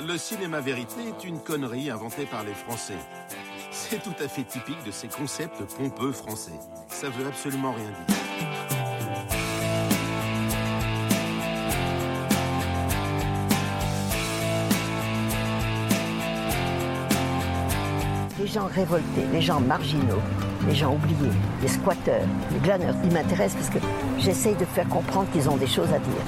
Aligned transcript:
Le 0.00 0.16
cinéma 0.16 0.60
vérité 0.60 1.08
est 1.08 1.24
une 1.24 1.40
connerie 1.40 1.90
inventée 1.90 2.24
par 2.24 2.42
les 2.42 2.54
Français. 2.54 2.96
C'est 3.70 4.02
tout 4.02 4.14
à 4.18 4.28
fait 4.28 4.44
typique 4.44 4.82
de 4.84 4.90
ces 4.90 5.08
concepts 5.08 5.62
pompeux 5.76 6.12
français. 6.12 6.58
Ça 6.88 7.10
veut 7.10 7.26
absolument 7.26 7.72
rien 7.72 7.90
dire. 7.90 8.77
Gens 18.48 18.66
révoltés, 18.66 19.26
les 19.30 19.42
gens 19.42 19.60
marginaux, 19.60 20.22
les 20.66 20.74
gens 20.74 20.94
oubliés, 20.94 21.32
les 21.60 21.68
squatteurs, 21.68 22.26
les 22.50 22.58
glaneurs, 22.60 22.94
ils 23.04 23.12
m'intéressent 23.12 23.56
parce 23.56 23.70
que 23.70 23.86
j'essaye 24.18 24.56
de 24.56 24.64
faire 24.64 24.88
comprendre 24.88 25.30
qu'ils 25.32 25.50
ont 25.50 25.58
des 25.58 25.66
choses 25.66 25.92
à 25.92 25.98
dire. 25.98 26.24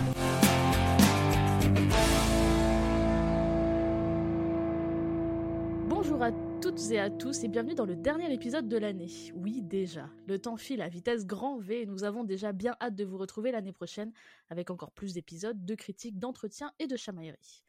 Bonjour 5.89 6.23
à 6.23 6.31
toutes 6.61 6.91
et 6.91 7.01
à 7.01 7.09
tous 7.09 7.43
et 7.43 7.49
bienvenue 7.49 7.75
dans 7.75 7.87
le 7.87 7.97
dernier 7.97 8.31
épisode 8.35 8.69
de 8.69 8.77
l'année. 8.77 9.33
Oui, 9.35 9.63
déjà, 9.63 10.11
le 10.27 10.39
temps 10.39 10.59
file 10.59 10.83
à 10.83 10.89
vitesse 10.89 11.27
grand 11.27 11.59
V 11.59 11.83
et 11.83 11.87
nous 11.87 12.05
avons 12.05 12.25
déjà 12.25 12.53
bien 12.53 12.77
hâte 12.83 12.97
de 12.97 13.05
vous 13.05 13.17
retrouver 13.17 13.51
l'année 13.51 13.73
prochaine 13.73 14.13
avec 14.51 14.71
encore 14.71 14.93
plus 14.93 15.15
d'épisodes, 15.15 15.65
de 15.65 15.75
critiques, 15.75 16.19
d'entretiens 16.19 16.71
et 16.79 16.87
de 16.87 16.97
chamailleries. 16.97 17.65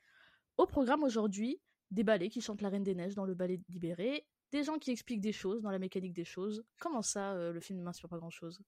Au 0.58 0.66
programme 0.66 1.04
aujourd'hui, 1.04 1.62
des 1.92 2.04
ballets 2.04 2.30
qui 2.30 2.42
chantent 2.42 2.62
la 2.62 2.70
Reine 2.70 2.84
des 2.84 2.96
Neiges 2.96 3.16
dans 3.16 3.26
le 3.26 3.34
ballet 3.34 3.60
libéré, 3.70 4.26
des 4.52 4.64
gens 4.64 4.78
qui 4.78 4.92
expliquent 4.92 5.22
des 5.22 5.32
choses 5.32 5.62
dans 5.62 5.72
la 5.72 5.80
mécanique 5.80 6.14
des 6.14 6.26
choses. 6.26 6.64
Comment 6.80 7.02
ça, 7.02 7.34
euh, 7.34 7.52
le 7.52 7.60
film 7.60 7.80
ne 7.80 7.84
m'inspire 7.84 8.10
pas 8.10 8.18
grand-chose? 8.18 8.62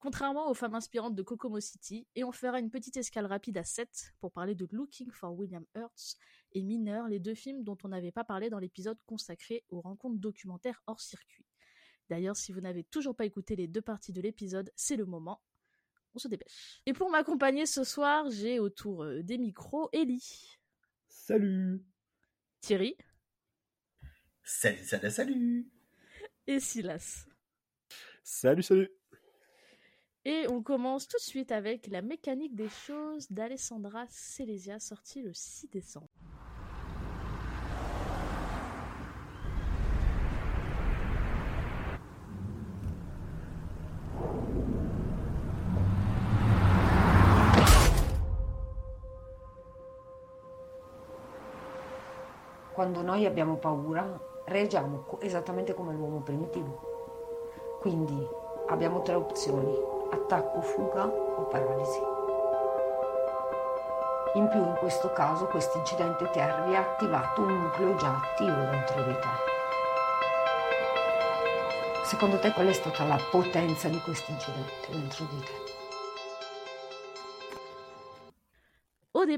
Contrairement 0.00 0.48
aux 0.48 0.54
femmes 0.54 0.76
inspirantes 0.76 1.16
de 1.16 1.22
Kokomo 1.22 1.58
City, 1.58 2.06
et 2.14 2.22
on 2.22 2.30
fera 2.30 2.60
une 2.60 2.70
petite 2.70 2.96
escale 2.96 3.26
rapide 3.26 3.58
à 3.58 3.64
7 3.64 4.14
pour 4.20 4.30
parler 4.30 4.54
de 4.54 4.68
Looking 4.70 5.10
for 5.10 5.36
William 5.36 5.64
Hurts 5.74 6.16
et 6.52 6.62
Mineur, 6.62 7.08
les 7.08 7.18
deux 7.18 7.34
films 7.34 7.64
dont 7.64 7.76
on 7.82 7.88
n'avait 7.88 8.12
pas 8.12 8.22
parlé 8.22 8.48
dans 8.48 8.60
l'épisode 8.60 8.98
consacré 9.06 9.64
aux 9.70 9.80
rencontres 9.80 10.18
documentaires 10.18 10.80
hors 10.86 11.00
circuit. 11.00 11.44
D'ailleurs, 12.08 12.36
si 12.36 12.52
vous 12.52 12.60
n'avez 12.60 12.84
toujours 12.84 13.16
pas 13.16 13.24
écouté 13.24 13.56
les 13.56 13.66
deux 13.66 13.82
parties 13.82 14.12
de 14.12 14.20
l'épisode, 14.20 14.70
c'est 14.76 14.96
le 14.96 15.04
moment. 15.04 15.42
On 16.14 16.18
se 16.18 16.28
dépêche. 16.28 16.80
Et 16.86 16.92
pour 16.92 17.10
m'accompagner 17.10 17.66
ce 17.66 17.82
soir, 17.82 18.30
j'ai 18.30 18.60
autour 18.60 19.02
euh, 19.02 19.22
des 19.22 19.36
micros 19.36 19.88
Ellie, 19.92 20.58
Salut 21.08 21.84
Thierry 22.60 22.96
Salut, 24.50 24.82
salut, 24.82 25.10
salut 25.10 25.66
et 26.46 26.58
Silas. 26.58 27.26
Salut, 28.24 28.62
salut 28.62 28.88
Et 30.24 30.46
on 30.48 30.62
commence 30.62 31.06
tout 31.06 31.18
de 31.18 31.22
suite 31.22 31.52
avec 31.52 31.86
La 31.88 32.00
mécanique 32.00 32.54
des 32.54 32.70
choses 32.70 33.30
d'Alessandra 33.30 34.06
Selesia, 34.08 34.80
sortie 34.80 35.20
le 35.20 35.34
6 35.34 35.68
décembre. 35.68 36.08
Quando 52.74 53.02
noi 53.02 53.26
abbiamo 53.26 53.58
paura, 53.58 54.27
reagiamo 54.48 55.04
esattamente 55.20 55.74
come 55.74 55.92
l'uomo 55.92 56.18
primitivo. 56.20 56.96
Quindi 57.80 58.26
abbiamo 58.68 59.02
tre 59.02 59.14
opzioni, 59.14 59.74
attacco, 60.10 60.60
fuga 60.60 61.06
o 61.06 61.42
paralisi. 61.44 62.00
In 64.34 64.48
più 64.48 64.60
in 64.60 64.74
questo 64.78 65.12
caso 65.12 65.46
questo 65.46 65.78
incidente 65.78 66.30
ti 66.30 66.40
ha 66.40 66.64
riattivato 66.64 67.40
un 67.40 67.62
nucleo 67.62 67.94
già 67.96 68.14
attivo 68.16 68.56
dentro 68.70 69.02
di 69.02 69.12
te. 69.12 69.46
Secondo 72.04 72.38
te 72.38 72.52
qual 72.52 72.66
è 72.66 72.72
stata 72.72 73.04
la 73.04 73.18
potenza 73.30 73.88
di 73.88 74.00
questo 74.00 74.30
incidente 74.30 74.90
dentro 74.90 75.24
di 75.30 75.40
te? 75.40 75.77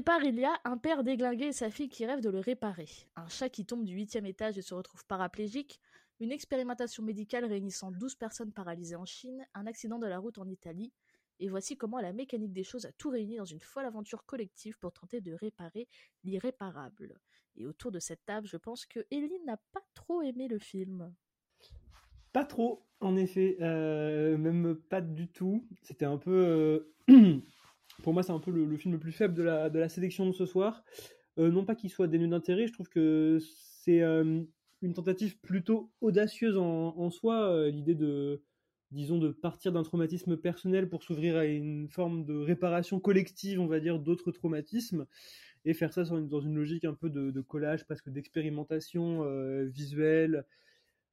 Départ, 0.01 0.23
il 0.23 0.39
y 0.39 0.45
a 0.45 0.59
un 0.63 0.79
père 0.79 1.03
déglingué 1.03 1.45
et 1.45 1.53
sa 1.53 1.69
fille 1.69 1.87
qui 1.87 2.07
rêvent 2.07 2.21
de 2.21 2.31
le 2.31 2.39
réparer. 2.39 2.87
Un 3.15 3.27
chat 3.27 3.49
qui 3.49 3.67
tombe 3.67 3.83
du 3.83 3.93
huitième 3.93 4.25
étage 4.25 4.57
et 4.57 4.63
se 4.63 4.73
retrouve 4.73 5.05
paraplégique. 5.05 5.79
Une 6.19 6.31
expérimentation 6.31 7.03
médicale 7.03 7.45
réunissant 7.45 7.91
12 7.91 8.15
personnes 8.15 8.51
paralysées 8.51 8.95
en 8.95 9.05
Chine. 9.05 9.45
Un 9.53 9.67
accident 9.67 9.99
de 9.99 10.07
la 10.07 10.17
route 10.17 10.39
en 10.39 10.49
Italie. 10.49 10.91
Et 11.39 11.49
voici 11.49 11.77
comment 11.77 11.99
la 11.99 12.13
mécanique 12.13 12.51
des 12.51 12.63
choses 12.63 12.87
a 12.87 12.91
tout 12.93 13.11
réuni 13.11 13.37
dans 13.37 13.45
une 13.45 13.59
folle 13.59 13.85
aventure 13.85 14.25
collective 14.25 14.75
pour 14.79 14.91
tenter 14.91 15.21
de 15.21 15.33
réparer 15.33 15.87
l'irréparable. 16.23 17.19
Et 17.55 17.67
autour 17.67 17.91
de 17.91 17.99
cette 17.99 18.25
table, 18.25 18.47
je 18.47 18.57
pense 18.57 18.87
que 18.87 19.05
Ellie 19.11 19.39
n'a 19.45 19.57
pas 19.71 19.83
trop 19.93 20.23
aimé 20.23 20.47
le 20.47 20.57
film. 20.57 21.13
Pas 22.33 22.45
trop, 22.45 22.87
en 23.01 23.15
effet, 23.17 23.57
euh, 23.61 24.35
même 24.35 24.73
pas 24.89 25.01
du 25.01 25.27
tout. 25.27 25.63
C'était 25.83 26.05
un 26.05 26.17
peu... 26.17 26.89
euh, 27.07 27.39
Pour 28.03 28.13
moi, 28.13 28.23
c'est 28.23 28.31
un 28.31 28.39
peu 28.39 28.51
le, 28.51 28.77
film 28.77 28.93
le 28.93 28.99
plus 28.99 29.11
faible 29.11 29.33
de 29.33 29.43
la, 29.43 29.89
sélection 29.89 30.25
de 30.25 30.31
ce 30.31 30.45
soir. 30.45 30.83
Euh, 31.37 31.49
non 31.49 31.63
pas 31.63 31.75
qu'il 31.75 31.89
soit 31.89 32.07
dénué 32.07 32.27
d'intérêt, 32.27 32.67
je 32.67 32.73
trouve 32.73 32.89
que 32.89 33.39
c'est 33.83 34.01
euh, 34.01 34.41
une 34.81 34.93
tentative 34.93 35.39
plutôt 35.39 35.91
audacieuse 36.01 36.57
en, 36.57 37.09
soi, 37.09 37.49
euh, 37.49 37.69
l'idée 37.69 37.95
de, 37.95 38.41
disons, 38.91 39.17
de 39.17 39.29
partir 39.29 39.71
d'un 39.71 39.83
traumatisme 39.83 40.37
personnel 40.37 40.89
pour 40.89 41.03
s'ouvrir 41.03 41.37
à 41.37 41.45
une 41.45 41.87
forme 41.87 42.25
de 42.25 42.35
réparation 42.35 42.99
collective, 42.99 43.59
on 43.59 43.67
va 43.67 43.79
dire, 43.79 43.99
d'autres 43.99 44.31
traumatismes, 44.31 45.05
et 45.65 45.73
faire 45.73 45.93
ça 45.93 46.03
dans 46.03 46.41
une 46.41 46.55
logique 46.55 46.85
un 46.85 46.93
peu 46.93 47.09
de, 47.09 47.41
collage, 47.41 47.85
presque 47.85 48.09
d'expérimentation 48.09 49.23
euh, 49.23 49.65
visuelle, 49.65 50.45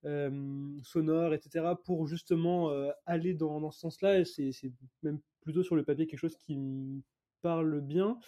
euh, 0.04 0.78
sonore, 0.82 1.34
etc., 1.34 1.64
pour 1.84 2.06
justement 2.06 2.70
euh, 2.70 2.90
aller 3.06 3.34
dans, 3.34 3.70
ce 3.70 3.80
sens-là. 3.80 4.24
C'est 4.24 4.52
c'est 4.52 4.72
même 5.02 5.20
plutôt 5.42 5.62
sur 5.62 5.76
le 5.76 5.84
papier 5.84 6.06
quelque 6.06 6.20
chose 6.20 6.36
qui 6.36 6.56
me 6.56 7.00
parle 7.42 7.80
bien. 7.80 8.18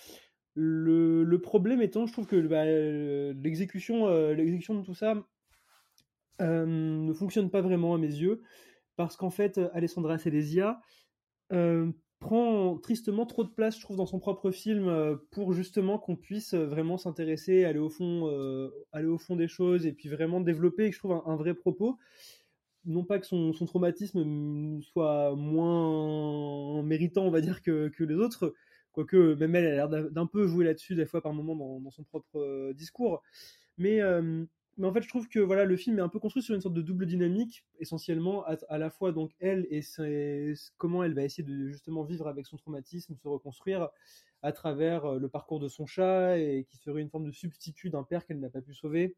Le, 0.55 1.23
le 1.25 1.41
problème 1.41 1.81
étant, 1.81 2.07
je 2.07 2.13
trouve 2.13 2.27
que 2.27 2.37
bah, 2.47 2.65
euh, 2.65 3.33
l'exécution 3.43 4.09
l'exécution 4.33 4.75
de 4.75 4.85
tout 4.85 4.95
ça 4.95 5.15
ne 6.41 7.13
fonctionne 7.13 7.51
pas 7.51 7.61
vraiment 7.61 7.95
à 7.95 7.99
mes 7.99 8.07
yeux, 8.07 8.43
parce 8.97 9.15
qu'en 9.15 9.29
fait, 9.29 9.61
Alessandra 9.75 10.17
Selesia 10.17 10.81
euh, 11.53 11.91
prend 12.21 12.77
tristement 12.79 13.27
trop 13.27 13.45
de 13.45 13.49
place, 13.49 13.77
je 13.77 13.81
trouve, 13.81 13.97
dans 13.97 14.07
son 14.07 14.21
propre 14.21 14.51
film, 14.51 14.89
euh, 14.89 15.17
pour 15.31 15.53
justement 15.55 15.99
qu'on 15.99 16.17
puisse 16.17 16.55
euh, 16.55 16.67
vraiment 16.67 16.99
s'intéresser, 16.99 17.65
aller 17.65 17.79
au 17.79 17.89
fond, 17.89 18.29
euh, 18.31 18.71
aller 18.93 19.07
au 19.09 19.19
fond 19.19 19.37
des 19.37 19.49
choses, 19.49 19.87
et 19.87 19.93
puis 19.93 20.09
vraiment 20.09 20.41
développer, 20.41 20.93
je 20.93 20.99
trouve, 20.99 21.23
un, 21.25 21.37
vrai 21.37 21.55
propos. 21.55 21.99
Non 22.85 23.05
pas 23.05 23.19
que 23.19 23.27
son, 23.27 23.53
traumatisme 23.67 24.23
mm, 24.25 24.83
soit 24.83 25.35
moins 25.35 26.83
méritant, 26.83 27.25
on 27.25 27.31
va 27.31 27.41
dire, 27.41 27.63
que, 27.63 27.89
que 27.89 28.05
les 28.05 28.15
autres, 28.15 28.55
quoique 28.93 29.35
même 29.35 29.55
elle, 29.55 29.67
a 29.67 29.71
l'air 29.71 29.89
d'un 29.89 30.27
peu 30.27 30.47
jouer 30.47 30.65
là-dessus 30.65 30.95
des 30.95 31.07
fois 31.07 31.23
par 31.23 31.33
moments 31.33 31.81
dans, 31.81 31.91
son 31.91 32.05
propre 32.05 32.73
discours. 32.75 33.23
Mais, 33.79 34.01
mais 34.81 34.87
en 34.87 34.95
fait, 34.95 35.03
je 35.03 35.09
trouve 35.09 35.29
que 35.29 35.39
voilà, 35.41 35.67
le 35.67 35.77
film 35.77 35.99
est 35.99 36.03
un 36.03 36.09
peu 36.09 36.19
construit 36.19 36.43
sur 36.43 36.55
une 36.55 36.63
sorte 36.63 36.75
de 36.75 36.81
double 36.81 37.05
dynamique, 37.05 37.67
essentiellement 37.81 38.47
à, 38.47 38.79
la 38.79 38.89
fois 38.89 39.13
donc 39.13 39.31
elle 39.39 39.67
et 39.71 39.83
comment 40.79 41.05
elle 41.05 41.13
va 41.13 41.23
essayer 41.23 41.45
de 41.45 41.69
justement 41.69 42.03
vivre 42.03 42.27
avec 42.27 42.47
son 42.47 42.57
traumatisme, 42.57 43.15
se 43.15 43.29
reconstruire 43.29 43.91
à 44.41 44.53
travers 44.53 45.05
euh, 45.05 45.19
le 45.19 45.29
parcours 45.29 45.61
de 45.61 45.69
son 45.69 45.85
chat 45.85 46.39
et 46.39 46.65
qui 46.65 46.79
serait 46.79 47.03
une 47.03 47.11
forme 47.11 47.27
de 47.27 47.31
substitut 47.31 47.91
d'un 47.91 48.05
père 48.05 48.25
qu'elle 48.25 48.41
n'a 48.41 48.49
pas 48.49 48.63
pu 48.63 48.73
sauver. 48.73 49.17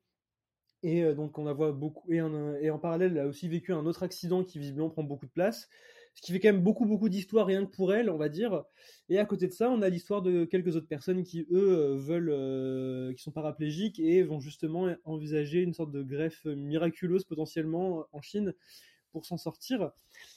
Et 0.83 1.05
euh, 1.05 1.15
donc 1.15 1.39
on 1.39 1.45
la 1.45 1.53
voit 1.53 1.71
beaucoup 1.71 2.11
et 2.11 2.21
en 2.21 2.79
parallèle, 2.81 3.13
elle 3.13 3.21
a 3.21 3.27
aussi 3.29 3.49
vécu 3.49 3.73
un 3.73 3.87
autre 3.87 4.03
accident 4.03 4.43
qui 4.43 4.59
visiblement 4.59 4.91
prend 4.91 5.05
beaucoup 5.05 5.27
de 5.27 5.31
place, 5.31 5.69
ce 6.15 6.23
qui 6.23 6.33
fait 6.33 6.41
quand 6.41 6.53
même 6.53 6.63
beaucoup 6.63 6.85
beaucoup 6.85 7.09
d'histoire 7.09 7.47
rien 7.47 7.65
que 7.65 7.71
pour 7.71 7.95
elle, 7.95 8.11
on 8.11 8.19
va 8.19 8.29
dire. 8.29 8.65
Et 9.09 9.19
à 9.19 9.25
côté 9.25 9.47
de 9.47 9.53
ça, 9.53 9.71
on 9.71 9.83
a 9.83 9.89
l'histoire 9.89 10.23
de 10.23 10.45
quelques 10.45 10.77
autres 10.77 10.87
personnes 10.89 11.23
qui 11.25 11.47
eux 11.51 11.79
euh, 11.79 11.97
veulent, 11.97 12.31
euh, 12.31 13.13
qui 13.15 13.23
sont 13.23 13.33
paraplégiques 13.33 13.99
et 13.99 14.23
vont 14.23 14.41
justement 14.41 14.95
envisager 15.05 15.63
une 15.63 15.75
sorte 15.75 15.91
de 15.91 16.03
greffe 16.03 16.45
miraculeuse 16.45 17.25
potentiellement 17.25 18.07
en 18.13 18.21
Chine 18.21 18.55
pour 19.11 19.27
s'en 19.27 19.37
sortir. 19.37 19.91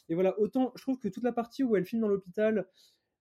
Et 0.10 0.16
voilà, 0.16 0.38
autant 0.39 0.72
je 0.75 0.81
trouve 0.81 0.98
que 0.98 1.07
toute 1.07 1.24
la 1.24 1.31
partie 1.33 1.63
où 1.63 1.75
elle 1.75 1.86
filme 1.86 2.01
dans 2.01 2.07
l'hôpital, 2.07 2.68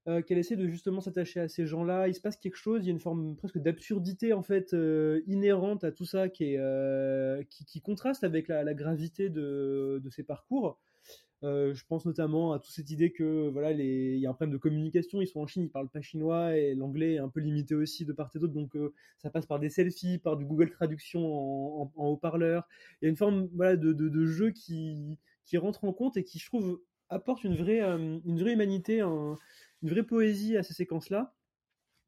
euh, 0.06 0.20
qu'elle 0.22 0.38
essaie 0.38 0.56
de 0.56 0.68
justement 0.68 1.00
s'attacher 1.00 1.40
à 1.40 1.48
ces 1.48 1.66
gens-là, 1.66 2.08
il 2.08 2.14
se 2.14 2.20
passe 2.20 2.36
quelque 2.36 2.56
chose, 2.56 2.82
il 2.82 2.86
y 2.86 2.88
a 2.90 2.92
une 2.92 3.00
forme 3.00 3.36
presque 3.36 3.58
d'absurdité 3.58 4.32
en 4.32 4.42
fait 4.42 4.76
inhérente 5.26 5.82
à 5.84 5.92
tout 5.92 6.04
ça 6.04 6.28
qui, 6.28 6.44
est, 6.54 7.48
qui 7.48 7.80
contraste 7.80 8.22
avec 8.22 8.48
la, 8.48 8.64
la 8.64 8.74
gravité 8.74 9.28
de, 9.28 10.00
de 10.02 10.10
ces 10.10 10.22
parcours. 10.22 10.78
Euh, 11.44 11.74
je 11.74 11.84
pense 11.84 12.06
notamment 12.06 12.52
à 12.52 12.58
toute 12.58 12.72
cette 12.72 12.90
idée 12.90 13.12
que 13.12 13.48
voilà, 13.50 13.72
il 13.72 14.18
y 14.18 14.26
a 14.26 14.30
un 14.30 14.32
problème 14.32 14.52
de 14.52 14.58
communication. 14.58 15.20
Ils 15.20 15.26
sont 15.26 15.40
en 15.40 15.46
Chine, 15.46 15.64
ils 15.64 15.70
parlent 15.70 15.90
pas 15.90 16.00
chinois 16.00 16.56
et 16.56 16.74
l'anglais 16.74 17.14
est 17.14 17.18
un 17.18 17.28
peu 17.28 17.40
limité 17.40 17.74
aussi 17.74 18.06
de 18.06 18.12
part 18.14 18.30
et 18.34 18.38
d'autre. 18.38 18.54
Donc 18.54 18.74
euh, 18.76 18.94
ça 19.18 19.30
passe 19.30 19.44
par 19.44 19.60
des 19.60 19.68
selfies, 19.68 20.18
par 20.18 20.36
du 20.38 20.46
Google 20.46 20.70
Traduction 20.70 21.20
en, 21.82 21.92
haut-parleur. 21.96 22.66
Il 23.00 23.04
y 23.04 23.06
a 23.08 23.10
une 23.10 23.16
forme 23.16 23.48
voilà, 23.54 23.76
de, 23.76 24.24
jeu 24.24 24.50
qui, 24.52 25.18
qui 25.44 25.58
rentre 25.58 25.84
en 25.84 25.92
compte 25.92 26.16
et 26.16 26.24
qui, 26.24 26.38
je 26.38 26.46
trouve, 26.46 26.80
apporte 27.10 27.44
une 27.44 27.56
vraie, 27.56 27.82
euh, 27.82 28.18
une 28.24 28.40
vraie 28.40 28.54
humanité, 28.54 29.00
un, 29.00 29.36
une 29.82 29.90
vraie 29.90 30.02
poésie 30.02 30.56
à 30.56 30.62
ces 30.62 30.72
séquences-là. 30.72 31.34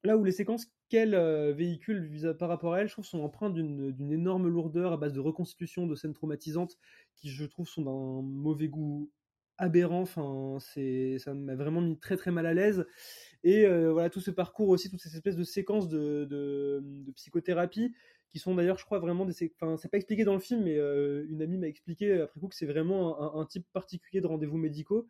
Là 0.02 0.16
où 0.16 0.24
les 0.24 0.32
séquences 0.32 0.66
qu'elle 0.88 1.14
euh, 1.14 1.52
véhicule 1.52 2.10
par 2.38 2.48
rapport 2.48 2.74
à 2.74 2.80
elle, 2.80 2.88
je 2.88 2.92
trouve, 2.92 3.04
sont 3.04 3.20
empreintes 3.20 3.54
d'une 3.54 4.12
énorme 4.12 4.48
lourdeur 4.48 4.92
à 4.92 4.96
base 4.96 5.12
de 5.12 5.20
reconstitution 5.20 5.86
de 5.86 5.94
scènes 5.94 6.14
traumatisantes 6.14 6.78
qui, 7.16 7.28
je 7.28 7.44
trouve, 7.44 7.68
sont 7.68 7.82
d'un 7.82 8.22
mauvais 8.22 8.68
goût 8.68 9.10
aberrant. 9.58 10.02
Enfin, 10.02 10.58
c'est, 10.60 11.18
ça 11.18 11.34
m'a 11.34 11.54
vraiment 11.54 11.80
mis 11.80 11.98
très 11.98 12.16
très 12.16 12.30
mal 12.30 12.46
à 12.46 12.54
l'aise. 12.54 12.86
Et 13.44 13.66
euh, 13.66 13.92
voilà, 13.92 14.10
tout 14.10 14.20
ce 14.20 14.30
parcours 14.30 14.68
aussi, 14.68 14.90
toutes 14.90 15.00
ces 15.00 15.14
espèces 15.14 15.36
de 15.36 15.44
séquences 15.44 15.88
de, 15.88 16.82
psychothérapie 17.14 17.94
qui 18.28 18.38
sont 18.38 18.54
d'ailleurs, 18.54 18.78
je 18.78 18.84
crois, 18.84 18.98
vraiment 18.98 19.24
des. 19.24 19.34
Enfin, 19.60 19.76
c'est 19.76 19.88
pas 19.88 19.98
expliqué 19.98 20.24
dans 20.24 20.34
le 20.34 20.40
film, 20.40 20.64
mais 20.64 20.76
euh, 20.76 21.26
une 21.28 21.42
amie 21.42 21.58
m'a 21.58 21.68
expliqué 21.68 22.20
après 22.20 22.40
coup 22.40 22.48
que 22.48 22.56
c'est 22.56 22.66
vraiment 22.66 23.38
un, 23.38 23.46
type 23.46 23.66
particulier 23.72 24.20
de 24.20 24.26
rendez-vous 24.26 24.58
médicaux 24.58 25.08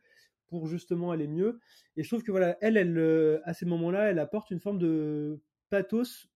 pour 0.49 0.67
justement 0.67 1.11
aller 1.11 1.27
mieux. 1.27 1.59
Et 1.97 2.03
je 2.03 2.09
trouve 2.09 2.23
que 2.23 2.31
voilà, 2.31 2.57
elle, 2.61 2.77
elle, 2.77 2.97
euh, 2.99 3.41
à 3.45 3.55
ces 3.55 3.67
moments-là, 3.67 4.11
elle 4.11 4.19
apporte 4.19 4.51
une 4.51 4.61
forme 4.61 4.79
de 4.79 5.41
pathos 5.71 6.29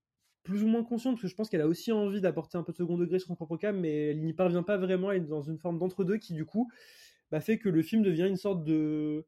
plus 0.43 0.65
ou 0.65 0.67
moins 0.67 0.83
conscient, 0.83 1.11
parce 1.11 1.23
que 1.23 1.29
je 1.29 1.35
pense 1.35 1.51
qu'elle 1.51 1.61
a 1.61 1.69
aussi 1.69 1.93
envie 1.93 2.21
d'apporter 2.21 2.57
un 2.57 2.63
peu 2.63 2.73
de 2.73 2.77
second 2.77 2.97
degré 2.97 3.19
sur 3.19 3.29
son 3.29 3.37
propre 3.37 3.57
cas, 3.57 3.73
mais 3.73 4.09
elle 4.09 4.23
n'y 4.23 4.33
parvient 4.33 4.63
pas 4.63 4.79
vraiment, 4.79 5.11
elle 5.13 5.23
est 5.23 5.27
dans 5.27 5.43
une 5.43 5.59
forme 5.59 5.79
d'entre-deux 5.79 6.17
qui, 6.17 6.33
du 6.33 6.47
coup, 6.47 6.71
bah, 7.31 7.41
fait 7.41 7.59
que 7.59 7.69
le 7.69 7.83
film 7.83 8.03
devient 8.03 8.27
une 8.29 8.37
sorte 8.37 8.65
de 8.65 9.27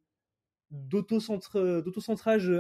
d'autocentrage 0.71 2.51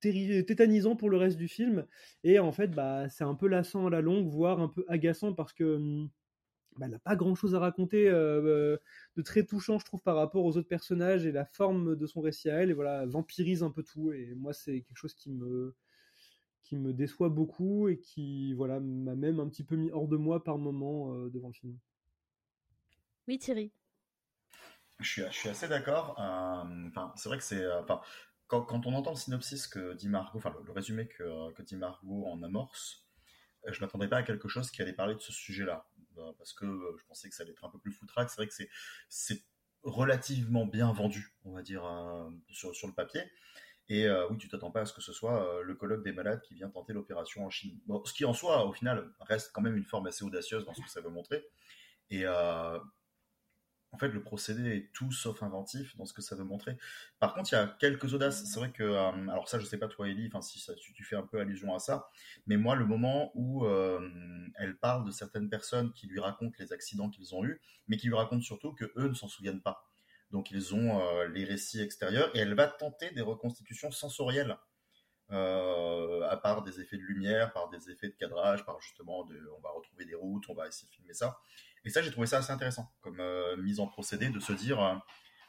tétanisant 0.00 0.96
pour 0.96 1.10
le 1.10 1.16
reste 1.16 1.38
du 1.38 1.48
film. 1.48 1.86
Et 2.24 2.38
en 2.38 2.52
fait, 2.52 2.68
bah, 2.68 3.08
c'est 3.08 3.24
un 3.24 3.34
peu 3.34 3.48
lassant 3.48 3.86
à 3.86 3.90
la 3.90 4.00
longue, 4.00 4.28
voire 4.28 4.60
un 4.60 4.68
peu 4.68 4.84
agaçant 4.88 5.32
parce 5.32 5.52
que 5.52 5.76
hum, 5.76 6.10
bah, 6.76 6.88
n'a 6.88 6.98
pas 6.98 7.16
grand 7.16 7.34
chose 7.34 7.54
à 7.54 7.58
raconter 7.58 8.08
euh, 8.08 8.76
de 9.16 9.22
très 9.22 9.44
touchant, 9.44 9.78
je 9.78 9.86
trouve, 9.86 10.02
par 10.02 10.16
rapport 10.16 10.44
aux 10.44 10.56
autres 10.56 10.68
personnages 10.68 11.26
et 11.26 11.32
la 11.32 11.44
forme 11.46 11.96
de 11.96 12.06
son 12.06 12.20
récit 12.20 12.50
à 12.50 12.62
elle. 12.62 12.70
Et 12.70 12.74
voilà, 12.74 13.06
vampirise 13.06 13.62
un 13.62 13.70
peu 13.70 13.82
tout. 13.82 14.12
Et 14.12 14.34
moi, 14.34 14.52
c'est 14.52 14.82
quelque 14.82 14.98
chose 14.98 15.14
qui 15.14 15.30
me, 15.30 15.74
qui 16.62 16.76
me 16.76 16.92
déçoit 16.92 17.30
beaucoup 17.30 17.88
et 17.88 17.98
qui 17.98 18.52
voilà 18.54 18.80
m'a 18.80 19.14
même 19.14 19.40
un 19.40 19.48
petit 19.48 19.64
peu 19.64 19.76
mis 19.76 19.90
hors 19.90 20.08
de 20.08 20.16
moi 20.16 20.44
par 20.44 20.58
moment 20.58 21.14
euh, 21.14 21.30
devant 21.30 21.48
le 21.48 21.54
film. 21.54 21.78
Oui, 23.28 23.38
Thierry. 23.38 23.72
Je 25.00 25.28
suis, 25.30 25.48
assez 25.48 25.68
d'accord. 25.68 26.18
Euh, 26.18 26.88
enfin, 26.88 27.12
c'est 27.16 27.28
vrai 27.28 27.38
que 27.38 27.44
c'est. 27.44 27.62
Euh, 27.62 27.82
quand, 28.46 28.86
on 28.86 28.94
entend 28.94 29.10
le 29.10 29.16
synopsis 29.16 29.66
que 29.66 29.94
dit 29.94 30.08
Margot, 30.08 30.38
enfin 30.38 30.54
le, 30.64 30.72
résumé 30.72 31.06
que, 31.08 31.52
que, 31.52 31.62
dit 31.62 31.76
Margot 31.76 32.26
en 32.26 32.42
amorce, 32.42 33.06
je 33.66 33.80
m'attendais 33.80 34.08
pas 34.08 34.18
à 34.18 34.22
quelque 34.22 34.48
chose 34.48 34.70
qui 34.70 34.80
allait 34.82 34.92
parler 34.92 35.14
de 35.14 35.20
ce 35.20 35.32
sujet-là, 35.32 35.88
parce 36.38 36.52
que 36.52 36.66
je 36.98 37.04
pensais 37.06 37.28
que 37.28 37.34
ça 37.34 37.42
allait 37.42 37.52
être 37.52 37.64
un 37.64 37.68
peu 37.68 37.78
plus 37.78 37.90
foutraque. 37.90 38.30
C'est 38.30 38.36
vrai 38.36 38.46
que 38.46 38.54
c'est 39.08 39.42
relativement 39.82 40.64
bien 40.64 40.92
vendu, 40.92 41.34
on 41.44 41.52
va 41.52 41.62
dire, 41.62 41.82
sur, 42.48 42.74
sur 42.74 42.86
le 42.86 42.94
papier. 42.94 43.22
Et 43.88 44.06
euh, 44.06 44.26
oui, 44.28 44.36
tu 44.36 44.48
t'attends 44.48 44.70
pas 44.70 44.80
à 44.80 44.86
ce 44.86 44.92
que 44.92 45.00
ce 45.00 45.12
soit 45.12 45.46
euh, 45.46 45.62
le 45.62 45.74
colloque 45.74 46.02
des 46.02 46.12
malades 46.12 46.40
qui 46.42 46.54
vient 46.54 46.68
tenter 46.68 46.92
l'opération 46.92 47.46
en 47.46 47.50
Chine. 47.50 47.78
Ce 48.04 48.12
qui 48.12 48.24
en 48.24 48.32
soi, 48.32 48.66
au 48.66 48.72
final, 48.72 49.12
reste 49.20 49.52
quand 49.52 49.60
même 49.60 49.76
une 49.76 49.84
forme 49.84 50.08
assez 50.08 50.24
audacieuse 50.24 50.64
dans 50.64 50.74
ce 50.74 50.80
que 50.82 50.90
ça 50.90 51.00
veut 51.00 51.10
montrer. 51.10 51.44
Et 52.10 52.22
euh, 52.24 52.78
en 53.96 53.98
fait, 53.98 54.08
le 54.08 54.22
procédé 54.22 54.76
est 54.76 54.92
tout 54.92 55.10
sauf 55.10 55.42
inventif 55.42 55.96
dans 55.96 56.04
ce 56.04 56.12
que 56.12 56.20
ça 56.20 56.36
veut 56.36 56.44
montrer. 56.44 56.76
Par 57.18 57.32
contre, 57.32 57.50
il 57.50 57.54
y 57.54 57.58
a 57.58 57.66
quelques 57.66 58.12
audaces. 58.12 58.44
C'est 58.44 58.58
vrai 58.58 58.70
que, 58.70 58.82
euh, 58.82 59.28
alors 59.30 59.48
ça, 59.48 59.58
je 59.58 59.64
sais 59.64 59.78
pas 59.78 59.88
toi, 59.88 60.06
Ellie, 60.06 60.30
si 60.42 60.62
tu, 60.92 61.02
fais 61.02 61.16
un 61.16 61.22
peu 61.22 61.40
allusion 61.40 61.74
à 61.74 61.78
ça, 61.78 62.10
mais 62.46 62.58
moi, 62.58 62.74
le 62.74 62.84
moment 62.84 63.32
où 63.34 63.64
euh, 63.64 64.06
elle 64.56 64.76
parle 64.76 65.06
de 65.06 65.10
certaines 65.12 65.48
personnes 65.48 65.94
qui 65.94 66.08
lui 66.08 66.20
racontent 66.20 66.54
les 66.58 66.74
accidents 66.74 67.08
qu'ils 67.08 67.34
ont 67.34 67.42
eus, 67.42 67.58
mais 67.88 67.96
qui 67.96 68.08
lui 68.08 68.14
racontent 68.14 68.42
surtout 68.42 68.74
que 68.74 68.84
eux 68.98 69.08
ne 69.08 69.14
s'en 69.14 69.28
souviennent 69.28 69.62
pas. 69.62 69.88
Donc 70.30 70.50
ils 70.50 70.74
ont 70.74 71.00
euh, 71.00 71.26
les 71.28 71.44
récits 71.44 71.80
extérieurs 71.80 72.30
et 72.36 72.40
elle 72.40 72.54
va 72.54 72.66
tenter 72.66 73.10
des 73.12 73.22
reconstitutions 73.22 73.90
sensorielles. 73.90 74.58
Euh, 75.32 76.22
à 76.28 76.36
part 76.36 76.62
des 76.62 76.80
effets 76.80 76.96
de 76.96 77.02
lumière, 77.02 77.52
par 77.52 77.68
des 77.68 77.90
effets 77.90 78.08
de 78.08 78.14
cadrage, 78.14 78.64
par 78.64 78.80
justement, 78.80 79.24
de, 79.24 79.36
on 79.56 79.60
va 79.60 79.70
retrouver 79.70 80.04
des 80.04 80.14
routes, 80.14 80.48
on 80.48 80.54
va 80.54 80.68
essayer 80.68 80.88
de 80.88 80.92
filmer 80.94 81.14
ça. 81.14 81.40
Et 81.84 81.90
ça, 81.90 82.02
j'ai 82.02 82.10
trouvé 82.10 82.26
ça 82.26 82.38
assez 82.38 82.52
intéressant 82.52 82.92
comme 83.00 83.20
euh, 83.20 83.56
mise 83.56 83.80
en 83.80 83.86
procédé 83.86 84.28
de 84.28 84.38
se 84.38 84.52
dire, 84.52 84.80
euh, 84.80 84.94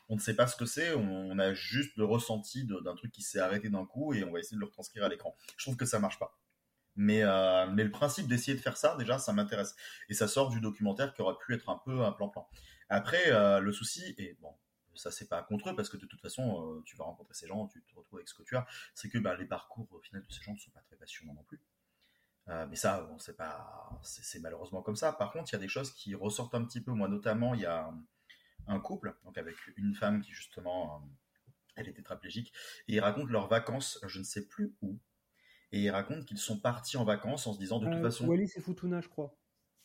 on 0.09 0.15
ne 0.15 0.19
sait 0.19 0.35
pas 0.35 0.47
ce 0.47 0.55
que 0.55 0.65
c'est, 0.65 0.93
on, 0.93 1.37
a 1.37 1.53
juste 1.53 1.95
le 1.97 2.05
ressenti 2.05 2.65
d'un 2.65 2.95
truc 2.95 3.11
qui 3.11 3.21
s'est 3.21 3.39
arrêté 3.39 3.69
d'un 3.69 3.85
coup 3.85 4.13
et 4.13 4.23
on 4.23 4.31
va 4.31 4.39
essayer 4.39 4.55
de 4.55 4.61
le 4.61 4.67
retranscrire 4.67 5.03
à 5.03 5.09
l'écran. 5.09 5.35
Je 5.57 5.65
trouve 5.65 5.75
que 5.75 5.85
ça 5.85 5.99
marche 5.99 6.17
pas. 6.17 6.39
Mais, 6.95 7.21
euh, 7.23 7.67
mais 7.67 7.83
le 7.83 7.91
principe 7.91 8.27
d'essayer 8.27 8.55
de 8.55 8.61
faire 8.61 8.77
ça, 8.77 8.95
déjà, 8.97 9.19
ça 9.19 9.33
m'intéresse. 9.33 9.75
Et 10.09 10.13
ça 10.13 10.27
sort 10.27 10.49
du 10.49 10.61
documentaire 10.61 11.13
qui 11.13 11.21
aurait 11.21 11.37
pu 11.45 11.53
être 11.53 11.69
un 11.69 11.79
peu 11.85 12.01
un 12.03 12.11
plan-plan. 12.11 12.47
Après, 12.89 13.31
euh, 13.31 13.59
le 13.59 13.71
souci, 13.71 14.15
et 14.17 14.37
bon, 14.41 14.53
ça 14.97 15.11
c'est 15.11 15.27
pas 15.27 15.41
contre 15.43 15.69
eux 15.69 15.75
parce 15.75 15.89
que 15.89 15.97
de 15.97 16.05
toute 16.05 16.21
façon 16.21 16.77
euh, 16.77 16.81
tu 16.85 16.95
vas 16.97 17.05
rencontrer 17.05 17.33
ces 17.33 17.47
gens, 17.47 17.67
tu 17.67 17.81
te 17.83 17.95
retrouves 17.95 18.19
avec 18.19 18.27
ce 18.27 18.33
que 18.33 18.43
tu 18.43 18.55
as, 18.55 18.65
c'est 18.95 19.09
que 19.09 19.17
bah, 19.17 19.35
les 19.35 19.45
parcours 19.45 19.87
au 19.91 19.99
final 19.99 20.23
de 20.23 20.31
ces 20.31 20.41
gens 20.43 20.53
ne 20.53 20.59
sont 20.59 20.71
pas 20.71 20.81
très 20.81 20.95
passionnants 20.95 21.33
non 21.33 21.43
plus. 21.43 21.61
Euh, 22.49 22.65
mais 22.69 22.77
ça, 22.77 23.01
bon, 23.01 23.19
c'est 23.19 23.35
pas, 23.35 23.89
c'est 24.03 24.39
malheureusement 24.39 24.81
comme 24.81 24.95
ça. 24.95 25.11
Par 25.11 25.31
contre, 25.31 25.51
il 25.51 25.55
y 25.55 25.57
a 25.57 25.59
des 25.59 25.67
choses 25.67 25.91
qui 25.91 26.15
ressortent 26.15 26.55
un 26.55 26.63
petit 26.63 26.79
peu. 26.79 26.91
Moi, 26.91 27.09
notamment, 27.09 27.53
il 27.53 27.61
y 27.61 27.65
a 27.65 27.93
un 28.67 28.79
couple, 28.79 29.15
donc 29.25 29.37
avec 29.37 29.55
une 29.75 29.93
femme 29.93 30.21
qui 30.21 30.31
justement, 30.31 30.95
euh, 30.95 31.07
elle 31.75 31.89
est 31.89 31.93
tétraplégique, 31.93 32.53
et 32.87 32.95
ils 32.95 32.99
racontent 32.99 33.31
leurs 33.31 33.47
vacances, 33.47 33.99
je 34.05 34.19
ne 34.19 34.23
sais 34.23 34.47
plus 34.47 34.75
où, 34.81 34.97
et 35.71 35.81
ils 35.81 35.89
racontent 35.89 36.23
qu'ils 36.23 36.37
sont 36.37 36.59
partis 36.59 36.97
en 36.97 37.03
vacances 37.03 37.47
en 37.47 37.53
se 37.53 37.59
disant 37.59 37.79
de 37.79 37.89
toute 37.89 38.01
façon. 38.01 38.27
Wallis 38.27 38.51
et 38.55 38.61
Futuna, 38.61 39.01
je 39.01 39.09
crois. 39.09 39.37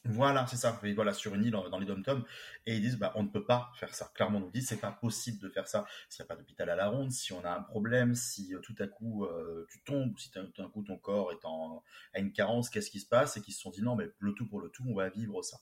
Voilà, 0.05 0.49
c'est 0.49 0.57
ça. 0.57 0.81
Et 0.83 0.95
voilà, 0.95 1.15
sur 1.15 1.33
une 1.37 1.45
île 1.45 1.53
dans 1.53 1.79
les 1.79 1.87
dom-toms. 1.87 2.25
Et 2.67 2.75
ils 2.75 2.81
disent, 2.81 2.99
bah, 2.99 3.13
on 3.15 3.23
ne 3.23 3.29
peut 3.29 3.45
pas 3.45 3.71
faire 3.77 3.95
ça. 3.95 4.11
Clairement, 4.15 4.39
on 4.39 4.43
nous 4.43 4.51
dit, 4.51 4.63
c'est 4.63 4.81
pas 4.81 4.91
possible 4.91 5.39
de 5.39 5.49
faire 5.49 5.69
ça. 5.69 5.87
S'il 6.09 6.23
n'y 6.23 6.27
a 6.27 6.29
pas 6.29 6.37
d'hôpital 6.37 6.69
à 6.71 6.75
la 6.75 6.89
ronde, 6.89 7.13
si 7.13 7.33
on 7.33 7.45
a 7.45 7.51
un 7.51 7.63
problème, 7.63 8.17
si 8.17 8.53
euh, 8.53 8.59
tout 8.59 8.75
à 8.81 8.89
coup 8.89 9.25
euh, 9.25 9.65
tu 9.71 9.81
tombes, 9.85 10.19
si 10.19 10.31
tout 10.33 10.41
à 10.41 10.69
coup 10.69 10.83
ton 10.83 10.97
corps 10.99 11.31
est 11.31 11.45
en, 11.45 11.85
à 12.15 12.19
une 12.19 12.33
carence, 12.33 12.69
qu'est-ce 12.69 12.91
qui 12.91 12.99
se 12.99 13.07
passe? 13.07 13.37
Et 13.37 13.43
qu'ils 13.43 13.55
se 13.55 13.61
sont 13.61 13.71
dit, 13.71 13.81
non, 13.81 13.95
mais 13.95 14.11
le 14.19 14.35
tout 14.35 14.49
pour 14.49 14.61
le 14.61 14.71
tout, 14.71 14.83
on 14.89 14.95
va 14.95 15.09
vivre 15.09 15.41
ça. 15.43 15.61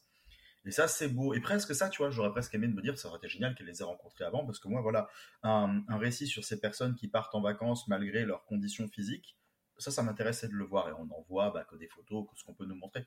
Et 0.64 0.70
ça, 0.70 0.88
c'est 0.88 1.08
beau. 1.08 1.34
Et 1.34 1.40
presque 1.40 1.74
ça, 1.74 1.90
tu 1.90 1.98
vois, 1.98 2.10
j'aurais 2.10 2.30
presque 2.30 2.54
aimé 2.54 2.66
de 2.66 2.74
me 2.74 2.80
dire, 2.82 2.98
ça 2.98 3.08
aurait 3.08 3.18
été 3.18 3.28
génial 3.28 3.54
qu'elle 3.54 3.66
les 3.66 3.82
ait 3.82 3.84
rencontrés 3.84 4.24
avant, 4.24 4.46
parce 4.46 4.58
que 4.58 4.68
moi, 4.68 4.80
voilà, 4.80 5.08
un, 5.42 5.82
un 5.86 5.98
récit 5.98 6.26
sur 6.26 6.44
ces 6.44 6.60
personnes 6.60 6.94
qui 6.94 7.08
partent 7.08 7.34
en 7.34 7.42
vacances 7.42 7.88
malgré 7.88 8.24
leurs 8.24 8.44
conditions 8.46 8.88
physiques, 8.88 9.36
ça, 9.78 9.90
ça 9.90 10.02
m'intéressait 10.02 10.48
de 10.48 10.54
le 10.54 10.64
voir. 10.64 10.88
Et 10.88 10.92
on 10.92 11.10
en 11.10 11.24
voit 11.28 11.50
bah, 11.50 11.64
que 11.64 11.76
des 11.76 11.88
photos, 11.88 12.26
que 12.30 12.38
ce 12.38 12.44
qu'on 12.44 12.54
peut 12.54 12.66
nous 12.66 12.76
montrer. 12.76 13.06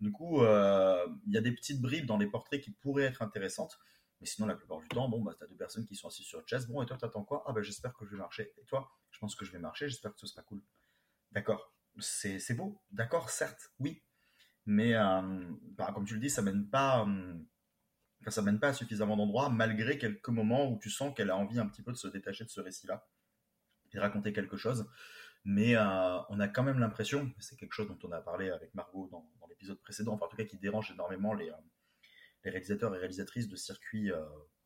Du 0.00 0.12
coup, 0.12 0.42
euh, 0.42 1.06
il 1.26 1.32
y 1.32 1.38
a 1.38 1.40
des 1.40 1.52
petites 1.52 1.80
bribes 1.80 2.06
dans 2.06 2.18
les 2.18 2.26
portraits 2.26 2.60
qui 2.60 2.70
pourraient 2.70 3.04
être 3.04 3.22
intéressantes. 3.22 3.78
Mais 4.20 4.26
sinon, 4.26 4.46
la 4.46 4.54
plupart 4.54 4.80
du 4.80 4.88
temps, 4.88 5.08
bon, 5.08 5.22
bah, 5.22 5.34
tu 5.36 5.44
as 5.44 5.46
deux 5.46 5.56
personnes 5.56 5.86
qui 5.86 5.94
sont 5.94 6.08
assises 6.08 6.26
sur 6.26 6.40
le 6.40 6.46
chaise. 6.46 6.66
Bon, 6.66 6.82
et 6.82 6.86
toi, 6.86 6.96
t'attends 6.96 7.24
quoi? 7.24 7.44
Ah, 7.46 7.52
bah, 7.52 7.62
j'espère 7.62 7.94
que 7.94 8.04
je 8.04 8.10
vais 8.12 8.18
marcher. 8.18 8.52
Et 8.58 8.64
toi? 8.64 8.90
Je 9.10 9.18
pense 9.18 9.34
que 9.34 9.44
je 9.44 9.52
vais 9.52 9.58
marcher, 9.58 9.88
j'espère 9.88 10.12
que 10.12 10.20
ce 10.20 10.26
sera 10.26 10.42
cool. 10.42 10.62
D'accord. 11.32 11.72
C'est 11.98 12.54
beau. 12.54 12.82
D'accord, 12.90 13.30
certes, 13.30 13.70
oui. 13.78 14.02
Mais, 14.66 14.94
euh, 14.94 15.54
bah, 15.76 15.92
comme 15.94 16.04
tu 16.04 16.14
le 16.14 16.20
dis, 16.20 16.30
ça 16.30 16.42
mène 16.42 16.68
pas. 16.68 17.06
Euh, 17.06 17.34
ça 18.28 18.42
mène 18.42 18.58
pas 18.58 18.68
à 18.68 18.72
suffisamment 18.74 19.16
d'endroits, 19.16 19.48
malgré 19.50 19.98
quelques 19.98 20.28
moments 20.28 20.70
où 20.70 20.78
tu 20.78 20.90
sens 20.90 21.14
qu'elle 21.14 21.30
a 21.30 21.36
envie 21.36 21.58
un 21.58 21.66
petit 21.66 21.82
peu 21.82 21.92
de 21.92 21.96
se 21.96 22.08
détacher 22.08 22.44
de 22.44 22.50
ce 22.50 22.60
récit-là 22.60 23.06
et 23.92 23.98
raconter 23.98 24.32
quelque 24.32 24.56
chose. 24.56 24.90
Mais 25.48 25.76
euh, 25.76 26.18
on 26.28 26.40
a 26.40 26.48
quand 26.48 26.64
même 26.64 26.80
l'impression, 26.80 27.32
c'est 27.38 27.56
quelque 27.56 27.72
chose 27.72 27.86
dont 27.86 27.98
on 28.02 28.10
a 28.10 28.20
parlé 28.20 28.50
avec 28.50 28.74
Margot 28.74 29.08
dans, 29.12 29.24
l'épisode 29.48 29.80
précédent, 29.80 30.14
enfin 30.14 30.26
en 30.26 30.28
tout 30.28 30.36
cas 30.36 30.44
qui 30.44 30.58
dérange 30.58 30.90
énormément 30.90 31.32
les, 31.34 31.48
euh, 31.48 31.54
réalisateurs 32.42 32.92
et 32.96 32.98
réalisatrices 32.98 33.48
de 33.48 33.54
circuits 33.54 34.10
euh, 34.10 34.24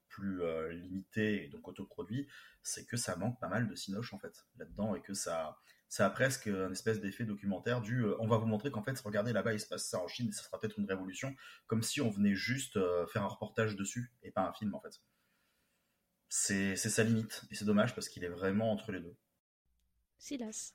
plus 0.08 0.40
limités 0.72 1.44
et 1.44 1.49
donc 1.49 1.68
autoproduits, 1.68 2.26
c'est 2.62 2.87
que 2.87 2.96
ça 2.96 3.14
manque 3.14 3.38
pas 3.38 3.49
mal 3.49 3.68
de 3.68 3.75
cinoche 3.76 4.12
en 4.14 4.18
fait 4.18 4.46
là-dedans 4.56 4.94
et 4.96 5.02
que 5.02 5.12
ça, 5.12 5.58
ça 5.88 6.06
a 6.06 6.10
presque 6.10 6.49
un 6.49 6.72
espèce 6.72 7.00
d'effet 7.00 7.25
documentaire 7.25 7.82
du 7.82 8.04
on 8.18 8.26
va 8.26 8.38
vous 8.38 8.46
montrer 8.46 8.70
qu'en 8.70 8.82
fait, 8.82 8.99
regardez 9.00 9.32
là-bas, 9.32 9.52
il 9.52 9.60
se 9.60 9.68
passe 9.68 9.87
ça 9.87 10.00
en 10.00 10.08
Chine 10.08 10.30
et 10.30 10.32
ça 10.32 10.42
sera 10.42 10.58
peut-être 10.58 10.78
une 10.78 10.87
révolution, 10.87 11.37
comme 11.66 11.82
si 11.82 12.00
on 12.00 12.10
venait 12.10 12.34
juste 12.34 12.78
faire 13.12 13.22
un 13.22 13.28
reportage 13.28 13.76
dessus 13.76 14.12
et 14.22 14.32
pas 14.32 14.42
un 14.42 14.52
film 14.52 14.75
en 14.75 14.80
fait. 14.80 14.99
C'est 16.30 16.75
sa 16.75 17.04
limite 17.04 17.44
et 17.50 17.54
c'est 17.54 17.66
dommage 17.66 17.94
parce 17.94 18.08
qu'il 18.08 18.25
est 18.25 18.28
vraiment 18.28 18.72
entre 18.72 18.90
les 18.90 19.00
deux. 19.00 19.14
Silas. 20.20 20.74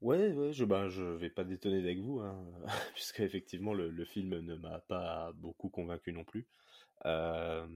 Ouais, 0.00 0.52
je, 0.52 0.64
ben, 0.64 0.88
je 0.88 1.02
vais 1.02 1.30
pas 1.30 1.42
détonner 1.44 1.78
avec 1.78 1.98
vous, 1.98 2.20
hein, 2.20 2.38
puisque 2.94 3.20
effectivement 3.20 3.74
le, 3.74 3.90
le, 3.90 4.04
film 4.04 4.38
ne 4.38 4.54
m'a 4.54 4.78
pas 4.80 5.32
beaucoup 5.34 5.68
convaincu 5.68 6.12
non 6.12 6.24
plus. 6.24 6.46
Euh, 7.06 7.66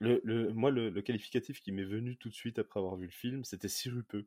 le, 0.00 0.20
le, 0.22 0.52
moi, 0.52 0.70
le, 0.70 0.90
qualificatif 1.00 1.60
qui 1.60 1.72
m'est 1.72 1.84
venu 1.84 2.16
tout 2.16 2.28
de 2.28 2.34
suite 2.34 2.58
après 2.58 2.78
avoir 2.78 2.96
vu 2.96 3.06
le 3.06 3.12
film, 3.12 3.44
c'était 3.44 3.68
sirupeux. 3.68 4.26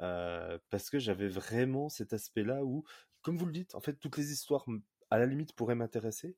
Euh, 0.00 0.58
parce 0.70 0.90
que 0.90 0.98
j'avais 0.98 1.28
vraiment 1.28 1.88
cet 1.88 2.12
aspect-là 2.12 2.64
où, 2.64 2.84
comme 3.20 3.36
vous 3.36 3.46
le 3.46 3.52
dites, 3.52 3.74
en 3.74 3.80
fait, 3.80 3.94
toutes 3.94 4.16
les 4.16 4.32
histoires 4.32 4.64
à 5.10 5.18
la 5.18 5.26
limite 5.26 5.52
pourraient 5.54 5.74
m'intéresser, 5.74 6.36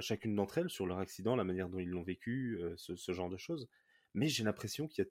chacune 0.00 0.36
d'entre 0.36 0.58
elles, 0.58 0.70
sur 0.70 0.86
leur 0.86 0.98
accident, 0.98 1.34
la 1.36 1.44
manière 1.44 1.68
dont 1.68 1.80
ils 1.80 1.88
l'ont 1.88 2.04
vécu, 2.04 2.60
ce, 2.76 3.12
genre 3.12 3.28
de 3.28 3.36
choses. 3.36 3.68
Mais 4.14 4.28
j'ai 4.28 4.44
l'impression 4.44 4.86
qu'il 4.86 5.04
y 5.04 5.06
a 5.08 5.10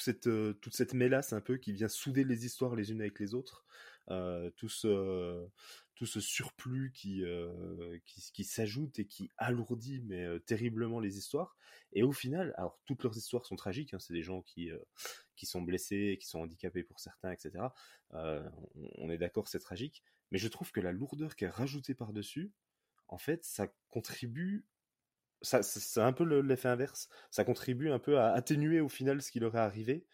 cette, 0.00 0.28
toute 0.60 0.74
cette 0.74 0.94
mélasse 0.94 1.32
un 1.32 1.40
peu 1.40 1.56
qui 1.56 1.72
vient 1.72 1.88
souder 1.88 2.24
les 2.24 2.46
histoires 2.46 2.74
les 2.76 2.92
unes 2.92 3.00
avec 3.00 3.18
les 3.18 3.34
autres, 3.34 3.64
tout 4.56 4.68
ce, 4.68 5.46
tout 5.94 6.06
ce 6.06 6.20
surplus 6.20 6.92
qui, 6.92 7.24
qui, 8.32 8.44
s'ajoute 8.44 8.98
et 8.98 9.06
qui 9.06 9.30
alourdit 9.36 10.02
mais 10.04 10.40
terriblement 10.40 11.00
les 11.00 11.18
histoires. 11.18 11.56
Et 11.92 12.02
au 12.02 12.12
final, 12.12 12.54
alors 12.56 12.80
toutes 12.84 13.02
leurs 13.02 13.16
histoires 13.16 13.46
sont 13.46 13.56
tragiques, 13.56 13.94
hein, 13.94 13.98
c'est 13.98 14.14
des 14.14 14.22
gens 14.22 14.42
qui, 14.42 14.70
qui 15.36 15.46
sont 15.46 15.62
blessés, 15.62 16.18
qui 16.20 16.26
sont 16.28 16.40
handicapés 16.40 16.82
pour 16.82 17.00
certains, 17.00 17.32
etc. 17.32 17.52
on 18.12 19.10
est 19.10 19.18
d'accord, 19.18 19.48
c'est 19.48 19.58
tragique, 19.58 20.02
mais 20.32 20.38
je 20.38 20.48
trouve 20.48 20.72
que 20.72 20.80
la 20.80 20.92
lourdeur 20.92 21.36
qui 21.36 21.44
est 21.44 21.48
rajoutée 21.48 21.94
par-dessus, 21.94 22.52
en 23.08 23.18
fait, 23.18 23.44
ça 23.44 23.68
contribue 23.88 24.64
ça, 25.42 25.62
c'est 25.62 26.00
un 26.00 26.12
peu 26.12 26.24
l'effet 26.40 26.68
inverse. 26.68 27.08
Ça 27.30 27.44
contribue 27.44 27.90
un 27.90 27.98
peu 27.98 28.18
à 28.18 28.32
atténuer 28.32 28.80
au 28.80 28.88
final 28.88 29.22
ce 29.22 29.30
qui 29.30 29.40
leur 29.40 29.54
est 29.56 29.60
arrivé 29.60 30.06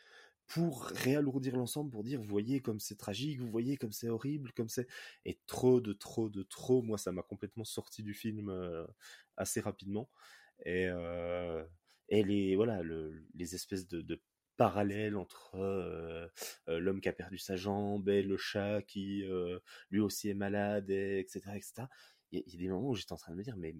pour 0.46 0.84
réalourdir 0.84 1.56
l'ensemble, 1.56 1.90
pour 1.90 2.04
dire, 2.04 2.20
vous 2.20 2.28
voyez 2.28 2.60
comme 2.60 2.80
c'est 2.80 2.96
tragique, 2.96 3.38
vous 3.40 3.50
voyez 3.50 3.76
comme 3.76 3.92
c'est 3.92 4.08
horrible, 4.08 4.52
comme 4.52 4.68
c'est... 4.68 4.86
Et 5.26 5.38
trop 5.46 5.80
de 5.80 5.92
trop 5.92 6.30
de 6.30 6.42
trop, 6.42 6.80
moi 6.82 6.96
ça 6.98 7.12
m'a 7.12 7.22
complètement 7.22 7.64
sorti 7.64 8.02
du 8.02 8.14
film 8.14 8.50
assez 9.36 9.60
rapidement. 9.60 10.08
Et, 10.64 10.88
et 12.08 12.24
les, 12.24 12.56
voilà, 12.56 12.82
les 13.34 13.54
espèces 13.54 13.88
de, 13.88 14.20
parallèles 14.56 15.16
entre 15.16 16.30
l'homme 16.66 17.00
qui 17.00 17.08
a 17.08 17.12
perdu 17.12 17.38
sa 17.38 17.56
jambe 17.56 18.08
et 18.08 18.22
le 18.22 18.36
chat 18.36 18.82
qui 18.82 19.24
lui 19.90 20.00
aussi 20.00 20.30
est 20.30 20.34
malade, 20.34 20.90
et, 20.90 21.20
etc. 21.20 21.40
etc. 21.54 21.72
Il 22.32 22.42
y, 22.46 22.56
a 22.56 22.58
des 22.58 22.68
moments 22.68 22.90
où 22.90 22.94
j'étais 22.94 23.12
en 23.12 23.16
train 23.16 23.32
de 23.32 23.38
me 23.38 23.42
dire, 23.42 23.56
mais 23.56 23.74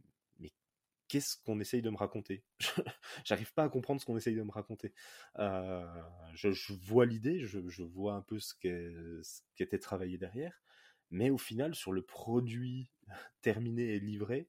qu'est-ce 1.08 1.36
qu'on 1.44 1.58
essaye 1.60 1.82
de 1.82 1.90
me 1.90 1.96
raconter? 1.96 2.44
J'arrive 3.24 3.52
pas 3.54 3.64
à 3.64 3.68
comprendre 3.68 4.00
ce 4.00 4.06
qu'on 4.06 4.16
essaye 4.16 4.36
de 4.36 4.42
me 4.42 4.50
raconter. 4.50 4.92
Euh, 5.38 5.86
je, 6.34 6.72
vois 6.74 7.06
l'idée, 7.06 7.40
je, 7.40 7.82
vois 7.82 8.14
un 8.14 8.22
peu 8.22 8.38
ce 8.38 8.54
qui, 8.54 9.62
était 9.62 9.78
travaillé 9.78 10.18
derrière, 10.18 10.62
mais 11.10 11.30
au 11.30 11.38
final, 11.38 11.74
sur 11.74 11.92
le 11.92 12.02
produit 12.02 12.90
terminé 13.40 13.94
et 13.94 14.00
livré, 14.00 14.48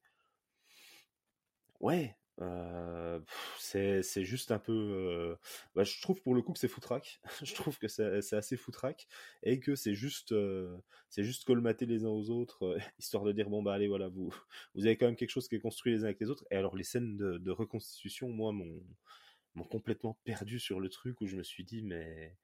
ouais, 1.80 2.19
euh, 2.42 3.20
c'est 3.58 4.24
juste 4.24 4.52
un 4.52 4.60
peu. 4.60 4.72
Euh, 4.74 5.36
bah, 5.76 5.84
je 5.84 6.02
trouve 6.02 6.22
pour 6.22 6.36
le 6.36 6.42
coup 6.42 6.54
que 6.54 6.60
c'est 6.60 6.68
foutraque. 6.68 7.20
je 7.44 7.54
trouve 7.54 7.78
que 7.78 7.88
c'est 7.88 8.34
assez 8.34 8.58
foutraque 8.58 9.08
et 9.44 9.60
que 9.60 9.76
c'est 9.76 9.96
juste, 9.96 10.32
euh, 10.32 10.78
c'est 11.10 11.24
juste 11.24 11.46
colmater 11.46 11.86
les 11.86 12.06
uns 12.06 12.10
aux 12.10 12.30
autres, 12.30 12.78
histoire 13.00 13.24
de 13.24 13.32
dire 13.32 13.50
bon 13.50 13.64
bah 13.64 13.74
allez 13.74 13.88
voilà 13.88 14.08
vous, 14.08 14.34
vous 14.76 14.86
avez 14.86 14.98
quand 14.98 15.08
même 15.08 15.16
quelque 15.16 15.32
chose 15.32 15.48
qui 15.48 15.56
est 15.56 15.60
construit 15.60 15.94
les 15.94 16.02
uns 16.02 16.06
avec 16.06 16.20
les 16.20 16.30
autres. 16.30 16.46
Et 16.52 16.56
alors 16.56 16.76
les 16.76 16.84
scènes 16.84 17.18
de, 17.18 17.52
reconstitution, 17.52 18.30
moi, 18.30 18.54
m'ont 18.54 19.64
complètement 19.66 20.18
perdu 20.24 20.60
sur 20.60 20.80
le 20.80 20.90
truc 20.90 21.20
où 21.22 21.28
je 21.28 21.36
me 21.36 21.44
suis 21.44 21.64
dit 21.66 21.82
mais 21.82 22.38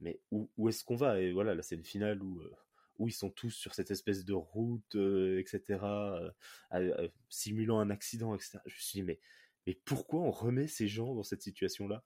mais 0.00 0.20
où, 0.30 0.50
où 0.56 0.68
est-ce 0.68 0.84
qu'on 0.84 0.96
va? 0.96 1.20
Et 1.20 1.32
voilà 1.32 1.54
la 1.54 1.62
scène 1.62 1.84
finale 1.84 2.22
où 2.22 2.42
où 2.98 3.08
ils 3.08 3.12
sont 3.12 3.30
tous 3.30 3.50
sur 3.50 3.74
cette 3.74 3.90
espèce 3.90 4.24
de 4.24 4.32
route, 4.32 4.94
euh, 4.94 5.38
etc., 5.38 5.80
euh, 6.72 7.08
simulant 7.28 7.80
un 7.80 7.90
accident, 7.90 8.34
etc. 8.34 8.58
Je 8.66 8.74
me 8.74 8.80
suis 8.80 9.00
dit, 9.00 9.02
mais, 9.02 9.20
mais 9.66 9.80
pourquoi 9.84 10.20
on 10.20 10.30
remet 10.30 10.68
ces 10.68 10.88
gens 10.88 11.14
dans 11.14 11.22
cette 11.22 11.42
situation-là? 11.42 12.04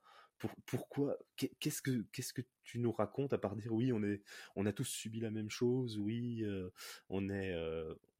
Pourquoi 0.65 1.17
qu'est-ce 1.35 1.81
que 1.81 2.05
qu'est-ce 2.13 2.31
que 2.31 2.41
tu 2.63 2.79
nous 2.79 2.93
racontes 2.93 3.33
à 3.33 3.37
part 3.37 3.57
dire 3.57 3.73
oui 3.73 3.91
on 3.91 4.01
est 4.03 4.23
on 4.55 4.65
a 4.65 4.71
tous 4.71 4.85
subi 4.85 5.19
la 5.19 5.31
même 5.31 5.49
chose 5.49 5.97
oui 5.97 6.45
euh, 6.45 6.69
on 7.09 7.29
est 7.29 7.53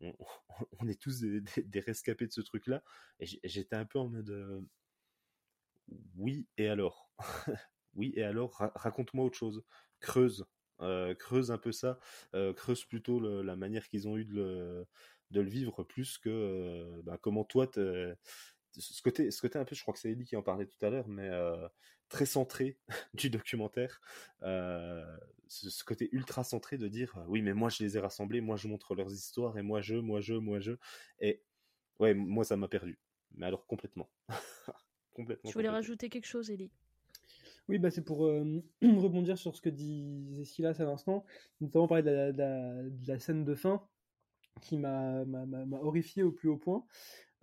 on, 0.81 0.87
est 0.89 0.99
tous 0.99 1.21
des, 1.21 1.79
rescapés 1.79 2.27
de 2.27 2.33
ce 2.33 2.41
truc 2.41 2.67
là 2.67 2.83
et 3.21 3.25
j'étais 3.45 3.77
un 3.77 3.85
peu 3.85 3.99
en 3.99 4.09
mode 4.09 4.67
oui 6.17 6.45
et 6.57 6.67
alors? 6.67 7.09
Oui 7.95 8.13
et 8.15 8.23
alors 8.23 8.53
raconte-moi 8.75 9.25
autre 9.25 9.37
chose 9.37 9.63
creuse 9.99 10.45
euh, 10.81 11.13
creuse 11.13 11.51
un 11.51 11.57
peu 11.57 11.71
ça, 11.71 11.99
euh, 12.35 12.53
creuse 12.53 12.85
plutôt 12.85 13.19
la 13.19 13.55
manière 13.55 13.87
qu'ils 13.87 14.07
ont 14.07 14.17
eu 14.17 14.25
de 14.25 14.33
le, 14.33 14.87
de 15.31 15.41
le, 15.41 15.49
vivre 15.49 15.83
plus 15.83 16.17
que 16.17 16.29
euh, 16.29 17.01
bah, 17.03 17.17
comment 17.21 17.43
toi 17.43 17.69
ce 17.73 19.01
côté, 19.01 19.31
ce 19.31 19.41
côté 19.41 19.59
un 19.59 19.65
peu, 19.65 19.75
je 19.75 19.81
crois 19.81 19.93
que 19.93 19.99
c'est 19.99 20.11
Ellie 20.11 20.25
qui 20.25 20.35
en 20.35 20.43
parlait 20.43 20.67
tout 20.67 20.85
à 20.85 20.89
l'heure, 20.89 21.07
mais 21.07 21.29
très 22.07 22.25
centré 22.25 22.77
du 23.13 23.29
documentaire, 23.29 23.99
ce, 24.41 25.83
côté 25.83 26.09
ultra 26.11 26.43
centré 26.43 26.77
de 26.77 26.87
dire 26.87 27.17
oui 27.27 27.41
mais 27.41 27.53
moi 27.53 27.69
je 27.69 27.83
les 27.83 27.97
ai 27.97 27.99
rassemblés, 27.99 28.41
moi 28.41 28.55
je 28.55 28.67
montre 28.67 28.95
leurs 28.95 29.11
histoires 29.11 29.57
et 29.57 29.63
moi 29.63 29.81
je, 29.81 29.95
moi 29.95 30.21
je, 30.21 30.35
moi 30.35 30.59
je, 30.59 30.73
et 31.19 31.43
ouais 31.99 32.13
moi 32.13 32.43
ça 32.43 32.55
m'a 32.57 32.67
perdu, 32.67 32.99
mais 33.31 33.47
alors 33.47 33.65
complètement, 33.65 34.09
complètement. 35.11 35.49
Tu 35.49 35.55
voulais 35.55 35.69
rajouter 35.69 36.09
quelque 36.09 36.27
chose, 36.27 36.49
Ellie? 36.51 36.71
Oui, 37.69 37.77
bah 37.77 37.91
c'est 37.91 38.03
pour 38.03 38.25
euh, 38.25 38.61
rebondir 38.81 39.37
sur 39.37 39.55
ce 39.55 39.61
que 39.61 39.69
disait 39.69 40.43
Silas 40.43 40.75
à 40.79 40.85
l'instant, 40.85 41.23
notamment 41.61 41.87
parler 41.87 42.03
de 42.03 43.07
la, 43.07 43.19
scène 43.19 43.45
de 43.45 43.55
fin 43.55 43.81
qui 44.61 44.77
m'a 44.77 45.23
horrifié 45.81 46.23
au 46.23 46.31
plus 46.31 46.49
haut 46.49 46.57
point. 46.57 46.83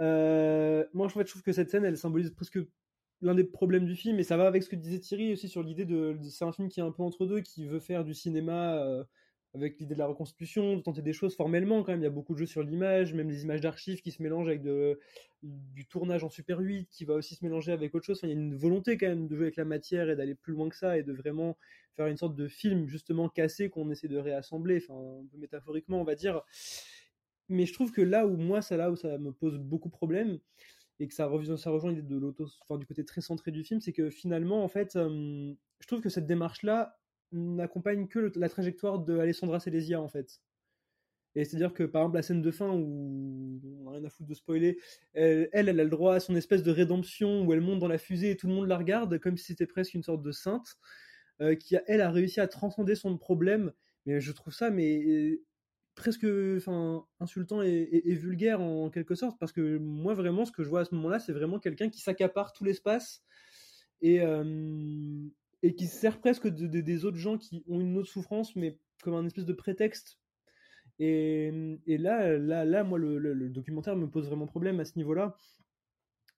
Euh, 0.03 0.85
moi, 0.93 1.07
en 1.07 1.09
fait, 1.09 1.27
je 1.27 1.31
trouve 1.31 1.43
que 1.43 1.53
cette 1.53 1.71
scène, 1.71 1.85
elle 1.85 1.97
symbolise 1.97 2.31
presque 2.31 2.59
l'un 3.23 3.35
des 3.35 3.45
problèmes 3.45 3.87
du 3.87 3.95
film, 3.95 4.19
et 4.19 4.25
ça 4.25 4.37
va 4.37 4.47
avec 4.47 4.63
ce 4.63 4.69
que 4.69 4.77
disait 4.77 4.99
Thierry 4.99 5.33
aussi 5.33 5.49
sur 5.49 5.63
l'idée 5.63 5.87
de, 5.87 6.19
c'est 6.23 6.45
un 6.45 6.53
film 6.53 6.69
qui 6.69 6.81
est 6.81 6.83
un 6.83 6.91
peu 6.91 7.03
entre 7.03 7.25
deux, 7.25 7.41
qui 7.41 7.67
veut 7.67 7.81
faire 7.81 8.05
du 8.05 8.13
cinéma 8.13 8.75
euh, 8.75 9.05
avec 9.57 9.79
l'idée 9.79 9.95
de 9.95 9.99
la 9.99 10.07
reconstitution, 10.07 10.77
de 10.77 10.83
tenter 10.83 11.03
des 11.03 11.13
choses 11.13 11.35
formellement 11.35 11.83
quand 11.83 11.93
même. 11.93 12.01
Il 12.01 12.05
y 12.05 12.09
a 12.09 12.11
beaucoup 12.11 12.35
de 12.35 12.39
jeux 12.39 12.47
sur 12.47 12.63
l'image, 12.63 13.15
même 13.15 13.29
des 13.29 13.43
images 13.43 13.61
d'archives 13.61 14.01
qui 14.01 14.13
se 14.13 14.23
mélangent 14.23 14.49
avec 14.49 14.63
du 14.63 15.87
tournage 15.87 16.25
en 16.25 16.29
Super 16.29 16.59
8 16.59 16.89
qui 16.91 17.05
va 17.05 17.15
aussi 17.15 17.35
se 17.35 17.45
mélanger 17.45 17.73
avec 17.73 17.95
autre 17.95 18.05
chose. 18.05 18.21
il 18.23 18.29
y 18.29 18.33
a 18.33 18.35
une 18.35 18.57
volonté 18.57 18.97
quand 18.97 19.09
même 19.09 19.27
de 19.27 19.35
jouer 19.35 19.47
avec 19.47 19.57
la 19.57 19.65
matière 19.65 20.11
et 20.11 20.17
d'aller 20.17 20.35
plus 20.35 20.53
loin 20.53 20.69
que 20.69 20.77
ça 20.77 20.99
et 20.99 21.03
de 21.03 21.13
vraiment 21.13 21.57
faire 21.97 22.07
une 22.07 22.17
sorte 22.17 22.37
de 22.37 22.49
film 22.49 22.87
justement 22.87 23.29
cassé 23.29 23.71
qu'on 23.71 23.91
essaie 23.91 24.09
de 24.09 24.19
réassembler, 24.19 24.83
enfin 24.83 25.21
un 25.23 25.27
peu 25.27 25.39
métaphoriquement 25.39 26.01
on 26.01 26.05
va 26.05 26.15
dire. 26.15 26.43
Mais 27.49 27.67
je 27.67 27.73
trouve 27.73 27.93
que 27.93 28.03
là 28.03 28.27
où 28.27 28.37
moi, 28.37 28.63
c'est 28.63 28.77
là 28.77 28.91
où 28.91 28.97
ça 28.97 29.19
me 29.19 29.33
pose 29.33 29.59
beaucoup 29.59 29.89
de 29.89 29.95
problèmes 29.95 30.39
et 30.99 31.09
que 31.09 31.15
ça, 31.15 31.27
revient, 31.27 31.57
ça 31.59 31.71
rejoint 31.71 31.93
l'idée 31.93 32.03
de 32.03 32.17
l'auto, 32.17 32.47
enfin, 32.63 32.79
du 32.79 32.87
côté 32.87 33.05
très 33.05 33.21
centré 33.21 33.51
du 33.51 33.65
film, 33.65 33.81
c'est 33.81 33.93
que 33.93 34.11
finalement, 34.11 34.65
en 34.65 34.69
fait, 34.69 34.97
euh, 34.97 35.53
je 35.81 35.87
trouve 35.87 36.01
que 36.01 36.09
cette 36.09 36.27
démarche-là, 36.27 36.99
n'accompagne 37.33 38.09
que 38.09 38.33
la 38.37 38.49
trajectoire 38.49 38.99
de 38.99 39.19
Alessandra 39.19 39.59
en 39.59 40.09
fait. 40.09 40.41
Et 41.35 41.45
c'est-à-dire 41.45 41.75
que 41.75 41.83
par 41.83 42.03
exemple 42.03 42.17
la 42.17 42.23
scène 42.23 42.41
de 42.41 42.51
fin 42.51 42.71
où 42.71 43.61
on 43.81 43.85
n'a 43.85 43.91
rien 43.91 44.05
à 44.05 44.09
foutre 44.09 44.29
de 44.29 44.35
spoiler, 44.35 44.79
elle, 45.13 45.49
elle, 45.53 45.69
a 45.69 45.85
le 45.85 45.91
droit 45.91 46.15
à 46.15 46.21
son 46.21 46.35
espèce 46.35 46.63
de 46.63 46.71
rédemption 46.71 47.45
où 47.45 47.53
elle 47.53 47.61
monte 47.61 47.79
dans 47.79 47.89
la 47.89 47.99
fusée 47.99 48.31
et 48.31 48.37
tout 48.37 48.47
le 48.47 48.55
monde 48.55 48.69
la 48.69 48.79
regarde 48.79 49.19
comme 49.19 49.37
si 49.37 49.45
c'était 49.45 49.67
presque 49.67 49.95
une 49.95 50.03
sorte 50.03 50.23
de 50.23 50.33
sainte 50.33 50.77
euh, 51.43 51.55
qui 51.55 51.77
a, 51.77 51.83
elle 51.87 52.01
a 52.01 52.11
réussi 52.11 52.41
à 52.41 52.49
transcender 52.49 52.95
son 52.95 53.19
problème. 53.19 53.73
Mais 54.07 54.21
je 54.21 54.33
trouve 54.33 54.55
ça 54.55 54.71
mais 54.71 55.39
presque 55.95 56.27
enfin 56.57 57.05
insultant 57.21 57.63
et, 57.63 58.15
vulgaire 58.15 58.61
en 58.61 58.91
quelque 58.91 59.15
sorte 59.15 59.39
parce 59.39 59.53
que 59.53 59.79
moi 59.79 60.15
vraiment 60.15 60.45
ce 60.45 60.53
que 60.53 60.63
je 60.63 60.69
vois 60.69 60.81
à 60.81 60.85
ce 60.85 60.95
moment-là 60.95 61.19
c'est 61.19 61.33
vraiment 61.33 61.59
quelqu'un 61.59 61.89
qui 61.89 62.01
s'accapare 62.01 62.53
tout 62.53 62.65
l'espace 62.65 63.25
et 64.03 64.21
euh, 64.21 64.45
et 65.63 65.75
qui 65.75 65.87
sert 65.87 66.21
presque 66.21 66.49
des 66.49 67.05
autres 67.05 67.17
gens 67.17 67.39
qui 67.39 67.65
ont 67.69 67.81
une 67.81 67.97
autre 67.97 68.09
souffrance, 68.09 68.55
mais 68.57 68.79
comme 69.03 69.15
un 69.15 69.27
espèce 69.27 69.47
de 69.47 69.53
prétexte. 69.53 70.19
Et, 70.99 71.99
là, 71.99 72.39
là, 72.39 72.65
là, 72.65 72.85
moi, 72.85 72.99
le, 72.99 73.49
documentaire 73.51 73.97
me 73.97 74.09
pose 74.09 74.27
vraiment 74.27 74.47
problème 74.47 74.81
à 74.81 74.85
ce 74.85 74.97
niveau-là. 74.97 75.37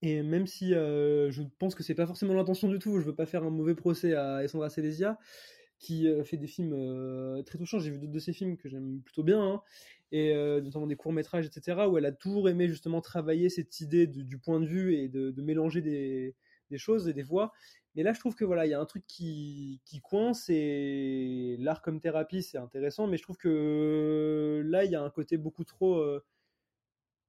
Et 0.00 0.22
même 0.22 0.46
si 0.46 0.74
euh, 0.74 1.30
je 1.30 1.42
pense 1.58 1.74
que 1.74 1.82
c'est 1.82 1.94
pas 1.94 2.06
forcément 2.06 2.34
l'intention 2.34 2.68
du 2.68 2.78
tout, 2.78 3.00
je 3.00 3.04
veux 3.04 3.14
pas 3.14 3.26
faire 3.26 3.42
un 3.42 3.50
mauvais 3.50 3.74
procès 3.74 4.14
à 4.14 4.36
Alessandra 4.36 4.70
Selesia, 4.70 5.18
qui 5.80 6.06
euh, 6.06 6.22
fait 6.22 6.36
des 6.36 6.46
films 6.46 6.72
euh, 6.72 7.42
très 7.42 7.58
touchants. 7.58 7.80
J'ai 7.80 7.90
vu 7.90 7.98
d'autres 7.98 8.12
de 8.12 8.18
ses 8.20 8.32
films 8.32 8.56
que 8.56 8.68
j'aime 8.68 9.00
plutôt 9.04 9.24
bien, 9.24 9.42
hein, 9.42 9.62
et 10.12 10.32
notamment 10.62 10.86
des 10.86 10.96
courts 10.96 11.12
métrages, 11.12 11.46
etc., 11.46 11.86
où 11.88 11.98
elle 11.98 12.06
a 12.06 12.12
toujours 12.12 12.48
aimé 12.48 12.68
justement 12.68 13.00
travailler 13.00 13.50
cette 13.50 13.80
idée 13.80 14.06
du 14.06 14.38
point 14.38 14.60
de 14.60 14.66
vue 14.66 14.94
et 14.94 15.08
de, 15.08 15.30
de 15.30 15.42
mélanger 15.42 15.82
des, 15.82 16.34
choses 16.76 17.08
et 17.08 17.12
des 17.12 17.22
voix. 17.22 17.52
Et 17.98 18.04
là, 18.04 18.12
je 18.12 18.20
trouve 18.20 18.36
que 18.36 18.44
voilà, 18.44 18.64
il 18.64 18.70
y 18.70 18.74
a 18.74 18.80
un 18.80 18.84
truc 18.84 19.04
qui, 19.08 19.80
qui 19.84 20.00
coince 20.00 20.48
et 20.50 21.56
l'art 21.58 21.82
comme 21.82 22.00
thérapie, 22.00 22.44
c'est 22.44 22.56
intéressant, 22.56 23.08
mais 23.08 23.16
je 23.16 23.24
trouve 23.24 23.36
que 23.36 24.62
là, 24.66 24.84
il 24.84 24.92
y 24.92 24.94
a 24.94 25.02
un 25.02 25.10
côté 25.10 25.36
beaucoup 25.36 25.64
trop. 25.64 25.96
Euh, 25.96 26.24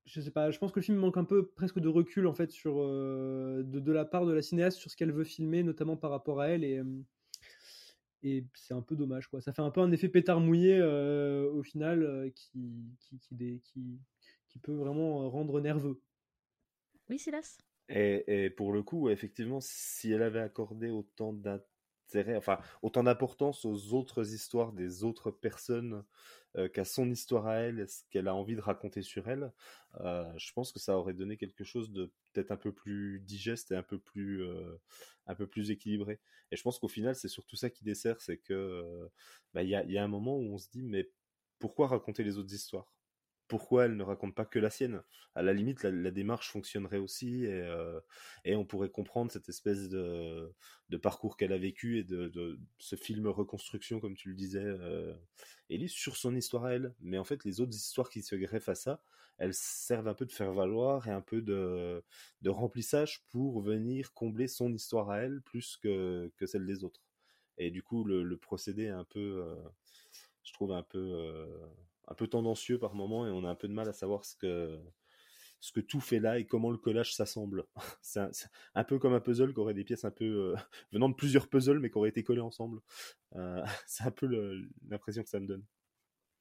je 0.06 0.22
sais 0.22 0.30
pas, 0.30 0.52
je 0.52 0.60
pense 0.60 0.72
que 0.72 0.80
le 0.80 0.84
film 0.84 1.00
manque 1.00 1.18
un 1.18 1.24
peu 1.24 1.48
presque 1.48 1.80
de 1.80 1.88
recul 1.88 2.28
en 2.28 2.36
fait 2.36 2.52
sur 2.52 2.84
euh, 2.84 3.64
de, 3.64 3.92
la 3.92 4.06
part 4.06 4.28
de 4.28 4.32
la 4.32 4.44
cinéaste 4.44 4.78
sur 4.78 4.92
ce 4.92 4.96
qu'elle 4.96 5.12
veut 5.12 5.24
filmer, 5.24 5.64
notamment 5.64 5.98
par 5.98 6.12
rapport 6.12 6.40
à 6.40 6.50
elle 6.50 6.64
et 6.64 6.78
euh, 6.78 7.04
et 8.22 8.46
c'est 8.54 8.76
un 8.76 8.84
peu 8.84 8.96
dommage 8.96 9.28
quoi. 9.28 9.42
Ça 9.42 9.54
fait 9.54 9.64
un 9.64 9.72
peu 9.72 9.82
un 9.82 9.92
effet 9.92 10.08
pétard 10.08 10.40
mouillé 10.40 10.84
au 10.84 11.64
final 11.64 12.32
qui, 12.36 12.96
qui, 13.00 13.60
qui 14.50 14.60
peut 14.60 14.76
vraiment 14.76 15.28
rendre 15.32 15.62
nerveux. 15.62 16.00
Oui, 17.10 17.18
Silas? 17.18 17.58
Et, 17.90 18.46
et, 18.46 18.50
pour 18.52 18.72
le 18.72 18.84
coup, 18.84 19.10
effectivement, 19.10 19.60
si 19.62 20.12
elle 20.12 20.22
avait 20.22 20.40
accordé 20.40 20.90
autant 20.92 21.34
d'intérêt, 21.34 22.36
enfin 22.36 22.60
autant 22.84 23.04
d'importance 23.04 23.66
aux 23.66 23.94
autres 23.94 24.34
histoires 24.34 24.74
des 24.74 25.04
autres 25.04 25.32
personnes 25.32 26.06
euh, 26.58 26.70
qu'à 26.70 26.86
son 26.86 27.10
histoire 27.10 27.48
à 27.48 27.56
elle, 27.58 27.88
ce 27.90 28.04
qu'elle 28.12 28.28
a 28.28 28.36
envie 28.36 28.56
de 28.56 28.62
raconter 28.62 29.02
sur 29.02 29.28
elle, 29.28 29.54
euh, 30.02 30.32
je 30.38 30.52
pense 30.54 30.72
que 30.72 30.80
ça 30.80 30.98
aurait 30.98 31.14
donné 31.16 31.36
quelque 31.38 31.64
chose 31.64 31.92
de 31.92 32.14
peut-être 32.34 32.52
un 32.52 32.58
peu 32.58 32.74
plus 32.74 33.20
digeste 33.22 33.72
et 33.72 33.76
un 33.76 33.84
peu 33.84 34.00
plus, 34.00 34.44
euh, 34.44 34.78
un 35.26 35.34
peu 35.36 35.48
plus 35.48 35.72
équilibré. 35.72 36.20
Et 36.52 36.58
je 36.58 36.62
pense 36.64 36.78
qu'au 36.80 36.88
final, 36.90 37.16
c'est 37.16 37.28
surtout 37.28 37.56
ça 37.56 37.70
qui 37.72 37.84
dessert, 37.84 38.22
c'est 38.22 38.38
que 38.38 39.10
bah, 39.54 39.64
il 39.64 39.70
y, 39.70 39.76
a, 39.76 39.84
y 39.86 39.98
a 39.98 40.04
un 40.04 40.08
moment 40.08 40.38
où 40.38 40.54
on 40.54 40.58
se 40.60 40.70
dit 40.70 40.84
mais 40.84 41.12
pourquoi 41.60 41.88
raconter 41.88 42.24
les 42.24 42.38
autres 42.38 42.54
histoires? 42.54 42.99
Pourquoi 43.50 43.86
elle 43.86 43.98
ne 43.98 44.04
raconte 44.04 44.36
pas 44.36 44.46
que 44.46 44.60
la 44.60 44.70
sienne 44.70 45.02
À 45.36 45.42
la 45.42 45.54
limite, 45.54 45.84
la, 45.84 46.12
démarche 46.12 46.50
fonctionnerait 46.52 47.00
aussi 47.00 47.46
et, 47.46 47.68
et, 48.46 48.56
on 48.56 48.64
pourrait 48.64 48.90
comprendre 48.90 49.32
cette 49.32 49.50
espèce 49.50 49.90
de, 49.90 50.54
parcours 51.02 51.36
qu'elle 51.36 51.52
a 51.52 51.58
vécu 51.58 51.98
et 51.98 52.04
de, 52.04 52.60
ce 52.78 52.96
film 52.96 53.28
reconstruction, 53.28 54.00
comme 54.00 54.16
tu 54.16 54.30
le 54.30 54.36
disais, 54.36 54.64
euh, 54.64 55.14
sur 55.88 56.16
son 56.16 56.36
histoire 56.36 56.66
à 56.66 56.74
elle. 56.76 56.94
Mais 57.02 57.18
en 57.18 57.24
fait, 57.24 57.44
les 57.44 57.60
autres 57.60 57.76
histoires 57.76 58.10
qui 58.10 58.22
se 58.22 58.36
greffent 58.36 58.70
à 58.70 58.76
ça, 58.76 59.02
elles 59.40 59.56
servent 59.56 60.08
un 60.08 60.14
peu 60.14 60.26
de 60.26 60.32
faire 60.32 60.54
valoir 60.54 61.08
et 61.08 61.12
un 61.12 61.22
peu 61.22 61.42
de, 61.42 62.04
remplissage 62.46 63.26
pour 63.32 63.62
venir 63.62 64.14
combler 64.14 64.48
son 64.48 64.72
histoire 64.72 65.10
à 65.10 65.22
elle 65.22 65.42
plus 65.42 65.76
que, 65.78 66.32
que 66.38 66.46
celle 66.46 66.68
des 66.68 66.84
autres. 66.84 67.02
Et 67.58 67.72
du 67.72 67.82
coup, 67.82 68.04
le, 68.04 68.38
procédé 68.38 68.84
est 68.84 68.90
un 68.90 69.06
peu, 69.06 69.44
je 70.44 70.54
trouve 70.54 70.72
un 70.72 70.84
peu 70.84 71.50
un 72.10 72.16
peu 72.16 72.28
tendancieux 72.28 72.80
par 72.80 72.96
moment 72.96 73.26
et 73.28 73.30
on 73.30 73.46
a 73.46 73.50
un 73.50 73.56
peu 73.56 73.68
de 73.68 73.74
mal 73.74 73.88
à 73.88 73.94
savoir 73.94 74.26
ce 74.26 74.36
que 74.36 74.80
ce 75.62 75.74
que 75.74 75.82
tout 75.82 76.00
fait 76.00 76.20
là 76.20 76.40
et 76.40 76.48
comment 76.48 76.72
le 76.72 76.78
collage 76.78 77.14
s'assemble. 77.14 77.66
c'est 78.02 78.22
un, 78.76 78.84
peu 78.84 78.98
comme 78.98 79.14
un 79.14 79.20
puzzle 79.20 79.54
qui 79.54 79.60
aurait 79.60 79.74
des 79.74 79.84
pièces 79.84 80.06
un 80.06 80.12
peu 80.12 80.26
euh, 80.26 80.56
venant 80.92 81.10
de 81.10 81.16
plusieurs 81.16 81.48
puzzles 81.48 81.80
mais 81.80 81.90
qui 81.90 81.98
auraient 81.98 82.10
été 82.10 82.24
collés 82.24 82.42
ensemble. 82.42 82.82
Euh, 83.36 83.64
c'est 83.88 84.04
un 84.04 84.12
peu 84.12 84.28
l'impression 84.88 85.24
que 85.24 85.30
ça 85.30 85.40
me 85.40 85.48
donne. 85.48 85.66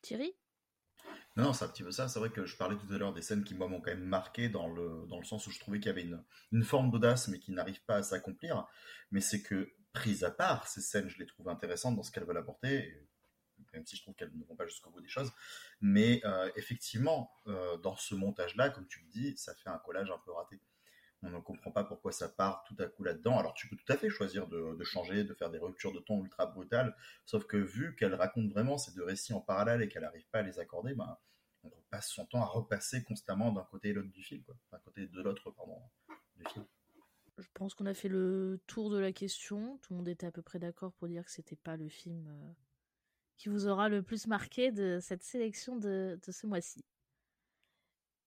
Thierry? 0.03 0.33
Non, 1.37 1.45
non 1.45 1.53
c'est 1.53 1.65
un 1.65 1.69
petit 1.69 1.83
peu 1.83 1.91
ça. 1.91 2.09
C'est 2.09 2.19
vrai 2.19 2.31
que 2.31 2.47
je 2.47 2.57
parlais 2.57 2.77
tout 2.77 2.93
à 2.93 2.99
l'heure 2.99 3.13
des 3.13 3.23
scènes 3.23 3.45
qui, 3.45 3.55
moi, 3.55 3.69
m'ont 3.69 3.81
quand 3.81 3.91
même 3.91 4.05
marqué 4.05 4.49
dans 4.49 4.69
le, 4.69 5.07
dans 5.09 5.19
le 5.19 5.25
sens 5.25 5.47
où 5.47 5.51
je 5.51 5.59
trouvais 5.59 5.79
qu'il 5.79 5.89
y 5.89 5.91
avait 5.91 6.03
une, 6.03 6.23
une 6.53 6.63
forme 6.63 6.91
d'audace, 6.91 7.29
mais 7.29 7.39
qui 7.39 7.53
n'arrive 7.53 7.85
pas 7.85 7.97
à 7.97 8.03
s'accomplir. 8.03 8.67
Mais 9.11 9.21
c'est 9.21 9.43
que, 9.43 9.73
prise 9.93 10.23
à 10.23 10.31
part, 10.31 10.69
ces 10.69 10.81
scènes, 10.81 11.09
je 11.09 11.19
les 11.19 11.27
trouve 11.27 11.49
intéressantes 11.49 11.97
dans 11.97 12.03
ce 12.03 12.13
qu'elles 12.13 12.25
veulent 12.25 12.37
apporter 12.37 13.09
même 13.73 13.87
si 13.87 13.97
je 13.97 14.03
trouve 14.03 14.15
qu'elles 14.15 14.35
ne 14.35 14.45
vont 14.45 14.57
pas 14.57 14.67
jusqu'au 14.67 14.91
bout 14.91 15.01
des 15.01 15.09
choses. 15.09 15.33
Mais 15.81 16.21
euh, 16.25 16.51
effectivement, 16.57 17.31
euh, 17.47 17.77
dans 17.79 17.97
ce 17.97 18.15
montage-là, 18.15 18.71
comme 18.71 18.87
tu 18.87 19.01
le 19.01 19.09
dis, 19.09 19.37
ça 19.37 19.55
fait 19.55 19.71
un 19.71 19.79
collage 19.79 20.11
un 20.11 20.19
peu 20.25 20.33
raté. 20.33 20.61
On 21.23 21.31
ne 21.31 21.41
comprend 21.41 21.73
pas 21.73 21.83
pourquoi 21.83 22.13
ça 22.13 22.29
part 22.29 22.63
tout 22.65 22.77
à 22.79 22.87
coup 22.87 23.03
là-dedans. 23.03 23.39
Alors 23.39 23.55
tu 23.55 23.69
peux 23.69 23.77
tout 23.77 23.93
à 23.93 23.97
fait 23.97 24.09
choisir 24.09 24.47
de, 24.47 24.85
changer, 24.85 25.25
de 25.25 25.35
faire 25.35 25.51
des 25.51 25.59
ruptures 25.59 25.93
de 25.93 25.99
ton 25.99 26.23
ultra 26.23 26.47
brutales, 26.47 26.97
sauf 27.25 27.45
que 27.45 27.57
vu 27.57 27.97
qu'elle 27.97 28.15
raconte 28.15 28.51
vraiment 28.51 28.79
ces 28.79 28.93
deux 28.93 29.05
récits 29.05 29.33
en 29.33 29.41
parallèle 29.41 29.83
et 29.83 29.89
qu'elle 29.89 30.03
n'arrive 30.03 30.29
pas 30.31 30.39
à 30.39 30.43
les 30.43 30.61
accorder, 30.61 30.95
ben, 30.95 31.19
on 31.65 31.71
passe 31.91 32.09
son 32.09 32.25
temps 32.27 32.43
à 32.43 32.47
repasser 32.47 33.03
constamment 33.03 33.51
d'un 33.51 33.65
côté 33.65 33.89
et 33.89 33.93
l'autre 33.93 34.13
du 34.13 34.23
film, 34.23 34.45
d'un 34.71 34.79
côté 34.79 35.09
de 35.09 35.21
l'autre, 35.21 35.51
pardon, 35.51 35.83
du 36.37 36.45
film. 36.53 36.65
Je 37.39 37.49
pense 37.55 37.75
qu'on 37.75 37.87
a 37.87 37.95
fait 37.95 38.09
le 38.09 38.61
tour 38.67 38.91
de 38.91 38.99
la 38.99 39.13
question. 39.13 39.79
Tout 39.83 39.93
le 39.93 39.99
monde 39.99 40.09
était 40.09 40.27
à 40.27 40.33
peu 40.33 40.43
près 40.43 40.59
d'accord 40.59 40.93
pour 40.93 41.09
dire 41.09 41.25
que 41.25 41.31
c'était 41.31 41.57
pas 41.57 41.77
le 41.77 41.89
film 41.89 42.27
euh, 42.29 42.53
qui 43.39 43.49
vous 43.49 43.69
aura 43.69 43.89
le 43.89 44.03
plus 44.03 44.27
marqué 44.27 44.73
de 44.73 44.99
cette 45.01 45.23
sélection 45.23 45.77
de, 45.77 46.19
ce 46.29 46.47
mois-ci. 46.47 46.85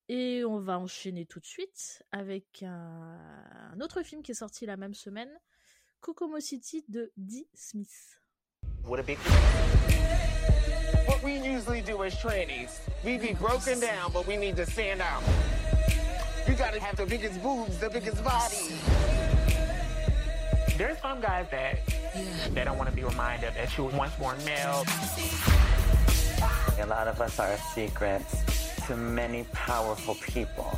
Et 0.08 0.44
on 0.46 0.60
va 0.60 0.80
enchaîner 0.80 1.26
tout 1.26 1.40
de 1.40 1.46
suite 1.46 2.04
avec 2.12 2.64
un, 2.64 3.80
autre 3.82 4.02
film 4.04 4.24
qui 4.24 4.32
est 4.32 4.36
sorti 4.36 4.66
la 4.66 4.78
même 4.78 4.94
semaine, 4.94 5.30
Kokomo 6.00 6.40
City 6.40 6.84
de 6.88 7.12
Dee 7.18 7.48
Smith. 7.54 8.20
What 11.08 11.24
we 11.24 11.38
usually 11.38 11.82
do 11.82 12.04
as 12.04 12.18
trainees, 12.20 12.80
we 13.04 13.18
be 13.18 13.34
broken 13.34 13.80
down, 13.80 14.12
but 14.12 14.26
we 14.28 14.38
need 14.38 14.56
to 14.56 14.66
stand 14.66 15.02
out. 15.02 15.24
You 16.48 16.56
gotta 16.56 16.80
have 16.80 16.96
the 16.96 17.06
biggest 17.06 17.42
boobs, 17.42 17.78
the 17.78 17.90
biggest 17.90 18.24
body. 18.24 18.74
There's 20.78 20.98
some 21.00 21.22
guys 21.22 21.48
that 21.52 21.91
they 22.54 22.64
don't 22.64 22.78
want 22.78 22.90
to 22.90 22.96
be 22.96 23.04
reminded 23.04 23.54
that 23.56 23.78
you 23.78 23.86
once 23.86 24.18
more 24.20 24.36
male. 24.46 24.84
A 26.80 26.86
lot 26.86 27.08
of 27.08 27.22
us 27.22 27.40
are 27.40 27.56
secrets 27.74 28.36
to 28.88 28.96
many 28.96 29.44
powerful 29.54 30.16
people. 30.16 30.78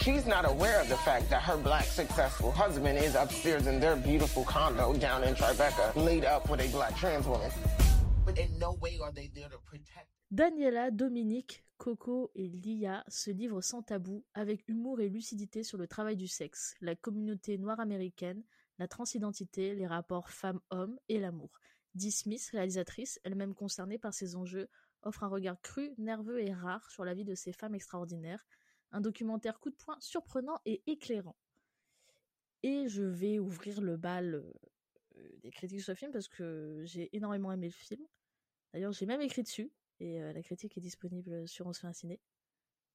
She's 0.00 0.26
not 0.26 0.48
aware 0.48 0.80
of 0.80 0.88
the 0.88 0.96
fact 0.98 1.30
that 1.30 1.42
her 1.42 1.56
black 1.56 1.84
successful 1.84 2.52
husband 2.52 2.98
is 2.98 3.14
upstairs 3.14 3.66
in 3.66 3.80
their 3.80 3.96
beautiful 3.96 4.44
condo 4.44 4.92
down 4.94 5.24
in 5.24 5.34
Tribeca, 5.34 5.94
laid 5.96 6.24
up 6.24 6.48
with 6.50 6.60
a 6.60 6.68
black 6.68 6.96
trans 6.96 7.26
woman. 7.26 7.50
But 8.24 8.38
in 8.38 8.58
no 8.58 8.74
way 8.80 8.98
are 9.02 9.12
they 9.12 9.30
there 9.34 9.48
to 9.48 9.58
protect. 9.64 10.08
Daniela, 10.32 10.90
Dominique, 10.90 11.62
Coco 11.78 12.30
et 12.34 12.48
Lia 12.48 13.04
se 13.08 13.30
livrent 13.30 13.62
sans 13.62 13.82
tabou, 13.82 14.24
avec 14.34 14.64
humour 14.68 15.00
et 15.00 15.08
lucidité 15.08 15.62
sur 15.62 15.78
le 15.78 15.86
travail 15.86 16.16
du 16.16 16.26
sexe, 16.26 16.74
la 16.80 16.94
communauté 16.94 17.58
noire 17.58 17.80
américaine, 17.80 18.42
la 18.78 18.88
transidentité, 18.88 19.74
les 19.74 19.86
rapports 19.86 20.30
femmes-hommes 20.30 20.98
et 21.08 21.18
l'amour. 21.18 21.60
Dee 21.94 22.10
Smith, 22.10 22.48
réalisatrice, 22.52 23.20
elle-même 23.22 23.54
concernée 23.54 23.98
par 23.98 24.14
ces 24.14 24.36
enjeux, 24.36 24.68
offre 25.02 25.22
un 25.22 25.28
regard 25.28 25.60
cru, 25.60 25.92
nerveux 25.98 26.42
et 26.42 26.52
rare 26.52 26.90
sur 26.90 27.04
la 27.04 27.14
vie 27.14 27.24
de 27.24 27.34
ces 27.34 27.52
femmes 27.52 27.74
extraordinaires, 27.74 28.44
un 28.90 29.00
documentaire 29.00 29.60
coup 29.60 29.70
de 29.70 29.76
poing 29.76 29.96
surprenant 30.00 30.60
et 30.64 30.82
éclairant. 30.86 31.36
Et 32.62 32.88
je 32.88 33.02
vais 33.02 33.38
ouvrir 33.38 33.80
le 33.80 33.96
bal 33.96 34.42
euh, 35.16 35.38
des 35.42 35.50
critiques 35.50 35.78
de 35.78 35.82
ce 35.82 35.94
film 35.94 36.10
parce 36.10 36.28
que 36.28 36.82
j'ai 36.84 37.14
énormément 37.14 37.52
aimé 37.52 37.66
le 37.66 37.72
film. 37.72 38.04
D'ailleurs, 38.72 38.92
j'ai 38.92 39.06
même 39.06 39.20
écrit 39.20 39.42
dessus 39.42 39.70
et 40.00 40.20
euh, 40.20 40.32
la 40.32 40.42
critique 40.42 40.76
est 40.76 40.80
disponible 40.80 41.46
sur 41.46 41.66
On 41.66 41.72
se 41.72 41.80
fait 41.80 41.86
un 41.86 41.92
ciné. 41.92 42.20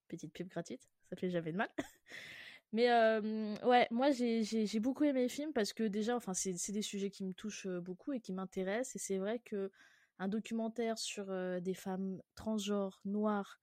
Petite 0.08 0.34
pub 0.34 0.48
gratuite, 0.48 0.90
ça 1.10 1.16
fait 1.16 1.30
jamais 1.30 1.52
de 1.52 1.58
mal. 1.58 1.70
Mais 2.72 2.92
euh, 2.92 3.56
ouais, 3.66 3.88
moi 3.90 4.12
j'ai 4.12 4.80
beaucoup 4.80 5.04
aimé 5.04 5.24
le 5.24 5.30
film 5.30 5.54
parce 5.54 5.74
que 5.74 5.84
déjà, 5.84 6.16
enfin, 6.16 6.34
c'est 6.34 6.72
des 6.72 6.82
sujets 6.82 7.10
qui 7.10 7.24
me 7.24 7.34
touchent 7.34 7.68
beaucoup 7.68 8.14
et 8.14 8.20
qui 8.20 8.32
m'intéressent. 8.32 8.96
Et 8.96 9.00
c'est 9.00 9.18
vrai 9.18 9.40
que 9.40 9.72
un 10.20 10.28
documentaire 10.28 10.98
sur 10.98 11.34
des 11.62 11.74
femmes 11.74 12.22
transgenres, 12.36 13.02
noires, 13.06 13.60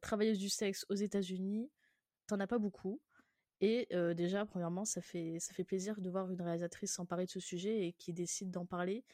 travailleuses 0.00 0.38
du 0.38 0.48
sexe 0.48 0.86
aux 0.88 0.94
États-Unis, 0.94 1.70
t'en 2.26 2.40
as 2.40 2.46
pas 2.46 2.58
beaucoup. 2.58 3.00
Et 3.60 3.88
déjà, 4.14 4.46
premièrement, 4.46 4.84
ça 4.84 5.02
fait, 5.02 5.38
ça 5.40 5.52
fait 5.52 5.64
plaisir 5.64 6.00
de 6.00 6.08
voir 6.08 6.30
une 6.30 6.40
réalisatrice 6.40 6.92
s'emparer 6.92 7.26
de 7.26 7.30
ce 7.30 7.40
sujet 7.40 7.86
et 7.86 7.92
qui 7.94 8.12
décide 8.12 8.50
d'en 8.50 8.64
parler 8.64 9.04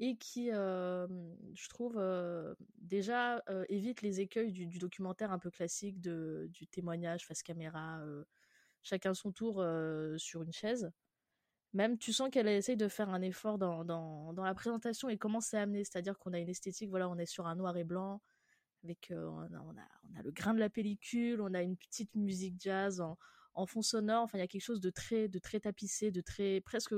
et 0.00 0.16
qui, 0.16 0.48
je 0.48 1.68
trouve, 1.68 2.02
déjà 2.78 3.42
évite 3.68 4.02
les 4.02 4.20
écueils 4.20 4.52
du, 4.52 4.66
du, 4.66 4.78
documentaire 4.78 5.32
un 5.32 5.38
peu 5.38 5.50
classique 5.50 6.00
de, 6.00 6.48
du 6.52 6.66
témoignage 6.66 7.24
face 7.26 7.44
caméra 7.44 8.04
chacun 8.84 9.14
son 9.14 9.32
tour 9.32 9.64
sur 10.16 10.42
une 10.42 10.52
chaise. 10.52 10.90
Même, 11.72 11.98
tu 11.98 12.12
sens 12.12 12.30
qu'elle 12.30 12.46
essaye 12.46 12.76
de 12.76 12.86
faire 12.86 13.08
un 13.08 13.20
effort 13.20 13.58
dans, 13.58 13.84
dans, 13.84 14.44
la 14.44 14.54
présentation 14.54 15.08
et 15.08 15.18
comment 15.18 15.40
c'est 15.40 15.58
amené. 15.58 15.82
C'est-à-dire 15.82 16.18
qu'on 16.18 16.32
a 16.32 16.38
une 16.38 16.48
esthétique, 16.48 16.88
voilà, 16.88 17.08
on 17.08 17.18
est 17.18 17.26
sur 17.26 17.48
un 17.48 17.56
noir 17.56 17.76
et 17.76 17.82
blanc, 17.82 18.22
avec, 18.84 19.12
on, 19.12 19.40
a, 19.42 19.60
on, 19.60 19.76
a, 20.16 20.22
le 20.22 20.30
grain 20.30 20.54
de 20.54 20.60
la 20.60 20.70
pellicule, 20.70 21.40
on 21.40 21.52
a 21.52 21.62
une 21.62 21.76
petite 21.76 22.14
musique 22.14 22.60
jazz 22.60 23.00
en, 23.00 23.18
en 23.54 23.66
fond 23.66 23.82
sonore. 23.82 24.22
Enfin, 24.22 24.38
il 24.38 24.40
y 24.40 24.44
a 24.44 24.48
quelque 24.48 24.62
chose 24.62 24.80
de 24.80 24.90
très, 24.90 25.28
de 25.28 25.38
très 25.38 25.60
tapissé, 25.60 26.10
de 26.10 26.20
très, 26.20 26.60
presque, 26.60 26.94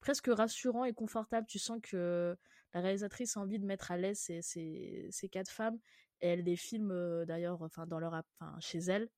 presque 0.00 0.28
rassurant 0.28 0.84
et 0.84 0.92
confortable. 0.92 1.46
Tu 1.46 1.58
sens 1.58 1.78
que 1.82 2.36
la 2.74 2.80
réalisatrice 2.80 3.36
a 3.36 3.40
envie 3.40 3.58
de 3.58 3.66
mettre 3.66 3.90
à 3.90 3.96
l'aise 3.96 4.18
ces, 4.18 4.42
ces, 4.42 5.28
quatre 5.30 5.50
femmes. 5.50 5.78
Et 6.20 6.28
elle 6.28 6.42
les 6.42 6.56
filme 6.56 7.24
d'ailleurs, 7.24 7.62
enfin, 7.62 7.86
dans 7.86 7.98
leur, 7.98 8.12
enfin, 8.12 8.56
chez 8.60 8.78
elle. 8.78 9.08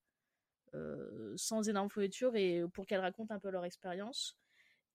Euh, 0.76 1.34
sans 1.36 1.68
énorme 1.68 1.90
fourniture 1.90 2.34
et 2.34 2.64
pour 2.72 2.86
qu'elles 2.86 3.00
racontent 3.00 3.34
un 3.34 3.38
peu 3.38 3.50
leur 3.50 3.64
expérience. 3.64 4.38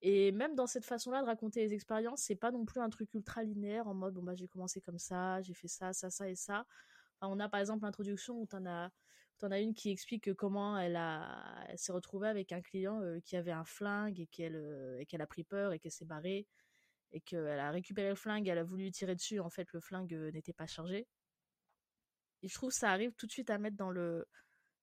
Et 0.02 0.32
même 0.32 0.56
dans 0.56 0.68
cette 0.68 0.86
façon-là 0.86 1.22
de 1.22 1.28
raconter 1.28 1.62
les 1.62 1.74
expériences, 1.74 2.22
c'est 2.24 2.36
pas 2.36 2.52
non 2.52 2.66
plus 2.66 2.82
un 2.82 2.90
truc 2.90 3.14
ultra 3.14 3.44
linéaire 3.44 3.88
en 3.88 3.94
mode 3.94 4.16
bon 4.16 4.24
bah 4.24 4.34
j'ai 4.36 4.48
commencé 4.48 4.82
comme 4.82 4.98
ça, 4.98 5.42
j'ai 5.42 5.54
fait 5.54 5.68
ça, 5.68 5.94
ça, 5.94 6.10
ça 6.10 6.30
et 6.30 6.36
ça. 6.36 6.66
on 7.22 7.40
a 7.40 7.50
par 7.50 7.60
exemple 7.60 7.84
l'introduction 7.86 8.40
où 8.42 8.48
t'en 8.48 8.66
as, 8.66 8.92
as 9.44 9.60
une 9.60 9.76
qui 9.76 9.92
explique 9.92 10.34
comment 10.34 10.78
elle 10.78 10.98
s'est 11.78 11.92
retrouvée 11.92 12.30
avec 12.30 12.52
un 12.52 12.62
client 12.62 13.02
euh, 13.02 13.20
qui 13.24 13.36
avait 13.36 13.52
un 13.52 13.66
flingue 13.66 14.20
et 14.20 14.28
qu'elle, 14.28 14.56
euh, 14.56 15.04
et 15.08 15.22
a 15.22 15.28
pris 15.28 15.44
peur 15.44 15.74
et 15.74 15.80
qu'elle 15.80 15.92
s'est 15.92 16.06
barrée 16.06 16.48
et 17.12 17.22
qu'elle 17.22 17.60
a 17.60 17.72
récupéré 17.72 18.10
le 18.10 18.16
flingue, 18.16 18.48
elle 18.48 18.58
a 18.58 18.64
voulu 18.64 18.90
tirer 18.92 19.16
dessus, 19.16 19.40
en 19.40 19.50
fait 19.50 19.72
le 19.74 19.82
flingue 19.82 20.14
n'était 20.34 20.54
pas 20.54 20.68
chargé. 20.68 21.08
Et 22.44 22.48
je 22.48 22.56
trouve 22.56 22.70
que 22.72 22.76
ça 22.76 22.90
arrive 22.90 23.14
tout 23.14 23.28
de 23.28 23.32
suite 23.32 23.50
à 23.52 23.60
mettre 23.60 23.78
dans 23.78 23.92
le, 23.92 24.26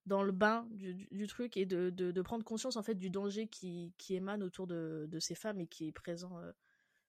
dans 0.08 0.22
le 0.22 0.32
bain 0.32 0.66
du, 0.70 1.26
truc 1.26 1.56
et 1.56 1.66
de, 1.66 1.90
de, 1.90 2.22
prendre 2.22 2.42
conscience 2.42 2.76
en 2.76 2.82
fait 2.82 2.94
du 2.94 3.10
danger 3.10 3.46
qui, 3.46 3.92
qui 3.98 4.16
émane 4.16 4.42
autour 4.42 4.66
de, 4.66 5.06
de, 5.08 5.18
ces 5.20 5.34
femmes 5.34 5.60
et 5.60 5.66
qui 5.66 5.86
est 5.86 5.92
présent 5.92 6.38
euh, 6.38 6.50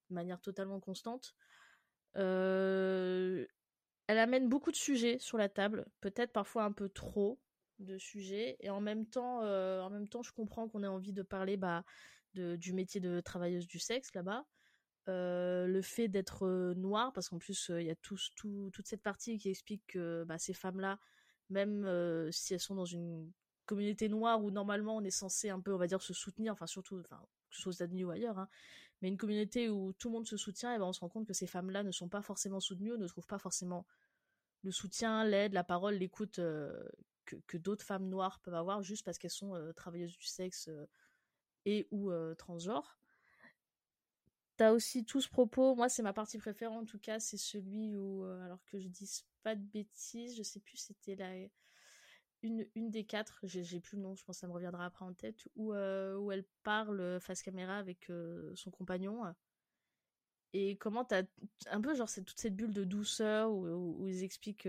de 0.10 0.16
manière 0.16 0.42
totalement 0.42 0.80
constante. 0.80 1.34
Euh, 2.18 3.48
elle 4.08 4.18
amène 4.18 4.50
beaucoup 4.50 4.72
de 4.72 4.76
sujets 4.76 5.18
sur 5.20 5.38
la 5.38 5.48
table, 5.48 5.86
peut-être 6.02 6.34
parfois 6.34 6.66
un 6.66 6.72
peu 6.72 6.90
trop 6.90 7.40
de 7.80 7.98
sujets, 7.98 8.58
et 8.60 8.70
en 8.70 8.82
même 8.82 9.06
temps, 9.06 9.44
euh, 9.44 9.82
en 9.82 9.90
même 9.90 10.10
temps, 10.10 10.22
je 10.22 10.34
comprends 10.34 10.68
qu'on 10.68 10.84
ait 10.84 10.88
envie 10.88 11.14
de 11.14 11.22
parler 11.22 11.56
bah, 11.56 11.86
du 12.34 12.74
métier 12.74 13.00
de 13.00 13.22
travailleuse 13.22 13.68
du 13.68 13.80
sexe 13.80 14.14
là-bas. 14.14 14.46
le 15.08 15.82
fait 15.82 16.10
d'être 16.10 16.74
noir, 16.76 17.14
parce 17.14 17.30
qu'en 17.30 17.40
plus 17.40 17.72
il 17.74 17.86
y 17.86 17.92
a 17.92 17.96
tout, 17.96 18.18
toute 18.36 18.88
cette 18.88 19.04
partie 19.04 19.38
qui 19.38 19.50
explique 19.50 19.84
que 19.88 20.26
bah, 20.26 20.38
ces 20.38 20.54
femmes-là, 20.54 21.00
même 21.50 22.32
si 22.32 22.54
elles 22.54 22.60
sont 22.60 22.76
dans 22.76 22.86
une 22.86 23.32
communauté 23.66 24.10
noire 24.10 24.44
où 24.44 24.50
normalement 24.52 24.98
on 24.98 25.04
est 25.04 25.12
censé 25.12 25.50
un 25.50 25.60
peu, 25.60 25.74
on 25.74 25.78
va 25.78 25.88
dire, 25.88 26.02
se 26.02 26.14
soutenir, 26.14 26.54
enfin 26.54 26.68
surtout, 26.68 27.00
enfin, 27.00 27.22
que 27.50 27.56
ce 27.56 27.62
soit 27.62 27.82
aux 27.86 28.04
ou 28.04 28.10
ailleurs, 28.12 28.40
hein, 28.40 28.50
mais 29.02 29.08
une 29.10 29.18
communauté 29.18 29.70
où 29.70 29.94
tout 29.94 30.10
le 30.10 30.14
monde 30.14 30.28
se 30.28 30.38
soutient, 30.38 30.74
et 30.74 30.78
ben 30.80 30.86
on 30.86 30.94
se 30.94 31.00
rend 31.00 31.10
compte 31.10 31.28
que 31.28 31.34
ces 31.34 31.48
femmes-là 31.48 31.84
ne 31.84 31.92
sont 31.92 32.10
pas 32.10 32.22
forcément 32.22 32.60
soutenues, 32.60 32.98
ne 32.98 33.08
trouvent 33.08 33.28
pas 33.28 33.38
forcément 33.38 33.86
le 34.64 34.72
soutien, 34.72 35.24
l'aide, 35.24 35.54
la 35.54 35.64
parole, 35.64 35.96
l'écoute 35.96 36.36
que, 36.36 37.36
que 37.48 37.58
d'autres 37.58 37.86
femmes 37.86 38.10
noires 38.10 38.40
peuvent 38.40 38.56
avoir 38.56 38.82
juste 38.82 39.06
parce 39.06 39.18
qu'elles 39.18 39.30
sont 39.30 39.54
travailleuses 39.76 40.18
du 40.18 40.26
sexe 40.26 40.70
et 41.66 41.88
ou 41.92 42.12
transgenres. 42.38 42.98
T'as 44.60 44.74
aussi 44.74 45.06
tout 45.06 45.22
ce 45.22 45.30
propos, 45.30 45.74
moi 45.74 45.88
c'est 45.88 46.04
ma 46.04 46.12
partie 46.12 46.38
préférée 46.38 46.76
en 46.76 46.84
tout 46.84 47.00
cas, 47.00 47.22
c'est 47.22 47.38
celui 47.38 47.96
où, 47.96 48.26
alors 48.44 48.60
que 48.66 48.78
je 48.78 48.90
dise 48.90 49.24
pas 49.42 49.56
de 49.56 49.62
bêtises, 49.62 50.36
je 50.36 50.44
sais 50.44 50.60
plus 50.60 50.76
c'était 50.76 51.16
la 51.16 51.32
une, 52.42 52.68
une 52.76 52.92
des 52.92 53.06
quatre, 53.06 53.40
j'ai 53.44 53.80
plus 53.80 53.96
le 53.96 54.04
nom, 54.04 54.16
je 54.16 54.26
pense 54.26 54.36
que 54.36 54.42
ça 54.42 54.48
me 54.48 54.52
reviendra 54.52 54.84
après 54.86 55.06
en 55.06 55.14
tête, 55.14 55.48
où, 55.56 55.74
où 55.74 56.32
elle 56.34 56.44
parle 56.64 57.22
face 57.22 57.42
caméra 57.42 57.78
avec 57.78 58.12
son 58.56 58.70
compagnon. 58.70 59.24
Et 60.52 60.76
comment 60.76 61.06
t'as 61.06 61.24
un 61.68 61.80
peu 61.80 61.96
genre 61.96 62.12
toute 62.14 62.38
cette 62.38 62.58
bulle 62.58 62.74
de 62.74 62.84
douceur 62.84 63.54
où, 63.54 63.66
où, 63.66 64.08
ils 64.10 64.24
expliquent 64.26 64.68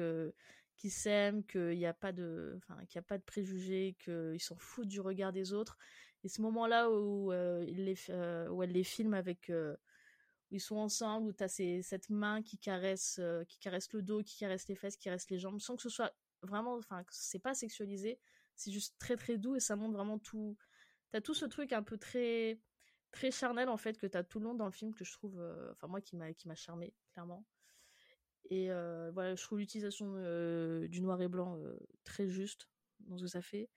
qu'ils 0.76 0.92
s'aiment, 0.92 1.44
qu'il 1.44 1.76
n'y 1.76 1.86
a 1.86 1.94
pas 1.94 2.12
de, 2.12 2.56
enfin 2.58 2.78
qu'il 2.86 3.00
a 3.00 3.02
pas 3.02 3.18
de 3.18 3.24
préjugés, 3.24 3.96
qu'ils 4.04 4.40
s'en 4.40 4.56
foutent 4.56 4.86
du 4.86 5.00
regard 5.00 5.32
des 5.32 5.52
autres. 5.52 5.78
Et 6.22 6.28
ce 6.28 6.42
moment-là 6.42 6.90
où, 6.90 7.32
il 7.32 7.84
les, 7.84 7.96
où 8.50 8.62
elle 8.62 8.72
les 8.72 8.84
filme 8.84 9.14
avec 9.14 9.50
où 9.50 10.54
ils 10.54 10.60
sont 10.60 10.76
ensemble, 10.76 11.28
où 11.28 11.32
tu 11.32 11.44
as 11.44 11.48
cette 11.48 12.10
main 12.10 12.42
qui 12.42 12.58
caresse, 12.58 13.20
qui 13.48 13.58
caresse 13.58 13.92
le 13.92 14.02
dos, 14.02 14.22
qui 14.22 14.38
caresse 14.38 14.68
les 14.68 14.74
fesses, 14.74 14.96
qui 14.96 15.04
caresse 15.04 15.30
les 15.30 15.38
jambes, 15.38 15.60
sans 15.60 15.76
que 15.76 15.82
ce 15.82 15.88
soit 15.88 16.12
vraiment, 16.42 16.74
enfin, 16.76 17.04
c'est 17.10 17.38
pas 17.38 17.54
sexualisé, 17.54 18.18
c'est 18.54 18.72
juste 18.72 18.96
très 18.98 19.16
très 19.16 19.38
doux 19.38 19.56
et 19.56 19.60
ça 19.60 19.76
montre 19.76 19.94
vraiment 19.94 20.18
tout. 20.18 20.56
T'as 21.10 21.20
tout 21.20 21.34
ce 21.34 21.44
truc 21.44 21.72
un 21.72 21.82
peu 21.82 21.98
très 21.98 22.60
très 23.10 23.32
charnel 23.32 23.68
en 23.68 23.76
fait 23.76 23.98
que 23.98 24.06
t'as 24.06 24.22
tout 24.22 24.38
le 24.38 24.44
long 24.44 24.54
dans 24.54 24.66
le 24.66 24.72
film 24.72 24.94
que 24.94 25.04
je 25.04 25.12
trouve, 25.12 25.40
euh, 25.40 25.72
enfin 25.72 25.88
moi 25.88 26.00
qui 26.00 26.16
m'a 26.16 26.32
qui 26.32 26.46
m'a 26.46 26.54
charmé 26.54 26.94
clairement. 27.12 27.44
Et 28.50 28.70
euh, 28.70 29.10
voilà, 29.12 29.34
je 29.34 29.42
trouve 29.42 29.58
l'utilisation 29.58 30.14
euh, 30.16 30.88
du 30.88 31.00
noir 31.00 31.20
et 31.20 31.28
blanc 31.28 31.58
très 32.04 32.28
juste 32.28 32.68
dans 33.00 33.16
ce 33.16 33.24
que 33.24 33.28
ça 33.28 33.42
fait. 33.42 33.68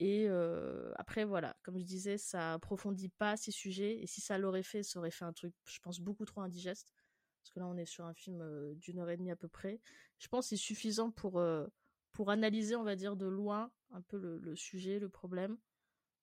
Et 0.00 0.28
après 0.96 1.24
voilà, 1.24 1.56
comme 1.62 1.78
je 1.78 1.84
disais, 1.84 2.18
ça 2.18 2.54
approfondit 2.54 3.08
pas 3.08 3.36
ces 3.36 3.50
sujets. 3.50 3.98
Et 4.00 4.06
si 4.06 4.20
ça 4.20 4.38
l'aurait 4.38 4.62
fait, 4.62 4.82
ça 4.82 4.98
aurait 4.98 5.10
fait 5.10 5.24
un 5.24 5.32
truc, 5.32 5.54
je 5.66 5.78
pense 5.80 6.00
beaucoup 6.00 6.24
trop 6.24 6.40
indigeste. 6.40 6.92
Parce 7.40 7.50
que 7.50 7.60
là 7.60 7.66
on 7.66 7.76
est 7.76 7.86
sur 7.86 8.04
un 8.04 8.14
film 8.14 8.74
d'une 8.74 8.98
heure 8.98 9.10
et 9.10 9.16
demie 9.16 9.30
à 9.30 9.36
peu 9.36 9.48
près. 9.48 9.80
Je 10.18 10.28
pense 10.28 10.46
que 10.46 10.50
c'est 10.50 10.56
suffisant 10.56 11.10
pour, 11.10 11.42
pour 12.12 12.30
analyser, 12.30 12.76
on 12.76 12.84
va 12.84 12.96
dire, 12.96 13.16
de 13.16 13.26
loin 13.26 13.72
un 13.90 14.02
peu 14.02 14.18
le, 14.18 14.54
sujet, 14.54 14.98
le 14.98 15.08
problème, 15.08 15.56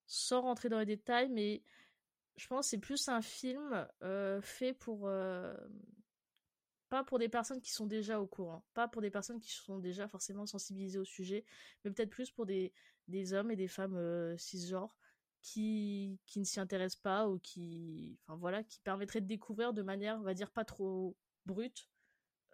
sans 0.06 0.42
rentrer 0.42 0.70
dans 0.70 0.80
les 0.80 0.86
détails, 0.86 1.30
mais 1.30 1.64
je 2.38 2.48
pense 2.48 2.68
que 2.68 2.70
c'est 2.72 2.78
plus 2.78 3.08
un 3.10 3.22
film 3.22 3.88
fait 4.42 4.74
pour... 4.74 5.10
pas 6.90 7.04
pour 7.04 7.20
des 7.20 7.30
personnes 7.30 7.62
qui 7.62 7.72
sont 7.72 7.88
déjà 7.88 8.22
au 8.22 8.28
courant, 8.28 8.64
pas 8.74 8.88
pour 8.88 9.02
des 9.02 9.10
personnes 9.10 9.40
qui 9.40 9.52
sont 9.52 9.80
déjà 9.80 10.08
forcément 10.08 10.46
sensibilisées 10.46 11.00
au 11.00 11.06
sujet, 11.06 11.44
mais 11.84 11.92
peut-être 11.92 12.12
plus 12.12 12.32
pour 12.32 12.46
des, 12.46 12.72
des 13.08 13.34
hommes 13.34 13.52
et 13.52 13.56
des 13.56 13.68
femmes 13.68 14.38
cisgenres 14.38 14.98
qui, 15.46 16.20
qui 16.26 16.40
ne 16.40 16.44
s'y 16.44 16.60
intéressent 16.60 17.02
pas 17.02 17.30
ou 17.30 17.38
qui, 17.38 18.18
enfin 18.24 18.36
voilà, 18.36 18.64
qui 18.64 18.80
permettraient 18.80 19.22
de 19.22 19.28
découvrir 19.28 19.74
de 19.74 19.84
manière, 19.84 20.18
on 20.18 20.24
va 20.24 20.34
dire, 20.34 20.50
pas 20.50 20.66
trop 20.66 21.16
brute 21.46 21.88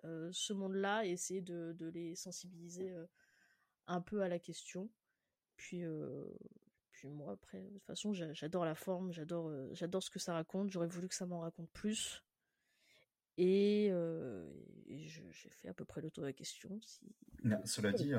euh, 0.04 0.30
ce 0.34 0.52
monde-là 0.52 1.06
et 1.06 1.12
essayer 1.12 1.42
de, 1.42 1.74
de 1.80 1.88
les 1.88 2.16
sensibiliser 2.16 2.92
euh, 2.92 3.06
un 3.88 4.02
peu 4.02 4.22
à 4.22 4.28
la 4.28 4.40
question. 4.40 4.90
Puis, 5.56 5.86
euh, 5.86 6.26
puis 6.92 7.08
moi, 7.08 7.32
après, 7.32 7.62
de 7.62 7.74
toute 7.76 7.86
façon, 7.86 8.12
j'adore 8.14 8.66
la 8.66 8.76
forme, 8.76 9.14
j'adore 9.14 9.54
j'adore 9.74 10.04
ce 10.04 10.10
que 10.10 10.20
ça 10.20 10.34
raconte, 10.34 10.70
j'aurais 10.70 10.88
voulu 10.88 11.08
que 11.08 11.16
ça 11.16 11.26
m'en 11.26 11.40
raconte 11.40 11.70
plus. 11.72 12.26
Et, 13.38 13.90
j'ai 14.88 15.50
fait 15.50 15.70
à 15.70 15.74
peu 15.74 15.86
près 15.86 16.02
le 16.02 16.12
tour 16.12 16.24
de 16.24 16.28
la 16.28 16.34
question. 16.34 16.78
Si... 16.82 17.16
Cela 17.64 17.94
dit, 17.94 18.14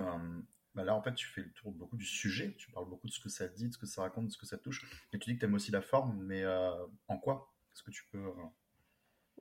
bah 0.74 0.84
là, 0.84 0.94
en 0.94 1.02
fait, 1.02 1.14
tu 1.14 1.26
fais 1.26 1.42
le 1.42 1.52
tour 1.52 1.70
beaucoup 1.72 1.96
du 1.96 2.04
sujet, 2.04 2.54
tu 2.56 2.70
parles 2.70 2.88
beaucoup 2.88 3.06
de 3.06 3.12
ce 3.12 3.20
que 3.20 3.28
ça 3.28 3.48
dit, 3.48 3.68
de 3.68 3.72
ce 3.72 3.78
que 3.78 3.86
ça 3.86 4.02
raconte, 4.02 4.28
de 4.28 4.32
ce 4.32 4.38
que 4.38 4.46
ça 4.46 4.56
touche, 4.56 4.86
et 5.12 5.18
tu 5.18 5.30
dis 5.30 5.34
que 5.34 5.40
tu 5.40 5.46
aimes 5.46 5.54
aussi 5.54 5.70
la 5.70 5.82
forme, 5.82 6.22
mais 6.24 6.42
euh, 6.42 6.72
en 7.08 7.18
quoi? 7.18 7.52
Est-ce 7.74 7.82
que 7.82 7.90
tu 7.90 8.04
peux 8.10 8.18
euh, 8.18 8.32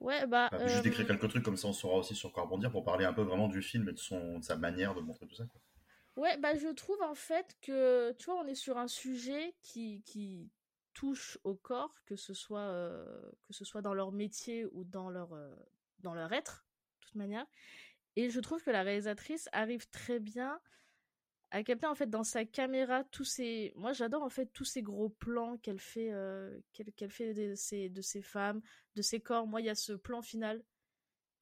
ouais, 0.01 0.27
bah, 0.27 0.49
juste 0.67 0.83
décrire 0.83 1.07
quelques 1.07 1.29
trucs, 1.29 1.43
comme 1.43 1.57
ça 1.57 1.67
on 1.67 1.73
saura 1.73 1.97
aussi 1.97 2.15
sur 2.15 2.33
quoi 2.33 2.43
rebondir, 2.43 2.71
pour 2.71 2.83
parler 2.83 3.05
un 3.05 3.13
peu 3.13 3.21
vraiment 3.21 3.47
du 3.47 3.61
film 3.61 3.87
et 3.89 3.93
de, 3.93 3.97
son, 3.97 4.41
sa 4.41 4.57
manière 4.57 4.93
de 4.93 5.01
montrer 5.01 5.27
tout 5.27 5.35
ça 5.35 5.45
quoi. 5.45 5.61
Ouais, 6.17 6.37
bah 6.37 6.55
je 6.55 6.67
trouve 6.67 7.01
en 7.01 7.15
fait 7.15 7.55
que, 7.61 8.11
tu 8.19 8.25
vois, 8.25 8.41
on 8.41 8.45
est 8.45 8.55
sur 8.55 8.77
un 8.77 8.89
sujet 8.89 9.55
qui, 9.61 10.03
qui 10.05 10.51
touche 10.93 11.37
au 11.45 11.55
corps, 11.55 12.03
que 12.05 12.17
ce 12.17 12.33
soit, 12.33 12.59
euh, 12.59 13.31
que 13.47 13.53
ce 13.53 13.63
soit 13.63 13.81
dans 13.81 13.93
leur 13.93 14.11
métier 14.11 14.65
ou 14.73 14.83
dans 14.83 15.09
leur, 15.09 15.29
dans 15.99 16.13
leur 16.13 16.33
être, 16.33 16.65
de 16.99 17.05
toute 17.05 17.15
manière. 17.15 17.45
Et 18.17 18.29
je 18.29 18.39
trouve 18.41 18.61
que 18.61 18.71
la 18.71 18.83
réalisatrice 18.83 19.47
arrive 19.53 19.89
très 19.89 20.19
bien 20.19 20.59
à 21.51 21.63
capter 21.63 21.85
en 21.85 21.95
fait 21.95 22.09
dans 22.09 22.23
sa 22.23 22.45
caméra 22.45 23.03
tous 23.03 23.25
ces 23.25 23.73
moi 23.75 23.91
j'adore 23.91 24.23
en 24.23 24.29
fait 24.29 24.47
tous 24.47 24.63
ces 24.63 24.81
gros 24.81 25.09
plans 25.09 25.57
qu'elle 25.57 25.79
fait 25.79 26.11
euh, 26.13 26.57
qu'elle 26.71 27.11
fait 27.11 27.33
de 27.33 27.55
ces 27.55 27.89
de 27.89 28.01
femmes 28.21 28.61
de 28.95 29.01
ces 29.01 29.19
corps. 29.19 29.47
Moi 29.47 29.59
il 29.59 29.65
y 29.65 29.69
a 29.69 29.75
ce 29.75 29.93
plan 29.93 30.21
final 30.21 30.63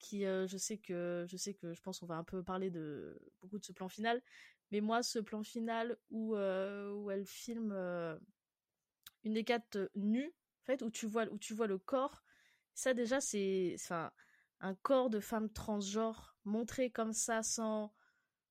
qui 0.00 0.26
euh, 0.26 0.48
je 0.48 0.56
sais 0.56 0.78
que 0.78 1.24
je 1.28 1.36
sais 1.36 1.54
que 1.54 1.72
je 1.72 1.80
pense 1.80 2.00
qu'on 2.00 2.06
va 2.06 2.16
un 2.16 2.24
peu 2.24 2.42
parler 2.42 2.70
de 2.70 3.20
beaucoup 3.40 3.58
de 3.58 3.64
ce 3.64 3.72
plan 3.72 3.88
final. 3.88 4.20
Mais 4.72 4.80
moi 4.80 5.02
ce 5.04 5.20
plan 5.20 5.44
final 5.44 5.96
où 6.10 6.34
euh, 6.34 6.92
où 6.92 7.10
elle 7.10 7.24
filme 7.24 7.72
une 9.22 9.34
des 9.34 9.44
quatre 9.44 9.90
nues 9.94 10.34
en 10.62 10.64
fait 10.66 10.82
où 10.82 10.90
tu 10.90 11.06
vois 11.06 11.26
où 11.30 11.38
tu 11.38 11.54
vois 11.54 11.68
le 11.68 11.78
corps 11.78 12.24
ça 12.74 12.94
déjà 12.94 13.20
c'est 13.20 13.76
enfin 13.76 14.10
un 14.60 14.74
corps 14.74 15.10
de 15.10 15.20
femme 15.20 15.50
transgenre 15.50 16.36
montré 16.44 16.90
comme 16.90 17.12
ça 17.12 17.42
sans 17.42 17.92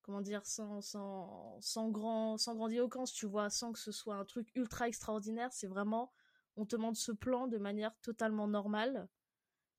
comment 0.01 0.21
dire, 0.21 0.45
sans, 0.45 0.81
sans, 0.81 1.57
sans, 1.61 1.89
grand, 1.89 2.37
sans 2.37 2.55
grandiloquence, 2.55 3.13
tu 3.13 3.25
vois, 3.25 3.49
sans 3.49 3.71
que 3.71 3.79
ce 3.79 3.91
soit 3.91 4.15
un 4.15 4.25
truc 4.25 4.49
ultra 4.55 4.87
extraordinaire. 4.87 5.51
C'est 5.53 5.67
vraiment, 5.67 6.11
on 6.57 6.65
te 6.65 6.75
montre 6.75 6.97
ce 6.99 7.11
plan 7.11 7.47
de 7.47 7.57
manière 7.57 7.95
totalement 8.01 8.47
normale, 8.47 9.07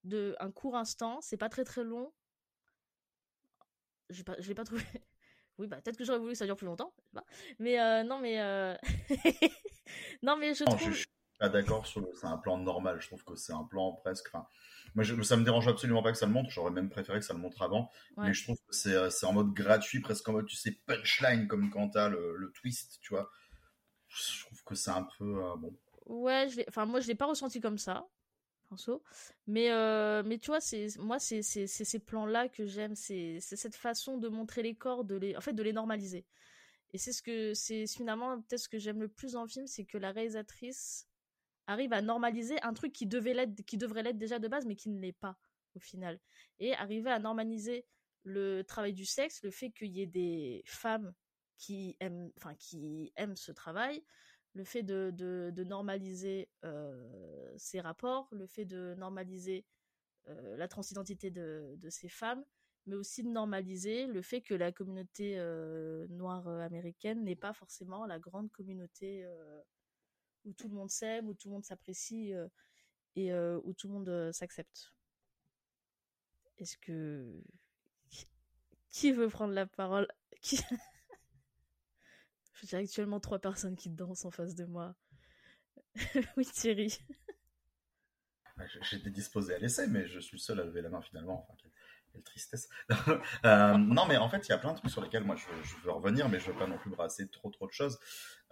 de 0.05 0.37
un 0.41 0.51
court 0.51 0.77
instant. 0.77 1.21
C'est 1.21 1.37
pas 1.37 1.49
très 1.49 1.65
très 1.65 1.85
long. 1.85 2.13
Je 4.11 4.23
l'ai 4.49 4.55
pas 4.55 4.65
trouvé. 4.65 4.83
Oui, 5.59 5.67
bah 5.67 5.77
peut-être 5.83 5.99
que 5.99 6.05
j'aurais 6.05 6.19
voulu 6.19 6.33
que 6.33 6.39
ça 6.39 6.47
dure 6.47 6.57
plus 6.57 6.65
longtemps. 6.65 6.95
Mais 7.59 7.79
euh, 7.79 8.03
non, 8.03 8.19
mais 8.19 8.41
euh, 8.41 8.75
non, 10.23 10.37
mais 10.39 10.55
je 10.55 10.65
trouve. 10.65 11.05
Pas 11.41 11.49
d'accord 11.49 11.87
sur 11.87 12.07
c'est 12.15 12.27
un 12.27 12.37
plan 12.37 12.59
normal. 12.59 13.01
Je 13.01 13.09
trouve 13.09 13.25
que 13.25 13.35
c'est 13.35 13.53
un 13.53 13.65
plan 13.65 13.93
presque. 13.93 14.29
Enfin, 14.29 14.47
moi, 14.95 15.03
je, 15.03 15.21
ça 15.23 15.37
me 15.37 15.45
dérange 15.45 15.67
absolument 15.67 16.03
pas 16.03 16.13
que 16.13 16.19
ça 16.19 16.27
le 16.27 16.33
montre. 16.33 16.51
J'aurais 16.51 16.71
même 16.71 16.91
préféré 16.91 17.19
que 17.19 17.25
ça 17.25 17.33
le 17.33 17.41
montre 17.41 17.63
avant. 17.63 17.91
Mais 18.19 18.33
je 18.33 18.45
trouve 18.45 18.59
que 18.69 19.11
c'est 19.11 19.27
en 19.27 19.33
mode 19.33 19.53
gratuit, 19.53 20.01
presque 20.01 20.29
en 20.29 20.33
mode, 20.33 20.47
tu 20.47 20.57
sais, 20.57 20.73
punchline, 20.87 21.49
comme 21.49 21.71
quand 21.71 21.91
t'as 21.91 22.09
le, 22.09 22.37
le 22.37 22.53
twist, 22.53 23.01
tu 23.01 23.15
vois. 23.15 23.31
Je 24.09 24.45
trouve 24.45 24.63
que 24.65 24.75
c'est 24.75 24.91
un 24.91 25.09
peu 25.19 25.45
euh, 25.45 25.57
bon. 25.57 25.77
Ouais, 26.07 26.49
je 26.49 26.61
enfin, 26.69 26.85
moi, 26.85 27.01
je 27.01 27.09
l'ai 27.09 27.15
pas 27.15 27.27
ressenti 27.27 27.61
comme 27.61 27.79
ça. 27.79 28.07
Mais, 29.47 29.73
euh, 29.73 30.23
mais 30.25 30.39
tu 30.39 30.47
vois, 30.49 30.61
c'est 30.61 30.89
moi, 30.99 31.19
c'est 31.19 31.43
ces 31.43 31.99
plans-là 31.99 32.49
que 32.49 32.67
j'aime. 32.67 32.95
C'est 32.95 33.39
cette 33.41 33.75
façon 33.75 34.19
de 34.19 34.29
montrer 34.29 34.63
les 34.63 34.75
corps, 34.77 35.05
de 35.05 35.17
les, 35.17 35.37
en 35.37 35.41
fait, 35.41 35.53
de 35.53 35.63
les 35.63 35.73
normaliser. 35.73 36.25
Et 36.93 36.99
c'est 36.99 37.13
ce 37.13 37.23
que 37.23 37.55
c'est 37.55 37.87
finalement 37.87 38.41
peut-être 38.43 38.61
ce 38.61 38.69
que 38.69 38.79
j'aime 38.79 39.01
le 39.01 39.09
plus 39.09 39.33
dans 39.33 39.43
le 39.43 39.49
film, 39.49 39.67
c'est 39.67 39.85
que 39.85 39.99
la 39.99 40.13
réalisatrice 40.13 41.09
arrive 41.71 41.93
à 41.93 42.03
normaliser 42.03 42.61
un 42.63 42.75
truc 42.75 42.93
qui 42.93 43.07
devait 43.07 43.49
qui 43.67 43.77
devrait 43.77 44.03
l'être 44.03 44.19
déjà 44.19 44.39
de 44.39 44.49
base, 44.49 44.67
mais 44.67 44.77
qui 44.77 44.91
ne 44.91 45.01
l'est 45.01 45.13
pas 45.13 45.39
au 45.75 45.81
final. 45.81 46.21
Et 46.59 46.75
arriver 46.75 47.11
à 47.11 47.19
normaliser 47.19 47.87
le 48.25 48.63
travail 48.63 48.93
du 48.93 49.07
sexe, 49.07 49.43
le 49.43 49.51
fait 49.51 49.71
qu'il 49.71 49.93
y 49.93 50.03
ait 50.03 50.07
des 50.07 50.63
femmes 50.67 51.15
qui 51.57 51.97
aiment, 52.01 52.31
enfin 52.37 52.55
qui 52.55 53.13
aiment 53.17 53.37
ce 53.37 53.53
travail, 53.53 54.03
le 54.55 54.65
fait 54.65 54.83
de, 54.83 55.13
de, 55.15 55.65
normaliser 55.65 56.49
euh, 56.65 57.55
ces 57.57 57.81
rapports, 57.81 58.29
le 58.33 58.47
fait 58.47 58.65
de 58.65 58.95
normaliser 58.99 59.65
euh, 60.29 60.57
la 60.57 60.67
transidentité 60.67 61.31
de, 61.31 61.77
de, 61.77 61.89
ces 61.89 62.09
femmes, 62.09 62.45
mais 62.87 62.97
aussi 62.97 63.23
de 63.23 63.29
normaliser 63.29 64.07
le 64.07 64.23
fait 64.23 64.41
que 64.41 64.55
la 64.55 64.73
communauté 64.73 65.39
euh, 65.39 66.07
noire 66.09 66.49
américaine 66.49 67.23
n'est 67.23 67.37
pas 67.37 67.53
forcément 67.53 68.07
la 68.07 68.19
grande 68.19 68.51
communauté 68.51 69.25
où 70.45 70.53
tout 70.53 70.69
le 70.69 70.75
monde 70.75 70.91
s'aime, 70.91 71.29
où 71.29 71.35
tout 71.35 71.49
le 71.49 71.55
monde 71.55 71.65
s'apprécie 71.65 72.33
euh, 72.35 72.49
et 73.17 73.33
euh, 73.33 73.61
où 73.65 73.73
tout 73.73 73.89
le 73.89 73.95
monde 73.95 74.09
euh, 74.09 74.33
s'accepte. 74.33 74.93
Est-ce 76.59 76.77
que 76.79 77.43
qui 78.91 79.13
veut 79.13 79.29
prendre 79.29 79.55
la 79.55 79.67
parole? 79.67 80.09
Qui... 80.43 80.61
J'ai 82.63 82.77
actuellement 82.77 83.21
trois 83.21 83.39
personnes 83.39 83.77
qui 83.77 83.89
dansent 83.89 84.25
en 84.25 84.31
face 84.31 84.55
de 84.55 84.65
moi. 84.65 84.95
oui, 86.37 86.45
Thierry. 86.47 86.99
J'étais 88.83 89.11
disposé 89.11 89.55
à 89.55 89.59
l'essai, 89.59 89.87
mais 89.87 90.07
je 90.07 90.21
suis 90.21 90.39
seul 90.39 90.61
à 90.61 90.65
lever 90.65 90.83
la 90.83 90.91
main 90.91 91.01
finalement. 91.01 91.47
Enfin, 91.49 91.69
quelle, 92.13 92.23
tristesse. 92.23 92.69
Euh, 93.45 93.77
non, 93.79 94.07
mais 94.07 94.17
en 94.17 94.29
fait, 94.29 94.47
il 94.49 94.51
y 94.51 94.53
a 94.53 94.59
plein 94.59 94.73
de 94.73 94.79
trucs 94.79 94.91
sur 94.91 95.01
lesquels 95.01 95.25
moi 95.25 95.37
je, 95.37 95.47
veux 95.85 95.91
revenir, 95.91 96.29
mais 96.29 96.39
je 96.41 96.51
veux 96.51 96.59
pas 96.59 96.67
non 96.67 96.77
plus 96.79 96.91
brasser 96.91 97.29
trop 97.29 97.51
trop 97.51 97.67
de 97.67 97.73
choses 97.73 97.99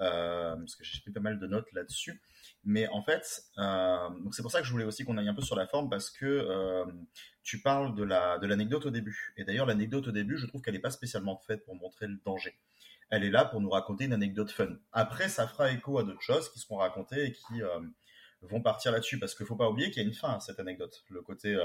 euh, 0.01 0.57
parce 0.57 0.77
que 0.77 0.85
j'ai 0.85 1.01
pris 1.01 1.11
pas 1.11 1.21
mal 1.21 1.39
de 1.39 1.47
notes 1.47 1.71
là-dessus. 1.73 2.23
Mais 2.65 2.89
en 2.89 3.03
fait, 3.03 3.43
euh, 3.59 4.09
donc 4.21 4.35
c'est 4.35 4.43
pour 4.43 4.51
ça 4.51 4.61
que 4.61 4.67
je 4.67 4.73
voulais 4.73 4.85
aussi 4.85 5.05
qu'on 5.05 5.19
aille 5.19 5.29
un 5.29 5.35
peu 5.35 5.43
sur 5.43 5.57
la 5.57 5.67
forme 5.67 5.91
parce 5.91 6.11
que 6.11 6.85
tu 7.43 7.61
parles 7.61 7.95
de 7.95 8.05
la 8.05 8.39
de 8.39 8.47
l'anecdote 8.47 8.87
au 8.87 8.91
début. 8.91 9.35
Et 9.37 9.45
d'ailleurs, 9.45 9.67
l'anecdote 9.67 10.09
au 10.09 10.13
début, 10.13 10.39
je 10.39 10.47
trouve 10.47 10.63
qu'elle 10.63 10.75
n'est 10.75 10.81
pas 10.81 10.91
spécialement 10.91 11.37
faite 11.47 11.65
pour 11.65 11.77
montrer 11.77 12.07
le 12.07 12.19
danger 12.25 12.59
elle 13.11 13.25
est 13.25 13.31
là 13.31 13.47
pour 13.47 13.63
nous 13.63 13.71
raconter 13.71 14.05
une 14.05 14.13
anecdote 14.13 14.51
fun. 14.51 14.77
Après, 14.93 15.31
ça 15.31 15.49
fera 15.49 15.73
écho 15.73 15.99
à 15.99 16.05
d'autres 16.05 16.21
choses 16.21 16.51
qui 16.53 16.59
seront 16.59 16.77
racontées 16.77 17.25
et 17.25 17.33
qui 17.33 17.63
vont 18.43 18.61
partir 18.61 18.93
là-dessus 18.93 19.19
parce 19.19 19.35
qu'il 19.35 19.47
faut 19.47 19.57
pas 19.57 19.69
oublier 19.69 19.91
qu'il 19.91 20.03
y 20.03 20.05
a 20.05 20.09
une 20.09 20.15
fin 20.15 20.35
à 20.35 20.41
cette 20.41 20.61
anecdote. 20.61 21.05
Le 21.09 21.23
côté, 21.23 21.57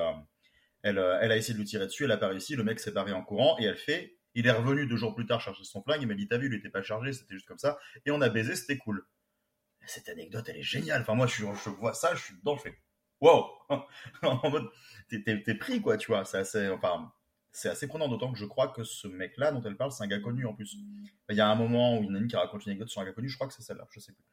elle, 0.84 1.00
euh, 1.00 1.18
elle 1.22 1.32
a 1.32 1.38
essayé 1.38 1.54
de 1.54 1.60
lui 1.60 1.66
tirer 1.66 1.86
dessus, 1.86 2.04
elle 2.04 2.12
a 2.12 2.18
pas 2.18 2.28
réussi, 2.28 2.56
le 2.56 2.64
mec 2.64 2.80
s'est 2.80 2.92
barré 2.92 3.14
en 3.14 3.24
courant 3.24 3.58
et 3.60 3.64
elle 3.64 3.78
fait. 3.78 4.18
Il 4.36 4.48
est 4.48 4.52
revenu 4.52 4.88
deux 4.88 4.98
jours 4.98 5.14
plus 5.14 5.26
tard 5.26 5.42
charger 5.42 5.64
son 5.64 5.82
flingue, 5.84 6.02
il 6.02 6.08
m'a 6.08 6.16
dit 6.16 6.28
t'as 6.28 6.38
vu, 6.38 6.48
il 6.48 6.54
était 6.54 6.70
pas 6.70 6.82
chargé, 6.82 7.14
c'était 7.14 7.34
juste 7.34 7.48
comme 7.48 7.60
ça 7.60 7.78
et 8.06 8.12
on 8.12 8.22
a 8.22 8.30
baisé, 8.30 8.56
c'était 8.56 8.78
cool. 8.78 9.06
Cette 9.86 10.08
anecdote, 10.10 10.48
elle 10.48 10.58
est 10.58 10.64
géniale. 10.64 11.02
Enfin 11.02 11.14
moi, 11.14 11.28
je, 11.28 11.44
vois 11.70 11.94
ça, 11.94 12.16
je 12.16 12.24
suis 12.24 12.36
dedans, 12.36 12.56
je 12.56 12.62
fais 12.62 12.78
wow, 13.24 13.46
en 14.22 14.50
mode 14.50 14.70
t'es 15.10 15.56
pris 15.56 15.82
quoi, 15.82 15.98
tu 15.98 16.08
vois. 16.08 16.26
C'est 16.26 16.38
assez, 16.38 16.68
enfin 16.70 17.12
c'est 17.54 17.70
assez 17.70 17.88
prenant, 17.88 18.08
d'autant 18.08 18.32
que 18.34 18.38
je 18.38 18.46
crois 18.46 18.70
que 18.70 18.84
ce 18.84 19.08
mec-là 19.08 19.52
dont 19.52 19.62
elle 19.62 19.78
parle, 19.78 19.92
c'est 19.92 20.04
un 20.04 20.08
gars 20.08 20.20
connu 20.20 20.46
en 20.46 20.54
plus. 20.54 20.76
Il 21.30 21.36
y 21.36 21.42
a 21.42 21.48
un 21.48 21.56
moment 21.56 22.00
où 22.00 22.04
il 22.04 22.24
y 22.24 22.28
qui 22.28 22.36
raconte 22.36 22.66
une 22.66 22.72
anecdote 22.72 22.90
sur 22.90 23.00
un 23.02 23.06
gars 23.06 23.14
connu, 23.14 23.30
je 23.30 23.36
crois 23.36 23.48
que 23.48 23.54
c'est 23.54 23.62
celle-là, 23.62 23.88
je 23.92 24.00
sais 24.00 24.12
plus. 24.12 24.24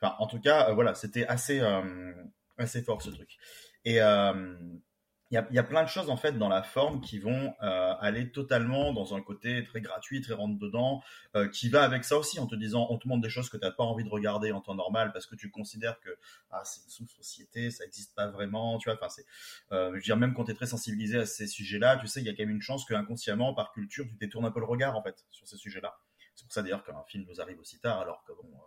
Enfin, 0.00 0.16
en 0.18 0.26
tout 0.26 0.40
cas, 0.40 0.68
euh, 0.68 0.74
voilà, 0.74 0.94
c'était 0.94 1.24
assez, 1.26 1.60
euh, 1.60 2.12
assez 2.58 2.82
fort 2.82 3.00
ce 3.00 3.10
truc. 3.10 3.38
Et 3.84 4.00
il 5.30 5.42
y, 5.50 5.58
a, 5.58 5.64
plein 5.64 5.82
de 5.82 5.88
choses 5.88 6.10
en 6.10 6.16
fait 6.16 6.32
dans 6.32 6.48
la 6.48 6.62
forme 6.62 7.00
qui 7.00 7.18
vont 7.18 7.54
aller 7.58 8.30
totalement 8.30 8.92
dans 8.92 9.16
un 9.16 9.20
côté 9.20 9.64
très 9.64 9.80
gratuit, 9.80 10.20
très 10.20 10.34
rentre 10.34 10.58
dedans, 10.58 11.02
qui 11.52 11.68
va 11.70 11.82
avec 11.82 12.04
ça 12.04 12.16
aussi 12.16 12.38
en 12.38 12.46
te 12.46 12.54
disant 12.54 12.86
on 12.90 12.98
te 12.98 13.08
montre 13.08 13.22
des 13.22 13.30
choses 13.30 13.48
que 13.48 13.56
tu 13.56 13.64
n'as 13.64 13.72
pas 13.72 13.82
envie 13.82 14.04
de 14.04 14.10
regarder 14.10 14.52
en 14.52 14.60
temps 14.60 14.74
normal 14.74 15.12
parce 15.12 15.26
que 15.26 15.34
tu 15.34 15.50
considères 15.50 15.98
que 16.00 16.10
ah, 16.50 16.62
c'est 16.64 16.84
une 16.84 16.90
sous-société, 16.90 17.70
ça 17.70 17.84
n'existe 17.84 18.14
pas 18.14 18.28
vraiment, 18.28 18.78
tu 18.78 18.88
vois. 18.88 18.98
Enfin, 19.00 19.08
c'est, 19.08 19.24
je 19.72 19.94
veux 19.94 20.00
dire 20.00 20.16
même 20.16 20.34
quand 20.34 20.44
tu 20.44 20.52
es 20.52 20.54
très 20.54 20.66
sensibilisé 20.66 21.18
à 21.18 21.26
ces 21.26 21.46
sujets-là, 21.46 21.96
tu 21.96 22.06
sais, 22.06 22.20
il 22.20 22.26
y 22.26 22.28
a 22.28 22.32
quand 22.32 22.44
même 22.44 22.50
une 22.50 22.62
chance 22.62 22.84
que 22.84 22.94
inconsciemment, 22.94 23.54
par 23.54 23.72
culture, 23.72 24.04
tu 24.06 24.14
détournes 24.14 24.44
un 24.44 24.52
peu 24.52 24.60
le 24.60 24.66
regard 24.66 24.96
en 24.96 25.02
fait 25.02 25.24
sur 25.30 25.48
ces 25.48 25.56
sujets-là. 25.56 25.96
C'est 26.34 26.44
pour 26.44 26.52
ça 26.52 26.62
d'ailleurs 26.62 26.84
qu'un 26.84 27.02
film 27.06 27.24
nous 27.28 27.40
arrive 27.40 27.60
aussi 27.60 27.78
tard, 27.80 28.00
alors 28.00 28.24
que 28.24 28.32
bon, 28.32 28.48
euh, 28.48 28.66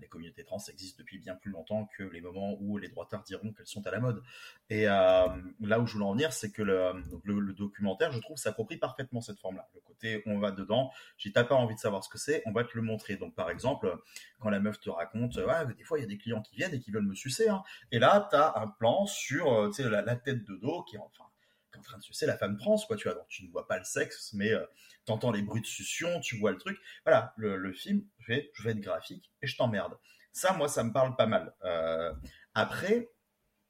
les 0.00 0.08
communautés 0.08 0.44
trans 0.44 0.58
existent 0.68 0.96
depuis 0.98 1.18
bien 1.18 1.34
plus 1.34 1.50
longtemps 1.50 1.88
que 1.96 2.04
les 2.04 2.20
moments 2.20 2.56
où 2.60 2.78
les 2.78 2.88
droitards 2.88 3.22
diront 3.24 3.52
qu'elles 3.52 3.66
sont 3.66 3.86
à 3.86 3.90
la 3.90 4.00
mode. 4.00 4.22
Et 4.70 4.88
euh, 4.88 5.26
là 5.60 5.80
où 5.80 5.86
je 5.86 5.94
voulais 5.94 6.04
en 6.04 6.12
venir, 6.12 6.32
c'est 6.32 6.50
que 6.50 6.62
le, 6.62 7.52
documentaire, 7.52 8.12
je 8.12 8.20
trouve, 8.20 8.36
s'approprie 8.36 8.78
parfaitement 8.78 9.20
cette 9.20 9.38
forme-là. 9.38 9.68
Le 9.74 9.80
côté 9.80 10.22
on 10.26 10.38
va 10.38 10.50
dedans, 10.50 10.90
j'ai 11.16 11.32
t'as 11.32 11.44
pas 11.44 11.54
envie 11.54 11.74
de 11.74 11.80
savoir 11.80 12.04
ce 12.04 12.08
que 12.08 12.18
c'est, 12.18 12.42
on 12.46 12.52
va 12.52 12.64
te 12.64 12.74
le 12.74 12.82
montrer. 12.82 13.16
Donc 13.16 13.34
par 13.34 13.50
exemple, 13.50 13.94
quand 14.38 14.50
la 14.50 14.60
meuf 14.60 14.80
te 14.80 14.90
raconte, 14.90 15.36
ouais, 15.36 15.74
des 15.76 15.84
fois 15.84 15.98
il 15.98 16.02
y 16.02 16.04
a 16.04 16.08
des 16.08 16.18
clients 16.18 16.42
qui 16.42 16.56
viennent 16.56 16.74
et 16.74 16.80
qui 16.80 16.90
veulent 16.90 17.06
me 17.06 17.14
sucer, 17.14 17.48
hein. 17.48 17.62
et 17.90 17.98
là 17.98 18.26
tu 18.30 18.36
as 18.36 18.58
un 18.58 18.68
plan 18.68 19.06
sur 19.06 19.52
euh, 19.52 19.70
la, 19.78 20.02
la, 20.02 20.16
tête 20.16 20.44
de 20.44 20.56
dos 20.56 20.82
qui 20.84 20.96
est 20.96 20.98
enfin 20.98 21.24
en 21.78 21.82
train 21.82 21.98
de 21.98 22.02
sucer 22.02 22.26
la 22.26 22.36
femme 22.36 22.56
trans, 22.56 22.76
quoi, 22.86 22.96
tu 22.96 23.08
vois. 23.08 23.16
Donc, 23.16 23.28
tu 23.28 23.44
ne 23.44 23.50
vois 23.50 23.66
pas 23.66 23.78
le 23.78 23.84
sexe, 23.84 24.32
mais 24.34 24.50
euh, 24.50 24.64
tu 25.06 25.12
entends 25.12 25.30
les 25.30 25.42
bruits 25.42 25.62
de 25.62 25.66
succion, 25.66 26.20
tu 26.20 26.38
vois 26.38 26.50
le 26.50 26.58
truc. 26.58 26.78
Voilà, 27.04 27.32
le, 27.36 27.72
film, 27.72 28.04
je 28.18 28.32
vais, 28.32 28.50
je 28.54 28.62
vais 28.62 28.70
être 28.70 28.80
graphique 28.80 29.32
et 29.42 29.46
je 29.46 29.56
t'emmerde. 29.56 29.98
Ça, 30.32 30.52
moi, 30.54 30.68
ça 30.68 30.84
me 30.84 30.92
parle 30.92 31.16
pas 31.16 31.26
mal. 31.26 31.54
Euh, 31.64 32.12
après, 32.54 33.10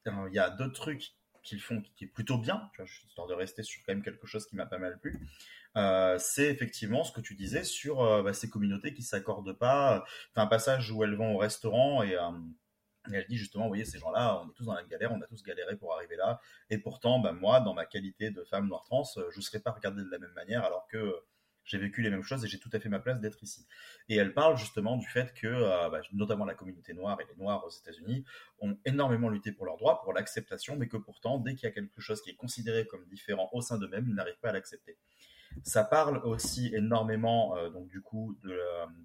il 0.07 0.35
y 0.35 0.38
a 0.38 0.51
d'autres 0.51 0.75
trucs 0.75 1.12
qu'ils 1.43 1.61
font 1.61 1.83
qui 1.97 2.05
est 2.05 2.09
plutôt 2.09 2.38
bien, 2.38 2.71
tu 2.75 2.83
vois, 2.83 2.91
histoire 3.07 3.27
de 3.27 3.35
rester 3.35 3.62
sur 3.62 3.83
quand 3.85 3.93
même 3.93 4.03
quelque 4.03 4.27
chose 4.27 4.47
qui 4.47 4.55
m'a 4.55 4.67
pas 4.67 4.79
mal 4.79 4.99
plu. 5.01 5.29
Euh, 5.77 6.19
c'est 6.19 6.47
effectivement 6.47 7.03
ce 7.03 7.12
que 7.12 7.21
tu 7.21 7.35
disais 7.35 7.65
sur 7.65 8.23
bah, 8.23 8.33
ces 8.33 8.49
communautés 8.49 8.95
qui 8.95 9.03
s'accordent 9.03 9.57
pas. 9.59 10.05
Un 10.37 10.47
passage 10.47 10.91
où 10.93 11.03
elles 11.03 11.17
vont 11.17 11.35
au 11.35 11.38
restaurant 11.38 12.03
et 12.03 12.17
et 13.11 13.17
elle 13.17 13.27
dit 13.27 13.37
justement, 13.37 13.65
vous 13.65 13.71
voyez, 13.71 13.85
ces 13.85 13.99
gens-là, 13.99 14.41
on 14.43 14.51
est 14.51 14.55
tous 14.55 14.65
dans 14.65 14.75
la 14.75 14.85
galère, 14.85 15.12
on 15.12 15.21
a 15.21 15.27
tous 15.27 15.43
galéré 15.43 15.77
pour 15.77 15.95
arriver 15.95 16.17
là. 16.17 16.41
Et 16.71 16.79
pourtant, 16.79 17.19
ben, 17.19 17.33
moi, 17.33 17.61
dans 17.61 17.75
ma 17.75 17.85
qualité 17.85 18.31
de 18.31 18.45
femme 18.45 18.69
noire 18.69 18.85
trans, 18.85 19.03
euh, 19.17 19.29
je 19.31 19.38
ne 19.38 19.43
serais 19.43 19.61
pas 19.61 19.73
regardée 19.73 20.03
de 20.05 20.11
la 20.11 20.19
même 20.19 20.33
manière 20.33 20.65
alors 20.65 20.87
que 20.87 20.99
euh, 20.99 21.27
j'ai 21.65 21.79
vécu 21.79 22.03
les 22.03 22.11
mêmes 22.11 22.23
choses 22.23 22.45
et 22.45 22.49
j'ai 22.49 22.59
tout 22.61 22.71
à 22.73 22.79
fait 22.79 22.88
ma 22.88 23.01
place 23.01 23.21
d'être 23.21 23.43
ici. 23.43 23.67
Et 24.09 24.17
elle 24.17 24.35
parle 24.35 24.57
justement 24.57 24.97
du 24.97 25.07
fait 25.07 25.33
que, 25.35 25.49
euh, 25.49 25.88
bah, 25.91 26.01
notamment 26.12 26.45
la 26.45 26.55
communauté 26.55 26.95
noire 26.95 27.21
et 27.21 27.25
les 27.25 27.37
noirs 27.37 27.65
aux 27.65 27.71
États-Unis, 27.71 28.25
ont 28.61 28.79
énormément 28.85 29.29
lutté 29.29 29.51
pour 29.51 29.67
leurs 29.67 29.79
droits, 29.79 30.01
pour 30.03 30.12
l'acceptation, 30.12 30.77
mais 30.77 30.87
que 30.87 30.97
pourtant, 30.97 31.38
dès 31.38 31.55
qu'il 31.55 31.65
y 31.65 31.73
a 31.73 31.73
quelque 31.73 32.01
chose 32.01 32.23
qui 32.23 32.31
est 32.31 32.37
considéré 32.37 32.87
comme 32.87 33.05
différent 33.07 33.49
au 33.53 33.61
sein 33.61 33.79
d'eux-mêmes, 33.79 34.07
ils 34.09 34.15
n'arrivent 34.15 34.41
pas 34.41 34.51
à 34.51 34.53
l'accepter. 34.53 34.97
Ça 35.65 35.85
parle 35.85 36.19
aussi 36.25 36.75
énormément, 36.75 37.55
donc 37.71 37.87
du 37.88 38.01
coup, 38.01 38.38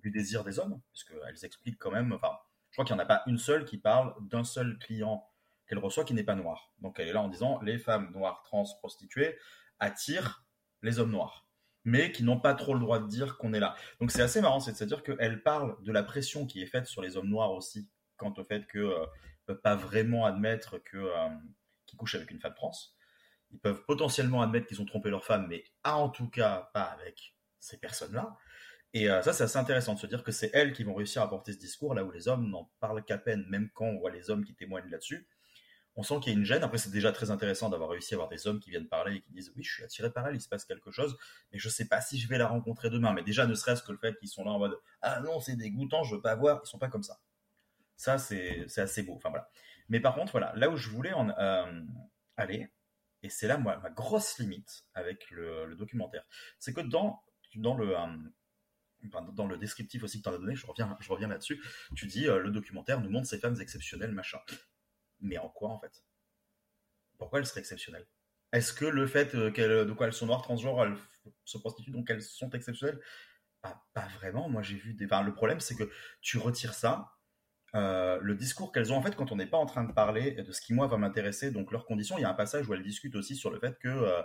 du 0.01 0.11
désir 0.11 0.45
des 0.45 0.59
hommes, 0.59 0.79
parce 0.93 1.03
qu'elles 1.03 1.45
expliquent 1.45 1.77
quand 1.77 1.91
même, 1.91 2.13
enfin, 2.13 2.31
crois 2.77 2.85
qu'il 2.85 2.95
n'y 2.95 3.01
en 3.01 3.03
a 3.03 3.07
pas 3.07 3.23
une 3.25 3.39
seule 3.39 3.65
qui 3.65 3.79
parle 3.79 4.13
d'un 4.21 4.43
seul 4.43 4.77
client 4.77 5.27
qu'elle 5.67 5.79
reçoit 5.79 6.03
qui 6.03 6.13
n'est 6.13 6.23
pas 6.23 6.35
noir. 6.35 6.71
Donc 6.79 6.99
elle 6.99 7.07
est 7.07 7.13
là 7.13 7.21
en 7.21 7.27
disant 7.27 7.59
les 7.61 7.79
femmes 7.79 8.11
noires 8.13 8.43
trans 8.43 8.65
prostituées 8.77 9.35
attirent 9.79 10.45
les 10.83 10.99
hommes 10.99 11.09
noirs, 11.09 11.47
mais 11.85 12.11
qui 12.11 12.23
n'ont 12.23 12.39
pas 12.39 12.53
trop 12.53 12.75
le 12.75 12.79
droit 12.79 12.99
de 12.99 13.07
dire 13.07 13.37
qu'on 13.39 13.53
est 13.53 13.59
là. 13.59 13.75
Donc 13.99 14.11
c'est 14.11 14.21
assez 14.21 14.41
marrant, 14.41 14.59
c'est-à-dire 14.59 15.01
qu'elle 15.01 15.41
parle 15.41 15.75
de 15.83 15.91
la 15.91 16.03
pression 16.03 16.45
qui 16.45 16.61
est 16.61 16.67
faite 16.67 16.85
sur 16.85 17.01
les 17.01 17.17
hommes 17.17 17.29
noirs 17.29 17.51
aussi, 17.51 17.89
quant 18.15 18.33
au 18.37 18.43
fait 18.43 18.67
que 18.67 18.77
euh, 18.77 19.05
peuvent 19.47 19.61
pas 19.61 19.75
vraiment 19.75 20.25
admettre 20.25 20.79
euh, 20.93 21.29
qu'ils 21.87 21.97
couchent 21.97 22.15
avec 22.15 22.29
une 22.29 22.39
femme 22.39 22.53
trans. 22.53 22.71
Ils 23.49 23.59
peuvent 23.59 23.85
potentiellement 23.85 24.43
admettre 24.43 24.67
qu'ils 24.67 24.81
ont 24.83 24.85
trompé 24.85 25.09
leur 25.09 25.25
femme, 25.25 25.47
mais 25.47 25.63
en 25.83 26.09
tout 26.09 26.29
cas 26.29 26.69
pas 26.73 26.83
avec 26.83 27.35
ces 27.59 27.79
personnes-là. 27.79 28.37
Et 28.93 29.09
euh, 29.09 29.21
ça, 29.21 29.33
c'est 29.33 29.43
assez 29.43 29.57
intéressant 29.57 29.93
de 29.93 29.99
se 29.99 30.07
dire 30.07 30.23
que 30.23 30.31
c'est 30.31 30.49
elles 30.53 30.73
qui 30.73 30.83
vont 30.83 30.93
réussir 30.93 31.21
à 31.21 31.29
porter 31.29 31.53
ce 31.53 31.59
discours 31.59 31.93
là 31.93 32.03
où 32.03 32.11
les 32.11 32.27
hommes 32.27 32.49
n'en 32.49 32.71
parlent 32.79 33.03
qu'à 33.03 33.17
peine, 33.17 33.45
même 33.49 33.69
quand 33.73 33.85
on 33.85 33.99
voit 33.99 34.11
les 34.11 34.29
hommes 34.29 34.45
qui 34.45 34.55
témoignent 34.55 34.89
là-dessus. 34.89 35.27
On 35.95 36.03
sent 36.03 36.19
qu'il 36.21 36.31
y 36.31 36.35
a 36.35 36.39
une 36.39 36.45
gêne. 36.45 36.63
Après, 36.63 36.77
c'est 36.77 36.91
déjà 36.91 37.11
très 37.11 37.31
intéressant 37.31 37.69
d'avoir 37.69 37.89
réussi 37.89 38.13
à 38.13 38.17
avoir 38.17 38.29
des 38.29 38.45
hommes 38.45 38.59
qui 38.59 38.69
viennent 38.69 38.87
parler 38.87 39.15
et 39.15 39.21
qui 39.21 39.31
disent 39.31 39.51
Oui, 39.55 39.63
je 39.63 39.73
suis 39.73 39.83
attiré 39.83 40.11
par 40.11 40.27
elle, 40.27 40.35
il 40.35 40.41
se 40.41 40.47
passe 40.47 40.63
quelque 40.63 40.91
chose, 40.91 41.17
mais 41.51 41.57
je 41.57 41.69
sais 41.69 41.87
pas 41.87 42.01
si 42.01 42.19
je 42.19 42.27
vais 42.27 42.37
la 42.37 42.47
rencontrer 42.47 42.89
demain. 42.91 43.13
Mais 43.13 43.23
déjà, 43.23 43.47
ne 43.47 43.55
serait-ce 43.55 43.81
que 43.81 43.91
le 43.91 43.97
fait 43.97 44.15
qu'ils 44.19 44.29
sont 44.29 44.43
là 44.43 44.51
en 44.51 44.59
mode 44.59 44.79
Ah 45.01 45.19
non, 45.21 45.39
c'est 45.39 45.55
dégoûtant, 45.55 46.03
je 46.03 46.15
veux 46.15 46.21
pas 46.21 46.35
voir, 46.35 46.61
ils 46.63 46.67
sont 46.67 46.77
pas 46.77 46.89
comme 46.89 47.03
ça. 47.03 47.19
Ça, 47.97 48.19
c'est 48.19 48.67
assez 48.77 49.01
beau. 49.01 49.15
Enfin 49.15 49.29
voilà. 49.29 49.49
Mais 49.89 49.99
par 49.99 50.15
contre, 50.15 50.31
voilà, 50.33 50.53
là 50.55 50.69
où 50.69 50.77
je 50.77 50.89
voulais 50.89 51.13
euh, 51.15 51.83
aller, 52.35 52.69
et 53.23 53.29
c'est 53.29 53.47
là 53.47 53.57
moi, 53.57 53.77
ma 53.77 53.89
grosse 53.89 54.37
limite 54.37 54.85
avec 54.93 55.29
le, 55.31 55.75
documentaire, 55.75 56.25
c'est 56.59 56.73
que 56.73 56.81
dans, 56.81 57.23
dans 57.55 57.75
le. 57.75 57.97
Euh, 57.97 58.05
dans 59.33 59.47
le 59.47 59.57
descriptif 59.57 60.03
aussi 60.03 60.19
que 60.19 60.23
tu 60.23 60.29
en 60.29 60.33
as 60.33 60.37
donné, 60.37 60.55
je 60.55 60.65
reviens, 60.65 61.27
là-dessus, 61.27 61.61
tu 61.95 62.05
dis 62.07 62.27
euh, 62.27 62.39
le 62.39 62.51
documentaire 62.51 63.01
nous 63.01 63.09
montre 63.09 63.27
ces 63.27 63.39
femmes 63.39 63.59
exceptionnelles, 63.59 64.11
machin. 64.11 64.39
Mais 65.19 65.37
en 65.37 65.49
quoi 65.49 65.69
en 65.69 65.79
fait? 65.79 66.03
Pourquoi 67.17 67.39
elles 67.39 67.45
seraient 67.45 67.61
exceptionnelles? 67.61 68.07
Est-ce 68.51 68.73
que 68.73 68.85
le 68.85 69.07
fait 69.07 69.35
euh, 69.35 69.85
de 69.85 69.93
quoi 69.93 70.07
elles 70.07 70.13
sont 70.13 70.27
noires, 70.27 70.41
transgenres, 70.41 70.83
elles 70.83 70.97
se 71.43 71.57
prostituent, 71.57 71.91
donc 71.91 72.09
elles 72.09 72.21
sont 72.21 72.49
exceptionnelles? 72.51 72.99
Pas 73.61 74.07
vraiment. 74.17 74.47
Moi 74.47 74.61
j'ai 74.61 74.75
vu 74.75 74.93
des. 74.93 75.05
Le 75.07 75.33
problème 75.33 75.59
c'est 75.59 75.75
que 75.75 75.91
tu 76.21 76.37
retires 76.37 76.73
ça. 76.73 77.11
Euh, 77.75 78.17
le 78.21 78.35
discours 78.35 78.71
qu'elles 78.71 78.93
ont 78.93 78.95
en 78.95 79.01
fait 79.01 79.15
quand 79.15 79.33
on 79.33 79.35
n'est 79.35 79.47
pas 79.47 79.57
en 79.57 79.65
train 79.65 79.83
de 79.83 79.91
parler 79.91 80.31
de 80.31 80.51
ce 80.53 80.61
qui 80.61 80.73
moi 80.73 80.87
va 80.87 80.97
m'intéresser, 80.97 81.51
donc 81.51 81.71
leurs 81.71 81.85
conditions, 81.85 82.17
il 82.17 82.21
y 82.21 82.25
a 82.25 82.29
un 82.29 82.33
passage 82.33 82.69
où 82.69 82.73
elles 82.73 82.83
discutent 82.83 83.15
aussi 83.15 83.35
sur 83.35 83.51
le 83.51 83.59
fait 83.59 83.77
que 83.79 84.23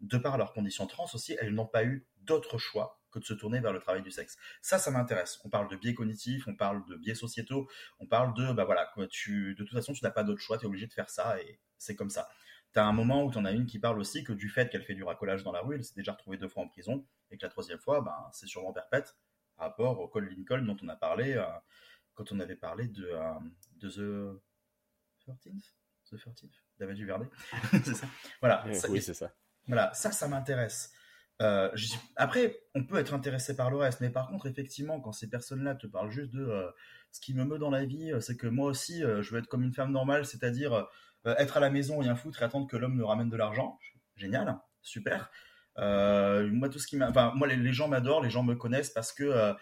de 0.00 0.18
par 0.18 0.38
leurs 0.38 0.52
conditions 0.52 0.86
trans 0.86 1.06
aussi, 1.12 1.36
elles 1.40 1.54
n'ont 1.54 1.66
pas 1.66 1.84
eu 1.84 2.06
d'autre 2.18 2.58
choix 2.58 3.03
que 3.14 3.20
de 3.20 3.24
se 3.24 3.34
tourner 3.34 3.60
vers 3.60 3.72
le 3.72 3.78
travail 3.78 4.02
du 4.02 4.10
sexe. 4.10 4.36
Ça, 4.60 4.78
ça 4.78 4.90
m'intéresse. 4.90 5.40
On 5.44 5.48
parle 5.48 5.68
de 5.68 5.76
biais 5.76 5.94
cognitifs, 5.94 6.46
on 6.48 6.54
parle 6.54 6.84
de 6.86 6.96
biais 6.96 7.14
sociétaux, 7.14 7.68
on 8.00 8.06
parle 8.06 8.34
de, 8.34 8.52
bah 8.52 8.64
voilà, 8.64 8.92
tu, 9.08 9.54
de 9.54 9.64
toute 9.64 9.72
façon, 9.72 9.92
tu 9.92 10.04
n'as 10.04 10.10
pas 10.10 10.24
d'autre 10.24 10.40
choix, 10.40 10.58
tu 10.58 10.64
es 10.64 10.66
obligé 10.66 10.86
de 10.86 10.92
faire 10.92 11.08
ça 11.08 11.40
et 11.40 11.60
c'est 11.78 11.94
comme 11.94 12.10
ça. 12.10 12.28
Tu 12.72 12.80
as 12.80 12.84
un 12.84 12.92
moment 12.92 13.24
où 13.24 13.30
tu 13.30 13.38
en 13.38 13.44
as 13.44 13.52
une 13.52 13.66
qui 13.66 13.78
parle 13.78 13.98
aussi 14.00 14.24
que 14.24 14.32
du 14.32 14.48
fait 14.48 14.68
qu'elle 14.68 14.82
fait 14.82 14.94
du 14.94 15.04
racolage 15.04 15.44
dans 15.44 15.52
la 15.52 15.60
rue, 15.60 15.76
elle 15.76 15.84
s'est 15.84 15.94
déjà 15.94 16.12
retrouvée 16.12 16.36
deux 16.36 16.48
fois 16.48 16.64
en 16.64 16.68
prison 16.68 17.06
et 17.30 17.38
que 17.38 17.44
la 17.44 17.50
troisième 17.50 17.78
fois, 17.78 18.00
ben, 18.00 18.16
c'est 18.32 18.46
sûrement 18.46 18.72
perpète, 18.72 19.16
par 19.56 19.68
rapport 19.68 20.00
au 20.00 20.08
Col 20.08 20.28
Lincoln 20.28 20.62
dont 20.62 20.76
on 20.82 20.88
a 20.88 20.96
parlé 20.96 21.34
euh, 21.34 21.44
quand 22.14 22.32
on 22.32 22.40
avait 22.40 22.56
parlé 22.56 22.88
de, 22.88 23.06
euh, 23.06 23.34
de 23.76 23.88
The 23.88 25.28
13th 25.28 25.72
The 26.10 26.14
13th 26.14 26.50
David 26.78 26.96
Duvernay. 26.96 27.28
c'est 27.84 27.94
ça. 27.94 28.06
Voilà. 28.40 28.64
oui, 28.88 29.00
c'est 29.00 29.14
ça. 29.14 29.32
Voilà, 29.66 29.94
ça, 29.94 30.10
ça 30.10 30.28
m'intéresse. 30.28 30.92
Euh, 31.42 31.68
après, 32.16 32.60
on 32.74 32.84
peut 32.84 32.98
être 32.98 33.14
intéressé 33.14 33.56
par 33.56 33.70
le 33.70 33.76
reste, 33.76 34.00
mais 34.00 34.10
par 34.10 34.28
contre, 34.28 34.46
effectivement, 34.46 35.00
quand 35.00 35.12
ces 35.12 35.28
personnes-là 35.28 35.74
te 35.74 35.86
parlent 35.86 36.10
juste 36.10 36.30
de 36.30 36.44
euh, 36.44 36.70
ce 37.10 37.20
qui 37.20 37.34
me 37.34 37.44
meut 37.44 37.58
dans 37.58 37.70
la 37.70 37.84
vie, 37.84 38.12
euh, 38.12 38.20
c'est 38.20 38.36
que 38.36 38.46
moi 38.46 38.70
aussi, 38.70 39.00
je 39.00 39.30
veux 39.30 39.38
être 39.38 39.48
comme 39.48 39.62
une 39.62 39.72
femme 39.74 39.92
normale, 39.92 40.26
c'est-à-dire 40.26 40.86
être 41.26 41.56
à 41.56 41.60
la 41.60 41.70
maison, 41.70 41.98
rien 41.98 42.16
foutre 42.16 42.42
et 42.42 42.44
attendre 42.44 42.66
que 42.66 42.76
l'homme 42.76 42.96
me 42.96 43.04
ramène 43.04 43.30
de 43.30 43.36
l'argent. 43.36 43.78
Génial, 44.16 44.58
super. 44.82 45.30
moi, 45.76 46.68
tout 46.68 46.78
ce 46.78 46.86
qui 46.86 47.02
enfin, 47.02 47.32
moi, 47.34 47.48
les, 47.48 47.72
gens 47.72 47.88
m'adorent, 47.88 48.22
les 48.22 48.30
gens 48.30 48.42
me 48.42 48.54
connaissent 48.54 48.90
parce 48.90 49.12
que 49.12 49.54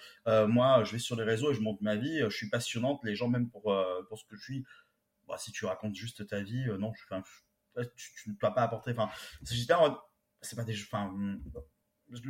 moi, 0.46 0.82
je 0.84 0.92
vais 0.92 0.98
sur 0.98 1.16
les 1.16 1.24
réseaux 1.24 1.52
et 1.52 1.54
je 1.54 1.60
montre 1.60 1.82
ma 1.82 1.96
vie. 1.96 2.20
je 2.20 2.36
suis 2.36 2.50
passionnante. 2.50 3.00
Les 3.04 3.14
gens, 3.14 3.28
même 3.28 3.48
pour 3.48 3.74
pour 4.08 4.18
ce 4.18 4.24
que 4.24 4.36
je 4.36 4.42
suis, 4.42 4.64
bah, 5.28 5.36
si 5.38 5.52
tu 5.52 5.64
racontes 5.66 5.94
juste 5.94 6.26
ta 6.26 6.40
vie, 6.40 6.66
non, 6.80 6.92
tu, 6.92 7.06
ne 8.26 8.34
dois 8.40 8.54
pas 8.54 8.62
apporter. 8.62 8.90
Enfin, 8.90 9.08
c'est 10.42 10.56
pas 10.56 10.64
des. 10.64 10.74
Enfin, 10.82 11.14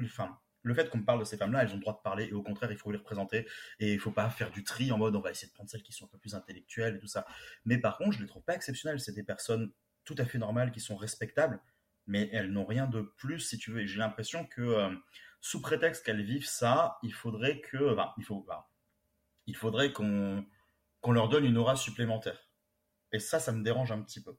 enfin, 0.04 0.38
le 0.62 0.74
fait 0.74 0.88
qu'on 0.90 1.02
parle 1.02 1.20
de 1.20 1.24
ces 1.24 1.36
femmes-là, 1.36 1.62
elles 1.62 1.72
ont 1.72 1.76
le 1.76 1.80
droit 1.80 1.94
de 1.94 2.02
parler 2.02 2.26
et 2.26 2.32
au 2.32 2.42
contraire, 2.42 2.70
il 2.70 2.78
faut 2.78 2.92
les 2.92 2.98
représenter 2.98 3.46
et 3.80 3.92
il 3.92 3.98
faut 3.98 4.12
pas 4.12 4.30
faire 4.30 4.50
du 4.50 4.62
tri 4.64 4.92
en 4.92 4.98
mode 4.98 5.16
on 5.16 5.20
va 5.20 5.30
essayer 5.30 5.48
de 5.48 5.52
prendre 5.52 5.68
celles 5.68 5.82
qui 5.82 5.92
sont 5.92 6.04
un 6.04 6.08
peu 6.08 6.18
plus 6.18 6.34
intellectuelles 6.34 6.96
et 6.96 6.98
tout 7.00 7.08
ça. 7.08 7.26
Mais 7.64 7.78
par 7.78 7.98
contre, 7.98 8.12
je 8.12 8.20
les 8.20 8.28
trouve 8.28 8.44
pas 8.44 8.54
exceptionnelles. 8.54 9.00
C'est 9.00 9.14
des 9.14 9.24
personnes 9.24 9.72
tout 10.04 10.14
à 10.18 10.24
fait 10.24 10.38
normales 10.38 10.72
qui 10.72 10.80
sont 10.80 10.96
respectables, 10.96 11.60
mais 12.06 12.28
elles 12.32 12.50
n'ont 12.50 12.64
rien 12.64 12.86
de 12.86 13.00
plus 13.16 13.40
si 13.40 13.58
tu 13.58 13.72
veux. 13.72 13.80
Et 13.80 13.86
j'ai 13.86 13.98
l'impression 13.98 14.46
que 14.46 14.62
euh, 14.62 14.94
sous 15.40 15.60
prétexte 15.60 16.04
qu'elles 16.04 16.22
vivent 16.22 16.46
ça, 16.46 16.98
il 17.02 17.12
faudrait 17.12 17.60
que, 17.60 17.96
faut, 18.24 18.46
il 19.46 19.56
faudrait 19.56 19.92
qu'on 19.92 20.46
qu'on 21.02 21.12
leur 21.12 21.28
donne 21.28 21.44
une 21.44 21.58
aura 21.58 21.76
supplémentaire. 21.76 22.48
Et 23.10 23.18
ça, 23.18 23.40
ça 23.40 23.52
me 23.52 23.62
dérange 23.62 23.92
un 23.92 24.00
petit 24.02 24.22
peu. 24.22 24.38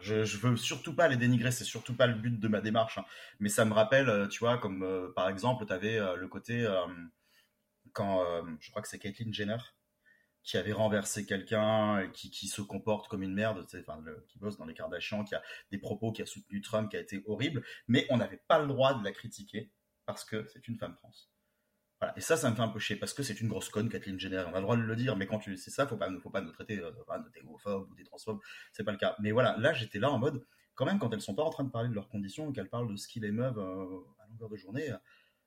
Je, 0.00 0.24
je 0.24 0.36
veux 0.38 0.56
surtout 0.56 0.94
pas 0.94 1.08
les 1.08 1.16
dénigrer, 1.16 1.50
c'est 1.50 1.64
surtout 1.64 1.96
pas 1.96 2.06
le 2.06 2.14
but 2.14 2.38
de 2.38 2.48
ma 2.48 2.60
démarche. 2.60 2.98
Hein. 2.98 3.04
Mais 3.38 3.48
ça 3.48 3.64
me 3.64 3.72
rappelle, 3.72 4.08
euh, 4.08 4.26
tu 4.28 4.40
vois, 4.40 4.58
comme 4.58 4.82
euh, 4.82 5.12
par 5.14 5.28
exemple, 5.28 5.66
tu 5.66 5.72
avais 5.72 5.98
euh, 5.98 6.16
le 6.16 6.28
côté 6.28 6.66
quand 7.92 8.24
je 8.60 8.70
crois 8.70 8.82
que 8.82 8.88
c'est 8.88 9.00
Caitlyn 9.00 9.32
Jenner 9.32 9.56
qui 10.42 10.56
avait 10.56 10.72
renversé 10.72 11.26
quelqu'un 11.26 12.08
qui, 12.14 12.30
qui 12.30 12.46
se 12.46 12.62
comporte 12.62 13.08
comme 13.08 13.22
une 13.22 13.34
merde, 13.34 13.66
enfin, 13.74 14.02
qui 14.28 14.38
bosse 14.38 14.56
dans 14.56 14.64
les 14.64 14.74
Kardashians, 14.74 15.24
qui 15.24 15.34
a 15.34 15.42
des 15.70 15.78
propos, 15.78 16.12
qui 16.12 16.22
a 16.22 16.26
soutenu 16.26 16.60
Trump, 16.60 16.90
qui 16.90 16.96
a 16.96 17.00
été 17.00 17.22
horrible, 17.26 17.64
mais 17.88 18.06
on 18.10 18.18
n'avait 18.18 18.40
pas 18.48 18.58
le 18.58 18.66
droit 18.68 18.94
de 18.94 19.04
la 19.04 19.12
critiquer 19.12 19.70
parce 20.06 20.24
que 20.24 20.46
c'est 20.52 20.68
une 20.68 20.78
femme 20.78 20.94
trans. 20.96 21.12
Et 22.16 22.20
ça, 22.22 22.36
ça 22.36 22.50
me 22.50 22.56
fait 22.56 22.62
un 22.62 22.68
peu 22.68 22.78
chier 22.78 22.96
parce 22.96 23.12
que 23.12 23.22
c'est 23.22 23.40
une 23.40 23.48
grosse 23.48 23.68
conne, 23.68 23.90
Kathleen 23.90 24.18
Jenner. 24.18 24.44
On 24.48 24.54
a 24.54 24.56
le 24.56 24.62
droit 24.62 24.76
de 24.76 24.82
le 24.82 24.96
dire, 24.96 25.16
mais 25.16 25.26
quand 25.26 25.38
tu 25.38 25.56
sais 25.58 25.70
ça, 25.70 25.86
faut 25.86 25.96
pas, 25.96 26.08
faut 26.20 26.30
pas 26.30 26.40
nous 26.40 26.50
traiter 26.50 26.78
euh, 26.78 26.90
de 26.90 27.28
tégophobes 27.30 27.90
ou 27.90 27.94
des 27.94 28.04
transphobes. 28.04 28.40
C'est 28.72 28.84
pas 28.84 28.92
le 28.92 28.98
cas. 28.98 29.16
Mais 29.20 29.32
voilà, 29.32 29.56
là, 29.58 29.74
j'étais 29.74 29.98
là 29.98 30.10
en 30.10 30.18
mode, 30.18 30.42
quand 30.74 30.86
même, 30.86 30.98
quand 30.98 31.12
elles 31.12 31.20
sont 31.20 31.34
pas 31.34 31.42
en 31.42 31.50
train 31.50 31.64
de 31.64 31.70
parler 31.70 31.90
de 31.90 31.94
leurs 31.94 32.08
conditions, 32.08 32.52
qu'elles 32.52 32.70
parlent 32.70 32.90
de 32.90 32.96
ce 32.96 33.06
qu'il 33.06 33.24
émeuvent 33.26 33.58
euh, 33.58 34.00
à 34.22 34.26
longueur 34.28 34.48
de 34.48 34.56
journée, 34.56 34.90
euh, 34.90 34.96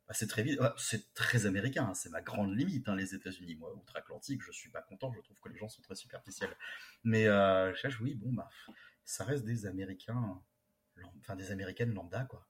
bah, 0.07 0.13
c'est 0.13 0.27
très 0.27 0.43
vite, 0.43 0.59
c'est 0.77 1.11
très 1.15 1.47
américain. 1.47 1.87
Hein. 1.89 1.93
c'est 1.95 2.09
ma 2.11 2.21
grande 2.21 2.55
limite, 2.55 2.87
hein, 2.87 2.95
les 2.95 3.15
États-Unis. 3.15 3.55
Moi, 3.55 3.73
outre-Atlantique, 3.75 4.41
je 4.43 4.51
suis 4.51 4.69
pas 4.69 4.83
content. 4.83 5.11
Je 5.11 5.21
trouve 5.21 5.39
que 5.39 5.49
les 5.49 5.57
gens 5.57 5.69
sont 5.69 5.81
très 5.81 5.95
superficiels. 5.95 6.55
Mais 7.03 7.27
euh, 7.27 7.73
je 7.73 7.87
oui, 8.03 8.13
bon, 8.13 8.31
bah, 8.31 8.47
ça 9.05 9.23
reste 9.23 9.43
des 9.43 9.65
Américains, 9.65 10.39
enfin 11.19 11.35
des 11.35 11.49
Américaines 11.49 11.93
lambda, 11.95 12.25
quoi 12.25 12.47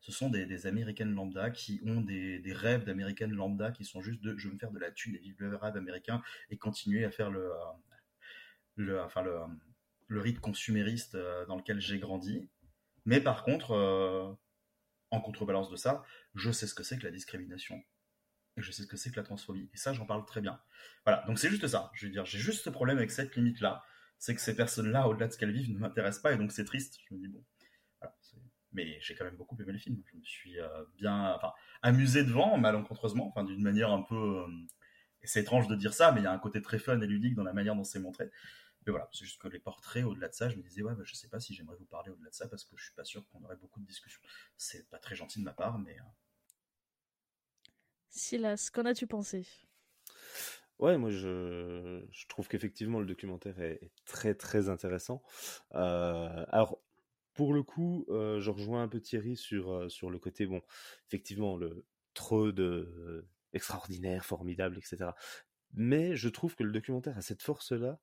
ce 0.00 0.12
sont 0.12 0.30
des, 0.30 0.66
américaines 0.66 1.14
lambda 1.14 1.50
qui 1.50 1.80
ont 1.84 2.00
des, 2.00 2.42
rêves 2.52 2.84
d'américaines 2.84 3.32
lambda 3.32 3.70
qui 3.70 3.84
sont 3.84 4.00
juste 4.00 4.22
de 4.22 4.36
je 4.36 4.48
veux 4.48 4.54
me 4.54 4.58
faire 4.58 4.72
de 4.72 4.78
la 4.78 4.90
thune 4.90 5.14
et 5.14 5.18
vivre 5.18 5.36
le 5.40 5.56
rêve 5.56 5.76
américain 5.76 6.22
et 6.48 6.56
continuer 6.56 7.04
à 7.04 7.10
faire 7.10 7.30
le, 7.30 7.52
euh, 7.52 7.56
le, 8.76 9.00
enfin 9.02 9.22
le, 9.22 10.20
rythme 10.20 10.40
consumériste 10.40 11.14
euh, 11.14 11.46
dans 11.46 11.56
lequel 11.56 11.80
j'ai 11.80 11.98
grandi. 11.98 12.48
Mais 13.04 13.20
par 13.20 13.44
contre, 13.44 13.72
euh, 13.72 14.32
en 15.10 15.20
contrebalance 15.20 15.70
de 15.70 15.76
ça, 15.76 16.04
je 16.34 16.50
sais 16.50 16.66
ce 16.66 16.74
que 16.74 16.82
c'est 16.82 16.98
que 16.98 17.04
la 17.04 17.10
discrimination. 17.10 17.82
Et 18.56 18.62
je 18.62 18.72
sais 18.72 18.82
ce 18.82 18.88
que 18.88 18.96
c'est 18.96 19.10
que 19.10 19.16
la 19.16 19.22
transphobie. 19.22 19.70
Et 19.72 19.76
ça, 19.76 19.92
j'en 19.92 20.06
parle 20.06 20.24
très 20.24 20.40
bien. 20.40 20.60
Voilà, 21.04 21.24
donc 21.26 21.38
c'est 21.38 21.48
juste 21.50 21.66
ça. 21.68 21.90
Je 21.94 22.06
veux 22.06 22.12
dire, 22.12 22.24
j'ai 22.24 22.38
juste 22.38 22.64
ce 22.64 22.70
problème 22.70 22.98
avec 22.98 23.10
cette 23.10 23.36
limite-là. 23.36 23.84
C'est 24.18 24.34
que 24.34 24.40
ces 24.40 24.56
personnes-là, 24.56 25.08
au-delà 25.08 25.28
de 25.28 25.32
ce 25.32 25.38
qu'elles 25.38 25.52
vivent, 25.52 25.72
ne 25.72 25.78
m'intéressent 25.78 26.22
pas. 26.22 26.32
Et 26.32 26.36
donc 26.36 26.52
c'est 26.52 26.64
triste. 26.64 26.98
Je 27.08 27.14
me 27.14 27.20
dis, 27.20 27.28
bon, 27.28 27.44
voilà, 28.00 28.16
mais 28.72 28.98
j'ai 29.00 29.14
quand 29.14 29.24
même 29.24 29.36
beaucoup 29.36 29.56
aimé 29.60 29.72
le 29.72 29.78
film. 29.78 30.02
Je 30.12 30.16
me 30.16 30.22
suis 30.22 30.60
euh, 30.60 30.84
bien, 30.96 31.34
enfin, 31.34 31.52
amusé 31.82 32.24
devant, 32.24 32.56
malencontreusement, 32.56 33.28
enfin, 33.28 33.44
d'une 33.44 33.62
manière 33.62 33.90
un 33.90 34.02
peu, 34.02 34.14
euh, 34.14 34.46
c'est 35.24 35.40
étrange 35.40 35.68
de 35.68 35.74
dire 35.74 35.94
ça, 35.94 36.12
mais 36.12 36.20
il 36.20 36.24
y 36.24 36.26
a 36.26 36.32
un 36.32 36.38
côté 36.38 36.62
très 36.62 36.78
fun 36.78 37.00
et 37.00 37.06
ludique 37.06 37.34
dans 37.34 37.44
la 37.44 37.52
manière 37.52 37.74
dont 37.74 37.84
c'est 37.84 38.00
montré. 38.00 38.30
Mais 38.86 38.92
voilà, 38.92 39.08
c'est 39.12 39.24
juste 39.24 39.40
que 39.40 39.48
les 39.48 39.58
portraits, 39.58 40.04
au-delà 40.04 40.28
de 40.28 40.34
ça, 40.34 40.48
je 40.48 40.56
me 40.56 40.62
disais, 40.62 40.82
ouais, 40.82 40.94
bah, 40.94 41.02
je 41.04 41.14
sais 41.14 41.28
pas 41.28 41.40
si 41.40 41.54
j'aimerais 41.54 41.76
vous 41.76 41.84
parler 41.84 42.10
au-delà 42.10 42.30
de 42.30 42.34
ça 42.34 42.48
parce 42.48 42.64
que 42.64 42.76
je 42.76 42.84
suis 42.84 42.94
pas 42.94 43.04
sûr 43.04 43.26
qu'on 43.28 43.42
aurait 43.44 43.56
beaucoup 43.56 43.80
de 43.80 43.86
discussions. 43.86 44.22
C'est 44.56 44.88
pas 44.88 44.98
très 44.98 45.16
gentil 45.16 45.40
de 45.40 45.44
ma 45.44 45.52
part, 45.52 45.78
mais. 45.78 45.98
Euh. 45.98 46.02
Silas, 48.08 48.70
qu'en 48.72 48.86
as-tu 48.86 49.06
pensé? 49.06 49.46
Ouais, 50.78 50.96
moi 50.96 51.10
je, 51.10 52.02
je 52.10 52.26
trouve 52.26 52.48
qu'effectivement 52.48 53.00
le 53.00 53.06
documentaire 53.06 53.60
est, 53.60 53.92
très 54.06 54.34
très 54.34 54.70
intéressant. 54.70 55.22
alors 55.72 56.80
pour 57.40 57.54
le 57.54 57.62
coup, 57.62 58.04
euh, 58.10 58.38
je 58.38 58.50
rejoins 58.50 58.82
un 58.82 58.88
peu 58.88 59.00
Thierry 59.00 59.34
sur, 59.34 59.72
euh, 59.72 59.88
sur 59.88 60.10
le 60.10 60.18
côté, 60.18 60.44
bon, 60.44 60.60
effectivement, 61.08 61.56
le 61.56 61.86
trop 62.12 62.52
de 62.52 63.26
extraordinaire, 63.54 64.26
formidable, 64.26 64.76
etc. 64.76 65.12
Mais 65.72 66.16
je 66.16 66.28
trouve 66.28 66.54
que 66.54 66.64
le 66.64 66.70
documentaire 66.70 67.16
a 67.16 67.22
cette 67.22 67.40
force-là 67.40 67.98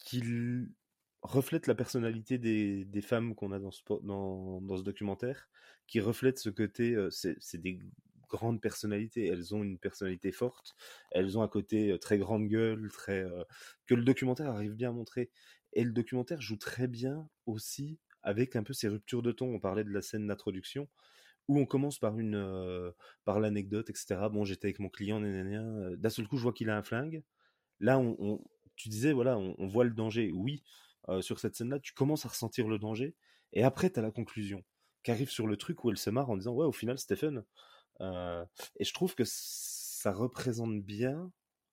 qu'il 0.00 0.68
reflète 1.22 1.68
la 1.68 1.76
personnalité 1.76 2.38
des, 2.38 3.02
femmes 3.02 3.36
qu'on 3.36 3.52
a 3.52 3.60
dans 3.60 3.70
ce, 3.70 3.82
dans, 4.02 4.60
dans, 4.60 4.76
ce 4.76 4.82
documentaire, 4.82 5.48
qui 5.86 6.00
reflète 6.00 6.40
ce 6.40 6.50
côté, 6.50 6.96
euh, 6.96 7.08
c'est 7.10 7.62
des 7.62 7.78
grandes 8.28 8.60
personnalités, 8.60 9.28
elles 9.28 9.54
ont 9.54 9.62
une 9.62 9.78
personnalité 9.78 10.32
forte, 10.32 10.74
elles 11.12 11.38
ont 11.38 11.42
un 11.42 11.48
côté 11.48 11.96
très 12.00 12.18
grande 12.18 12.48
gueule, 12.48 12.90
très 12.90 13.24
que 13.86 13.94
le 13.94 14.02
documentaire 14.02 14.50
arrive 14.50 14.74
bien 14.74 14.88
à 14.88 14.92
montrer. 14.92 15.30
Et 15.72 15.84
le 15.84 15.92
documentaire 15.92 16.40
joue 16.40 16.56
très 16.56 16.88
bien 16.88 17.28
aussi 17.44 18.00
avec 18.26 18.56
un 18.56 18.64
peu 18.64 18.74
ces 18.74 18.88
ruptures 18.88 19.22
de 19.22 19.32
ton. 19.32 19.54
On 19.54 19.60
parlait 19.60 19.84
de 19.84 19.92
la 19.92 20.02
scène 20.02 20.26
d'introduction 20.26 20.88
où 21.48 21.60
on 21.60 21.64
commence 21.64 21.98
par 21.98 22.18
une 22.18 22.34
euh, 22.34 22.90
par 23.24 23.40
l'anecdote, 23.40 23.88
etc. 23.88 24.16
Bon, 24.32 24.44
j'étais 24.44 24.66
avec 24.66 24.80
mon 24.80 24.88
client, 24.88 25.22
euh, 25.22 25.96
d'un 25.96 26.10
seul 26.10 26.26
coup, 26.26 26.36
je 26.36 26.42
vois 26.42 26.52
qu'il 26.52 26.68
a 26.68 26.76
un 26.76 26.82
flingue. 26.82 27.22
Là, 27.80 28.02
tu 28.74 28.88
disais, 28.88 29.12
voilà, 29.12 29.38
on, 29.38 29.66
voit 29.68 29.84
le 29.84 29.92
danger. 29.92 30.32
Oui, 30.34 30.64
euh, 31.08 31.22
sur 31.22 31.38
cette 31.38 31.54
scène-là, 31.54 31.78
tu 31.78 31.92
commences 31.92 32.26
à 32.26 32.30
ressentir 32.30 32.68
le 32.68 32.78
danger, 32.78 33.14
et 33.52 33.62
après, 33.62 33.90
tu 33.90 34.00
as 34.00 34.02
la 34.02 34.10
conclusion 34.10 34.64
qui 35.04 35.12
arrive 35.12 35.30
sur 35.30 35.46
le 35.46 35.56
truc 35.56 35.84
où 35.84 35.90
elle 35.90 35.98
se 35.98 36.10
marre 36.10 36.30
en 36.30 36.36
disant, 36.36 36.52
ouais, 36.52 36.66
au 36.66 36.72
final, 36.72 36.98
Stephen. 36.98 37.44
et 38.00 38.84
je 38.84 38.92
trouve 38.92 39.14
que 39.14 39.22
ça 39.24 40.12
représente 40.12 40.82
bien 40.82 41.30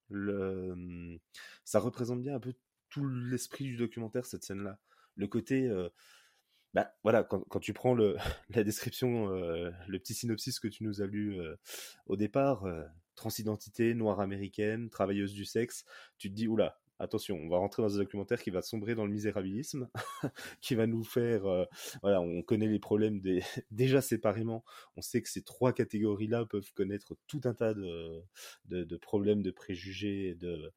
le, 0.09 1.19
ça 1.65 1.79
représente 1.79 2.21
bien 2.21 2.35
un 2.35 2.39
peu 2.39 2.53
tout 2.89 3.07
l'esprit 3.07 3.65
du 3.65 3.77
documentaire, 3.77 4.25
cette 4.25 4.43
scène-là. 4.43 4.77
Le 5.15 5.27
côté, 5.27 5.67
bah, 6.73 6.91
voilà, 7.03 7.23
quand, 7.23 7.41
quand, 7.49 7.59
tu 7.59 7.73
prends 7.73 7.93
le, 7.93 8.17
la 8.49 8.63
description, 8.63 9.29
euh, 9.29 9.71
le 9.87 9.99
petit 9.99 10.13
synopsis 10.13 10.59
que 10.59 10.67
tu 10.67 10.83
nous 10.83 11.01
as 11.01 11.05
lu 11.05 11.39
euh, 11.39 11.55
au 12.07 12.15
départ, 12.15 12.65
euh, 12.65 12.83
transidentité, 13.15 13.93
noire 13.93 14.19
américaine, 14.19 14.89
travailleuse 14.89 15.33
du 15.33 15.45
sexe, 15.45 15.85
tu 16.17 16.29
te 16.29 16.35
dis, 16.35 16.47
oula, 16.47 16.79
attention, 16.97 17.37
on 17.37 17.49
va 17.49 17.57
rentrer 17.57 17.83
dans 17.83 17.93
un 17.93 17.99
documentaire 17.99 18.41
qui 18.41 18.49
va 18.49 18.63
sombrer 18.63 18.95
dans 18.95 19.05
le 19.05 19.11
misérabilisme, 19.11 19.87
qui 20.61 20.73
va 20.73 20.87
nous 20.87 21.03
faire, 21.03 21.43
voilà, 22.01 22.21
on 22.21 22.41
connaît 22.41 22.67
les 22.67 22.79
problèmes 22.79 23.19
des, 23.19 23.43
déjà 23.71 24.01
séparément, 24.01 24.63
on 24.95 25.01
sait 25.01 25.21
que 25.21 25.29
ces 25.29 25.43
trois 25.43 25.73
catégories-là 25.73 26.45
peuvent 26.45 26.71
connaître 26.73 27.15
tout 27.27 27.41
un 27.43 27.53
tas 27.53 27.75
de, 27.75 28.23
de, 28.65 28.83
de 28.83 28.97
problèmes, 28.97 29.43
de 29.43 29.51
préjugés 29.51 30.33
de, 30.35 30.73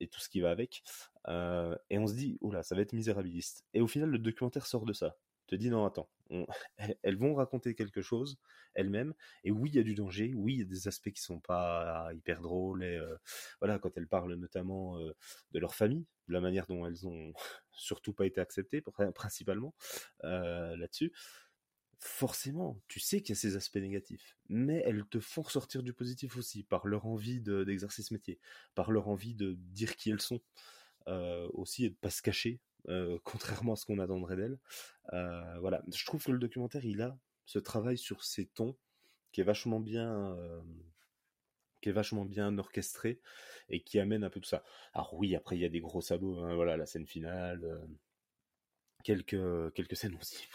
et 0.00 0.08
tout 0.08 0.20
ce 0.20 0.28
qui 0.28 0.40
va 0.40 0.50
avec. 0.50 0.82
Euh, 1.28 1.76
et 1.90 1.98
on 1.98 2.06
se 2.06 2.14
dit, 2.14 2.38
oula, 2.40 2.62
ça 2.62 2.74
va 2.74 2.82
être 2.82 2.92
misérabiliste. 2.92 3.64
Et 3.74 3.80
au 3.80 3.86
final, 3.86 4.10
le 4.10 4.18
documentaire 4.18 4.66
sort 4.66 4.84
de 4.84 4.92
ça. 4.92 5.16
Te 5.46 5.54
dit, 5.54 5.70
non, 5.70 5.84
attends, 5.86 6.08
elles 7.02 7.16
vont 7.16 7.34
raconter 7.34 7.74
quelque 7.74 8.02
chose 8.02 8.36
elles-mêmes. 8.74 9.14
Et 9.44 9.50
oui, 9.50 9.70
il 9.70 9.76
y 9.76 9.78
a 9.78 9.84
du 9.84 9.94
danger. 9.94 10.34
Oui, 10.34 10.54
il 10.54 10.58
y 10.58 10.62
a 10.62 10.64
des 10.64 10.88
aspects 10.88 11.10
qui 11.10 11.22
sont 11.22 11.40
pas 11.40 12.10
hyper 12.14 12.40
drôles. 12.40 12.82
Euh, 12.82 13.16
voilà, 13.60 13.78
quand 13.78 13.96
elles 13.96 14.08
parlent 14.08 14.34
notamment 14.34 14.98
euh, 14.98 15.14
de 15.52 15.58
leur 15.60 15.74
famille, 15.74 16.06
de 16.28 16.32
la 16.32 16.40
manière 16.40 16.66
dont 16.66 16.84
elles 16.84 17.06
ont 17.06 17.32
surtout 17.72 18.12
pas 18.12 18.26
été 18.26 18.40
acceptées, 18.40 18.82
principalement 19.14 19.74
là-dessus 20.22 21.12
forcément, 21.98 22.80
tu 22.88 23.00
sais 23.00 23.20
qu'il 23.20 23.30
y 23.30 23.38
a 23.38 23.40
ces 23.40 23.56
aspects 23.56 23.76
négatifs, 23.76 24.36
mais 24.48 24.82
elles 24.86 25.04
te 25.06 25.20
font 25.20 25.42
ressortir 25.42 25.82
du 25.82 25.92
positif 25.92 26.36
aussi, 26.36 26.62
par 26.62 26.86
leur 26.86 27.06
envie 27.06 27.40
d'exercer 27.40 28.02
ce 28.02 28.14
métier, 28.14 28.38
par 28.74 28.90
leur 28.90 29.08
envie 29.08 29.34
de 29.34 29.54
dire 29.58 29.96
qui 29.96 30.10
elles 30.10 30.20
sont, 30.20 30.40
aussi, 31.52 31.86
et 31.86 31.90
de 31.90 31.94
pas 31.94 32.10
se 32.10 32.22
cacher, 32.22 32.60
euh, 32.88 33.18
contrairement 33.24 33.74
à 33.74 33.76
ce 33.76 33.86
qu'on 33.86 33.98
attendrait 33.98 34.36
d'elles. 34.36 34.58
Euh, 35.12 35.58
voilà, 35.60 35.82
je 35.92 36.04
trouve 36.04 36.24
que 36.24 36.32
le 36.32 36.38
documentaire, 36.38 36.84
il 36.84 37.02
a 37.02 37.18
ce 37.44 37.58
travail 37.58 37.98
sur 37.98 38.24
ces 38.24 38.46
tons 38.46 38.76
qui 39.32 39.40
est 39.40 39.44
vachement 39.44 39.80
bien 39.80 40.36
qui 41.82 41.90
est 41.90 41.92
vachement 41.92 42.24
bien 42.24 42.56
orchestré 42.58 43.20
et 43.68 43.82
qui 43.82 44.00
amène 44.00 44.24
un 44.24 44.30
peu 44.30 44.40
tout 44.40 44.48
ça. 44.48 44.64
Alors 44.94 45.14
oui, 45.14 45.36
après 45.36 45.56
il 45.56 45.60
y 45.60 45.64
a 45.64 45.68
des 45.68 45.80
gros 45.80 46.00
sabots, 46.00 46.40
hein, 46.40 46.54
voilà, 46.54 46.76
la 46.76 46.86
scène 46.86 47.06
finale, 47.06 47.80
quelques 49.04 49.72
quelques 49.74 49.96
scènes 49.96 50.16
aussi 50.20 50.48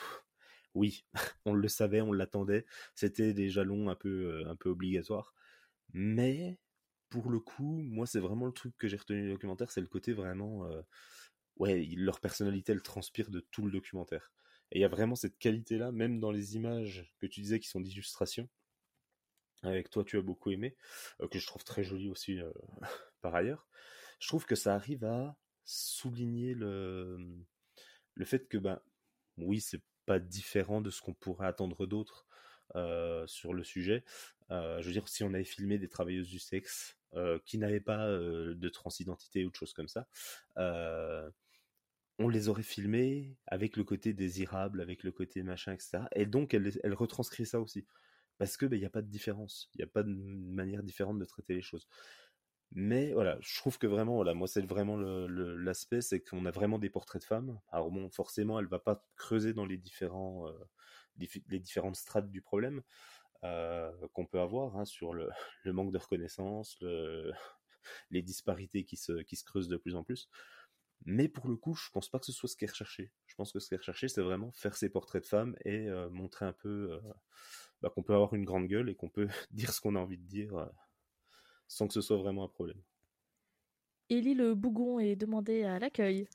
oui, 0.74 1.06
on 1.46 1.54
le 1.54 1.68
savait, 1.68 2.02
on 2.02 2.14
l'attendait, 2.14 2.66
c'était 2.96 3.34
des 3.34 3.50
jalons 3.50 3.90
un 3.90 3.96
peu, 3.96 4.44
un 4.48 4.56
peu 4.56 4.70
obligatoires. 4.70 5.34
Mais 5.94 6.58
pour 7.12 7.30
le 7.30 7.40
coup, 7.40 7.84
moi, 7.84 8.08
c'est 8.08 8.22
vraiment 8.22 8.48
le 8.48 8.54
truc 8.54 8.76
que 8.78 8.88
j'ai 8.88 8.98
retenu 8.98 9.22
du 9.22 9.30
documentaire, 9.32 9.70
c'est 9.70 9.82
le 9.82 9.88
côté 9.88 10.14
vraiment, 10.14 10.66
ouais, 11.58 11.86
leur 11.98 12.22
personnalité, 12.22 12.72
elle 12.72 12.82
transpire 12.82 13.30
de 13.30 13.42
tout 13.52 13.66
le 13.66 13.72
documentaire. 13.72 14.32
Et 14.72 14.80
il 14.80 14.82
y 14.82 14.86
a 14.86 14.88
vraiment 14.88 15.16
cette 15.16 15.38
qualité-là, 15.38 15.92
même 15.92 16.22
dans 16.22 16.32
les 16.32 16.56
images 16.56 17.14
que 17.20 17.28
tu 17.28 17.42
disais 17.42 17.60
qui 17.60 17.68
sont 17.68 17.82
d'illustration. 17.82 18.50
Avec 19.64 19.90
toi, 19.90 20.04
tu 20.06 20.18
as 20.18 20.22
beaucoup 20.22 20.52
aimé, 20.52 20.76
que 21.30 21.38
je 21.38 21.46
trouve 21.46 21.64
très 21.66 21.84
joli 21.84 22.10
aussi 22.10 22.40
par 23.22 23.36
ailleurs. 23.36 23.68
Je 24.20 24.28
trouve 24.28 24.46
que 24.46 24.56
ça 24.56 24.74
arrive 24.74 25.04
à 25.04 25.36
souligner 25.66 26.54
le, 26.54 27.18
le 28.16 28.26
fait 28.26 28.48
que, 28.48 28.58
ben, 28.58 28.80
oui, 29.38 29.60
c'est 29.60 29.82
pas 30.06 30.20
différent 30.20 30.80
de 30.80 30.90
ce 30.90 31.02
qu'on 31.02 31.14
pourrait 31.14 31.48
attendre 31.48 31.86
d'autres 31.86 32.26
sur 33.28 33.54
le 33.54 33.66
sujet. 33.66 34.06
je 34.50 34.82
veux 34.82 34.94
dire, 34.94 35.10
si 35.10 35.26
on 35.26 35.34
avait 35.34 35.44
filmé 35.44 35.78
des 35.78 35.90
travailleuses 35.90 36.30
du 36.30 36.40
sexe 36.40 36.98
qui 37.46 37.58
n'avaient 37.58 37.82
pas 37.82 38.08
de 38.08 38.70
transidentité 38.70 39.46
ou 39.46 39.52
de 39.52 39.56
choses 39.56 39.74
comme 39.74 39.88
ça, 39.88 40.08
on 42.22 42.30
les 42.30 42.50
aurait 42.50 42.64
filmés 42.64 43.36
avec 43.48 43.78
le 43.78 43.84
côté 43.84 44.14
désirable, 44.14 44.82
avec 44.82 45.04
le 45.04 45.12
côté 45.12 45.44
machin, 45.44 45.74
etc. 45.74 46.04
Et 46.16 46.26
donc, 46.26 46.54
elle, 46.54 46.94
retranscrit 46.94 47.46
ça 47.46 47.60
aussi. 47.60 47.86
Parce 48.38 48.58
que, 48.58 48.66
il 48.66 48.70
ben, 48.70 48.80
n'y 48.80 48.86
a 48.86 48.90
pas 48.90 49.02
de 49.02 49.08
différence. 49.08 49.70
Il 49.76 49.80
n'y 49.80 49.84
a 49.84 49.88
pas 49.88 50.04
de 50.04 50.10
manière 50.10 50.84
différente 50.84 51.20
de 51.20 51.26
traiter 51.26 51.56
les 51.56 51.62
choses. 51.62 51.88
Mais 52.74 53.12
voilà, 53.14 53.38
je 53.42 53.56
trouve 53.58 53.78
que 53.78 53.88
vraiment, 53.88 54.16
voilà, 54.16 54.34
moi, 54.34 54.48
c'est 54.48 54.66
vraiment 54.66 54.98
l'aspect, 54.98 56.02
c'est 56.02 56.22
qu'on 56.22 56.46
a 56.46 56.52
vraiment 56.52 56.80
des 56.80 56.90
portraits 56.90 57.22
de 57.22 57.28
femmes. 57.28 57.60
Alors 57.70 57.92
bon, 57.92 58.10
forcément, 58.10 58.60
elle 58.60 58.68
va 58.68 58.80
pas 58.80 59.06
creuser 59.16 59.54
dans 59.54 59.66
les 59.66 59.78
différents, 59.78 60.48
euh, 60.48 60.54
les 61.50 61.60
différentes 61.60 61.98
strates 61.98 62.32
du 62.32 62.42
problème 62.42 62.78
euh, 62.78 62.82
qu'on 63.42 64.26
peut 64.26 64.40
avoir 64.40 64.78
hein, 64.78 64.86
sur 64.86 65.14
le, 65.14 65.30
le, 65.64 65.74
manque 65.74 65.92
de 65.92 65.98
reconnaissance, 65.98 66.78
le, 66.82 67.32
les 68.12 68.22
disparités 68.22 68.84
qui 68.84 68.98
se, 68.98 69.22
qui 69.24 69.36
se 69.36 69.44
creusent 69.44 69.70
de 69.70 69.78
plus 69.78 69.96
en 69.96 70.04
plus. 70.04 70.30
Mais 71.06 71.28
pour 71.28 71.48
le 71.48 71.56
coup, 71.56 71.74
je 71.74 71.90
pense 71.92 72.10
pas 72.10 72.20
que 72.20 72.28
ce 72.28 72.32
soit 72.32 72.48
ce 72.48 72.56
qui 72.56 72.66
est 72.66 72.70
recherché. 72.70 73.12
Je 73.26 73.34
pense 73.36 73.52
que 73.52 73.60
ce 73.60 73.68
qui 73.68 73.74
est 73.74 73.78
recherché, 73.78 74.08
c'est 74.08 74.22
vraiment 74.22 74.52
faire 74.52 74.76
ces 74.76 74.90
portraits 74.90 75.24
de 75.24 75.28
femmes 75.28 75.56
et 75.66 75.90
euh, 75.90 76.10
montrer 76.12 76.46
un 76.46 76.54
peu 76.54 77.02
bah, 77.82 77.90
qu'on 77.90 78.04
peut 78.04 78.14
avoir 78.14 78.36
une 78.36 78.46
grande 78.46 78.68
gueule 78.68 78.90
et 78.90 78.96
qu'on 78.96 79.10
peut 79.10 79.28
dire 79.52 79.74
ce 79.74 79.82
qu'on 79.82 79.96
a 79.96 80.00
envie 80.00 80.20
de 80.20 80.28
dire 80.28 80.70
sans 81.72 81.88
que 81.88 81.94
ce 81.94 82.02
soit 82.02 82.18
vraiment 82.18 82.44
un 82.44 82.50
problème. 82.50 82.82
Élie 84.10 84.34
le 84.34 84.56
bougon 84.56 85.00
est 85.00 85.16
demandé 85.16 85.64
à 85.64 85.80
l'accueil. 85.80 86.28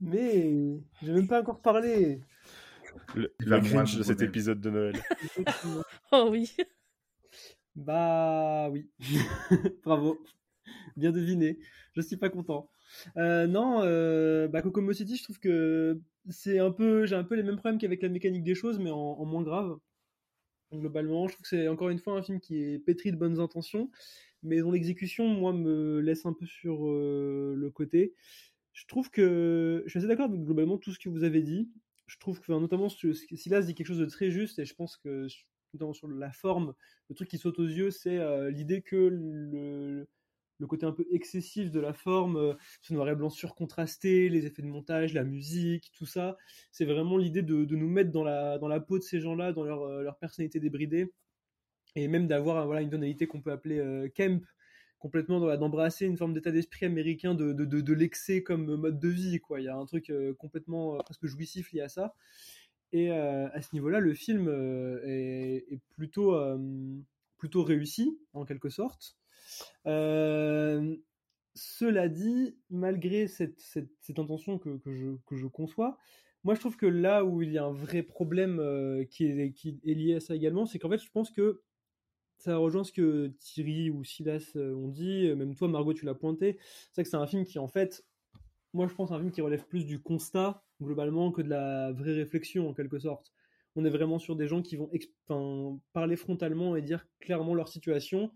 Mais 0.00 0.80
j'ai 1.02 1.12
même 1.12 1.28
pas 1.28 1.42
encore 1.42 1.60
parlé. 1.60 2.20
Le, 3.14 3.34
la 3.40 3.60
cringe 3.60 3.98
de 3.98 4.02
cet 4.02 4.22
épisode 4.22 4.62
de 4.62 4.70
Noël. 4.70 5.02
oh 6.12 6.28
oui. 6.30 6.52
Bah 7.74 8.68
oui. 8.70 8.88
Bravo. 9.84 10.18
Bien 10.96 11.12
deviné. 11.12 11.58
Je 11.94 12.00
suis 12.02 12.16
pas 12.16 12.30
content. 12.30 12.70
Euh, 13.16 13.46
non, 13.46 13.82
euh, 13.82 14.48
bah 14.48 14.62
Kokomo 14.62 14.92
City, 14.92 15.16
je 15.16 15.24
trouve 15.24 15.38
que 15.40 16.00
c'est 16.30 16.58
un 16.58 16.70
peu, 16.72 17.06
j'ai 17.06 17.16
un 17.16 17.24
peu 17.24 17.34
les 17.36 17.42
mêmes 17.42 17.56
problèmes 17.56 17.78
qu'avec 17.80 18.02
la 18.02 18.08
mécanique 18.08 18.44
des 18.44 18.54
choses, 18.54 18.78
mais 18.78 18.90
en 18.90 19.24
moins 19.24 19.42
grave. 19.42 19.78
Globalement, 20.72 21.28
je 21.28 21.34
trouve 21.34 21.42
que 21.42 21.48
c'est 21.48 21.68
encore 21.68 21.90
une 21.90 21.98
fois 21.98 22.14
un 22.14 22.22
film 22.22 22.40
qui 22.40 22.62
est 22.62 22.78
pétri 22.78 23.12
de 23.12 23.16
bonnes 23.16 23.38
intentions, 23.40 23.90
mais 24.42 24.60
dont 24.60 24.72
l'exécution, 24.72 25.26
moi, 25.28 25.52
me 25.52 26.00
laisse 26.00 26.26
un 26.26 26.32
peu 26.32 26.46
sur 26.46 26.86
euh, 26.88 27.54
le 27.56 27.70
côté. 27.70 28.14
Je 28.72 28.86
trouve 28.86 29.10
que 29.10 29.82
je 29.86 29.90
suis 29.90 29.98
assez 29.98 30.08
d'accord 30.08 30.26
avec 30.26 30.42
globalement 30.42 30.78
tout 30.78 30.92
ce 30.92 30.98
que 30.98 31.08
vous 31.08 31.24
avez 31.24 31.42
dit. 31.42 31.70
Je 32.06 32.18
trouve 32.18 32.40
que, 32.40 32.52
notamment, 32.52 32.88
Silas 32.88 33.62
dit 33.62 33.74
quelque 33.74 33.86
chose 33.86 33.98
de 33.98 34.06
très 34.06 34.30
juste, 34.30 34.58
et 34.58 34.64
je 34.64 34.74
pense 34.74 34.96
que, 34.96 35.28
dans, 35.74 35.92
sur 35.92 36.08
la 36.08 36.32
forme, 36.32 36.74
le 37.08 37.14
truc 37.14 37.28
qui 37.28 37.38
saute 37.38 37.58
aux 37.58 37.66
yeux, 37.66 37.90
c'est 37.90 38.18
euh, 38.18 38.50
l'idée 38.50 38.82
que 38.82 38.96
le, 38.96 40.08
le 40.58 40.66
côté 40.66 40.86
un 40.86 40.92
peu 40.92 41.06
excessif 41.10 41.70
de 41.70 41.80
la 41.80 41.92
forme, 41.92 42.36
euh, 42.36 42.54
ce 42.82 42.94
noir 42.94 43.08
et 43.08 43.14
blanc 43.14 43.30
surcontrasté, 43.30 44.28
les 44.28 44.46
effets 44.46 44.62
de 44.62 44.68
montage, 44.68 45.14
la 45.14 45.24
musique, 45.24 45.92
tout 45.96 46.06
ça, 46.06 46.36
c'est 46.70 46.84
vraiment 46.84 47.16
l'idée 47.16 47.42
de, 47.42 47.64
nous 47.74 47.88
mettre 47.88 48.10
dans 48.10 48.24
la, 48.24 48.58
dans 48.58 48.68
la 48.68 48.80
peau 48.80 48.98
de 48.98 49.04
ces 49.04 49.20
gens-là, 49.20 49.52
dans 49.52 49.64
leur, 49.64 49.82
euh, 49.82 50.02
leur 50.02 50.18
personnalité 50.18 50.60
débridée, 50.60 51.12
et 51.94 52.08
même 52.08 52.26
d'avoir 52.26 52.66
voilà, 52.66 52.82
une 52.82 52.90
tonalité 52.90 53.26
qu'on 53.26 53.40
peut 53.40 53.52
appeler 53.52 54.10
Kemp, 54.14 54.44
complètement 54.98 55.56
d'embrasser 55.56 56.04
une 56.04 56.16
forme 56.16 56.34
d'état 56.34 56.50
d'esprit 56.50 56.84
américain 56.84 57.34
de, 57.34 57.52
de, 57.52 57.64
de, 57.64 57.92
l'excès 57.94 58.42
comme 58.42 58.76
mode 58.76 58.98
de 58.98 59.08
vie. 59.08 59.40
Quoi. 59.40 59.60
Il 59.60 59.64
y 59.64 59.68
a 59.68 59.76
un 59.76 59.86
truc 59.86 60.12
complètement 60.38 60.98
presque 60.98 61.24
jouissif 61.24 61.72
lié 61.72 61.80
à 61.80 61.88
ça. 61.88 62.14
Et 62.92 63.10
à 63.10 63.60
ce 63.62 63.74
niveau-là, 63.74 64.00
le 64.00 64.14
film 64.14 64.48
est, 65.04 65.64
est, 65.70 65.80
plutôt, 65.90 66.34
plutôt 67.36 67.62
réussi, 67.62 68.18
en 68.32 68.44
quelque 68.44 68.68
sorte. 68.68 69.16
Euh, 69.86 70.96
cela 71.54 72.08
dit, 72.08 72.58
malgré 72.70 73.28
cette, 73.28 73.62
intention 74.16 74.58
que, 74.58 74.78
je, 74.86 75.46
conçois, 75.46 75.96
moi 76.44 76.54
je 76.54 76.60
trouve 76.60 76.76
que 76.76 76.86
là 76.86 77.24
où 77.24 77.42
il 77.42 77.52
y 77.52 77.58
a 77.58 77.64
un 77.64 77.72
vrai 77.72 78.02
problème 78.02 78.58
euh, 78.60 79.04
qui, 79.04 79.24
est, 79.24 79.84
lié 79.84 80.16
à 80.16 80.20
ça 80.20 80.34
également, 80.34 80.66
c'est 80.66 80.78
qu'en 80.78 80.90
fait 80.90 81.02
je 81.02 81.10
pense 81.10 81.30
que 81.30 81.62
ça 82.38 82.56
rejoint 82.58 82.84
ce 82.84 82.92
que 82.92 83.28
Thierry 83.38 83.88
ou 83.88 84.04
Silas 84.04 84.52
euh, 84.56 84.74
ont 84.74 84.88
dit, 84.88 85.32
même 85.34 85.54
toi 85.54 85.68
Margot 85.68 85.94
tu 85.94 86.04
l'as 86.04 86.14
pointé, 86.14 86.58
c'est 86.92 87.02
que 87.02 87.08
c'est 87.08 87.16
un 87.16 87.26
film 87.26 87.44
qui 87.44 87.58
en 87.58 87.68
fait, 87.68 88.04
moi 88.76 88.86
je 88.86 88.94
pense 88.94 89.10
un 89.10 89.18
film 89.18 89.30
qui 89.32 89.40
relève 89.40 89.66
plus 89.66 89.86
du 89.86 90.00
constat 90.00 90.62
globalement 90.80 91.32
que 91.32 91.42
de 91.42 91.48
la 91.48 91.92
vraie 91.92 92.14
réflexion 92.14 92.68
en 92.68 92.74
quelque 92.74 92.98
sorte. 92.98 93.32
On 93.74 93.84
est 93.84 93.90
vraiment 93.90 94.18
sur 94.18 94.36
des 94.36 94.48
gens 94.48 94.62
qui 94.62 94.76
vont 94.76 95.80
parler 95.92 96.16
frontalement 96.16 96.76
et 96.76 96.82
dire 96.82 97.06
clairement 97.20 97.54
leur 97.54 97.68
situation, 97.68 98.30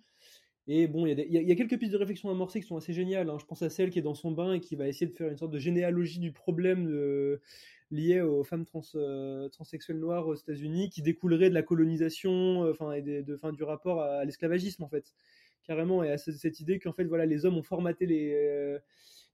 et 0.66 0.86
bon, 0.86 1.07
il 1.07 1.18
y, 1.18 1.53
a 1.53 1.57
quelques 1.57 1.78
pistes 1.78 1.93
de 1.93 1.97
réflexion 1.97 2.30
amorcées 2.30 2.61
qui 2.61 2.66
sont 2.66 2.76
assez 2.76 2.93
géniales. 2.93 3.28
Hein. 3.28 3.38
Je 3.41 3.45
pense 3.45 3.62
à 3.62 3.70
celle 3.70 3.91
qui 3.91 3.99
est 3.99 4.03
dans 4.03 4.14
son 4.14 4.30
bain 4.30 4.53
et 4.53 4.61
qui 4.61 4.76
va 4.76 4.86
essayer 4.86 5.11
de 5.11 5.16
faire 5.16 5.28
une 5.28 5.36
sorte 5.36 5.51
de 5.51 5.59
généalogie 5.59 6.20
du 6.20 6.32
problème 6.32 6.86
lié 7.91 8.20
aux 8.20 8.45
femmes 8.45 8.64
euh, 8.95 9.49
transsexuelles 9.49 9.99
noires 9.99 10.26
aux 10.26 10.34
États-Unis, 10.34 10.91
qui 10.91 11.03
découlerait 11.03 11.51
de 11.51 11.55
la 11.55 11.62
colonisation, 11.62 12.64
euh, 12.64 12.70
enfin, 12.70 13.01
de, 13.01 13.51
du 13.51 13.62
rapport 13.64 14.01
à, 14.01 14.24
l'esclavagisme 14.24 14.84
en 14.84 14.88
fait, 14.88 15.12
carrément, 15.64 16.05
et 16.05 16.11
à 16.11 16.18
cette, 16.18 16.61
idée 16.61 16.78
qu'en 16.78 16.93
fait, 16.93 17.05
voilà, 17.05 17.26
les 17.26 17.45
hommes 17.45 17.57
ont 17.57 17.62
formaté 17.62 18.07
les, 18.07 18.32
euh, 18.34 18.78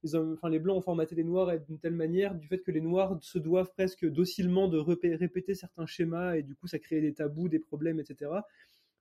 les 0.03 0.15
enfin, 0.15 0.49
les 0.49 0.59
blancs 0.59 0.77
ont 0.77 0.81
formaté 0.81 1.15
les 1.15 1.23
noirs 1.23 1.59
d'une 1.59 1.79
telle 1.79 1.93
manière, 1.93 2.35
du 2.35 2.47
fait 2.47 2.59
que 2.59 2.71
les 2.71 2.81
noirs 2.81 3.17
se 3.21 3.39
doivent 3.39 3.71
presque 3.73 4.05
docilement 4.05 4.67
de 4.67 4.77
répéter 4.77 5.55
certains 5.55 5.85
schémas, 5.85 6.35
et 6.35 6.43
du 6.43 6.55
coup, 6.55 6.67
ça 6.67 6.79
crée 6.79 7.01
des 7.01 7.13
tabous, 7.13 7.49
des 7.49 7.59
problèmes, 7.59 7.99
etc. 7.99 8.31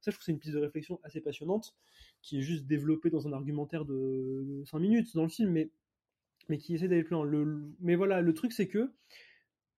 Ça, 0.00 0.10
je 0.10 0.16
trouve 0.16 0.24
c'est 0.24 0.32
une 0.32 0.38
piste 0.38 0.54
de 0.54 0.60
réflexion 0.60 1.00
assez 1.02 1.20
passionnante, 1.20 1.74
qui 2.22 2.38
est 2.38 2.42
juste 2.42 2.66
développée 2.66 3.10
dans 3.10 3.26
un 3.26 3.32
argumentaire 3.32 3.84
de 3.84 4.62
5 4.66 4.78
minutes 4.78 5.14
dans 5.14 5.22
le 5.22 5.28
film, 5.28 5.50
mais, 5.50 5.70
mais 6.48 6.58
qui 6.58 6.74
essaie 6.74 6.88
d'aller 6.88 7.04
plus 7.04 7.14
loin. 7.14 7.28
Mais 7.80 7.94
voilà, 7.94 8.20
le 8.20 8.34
truc, 8.34 8.52
c'est 8.52 8.68
que, 8.68 8.90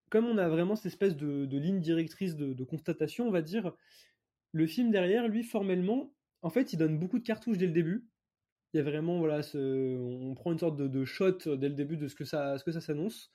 comme 0.09 0.25
on 0.25 0.37
a 0.37 0.47
vraiment 0.49 0.75
cette 0.75 0.87
espèce 0.87 1.15
de, 1.15 1.57
ligne 1.57 1.79
directrice 1.79 2.35
de, 2.35 2.63
constatation, 2.63 3.27
on 3.27 3.31
va 3.31 3.41
dire, 3.41 3.73
le 4.51 4.67
film 4.67 4.91
derrière, 4.91 5.27
lui, 5.27 5.43
formellement, 5.43 6.13
en 6.41 6.49
fait, 6.49 6.73
il 6.73 6.77
donne 6.77 6.97
beaucoup 6.97 7.19
de 7.19 7.23
cartouches 7.23 7.57
dès 7.57 7.67
le 7.67 7.73
début. 7.73 8.05
Il 8.73 8.77
y 8.77 8.79
a 8.79 8.83
vraiment, 8.83 9.19
voilà, 9.19 9.41
on 9.55 10.33
prend 10.35 10.51
une 10.51 10.59
sorte 10.59 10.77
de, 10.77 11.05
shot 11.05 11.55
dès 11.57 11.69
le 11.69 11.75
début 11.75 11.97
de 11.97 12.07
ce 12.07 12.15
que 12.15 12.25
ça, 12.25 12.57
ce 12.57 12.63
que 12.63 12.71
ça 12.71 12.81
s'annonce 12.81 13.31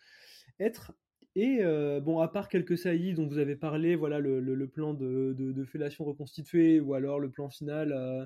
être. 0.61 0.93
Et 1.37 1.59
euh, 1.63 2.01
bon, 2.01 2.21
à 2.21 2.29
part 2.29 2.49
quelques 2.49 2.79
saillies 2.79 3.15
dont 3.15 3.27
vous 3.27 3.39
avez 3.39 3.57
parlé, 3.57 3.97
voilà 3.97 4.21
le, 4.21 4.67
plan 4.69 4.95
de, 4.95 5.65
fellation 5.67 6.05
reconstituée, 6.05 6.81
ou 6.81 6.95
alors 6.95 7.19
le 7.19 7.31
plan 7.31 7.49
final, 7.49 7.93
euh, 7.93 8.25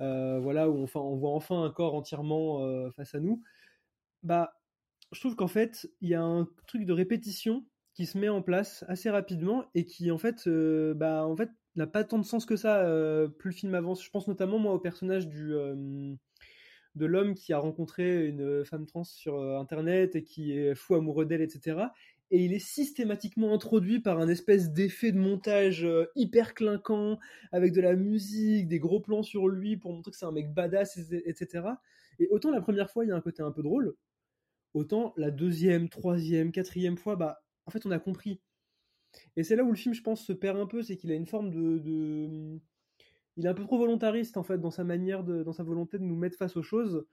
euh, 0.00 0.38
voilà 0.38 0.70
où 0.70 0.76
on, 0.76 0.98
on, 1.00 1.16
voit 1.16 1.32
enfin 1.32 1.64
un 1.64 1.70
corps 1.70 1.94
entièrement 1.94 2.90
face 2.92 3.14
à 3.14 3.20
nous. 3.20 3.42
Bah, 4.22 4.54
je 5.12 5.20
trouve 5.20 5.36
qu'en 5.36 5.48
fait, 5.48 5.90
il 6.00 6.08
y 6.08 6.14
a 6.14 6.22
un 6.22 6.48
truc 6.66 6.84
de 6.84 6.92
répétition 6.92 7.64
qui 7.94 8.06
se 8.06 8.18
met 8.18 8.28
en 8.28 8.42
place 8.42 8.84
assez 8.88 9.10
rapidement 9.10 9.64
et 9.74 9.84
qui 9.84 10.10
en 10.10 10.18
fait, 10.18 10.48
bah, 10.48 11.26
en 11.26 11.36
fait, 11.36 11.50
n'a 11.74 11.86
pas 11.86 12.04
tant 12.04 12.18
de 12.18 12.24
sens 12.24 12.46
que 12.46 12.56
ça. 12.56 12.84
plus 13.38 13.50
le 13.50 13.56
film 13.56 13.74
avance, 13.74 14.04
je 14.04 14.10
pense 14.10 14.28
notamment 14.28 14.58
moi 14.58 14.72
au 14.72 14.78
personnage 14.78 15.26
du 15.26 15.52
de 16.96 17.06
l'homme 17.06 17.34
qui 17.34 17.52
a 17.52 17.58
rencontré 17.58 18.26
une 18.26 18.64
femme 18.64 18.86
trans 18.86 19.04
sur 19.04 19.40
internet 19.40 20.16
et 20.16 20.24
qui 20.24 20.52
est 20.52 20.74
fou 20.74 20.94
amoureux 20.94 21.26
d'elle, 21.26 21.42
etc 21.42 21.86
et 22.30 22.44
il 22.44 22.52
est 22.52 22.58
systématiquement 22.58 23.52
introduit 23.54 24.00
par 24.00 24.18
un 24.18 24.28
espèce 24.28 24.72
d'effet 24.72 25.12
de 25.12 25.18
montage 25.18 25.84
euh, 25.84 26.06
hyper 26.16 26.54
clinquant, 26.54 27.18
avec 27.52 27.72
de 27.72 27.80
la 27.80 27.94
musique, 27.94 28.68
des 28.68 28.78
gros 28.78 29.00
plans 29.00 29.22
sur 29.22 29.48
lui 29.48 29.76
pour 29.76 29.92
montrer 29.92 30.10
que 30.10 30.16
c'est 30.16 30.26
un 30.26 30.32
mec 30.32 30.52
badass, 30.52 30.98
etc. 31.12 31.68
Et 32.18 32.28
autant 32.28 32.50
la 32.50 32.60
première 32.60 32.90
fois, 32.90 33.04
il 33.04 33.08
y 33.08 33.12
a 33.12 33.16
un 33.16 33.20
côté 33.20 33.42
un 33.42 33.52
peu 33.52 33.62
drôle, 33.62 33.94
autant 34.74 35.14
la 35.16 35.30
deuxième, 35.30 35.88
troisième, 35.88 36.52
quatrième 36.52 36.96
fois, 36.96 37.16
bah, 37.16 37.42
en 37.66 37.70
fait, 37.70 37.86
on 37.86 37.90
a 37.90 37.98
compris. 37.98 38.40
Et 39.36 39.44
c'est 39.44 39.56
là 39.56 39.64
où 39.64 39.70
le 39.70 39.76
film, 39.76 39.94
je 39.94 40.02
pense, 40.02 40.24
se 40.24 40.32
perd 40.32 40.58
un 40.58 40.66
peu, 40.66 40.82
c'est 40.82 40.96
qu'il 40.96 41.10
a 41.12 41.14
une 41.14 41.26
forme 41.26 41.50
de, 41.50 42.60
Il 43.36 43.46
est 43.46 43.48
un 43.48 43.54
peu 43.54 43.64
trop 43.64 43.78
volontariste, 43.78 44.36
en 44.36 44.42
fait, 44.42 44.58
dans 44.58 44.70
sa 44.70 44.84
manière, 44.84 45.22
dans 45.24 45.52
sa 45.52 45.62
volonté 45.62 45.98
de 45.98 46.04
nous 46.04 46.16
mettre 46.16 46.38
face 46.38 46.56
aux 46.56 46.62
choses. 46.62 47.06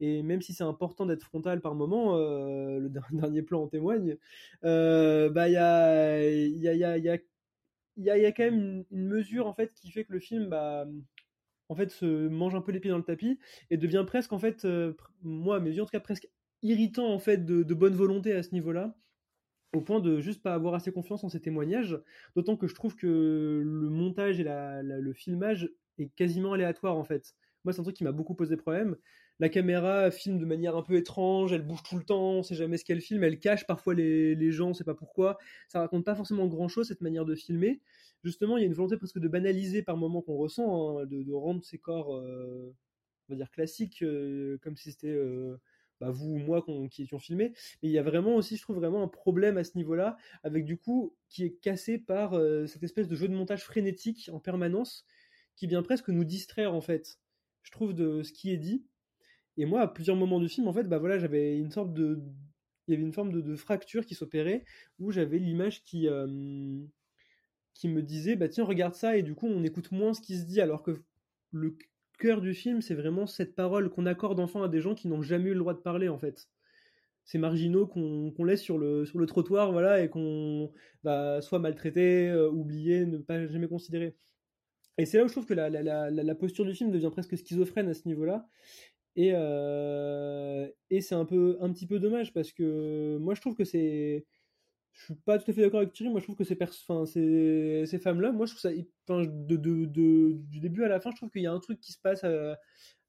Et 0.00 0.22
même 0.22 0.42
si 0.42 0.52
c'est 0.52 0.64
important 0.64 1.06
d'être 1.06 1.22
frontal 1.22 1.60
par 1.60 1.74
moment, 1.74 2.16
euh, 2.16 2.78
le 2.80 2.90
dernier 3.12 3.42
plan 3.42 3.62
en 3.62 3.68
témoigne, 3.68 4.16
euh, 4.64 5.30
bah 5.30 5.48
il 5.48 5.52
y 5.52 5.56
a, 5.56 6.30
y, 6.30 6.58
y, 6.58 6.84
a, 6.84 6.98
y, 6.98 7.20
y, 7.96 8.10
a, 8.10 8.18
y 8.18 8.26
a 8.26 8.32
quand 8.32 8.44
même 8.44 8.84
une, 8.90 9.06
mesure 9.06 9.46
en 9.46 9.54
fait 9.54 9.72
qui 9.74 9.90
fait 9.90 10.04
que 10.04 10.12
le 10.12 10.20
film 10.20 10.48
bah, 10.48 10.86
en 11.68 11.76
fait 11.76 11.90
se 11.90 12.28
mange 12.28 12.54
un 12.54 12.60
peu 12.60 12.72
les 12.72 12.80
pieds 12.80 12.90
dans 12.90 12.98
le 12.98 13.04
tapis 13.04 13.38
et 13.70 13.76
devient 13.76 14.04
presque 14.06 14.32
en 14.32 14.38
fait, 14.38 14.64
euh, 14.64 14.94
moi 15.22 15.60
mes 15.60 15.70
yeux 15.70 15.82
en 15.82 15.86
tout 15.86 15.92
cas 15.92 16.00
presque 16.00 16.28
irritant 16.62 17.12
en 17.12 17.18
fait 17.18 17.44
de 17.44 17.74
bonne 17.74 17.94
volonté 17.94 18.32
à 18.32 18.42
ce 18.42 18.52
niveau-là 18.52 18.96
au 19.74 19.80
point 19.80 20.00
de 20.00 20.20
juste 20.20 20.42
pas 20.42 20.54
avoir 20.54 20.74
assez 20.74 20.92
confiance 20.92 21.24
en 21.24 21.28
ces 21.28 21.40
témoignages, 21.40 21.98
d'autant 22.36 22.56
que 22.56 22.66
je 22.66 22.74
trouve 22.74 22.96
que 22.96 23.62
le 23.64 23.88
montage 23.88 24.40
et 24.40 24.44
la, 24.44 24.82
le 24.82 25.12
filmage 25.12 25.70
est 25.98 26.08
quasiment 26.14 26.52
aléatoire 26.52 26.96
en 26.96 27.04
fait. 27.04 27.34
Moi, 27.64 27.72
c'est 27.72 27.80
un 27.80 27.84
truc 27.84 27.96
qui 27.96 28.04
m'a 28.04 28.12
beaucoup 28.12 28.34
posé 28.34 28.56
problème. 28.56 28.96
la 29.40 29.48
caméra 29.48 30.10
filme 30.10 30.38
de 30.38 30.44
manière 30.44 30.76
un 30.76 30.82
peu 30.82 30.94
étrange, 30.96 31.52
elle 31.52 31.62
bouge 31.62 31.82
tout 31.82 31.96
le 31.96 32.04
temps, 32.04 32.34
on 32.34 32.42
sait 32.42 32.54
jamais 32.54 32.76
ce 32.76 32.84
qu'elle 32.84 33.00
filme, 33.00 33.24
elle 33.24 33.38
cache 33.38 33.66
parfois 33.66 33.94
les, 33.94 34.34
les 34.34 34.52
gens, 34.52 34.70
on 34.70 34.74
sait 34.74 34.84
pas 34.84 34.94
pourquoi. 34.94 35.38
Ça 35.68 35.80
raconte 35.80 36.04
pas 36.04 36.14
forcément 36.14 36.46
grand 36.46 36.68
chose 36.68 36.88
cette 36.88 37.00
manière 37.00 37.24
de 37.24 37.34
filmer. 37.34 37.80
Justement, 38.22 38.56
il 38.56 38.60
y 38.60 38.64
a 38.64 38.66
une 38.66 38.74
volonté 38.74 38.96
presque 38.96 39.18
de 39.18 39.28
banaliser 39.28 39.82
par 39.82 39.96
moments 39.96 40.22
qu'on 40.22 40.36
ressent, 40.36 40.98
hein, 40.98 41.06
de, 41.06 41.22
de, 41.22 41.32
rendre 41.32 41.62
ces 41.64 41.78
corps, 41.78 42.16
euh, 42.16 42.74
on 43.28 43.34
va 43.34 43.36
dire 43.36 43.50
classiques, 43.50 44.02
euh, 44.02 44.58
comme 44.62 44.76
si 44.76 44.92
c'était 44.92 45.08
euh, 45.08 45.58
bah, 46.00 46.10
vous 46.10 46.34
ou 46.34 46.38
moi 46.38 46.64
qui 46.90 47.02
étions 47.02 47.18
filmés. 47.18 47.52
Mais 47.82 47.88
il 47.88 47.92
y 47.92 47.98
a 47.98 48.02
vraiment 48.02 48.36
aussi, 48.36 48.56
je 48.56 48.62
trouve 48.62 48.76
vraiment 48.76 49.02
un 49.02 49.08
problème 49.08 49.58
à 49.58 49.64
ce 49.64 49.76
niveau-là, 49.76 50.16
avec 50.42 50.64
du 50.64 50.76
coup 50.76 51.14
qui 51.28 51.44
est 51.44 51.60
cassé 51.60 51.98
par 51.98 52.34
cette 52.66 52.82
espèce 52.82 53.08
de 53.08 53.16
jeu 53.16 53.28
de 53.28 53.34
montage 53.34 53.64
frénétique 53.64 54.30
en 54.32 54.40
permanence, 54.40 55.06
qui 55.56 55.66
vient 55.66 55.82
presque 55.82 56.08
nous 56.08 56.24
distraire 56.24 56.74
en 56.74 56.80
fait. 56.80 57.18
Je 57.62 57.70
trouve 57.70 57.94
de 57.94 58.22
ce 58.22 58.32
qui 58.32 58.50
est 58.50 58.58
dit 58.58 58.84
et 59.56 59.66
moi, 59.66 59.82
à 59.82 59.88
plusieurs 59.88 60.16
moments 60.16 60.40
du 60.40 60.48
film, 60.48 60.66
en 60.68 60.72
fait, 60.72 60.84
bah 60.84 60.98
voilà, 60.98 61.18
j'avais 61.18 61.56
une 61.56 61.70
sorte 61.70 61.92
de, 61.94 62.20
il 62.86 62.92
y 62.92 62.94
avait 62.94 63.04
une 63.04 63.12
forme 63.12 63.32
de, 63.32 63.56
fracture 63.56 64.04
qui 64.04 64.14
s'opérait 64.14 64.64
où 64.98 65.12
j'avais 65.12 65.38
l'image 65.38 65.84
qui 65.84 66.08
euh, 66.08 66.84
qui 67.74 67.88
me 67.88 68.02
disait, 68.02 68.36
bah 68.36 68.48
tiens, 68.48 68.64
regarde 68.64 68.94
ça, 68.94 69.16
et 69.16 69.22
du 69.22 69.34
coup, 69.34 69.46
on 69.46 69.64
écoute 69.64 69.92
moins 69.92 70.14
ce 70.14 70.20
qui 70.20 70.38
se 70.38 70.44
dit, 70.44 70.60
alors 70.60 70.82
que 70.82 71.02
le 71.52 71.76
cœur 72.18 72.40
du 72.40 72.54
film, 72.54 72.80
c'est 72.82 72.94
vraiment 72.94 73.26
cette 73.26 73.54
parole 73.54 73.90
qu'on 73.90 74.06
accorde 74.06 74.40
enfin 74.40 74.64
à 74.64 74.68
des 74.68 74.80
gens 74.80 74.94
qui 74.94 75.08
n'ont 75.08 75.22
jamais 75.22 75.50
eu 75.50 75.54
le 75.54 75.60
droit 75.60 75.74
de 75.74 75.80
parler, 75.80 76.08
en 76.08 76.18
fait. 76.18 76.48
Ces 77.24 77.38
marginaux 77.38 77.86
qu'on 77.86 78.44
laisse 78.44 78.62
sur 78.62 78.78
le, 78.78 79.06
sur 79.06 79.18
le 79.18 79.26
trottoir, 79.26 79.72
voilà, 79.72 80.02
et 80.02 80.08
qu'on 80.10 80.72
va 81.04 81.40
soit 81.40 81.58
maltraiter, 81.58 82.28
euh, 82.28 82.50
oublier, 82.50 83.06
ne 83.06 83.18
pas 83.18 83.46
jamais 83.46 83.68
considérer. 83.68 84.16
Et 84.98 85.06
c'est 85.06 85.18
là 85.18 85.24
où 85.24 85.28
je 85.28 85.32
trouve 85.32 85.46
que 85.46 85.54
la, 85.54 85.70
la, 85.70 86.10
la, 86.10 86.34
posture 86.34 86.64
du 86.64 86.74
film 86.74 86.90
devient 86.90 87.10
presque 87.10 87.36
schizophrène 87.36 87.88
à 87.88 87.94
ce 87.94 88.06
niveau-là. 88.06 88.46
Et, 89.16 89.32
euh, 89.34 90.68
et 90.90 91.00
c'est 91.00 91.14
un, 91.14 91.24
peu, 91.24 91.56
un 91.60 91.72
petit 91.72 91.86
peu 91.86 91.98
dommage 91.98 92.32
parce 92.32 92.52
que 92.52 93.16
moi 93.18 93.34
je 93.34 93.40
trouve 93.40 93.54
que 93.54 93.64
c'est. 93.64 94.26
Je 94.94 95.04
suis 95.06 95.14
pas 95.14 95.38
tout 95.38 95.50
à 95.50 95.54
fait 95.54 95.60
d'accord 95.60 95.80
avec 95.80 95.92
Thierry, 95.92 96.10
moi 96.10 96.20
je 96.20 96.24
trouve 96.24 96.36
que 96.36 96.44
ces, 96.44 96.54
femmes-là, 97.98 98.32
moi 98.32 98.46
je 98.46 98.52
trouve 98.52 98.60
ça. 98.60 98.70
Du 98.72 100.60
début 100.60 100.84
à 100.84 100.88
la 100.88 101.00
fin, 101.00 101.10
je 101.10 101.16
trouve 101.16 101.30
qu'il 101.30 101.42
y 101.42 101.46
a 101.46 101.52
un 101.52 101.58
truc 101.58 101.80
qui 101.80 101.92
se 101.92 101.98
passe 101.98 102.22
euh, 102.24 102.54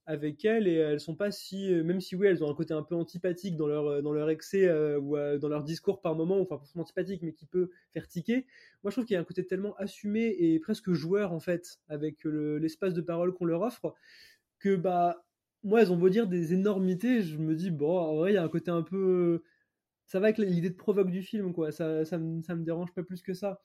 avec 0.07 0.43
elles 0.45 0.67
et 0.67 0.73
elles 0.73 0.99
sont 0.99 1.15
pas 1.15 1.31
si. 1.31 1.71
Même 1.71 2.01
si 2.01 2.15
oui, 2.15 2.27
elles 2.27 2.43
ont 2.43 2.49
un 2.49 2.55
côté 2.55 2.73
un 2.73 2.81
peu 2.81 2.95
antipathique 2.95 3.55
dans 3.55 3.67
leur, 3.67 4.29
excès 4.29 4.67
euh, 4.67 4.99
ou 4.99 5.15
dans 5.37 5.47
leur 5.47 5.63
discours 5.63 6.01
par 6.01 6.15
moment, 6.15 6.39
enfin 6.39 6.57
pas 6.57 6.81
antipathique, 6.81 7.21
mais 7.21 7.33
qui 7.33 7.45
peut 7.45 7.69
faire 7.93 8.07
tiquer. 8.07 8.47
Moi 8.83 8.89
je 8.89 8.95
trouve 8.95 9.05
qu'il 9.05 9.13
y 9.13 9.17
a 9.17 9.21
un 9.21 9.25
côté 9.25 9.45
tellement 9.45 9.75
assumé 9.77 10.35
et 10.39 10.59
presque 10.59 10.91
joueur 10.91 11.33
en 11.33 11.39
fait 11.39 11.79
avec 11.87 12.23
l'espace 12.25 12.93
de 12.93 13.01
parole 13.01 13.33
qu'on 13.33 13.45
leur 13.45 13.61
offre 13.61 13.93
que 14.59 14.75
bah 14.75 15.25
moi, 15.65 15.81
elles 15.81 15.91
ont 15.91 15.97
beau 15.97 16.09
dire 16.09 16.27
des 16.27 16.53
énormités, 16.53 17.23
je 17.23 17.37
me 17.37 17.55
dis, 17.55 17.71
bon, 17.71 17.97
en 17.97 18.15
vrai, 18.15 18.31
il 18.31 18.35
y 18.35 18.37
a 18.37 18.43
un 18.43 18.49
côté 18.49 18.71
un 18.71 18.83
peu. 18.83 19.43
Ça 20.05 20.19
va 20.19 20.27
avec 20.27 20.37
l'idée 20.37 20.69
de 20.69 20.75
provoque 20.75 21.09
du 21.09 21.23
film, 21.23 21.53
quoi. 21.53 21.71
Ça, 21.71 22.05
ça, 22.05 22.17
me, 22.17 22.63
dérange 22.63 22.93
pas 22.93 23.03
plus 23.03 23.21
que 23.21 23.33
ça. 23.33 23.61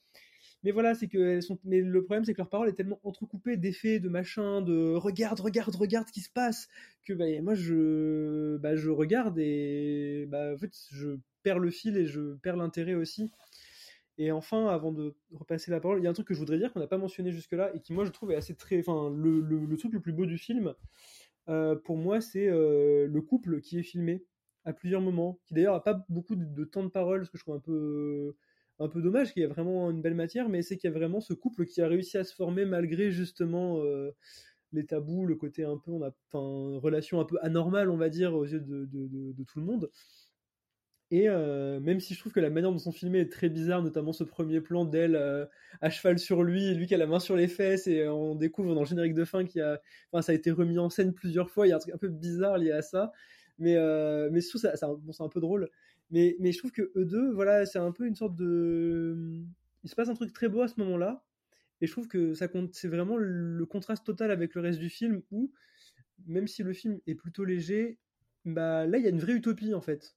Mais 0.63 0.73
voilà, 0.73 0.95
c'est 0.95 1.09
que 1.09 1.19
elles 1.19 1.43
sont. 1.43 1.59
Mais 1.65 1.81
le 1.81 2.05
problème, 2.05 2.25
c'est 2.25 2.33
que 2.33 2.39
leur 2.39 2.49
parole 2.49 2.69
est 2.69 2.75
tellement 2.75 3.01
entrecoupée 3.05 3.57
d'effets, 3.57 3.99
de 3.99 4.09
machin, 4.09 4.63
de 4.63 4.95
regarde, 4.95 5.41
regarde, 5.41 5.75
regarde 5.75 6.07
ce 6.09 6.13
qui 6.13 6.21
se 6.21 6.31
passe, 6.31 6.69
que 7.05 7.13
bah, 7.13 7.25
moi, 7.43 7.55
je, 7.55 8.57
bah, 8.59 8.77
je 8.77 8.91
regarde 8.91 9.39
et 9.39 10.27
bah, 10.29 10.53
en 10.55 10.59
fait, 10.59 10.73
je 10.91 11.19
perds 11.43 11.59
le 11.59 11.71
fil 11.71 11.97
et 11.97 12.07
je 12.07 12.35
perds 12.37 12.57
l'intérêt 12.57 12.95
aussi. 12.95 13.31
Et 14.19 14.33
enfin, 14.33 14.67
avant 14.69 14.93
de 14.93 15.15
repasser 15.33 15.71
la 15.71 15.81
parole, 15.81 15.99
il 15.99 16.05
y 16.05 16.07
a 16.07 16.11
un 16.11 16.15
truc 16.15 16.27
que 16.27 16.35
je 16.35 16.39
voudrais 16.39 16.59
dire 16.59 16.73
qu'on 16.73 16.81
n'a 16.81 16.87
pas 16.87 16.99
mentionné 16.99 17.33
jusque-là 17.33 17.75
et 17.75 17.81
qui, 17.81 17.95
moi, 17.95 18.05
je 18.05 18.11
trouve 18.11 18.33
est 18.33 18.37
assez 18.37 18.55
très. 18.55 18.79
Enfin, 18.79 19.11
le 19.11 19.77
truc 19.77 19.95
le 19.95 20.01
plus 20.01 20.13
beau 20.13 20.27
du 20.27 20.37
film, 20.37 20.75
euh, 21.51 21.75
pour 21.75 21.97
moi, 21.97 22.21
c'est 22.21 22.49
euh, 22.49 23.07
le 23.07 23.21
couple 23.23 23.61
qui 23.61 23.79
est 23.79 23.83
filmé 23.83 24.25
à 24.65 24.73
plusieurs 24.73 25.01
moments, 25.01 25.39
qui 25.47 25.55
d'ailleurs 25.55 25.75
a 25.75 25.83
pas 25.83 26.05
beaucoup 26.09 26.37
de, 26.37 26.65
temps 26.65 26.85
de 26.85 26.89
parole, 26.89 27.25
ce 27.25 27.31
que 27.31 27.39
je 27.39 27.43
trouve 27.43 27.57
un 27.57 27.61
peu 27.61 28.35
un 28.81 28.89
peu 28.89 29.03
dommage, 29.03 29.35
qu'il 29.35 29.43
y 29.43 29.45
a 29.45 29.49
vraiment 29.49 29.91
une 29.91 30.01
belle 30.01 30.15
matière, 30.15 30.49
mais 30.49 30.63
c'est 30.63 30.79
qu'il 30.79 30.91
y 30.91 30.93
a 30.93 30.97
vraiment 30.97 31.21
ce 31.21 31.35
couple 31.35 31.67
qui 31.67 31.83
a 31.83 31.89
réussi 31.89 32.17
à 32.17 32.25
se 32.25 32.35
former 32.35 32.65
malgré 32.65 33.11
justement 33.11 33.79
euh, 33.85 34.11
les 34.73 34.87
tabous, 34.87 35.27
le 35.27 35.37
côté 35.37 35.65
un 35.65 35.77
peu, 35.77 35.91
on 35.91 36.03
a, 36.03 36.11
enfin, 36.33 36.79
relation 36.81 37.21
un 37.21 37.25
peu 37.25 37.37
anormale, 37.43 37.91
on 37.91 37.99
va 37.99 38.09
dire, 38.09 38.35
aux 38.35 38.47
yeux 38.47 38.61
de, 38.61 39.45
tout 39.45 39.61
le 39.61 39.67
monde. 39.67 39.91
Et 41.13 41.29
euh, 41.29 41.81
même 41.81 41.99
si 41.99 42.15
je 42.15 42.21
trouve 42.21 42.33
que 42.33 42.41
la 42.41 42.51
manière 42.51 42.71
dont 42.71 42.79
sont 42.79 42.93
filmés 42.93 43.19
est 43.19 43.33
très 43.33 43.49
bizarre, 43.49 43.83
notamment 43.83 44.13
ce 44.13 44.23
premier 44.23 44.61
plan 44.61 44.85
d'elle 44.85 45.17
euh, 45.17 45.45
à 45.81 45.91
cheval 45.91 46.21
sur 46.21 46.45
lui, 46.45 46.73
lui 46.73 46.87
qui 46.87 46.95
a 46.95 46.99
la 46.99 47.09
main 47.09 47.19
sur 47.19 47.35
les 47.35 47.49
fesses, 47.49 47.89
et 47.89 48.07
on 48.09 48.37
découvre 48.37 48.75
dans 48.75 48.81
le 48.81 48.87
générique 48.87 49.15
de 49.15 49.25
fin 49.25 49.45
qu'il 49.45 49.61
a, 49.61 49.81
enfin, 50.13 50.23
ça 50.23 50.33
a 50.33 50.37
été 50.37 50.53
remis 50.53 50.79
en 50.79 50.89
scène 50.89 51.13
plusieurs 51.13 51.51
fois. 51.51 51.67
Il 51.67 51.71
y 51.71 51.73
a 51.73 51.77
un 51.77 51.81
truc 51.81 51.95
un 51.95 51.99
peu 51.99 52.09
bizarre 52.09 52.59
lié 52.59 52.71
à 52.71 52.83
ça, 52.83 53.13
mais 53.61 53.77
euh, 53.77 54.29
mais 54.33 54.41
trouve 54.41 54.61
ça, 54.61 54.77
c'est 54.77 55.23
un 55.23 55.29
peu 55.29 55.41
drôle. 55.41 55.71
Mais 56.11 56.37
mais 56.41 56.53
je 56.53 56.59
trouve 56.59 56.73
que 56.73 56.91
eux 56.97 57.05
deux, 57.05 57.33
voilà, 57.33 57.67
c'est 57.67 57.79
un 57.79 57.93
peu 57.93 58.07
une 58.07 58.17
sorte 58.17 58.35
de, 58.35 59.45
il 59.85 59.91
se 59.91 59.95
passe 59.95 60.09
un 60.09 60.15
truc 60.15 60.33
très 60.33 60.49
beau 60.49 60.63
à 60.63 60.69
ce 60.69 60.81
moment-là, 60.81 61.25
et 61.81 61.87
je 61.87 61.93
trouve 61.93 62.09
que 62.09 62.35
ça 62.35 62.49
compte, 62.49 62.75
c'est 62.75 62.89
vraiment 62.89 63.17
le 63.17 63.65
contraste 63.67 64.05
total 64.05 64.33
avec 64.33 64.55
le 64.55 64.61
reste 64.63 64.81
du 64.81 64.91
film 64.91 65.23
où 65.31 65.53
même 66.27 66.47
si 66.49 66.63
le 66.63 66.73
film 66.73 67.01
est 67.07 67.15
plutôt 67.15 67.45
léger, 67.45 67.99
bah 68.45 68.87
là 68.87 68.99
il 68.99 69.05
y 69.05 69.07
a 69.07 69.11
une 69.11 69.21
vraie 69.21 69.35
utopie 69.35 69.75
en 69.75 69.81
fait 69.81 70.17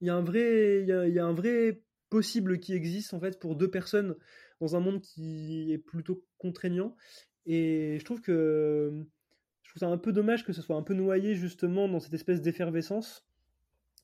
il 0.00 0.06
y 0.06 0.10
a 0.10 0.14
un 0.14 0.22
vrai, 0.22 0.82
il 0.82 1.14
y 1.14 1.18
a, 1.18 1.26
un 1.26 1.32
vrai 1.32 1.82
possible 2.08 2.58
qui 2.58 2.74
existe 2.74 3.14
en 3.14 3.20
fait 3.20 3.38
pour 3.38 3.56
deux 3.56 3.70
personnes 3.70 4.16
dans 4.60 4.76
un 4.76 4.80
monde 4.80 5.00
qui 5.00 5.72
est 5.72 5.78
plutôt 5.78 6.24
contraignant. 6.38 6.96
Et 7.46 7.96
je 7.98 8.04
trouve 8.04 8.20
que 8.20 9.06
je 9.70 9.74
trouve 9.74 9.88
ça 9.88 9.92
un 9.92 9.98
peu 9.98 10.12
dommage 10.12 10.44
que 10.44 10.52
ce 10.52 10.62
soit 10.62 10.74
un 10.74 10.82
peu 10.82 10.94
noyé 10.94 11.36
justement 11.36 11.86
dans 11.86 12.00
cette 12.00 12.14
espèce 12.14 12.42
d'effervescence 12.42 13.24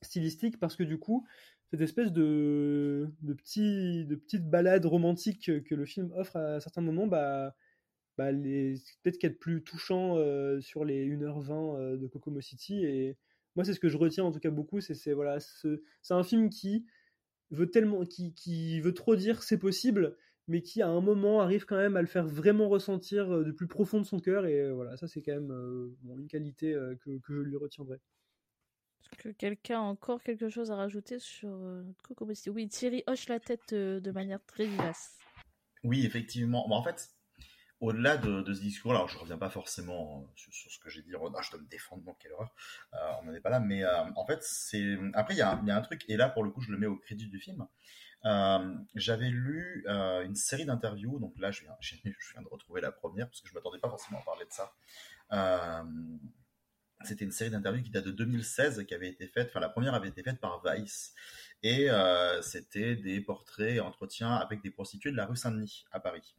stylistique 0.01 0.59
parce 0.59 0.77
que 0.77 0.83
du 0.83 0.97
coup 0.97 1.27
cette 1.71 1.81
espèce 1.81 2.13
de, 2.13 3.09
de, 3.21 3.33
de 3.33 4.15
petite 4.15 4.49
balade 4.49 4.85
romantique 4.85 5.51
que 5.65 5.75
le 5.75 5.85
film 5.85 6.13
offre 6.15 6.37
à 6.37 6.61
certains 6.61 6.79
moments, 6.79 7.07
bah, 7.07 7.53
bah 8.17 8.31
peut-être 8.31 9.17
qu'être 9.17 9.37
plus 9.37 9.61
touchant 9.61 10.15
euh, 10.15 10.61
sur 10.61 10.85
les 10.85 11.05
1h20 11.09 11.75
euh, 11.75 11.97
de 11.97 12.07
Kokomo 12.07 12.39
City 12.39 12.85
et, 12.85 13.17
moi, 13.57 13.65
c'est 13.65 13.73
ce 13.73 13.79
que 13.79 13.89
je 13.89 13.97
retiens 13.97 14.23
en 14.23 14.31
tout 14.31 14.39
cas 14.39 14.51
beaucoup. 14.51 14.81
C'est 14.81 15.13
voilà, 15.13 15.39
c'est 15.39 16.13
un 16.13 16.23
film 16.23 16.51
qui 16.51 16.85
veut 17.49 17.71
tellement, 17.71 18.05
qui, 18.05 18.35
qui 18.35 18.79
veut 18.81 18.93
trop 18.93 19.15
dire 19.15 19.41
c'est 19.41 19.57
possible, 19.57 20.15
mais 20.47 20.61
qui 20.61 20.81
à 20.81 20.87
un 20.87 21.01
moment 21.01 21.41
arrive 21.41 21.65
quand 21.65 21.75
même 21.75 21.97
à 21.97 22.01
le 22.01 22.07
faire 22.07 22.25
vraiment 22.25 22.69
ressentir 22.69 23.33
euh, 23.33 23.43
du 23.43 23.53
plus 23.53 23.67
profond 23.67 23.99
de 23.99 24.05
son 24.05 24.19
cœur. 24.19 24.45
Et 24.45 24.61
euh, 24.61 24.73
voilà, 24.73 24.97
ça 24.97 25.07
c'est 25.07 25.21
quand 25.21 25.33
même 25.33 25.51
euh, 25.51 25.95
une 26.03 26.27
qualité 26.27 26.73
que, 27.01 27.17
que, 27.19 27.33
je 27.33 27.41
lui 27.41 27.57
retiendrai. 27.57 27.99
Est-ce 29.01 29.23
que 29.23 29.29
quelqu'un 29.29 29.79
a 29.79 29.83
encore 29.83 30.21
quelque 30.21 30.49
chose 30.49 30.71
à 30.71 30.75
rajouter 30.75 31.19
sur 31.19 31.57
Coco 32.03 32.27
Oui, 32.47 32.67
Thierry 32.67 33.03
hoche 33.07 33.29
la 33.29 33.39
tête 33.39 33.73
de 33.73 34.11
manière 34.11 34.43
très 34.45 34.65
vivace. 34.65 35.17
Oui, 35.83 36.05
effectivement. 36.05 36.69
en 36.69 36.83
fait, 36.83 37.09
au-delà 37.79 38.17
de, 38.17 38.53
ce 38.53 38.59
discours, 38.59 38.91
alors 38.91 39.07
je 39.07 39.17
reviens 39.17 39.37
pas 39.37 39.49
forcément 39.49 40.27
sur, 40.35 40.71
ce 40.71 40.79
que 40.79 40.89
j'ai 40.89 41.01
dit, 41.01 41.13
oh, 41.15 41.31
je 41.41 41.51
dois 41.51 41.59
me 41.59 41.67
défendre, 41.67 42.01
bon, 42.03 42.15
quelle 42.19 42.31
horreur, 42.31 42.53
euh, 42.93 42.97
on 43.21 43.25
n'en 43.25 43.33
est 43.33 43.39
pas 43.39 43.49
là, 43.49 43.59
mais 43.59 43.83
euh, 43.83 44.03
en 44.15 44.25
fait, 44.25 44.41
c'est. 44.41 44.97
Après, 45.13 45.35
il 45.35 45.37
y, 45.37 45.41
a 45.41 45.51
un 45.51 45.81
truc, 45.81 46.03
et 46.07 46.17
là, 46.17 46.29
pour 46.29 46.43
le 46.43 46.49
coup, 46.49 46.61
je 46.61 46.71
le 46.71 46.77
mets 46.77 46.87
au 46.87 46.97
crédit 46.97 47.27
du 47.27 47.39
film. 47.39 47.67
J'avais 48.23 49.29
lu 49.29 49.85
une 49.87 50.35
série 50.35 50.65
d'interviews, 50.65 51.19
donc 51.19 51.37
là, 51.39 51.51
je 51.51 51.63
viens, 51.63 52.41
de 52.41 52.47
retrouver 52.49 52.81
la 52.81 52.91
première, 52.91 53.27
parce 53.27 53.41
que 53.41 53.47
je 53.47 53.53
m'attendais 53.53 53.79
pas 53.79 53.89
forcément 53.89 54.19
à 54.19 54.23
parler 54.23 54.45
de 54.45 54.53
ça. 54.53 54.73
C'était 57.03 57.25
une 57.25 57.31
série 57.31 57.51
d'interviews 57.51 57.83
qui 57.83 57.91
date 57.91 58.05
de 58.05 58.11
2016, 58.11 58.83
qui 58.87 58.93
avait 58.93 59.09
été 59.09 59.27
faite, 59.27 59.49
enfin, 59.49 59.59
la 59.59 59.69
première 59.69 59.93
avait 59.93 60.09
été 60.09 60.23
faite 60.23 60.39
par 60.39 60.63
Vice. 60.65 61.13
Et 61.63 61.89
c'était 62.41 62.95
des 62.95 63.21
portraits 63.21 63.75
et 63.75 63.79
entretiens 63.79 64.33
avec 64.35 64.61
des 64.61 64.71
prostituées 64.71 65.11
de 65.11 65.17
la 65.17 65.25
rue 65.25 65.35
Saint-Denis 65.35 65.85
à 65.91 65.99
Paris. 65.99 66.35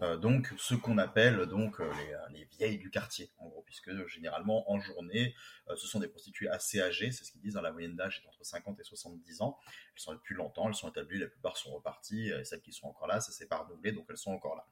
Euh, 0.00 0.16
donc 0.16 0.54
ce 0.58 0.74
qu'on 0.74 0.96
appelle 0.96 1.46
donc 1.46 1.80
euh, 1.80 1.90
les, 2.30 2.38
les, 2.38 2.44
vieilles 2.44 2.78
du 2.78 2.90
quartier, 2.90 3.30
en 3.38 3.48
gros, 3.48 3.62
puisque 3.62 3.90
généralement 4.06 4.70
en 4.70 4.78
journée, 4.78 5.34
euh, 5.68 5.76
ce 5.76 5.86
sont 5.86 5.98
des 5.98 6.06
prostituées 6.06 6.48
assez 6.48 6.80
âgées, 6.80 7.10
c'est 7.10 7.24
ce 7.24 7.32
qu'ils 7.32 7.40
disent 7.40 7.54
dans 7.54 7.62
la 7.62 7.72
moyenne 7.72 7.96
d'âge 7.96 8.22
est 8.24 8.28
entre 8.28 8.44
50 8.44 8.78
et 8.78 8.84
70 8.84 9.42
ans. 9.42 9.58
Elles 9.94 10.00
sont 10.00 10.12
depuis 10.12 10.34
longtemps, 10.34 10.68
elles 10.68 10.74
sont 10.74 10.88
établies, 10.88 11.18
la 11.18 11.26
plupart 11.26 11.56
sont 11.56 11.72
reparties, 11.72 12.28
et 12.28 12.44
celles 12.44 12.60
qui 12.60 12.72
sont 12.72 12.86
encore 12.86 13.08
là, 13.08 13.20
ça 13.20 13.32
s'est 13.32 13.46
pas 13.46 13.58
renouvelé, 13.58 13.92
donc 13.92 14.06
elles 14.08 14.18
sont 14.18 14.32
encore 14.32 14.54
là. 14.54 14.66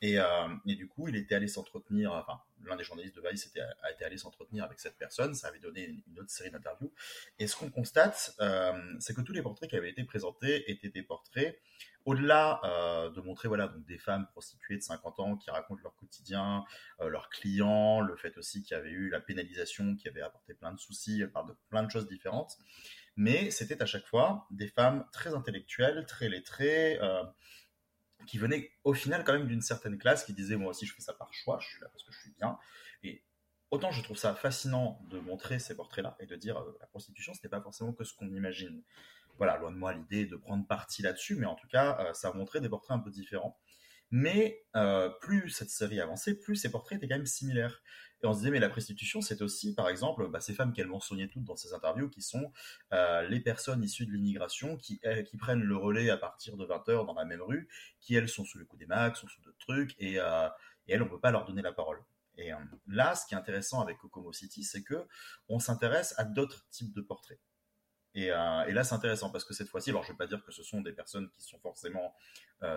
Et, 0.00 0.18
euh, 0.18 0.48
du 0.64 0.88
coup, 0.88 1.08
il 1.08 1.16
était 1.16 1.34
allé 1.34 1.48
s'entretenir, 1.48 2.12
enfin, 2.12 2.40
l'un 2.64 2.76
des 2.76 2.84
journalistes 2.84 3.16
de 3.16 3.28
Vice 3.28 3.46
était, 3.46 3.60
a 3.60 3.90
été 3.90 4.04
allé 4.04 4.16
s'entretenir 4.16 4.64
avec 4.64 4.78
cette 4.78 4.96
personne, 4.96 5.34
ça 5.34 5.48
avait 5.48 5.58
donné 5.58 5.84
une, 5.84 6.18
autre 6.18 6.30
série 6.30 6.50
d'interviews. 6.50 6.92
Et 7.38 7.46
ce 7.46 7.56
qu'on 7.56 7.70
constate, 7.70 8.34
euh, 8.40 8.72
c'est 9.00 9.14
que 9.14 9.22
tous 9.22 9.32
les 9.32 9.42
portraits 9.42 9.68
qui 9.68 9.76
avaient 9.76 9.90
été 9.90 10.04
présentés 10.04 10.70
étaient 10.70 10.88
des 10.88 11.02
portraits, 11.02 11.60
au-delà 12.08 12.58
euh, 12.64 13.10
de 13.10 13.20
montrer 13.20 13.48
voilà, 13.48 13.68
donc 13.68 13.84
des 13.84 13.98
femmes 13.98 14.26
prostituées 14.28 14.78
de 14.78 14.82
50 14.82 15.20
ans 15.20 15.36
qui 15.36 15.50
racontent 15.50 15.82
leur 15.82 15.94
quotidien, 15.94 16.64
euh, 17.00 17.10
leurs 17.10 17.28
clients, 17.28 18.00
le 18.00 18.16
fait 18.16 18.38
aussi 18.38 18.62
qu'il 18.62 18.74
y 18.74 18.80
avait 18.80 18.88
eu 18.88 19.10
la 19.10 19.20
pénalisation 19.20 19.94
qui 19.94 20.08
avait 20.08 20.22
apporté 20.22 20.54
plein 20.54 20.72
de 20.72 20.78
soucis, 20.78 21.20
elle 21.20 21.30
parle 21.30 21.48
de 21.48 21.56
plein 21.68 21.82
de 21.82 21.90
choses 21.90 22.08
différentes. 22.08 22.56
Mais 23.16 23.50
c'était 23.50 23.82
à 23.82 23.84
chaque 23.84 24.06
fois 24.06 24.46
des 24.50 24.68
femmes 24.68 25.04
très 25.12 25.34
intellectuelles, 25.34 26.06
très 26.06 26.30
lettrées, 26.30 26.98
euh, 27.02 27.24
qui 28.26 28.38
venait 28.38 28.72
au 28.84 28.94
final 28.94 29.22
quand 29.22 29.34
même 29.34 29.46
d'une 29.46 29.60
certaine 29.60 29.98
classe, 29.98 30.24
qui 30.24 30.32
disait 30.32 30.56
moi 30.56 30.70
aussi 30.70 30.86
je 30.86 30.94
fais 30.94 31.02
ça 31.02 31.12
par 31.12 31.34
choix, 31.34 31.58
je 31.60 31.68
suis 31.68 31.80
là 31.82 31.88
parce 31.92 32.04
que 32.04 32.12
je 32.12 32.20
suis 32.20 32.32
bien. 32.38 32.58
Et 33.02 33.22
autant 33.70 33.90
je 33.90 34.02
trouve 34.02 34.16
ça 34.16 34.34
fascinant 34.34 34.98
de 35.10 35.20
montrer 35.20 35.58
ces 35.58 35.76
portraits-là 35.76 36.16
et 36.20 36.26
de 36.26 36.36
dire 36.36 36.64
la 36.80 36.86
prostitution, 36.86 37.34
ce 37.34 37.40
n'est 37.44 37.50
pas 37.50 37.60
forcément 37.60 37.92
que 37.92 38.04
ce 38.04 38.14
qu'on 38.14 38.30
imagine. 38.30 38.82
Voilà, 39.38 39.56
loin 39.56 39.70
de 39.70 39.76
moi 39.76 39.92
l'idée 39.92 40.26
de 40.26 40.36
prendre 40.36 40.66
parti 40.66 41.02
là-dessus, 41.02 41.36
mais 41.36 41.46
en 41.46 41.54
tout 41.54 41.68
cas, 41.68 42.12
ça 42.12 42.28
a 42.28 42.32
montré 42.32 42.60
des 42.60 42.68
portraits 42.68 42.96
un 42.96 43.00
peu 43.00 43.10
différents. 43.10 43.58
Mais 44.10 44.64
plus 45.20 45.50
cette 45.50 45.70
série 45.70 46.00
avançait, 46.00 46.34
plus 46.34 46.56
ces 46.56 46.70
portraits 46.70 46.98
étaient 46.98 47.08
quand 47.08 47.16
même 47.16 47.26
similaires. 47.26 47.82
Et 48.22 48.26
on 48.26 48.32
se 48.32 48.38
disait, 48.38 48.50
mais 48.50 48.58
la 48.58 48.68
prostitution, 48.68 49.20
c'est 49.20 49.42
aussi, 49.42 49.76
par 49.76 49.88
exemple, 49.88 50.28
bah, 50.28 50.40
ces 50.40 50.52
femmes 50.52 50.72
qu'elle 50.72 50.88
mentionnait 50.88 51.28
toutes 51.28 51.44
dans 51.44 51.54
ses 51.54 51.72
interviews, 51.72 52.08
qui 52.08 52.20
sont 52.20 52.52
les 52.90 53.40
personnes 53.40 53.82
issues 53.84 54.06
de 54.06 54.12
l'immigration, 54.12 54.76
qui, 54.76 55.00
qui 55.26 55.36
prennent 55.36 55.62
le 55.62 55.76
relais 55.76 56.10
à 56.10 56.16
partir 56.16 56.56
de 56.56 56.66
20h 56.66 57.06
dans 57.06 57.14
la 57.14 57.24
même 57.24 57.42
rue, 57.42 57.68
qui, 58.00 58.14
elles, 58.14 58.28
sont 58.28 58.44
sous 58.44 58.58
le 58.58 58.64
coup 58.64 58.76
des 58.76 58.86
macs, 58.86 59.16
sont 59.16 59.28
sous 59.28 59.40
d'autres 59.42 59.58
trucs, 59.58 59.94
et, 59.98 60.14
et 60.14 60.20
elles, 60.88 61.02
on 61.02 61.06
ne 61.06 61.10
peut 61.10 61.20
pas 61.20 61.30
leur 61.30 61.44
donner 61.44 61.62
la 61.62 61.72
parole. 61.72 62.02
Et 62.38 62.50
là, 62.86 63.14
ce 63.14 63.26
qui 63.26 63.34
est 63.34 63.36
intéressant 63.36 63.80
avec 63.80 63.98
Kokomo 63.98 64.32
City, 64.32 64.62
c'est 64.62 64.82
que 64.82 65.06
on 65.48 65.58
s'intéresse 65.58 66.14
à 66.18 66.24
d'autres 66.24 66.66
types 66.70 66.94
de 66.94 67.00
portraits. 67.00 67.40
Et, 68.24 68.28
là, 68.28 68.84
c'est 68.84 68.94
intéressant 68.94 69.30
parce 69.30 69.44
que 69.44 69.54
cette 69.54 69.68
fois-ci, 69.68 69.90
alors 69.90 70.02
je 70.02 70.08
ne 70.08 70.14
vais 70.14 70.18
pas 70.18 70.26
dire 70.26 70.42
que 70.44 70.52
ce 70.52 70.62
sont 70.62 70.80
des 70.80 70.92
personnes 70.92 71.30
qui 71.30 71.42
sont 71.42 71.58
forcément 71.60 72.14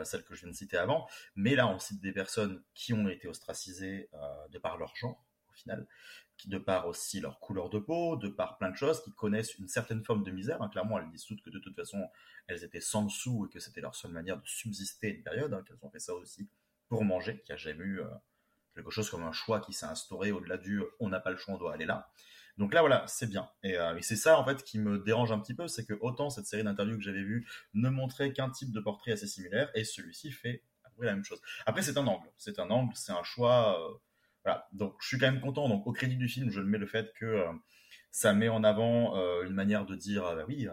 celles 0.04 0.24
que 0.24 0.36
je 0.36 0.42
viens 0.42 0.52
de 0.52 0.56
citer 0.56 0.78
avant, 0.78 1.08
mais 1.36 1.56
là, 1.56 1.68
on 1.68 1.80
cite 1.80 2.02
des 2.02 2.12
personnes 2.12 2.64
qui 2.76 2.94
ont 2.94 3.08
été 3.08 3.28
ostracisées 3.28 4.10
de 4.50 4.60
par 4.60 4.78
leur 4.78 4.96
genre, 4.96 5.26
au 5.50 5.54
final, 5.54 5.88
qui 6.38 6.50
de 6.50 6.58
par 6.58 6.88
aussi 6.88 7.20
leur 7.20 7.40
couleur 7.40 7.70
de 7.70 7.80
peau, 7.80 8.18
de 8.18 8.28
par 8.28 8.58
plein 8.58 8.70
de 8.70 8.76
choses, 8.76 9.04
qui 9.04 9.12
connaissent 9.14 9.58
une 9.58 9.68
certaine 9.68 10.04
forme 10.04 10.24
de 10.24 10.32
misère. 10.32 10.62
Hein. 10.62 10.70
Clairement, 10.70 11.00
elles 11.00 11.10
disent 11.10 11.26
toutes 11.26 11.42
que 11.42 11.50
de 11.50 11.60
toute 11.60 11.76
façon, 11.76 12.10
elles 12.48 12.64
étaient 12.64 12.82
sans 12.82 13.10
sous 13.10 13.46
et 13.46 13.50
que 13.50 13.60
c'était 13.60 13.82
leur 13.82 13.96
seule 13.96 14.12
manière 14.12 14.38
de 14.38 14.48
subsister 14.48 15.10
une 15.10 15.24
période, 15.24 15.54
hein, 15.54 15.64
qu'elles 15.68 15.78
ont 15.82 15.90
fait 15.90 16.00
ça 16.00 16.14
aussi 16.14 16.50
pour 16.88 17.04
manger, 17.04 17.42
qu'il 17.42 17.54
n'y 17.54 17.60
a 17.60 17.64
jamais 17.64 17.84
eu 17.84 18.02
quelque 18.76 18.92
chose 18.92 19.10
comme 19.10 19.24
un 19.24 19.32
choix 19.32 19.60
qui 19.60 19.74
s'est 19.74 19.86
instauré 19.86 20.32
au-delà 20.32 20.58
du 20.58 20.82
on 21.00 21.10
n'a 21.10 21.20
pas 21.20 21.32
le 21.32 21.38
choix, 21.38 21.56
on 21.56 21.58
doit 21.58 21.74
aller 21.74 21.86
là. 21.86 22.12
Donc 22.62 22.76
là, 22.76 22.82
voilà, 22.82 23.04
c'est 23.08 23.26
bien. 23.26 23.50
Euh, 23.66 23.96
et, 23.96 24.04
c'est 24.04 24.16
ça, 24.16 24.38
en 24.38 24.46
fait, 24.46 24.64
qui 24.64 24.78
me 24.78 25.00
dérange 25.00 25.32
un 25.32 25.40
petit 25.40 25.56
peu, 25.56 25.68
c'est 25.68 25.84
que 25.84 25.96
autant 26.00 26.30
cette 26.30 26.46
série 26.46 26.64
d'interviews 26.64 26.96
que 26.96 27.02
j'avais 27.02 27.24
vue 27.24 27.50
ne 27.74 27.90
montrait 27.90 28.34
qu'un 28.34 28.52
type 28.52 28.72
de 28.72 28.80
portrait 28.80 29.14
assez 29.14 29.26
similaire, 29.26 29.72
et 29.74 29.84
celui-ci 29.84 30.32
fait 30.32 30.64
la 31.00 31.16
même 31.16 31.24
chose. 31.24 31.42
Après, 31.66 31.82
c'est 31.82 31.98
un 31.98 32.06
angle. 32.06 32.30
C'est 32.38 32.60
un 32.60 32.70
angle, 32.70 32.94
c'est 32.96 33.14
un 33.14 33.24
choix. 33.24 33.82
Euh, 33.82 33.98
voilà. 34.46 34.68
Donc, 34.74 34.96
je 35.02 35.08
suis 35.08 35.18
quand 35.18 35.26
même 35.26 35.42
content. 35.42 35.70
Donc, 35.70 35.88
au 35.88 35.92
crédit 35.92 36.18
du 36.18 36.30
film, 36.30 36.52
je 36.52 36.62
mets 36.62 36.78
le 36.78 36.86
fait 36.86 37.12
que 37.16 37.26
euh, 37.26 37.52
ça 38.12 38.32
met 38.34 38.48
en 38.48 38.64
avant 38.64 39.16
une 39.42 39.56
manière 39.56 39.88
de 39.88 39.96
dire, 39.96 40.22
bah 40.22 40.46
oui, 40.48 40.68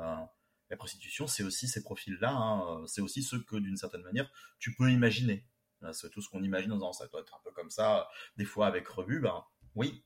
la 0.69 0.77
prostitution, 0.77 1.27
c'est 1.27 1.43
aussi 1.43 1.69
ces 1.69 1.83
profils-là. 1.83 2.33
Hein, 2.35 2.85
c'est 2.87 3.01
aussi 3.01 3.23
ce 3.23 3.37
que, 3.37 3.57
d'une 3.57 3.79
certaine 3.79 4.03
manière, 4.03 4.31
tu 4.59 4.75
peux 4.75 4.91
imaginer. 4.91 5.47
C'est 5.93 6.11
tout 6.11 6.21
ce 6.21 6.29
qu'on 6.29 6.43
imagine 6.43 6.71
en 6.73 6.77
disant 6.77 6.93
ça 6.93 7.07
doit 7.07 7.23
être 7.23 7.35
un 7.35 7.41
peu 7.43 7.51
comme 7.53 7.71
ça, 7.71 8.11
des 8.37 8.45
fois 8.45 8.67
avec 8.67 8.87
revue, 8.89 9.21
ben 9.21 9.43
oui. 9.75 10.05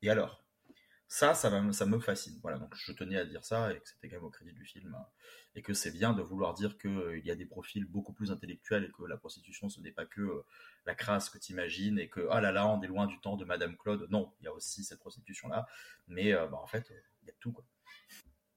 Et 0.00 0.08
alors? 0.08 0.40
Ça, 1.10 1.34
ça, 1.34 1.72
ça 1.72 1.86
me 1.86 1.98
fascine. 1.98 2.38
Voilà, 2.40 2.56
donc 2.58 2.72
je 2.76 2.92
tenais 2.92 3.16
à 3.16 3.24
dire 3.24 3.44
ça 3.44 3.72
et 3.72 3.80
que 3.80 3.88
c'était 3.88 4.08
quand 4.08 4.16
même 4.16 4.24
au 4.24 4.30
crédit 4.30 4.52
du 4.52 4.64
film. 4.64 4.94
Hein, 4.94 5.04
et 5.56 5.62
que 5.62 5.74
c'est 5.74 5.90
bien 5.90 6.12
de 6.12 6.22
vouloir 6.22 6.54
dire 6.54 6.78
qu'il 6.78 6.96
euh, 6.96 7.18
y 7.18 7.32
a 7.32 7.34
des 7.34 7.46
profils 7.46 7.84
beaucoup 7.84 8.12
plus 8.12 8.30
intellectuels 8.30 8.84
et 8.84 8.92
que 8.92 9.02
la 9.02 9.16
prostitution, 9.16 9.68
ce 9.68 9.80
n'est 9.80 9.90
pas 9.90 10.06
que 10.06 10.20
euh, 10.20 10.46
la 10.86 10.94
crasse 10.94 11.28
que 11.28 11.38
tu 11.38 11.50
imagines 11.50 11.98
et 11.98 12.08
que, 12.08 12.28
ah 12.30 12.40
là 12.40 12.52
là, 12.52 12.68
on 12.68 12.80
est 12.80 12.86
loin 12.86 13.08
du 13.08 13.18
temps 13.18 13.36
de 13.36 13.44
Madame 13.44 13.76
Claude. 13.76 14.06
Non, 14.08 14.32
il 14.38 14.44
y 14.44 14.46
a 14.46 14.52
aussi 14.52 14.84
cette 14.84 15.00
prostitution-là. 15.00 15.66
Mais 16.06 16.32
euh, 16.32 16.46
bah, 16.46 16.58
en 16.62 16.68
fait, 16.68 16.92
il 17.22 17.26
y 17.26 17.30
a 17.32 17.34
tout. 17.40 17.50
Quoi. 17.50 17.64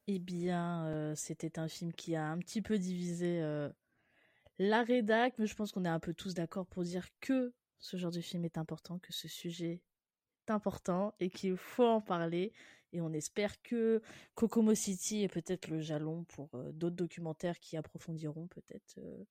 Eh 0.06 0.20
bien, 0.20 1.14
c'était 1.16 1.58
un 1.58 1.68
film 1.68 1.92
qui 1.92 2.16
a 2.16 2.28
un 2.28 2.38
petit 2.38 2.62
peu 2.62 2.78
divisé 2.78 3.42
la 4.60 4.84
rédac, 4.84 5.34
mais 5.40 5.48
je 5.48 5.56
pense 5.56 5.72
qu'on 5.72 5.86
est 5.86 5.90
un 5.90 6.02
peu 6.02 6.14
tous 6.14 6.34
d'accord 6.34 6.68
pour 6.68 6.84
dire 6.84 7.08
que 7.20 7.54
ce 7.80 7.98
genre 7.98 8.12
de 8.12 8.20
film 8.20 8.44
est 8.44 8.58
important, 8.58 9.00
que 9.00 9.14
ce 9.14 9.30
sujet 9.30 9.82
important 10.52 11.14
et 11.20 11.30
qu'il 11.30 11.58
faut 11.58 11.86
en 11.86 12.02
parler. 12.02 12.54
Et 12.92 13.02
on 13.02 13.12
espère 13.12 13.62
que 13.64 14.02
Kokomo 14.36 14.76
City 14.76 15.24
est 15.24 15.28
peut-être 15.28 15.68
le 15.68 15.82
jalon 15.82 16.26
pour 16.26 16.50
euh, 16.54 16.72
d'autres 16.72 16.96
documentaires 16.96 17.60
qui 17.60 17.76
approfondiront 17.76 18.48
peut-être 18.48 19.00
euh, 19.00 19.26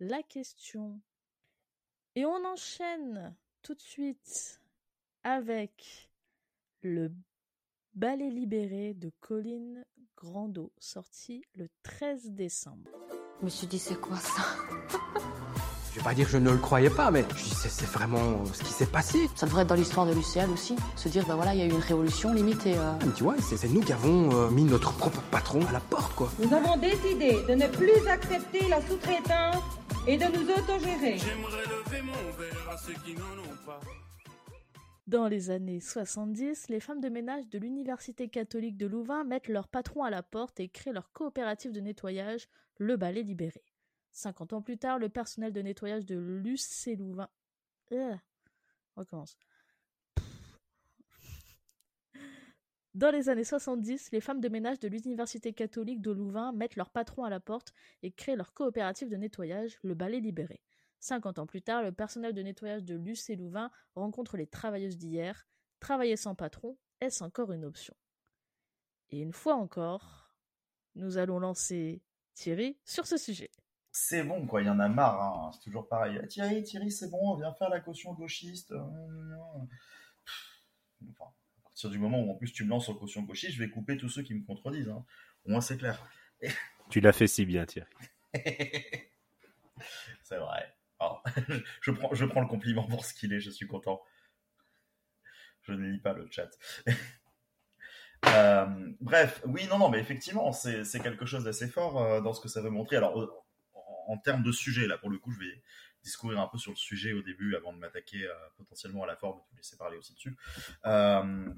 la 0.00 0.22
question. 0.22 1.00
Et 2.14 2.26
on 2.26 2.44
enchaîne 2.44 3.34
tout 3.62 3.74
de 3.74 3.80
suite 3.80 4.60
avec 5.22 6.10
le 6.82 7.12
Ballet 7.94 8.30
libéré 8.30 8.94
de 8.94 9.10
Colline 9.20 9.84
Grando, 10.16 10.72
sorti 10.78 11.44
le 11.54 11.68
13 11.82 12.30
décembre. 12.32 12.90
Je 13.40 13.44
me 13.44 13.50
suis 13.50 13.66
dit, 13.66 13.78
c'est 13.78 14.00
quoi 14.00 14.18
ça? 14.18 14.42
Je 15.92 15.98
vais 15.98 16.04
pas 16.04 16.14
dire 16.14 16.26
que 16.26 16.32
je 16.32 16.38
ne 16.38 16.50
le 16.50 16.56
croyais 16.56 16.90
pas, 16.90 17.10
mais 17.10 17.24
je 17.36 17.42
dis 17.42 17.50
c'est 17.50 17.88
vraiment 17.88 18.44
ce 18.52 18.62
qui 18.62 18.72
s'est 18.72 18.86
passé. 18.86 19.28
Ça 19.34 19.46
devrait 19.46 19.62
être 19.62 19.68
dans 19.68 19.74
l'histoire 19.74 20.06
de 20.06 20.12
l'UCL 20.12 20.48
aussi. 20.52 20.76
Se 20.94 21.08
dire, 21.08 21.26
ben 21.26 21.34
voilà, 21.34 21.52
il 21.52 21.58
y 21.58 21.62
a 21.62 21.66
eu 21.66 21.70
une 21.70 21.80
révolution 21.80 22.32
limite 22.32 22.64
et. 22.66 22.76
Euh, 22.76 22.92
tu 23.16 23.24
vois, 23.24 23.34
c'est 23.40 23.68
nous 23.68 23.80
qui 23.80 23.92
avons 23.92 24.30
euh, 24.32 24.50
mis 24.50 24.62
notre 24.62 24.92
propre 24.96 25.20
patron 25.30 25.66
à 25.66 25.72
la 25.72 25.80
porte, 25.80 26.14
quoi. 26.14 26.30
Nous 26.38 26.54
avons 26.54 26.76
décidé 26.76 27.42
de 27.48 27.54
ne 27.54 27.66
plus 27.66 28.06
accepter 28.08 28.68
la 28.68 28.80
sous-traitance 28.82 29.64
et 30.06 30.16
de 30.16 30.24
nous 30.26 30.48
autogérer. 30.48 31.18
J'aimerais 31.18 31.64
lever 31.64 32.02
mon 32.02 32.38
verre 32.38 32.70
à 32.72 32.76
ceux 32.78 32.94
qui 33.04 33.14
n'en 33.14 33.42
ont 33.42 33.56
pas. 33.66 33.80
Dans 35.08 35.26
les 35.26 35.50
années 35.50 35.80
70, 35.80 36.68
les 36.68 36.78
femmes 36.78 37.00
de 37.00 37.08
ménage 37.08 37.48
de 37.48 37.58
l'Université 37.58 38.28
catholique 38.28 38.76
de 38.76 38.86
Louvain 38.86 39.24
mettent 39.24 39.48
leur 39.48 39.66
patron 39.66 40.04
à 40.04 40.10
la 40.10 40.22
porte 40.22 40.60
et 40.60 40.68
créent 40.68 40.92
leur 40.92 41.10
coopérative 41.10 41.72
de 41.72 41.80
nettoyage, 41.80 42.46
le 42.78 42.96
balai 42.96 43.24
libéré. 43.24 43.64
50 44.12 44.52
ans 44.52 44.62
plus 44.62 44.78
tard, 44.78 44.98
le 44.98 45.08
personnel 45.08 45.52
de 45.52 45.62
nettoyage 45.62 46.04
de 46.04 46.16
l'UC 46.16 46.96
Louvain. 46.96 47.28
Euh, 47.92 48.14
recommence. 48.96 49.36
Dans 52.94 53.12
les 53.12 53.28
années 53.28 53.44
70, 53.44 54.10
les 54.10 54.20
femmes 54.20 54.40
de 54.40 54.48
ménage 54.48 54.80
de 54.80 54.88
l'Université 54.88 55.52
catholique 55.52 56.00
de 56.00 56.10
Louvain 56.10 56.52
mettent 56.52 56.74
leur 56.74 56.90
patron 56.90 57.22
à 57.22 57.30
la 57.30 57.38
porte 57.38 57.72
et 58.02 58.10
créent 58.10 58.34
leur 58.34 58.52
coopérative 58.52 59.08
de 59.08 59.16
nettoyage, 59.16 59.78
le 59.84 59.94
balai 59.94 60.18
libéré. 60.18 60.60
50 60.98 61.38
ans 61.38 61.46
plus 61.46 61.62
tard, 61.62 61.84
le 61.84 61.92
personnel 61.92 62.34
de 62.34 62.42
nettoyage 62.42 62.82
de 62.82 62.96
l'UC 62.96 63.36
Louvain 63.36 63.70
rencontre 63.94 64.36
les 64.36 64.48
travailleuses 64.48 64.98
d'hier. 64.98 65.46
Travailler 65.78 66.16
sans 66.16 66.34
patron, 66.34 66.76
est-ce 67.00 67.22
encore 67.22 67.52
une 67.52 67.64
option? 67.64 67.94
Et 69.10 69.20
une 69.20 69.32
fois 69.32 69.54
encore, 69.54 70.34
nous 70.96 71.16
allons 71.16 71.38
lancer 71.38 72.02
Thierry 72.34 72.76
sur 72.84 73.06
ce 73.06 73.16
sujet 73.16 73.50
c'est 73.92 74.22
bon, 74.22 74.46
quoi, 74.46 74.62
il 74.62 74.66
y 74.66 74.70
en 74.70 74.78
a 74.78 74.88
marre, 74.88 75.20
hein. 75.20 75.50
c'est 75.52 75.64
toujours 75.64 75.88
pareil. 75.88 76.18
Ah, 76.22 76.26
Thierry, 76.26 76.62
Thierry, 76.62 76.90
c'est 76.90 77.10
bon, 77.10 77.36
viens 77.36 77.52
faire 77.54 77.68
la 77.68 77.80
caution 77.80 78.12
gauchiste. 78.12 78.72
Enfin, 81.10 81.24
à 81.58 81.62
partir 81.64 81.90
du 81.90 81.98
moment 81.98 82.20
où 82.20 82.30
en 82.30 82.34
plus 82.34 82.52
tu 82.52 82.64
me 82.64 82.70
lances 82.70 82.88
en 82.88 82.94
caution 82.94 83.22
gauchiste, 83.22 83.54
je 83.54 83.58
vais 83.58 83.70
couper 83.70 83.96
tous 83.96 84.08
ceux 84.08 84.22
qui 84.22 84.34
me 84.34 84.44
contredisent. 84.44 84.88
Hein. 84.88 85.04
Au 85.44 85.50
moins, 85.50 85.60
c'est 85.60 85.78
clair. 85.78 86.06
tu 86.90 87.00
l'as 87.00 87.12
fait 87.12 87.26
si 87.26 87.44
bien, 87.44 87.66
Thierry. 87.66 87.90
c'est 90.22 90.38
vrai. 90.38 90.74
je, 91.80 91.90
prends, 91.90 92.14
je 92.14 92.24
prends 92.24 92.40
le 92.40 92.46
compliment 92.46 92.86
pour 92.86 93.04
ce 93.04 93.14
qu'il 93.14 93.32
est, 93.32 93.40
je 93.40 93.50
suis 93.50 93.66
content. 93.66 94.02
Je 95.62 95.72
ne 95.72 95.90
lis 95.90 96.00
pas 96.00 96.12
le 96.12 96.28
chat. 96.30 96.50
Euh, 98.26 98.66
bref, 99.00 99.40
oui, 99.46 99.66
non, 99.70 99.78
non, 99.78 99.88
mais 99.88 99.98
effectivement, 99.98 100.52
c'est 100.52 101.00
quelque 101.02 101.24
chose 101.24 101.44
d'assez 101.44 101.66
fort 101.66 102.02
euh, 102.02 102.20
dans 102.20 102.34
ce 102.34 102.42
que 102.42 102.48
ça 102.48 102.60
veut 102.60 102.68
montrer. 102.68 102.96
Alors, 102.96 103.46
en 104.08 104.18
termes 104.18 104.42
de 104.42 104.52
sujet, 104.52 104.86
là, 104.86 104.98
pour 104.98 105.10
le 105.10 105.18
coup, 105.18 105.30
je 105.30 105.38
vais 105.38 105.62
discourir 106.02 106.40
un 106.40 106.48
peu 106.48 106.58
sur 106.58 106.72
le 106.72 106.76
sujet 106.76 107.12
au 107.12 107.22
début 107.22 107.54
avant 107.56 107.72
de 107.72 107.78
m'attaquer 107.78 108.24
euh, 108.24 108.34
potentiellement 108.56 109.04
à 109.04 109.06
la 109.06 109.16
forme 109.16 109.38
et 109.38 109.42
de 109.42 109.48
vous 109.50 109.56
laisser 109.56 109.76
parler 109.76 109.96
aussi 109.96 110.14
dessus. 110.14 110.36
Euh, 110.86 111.52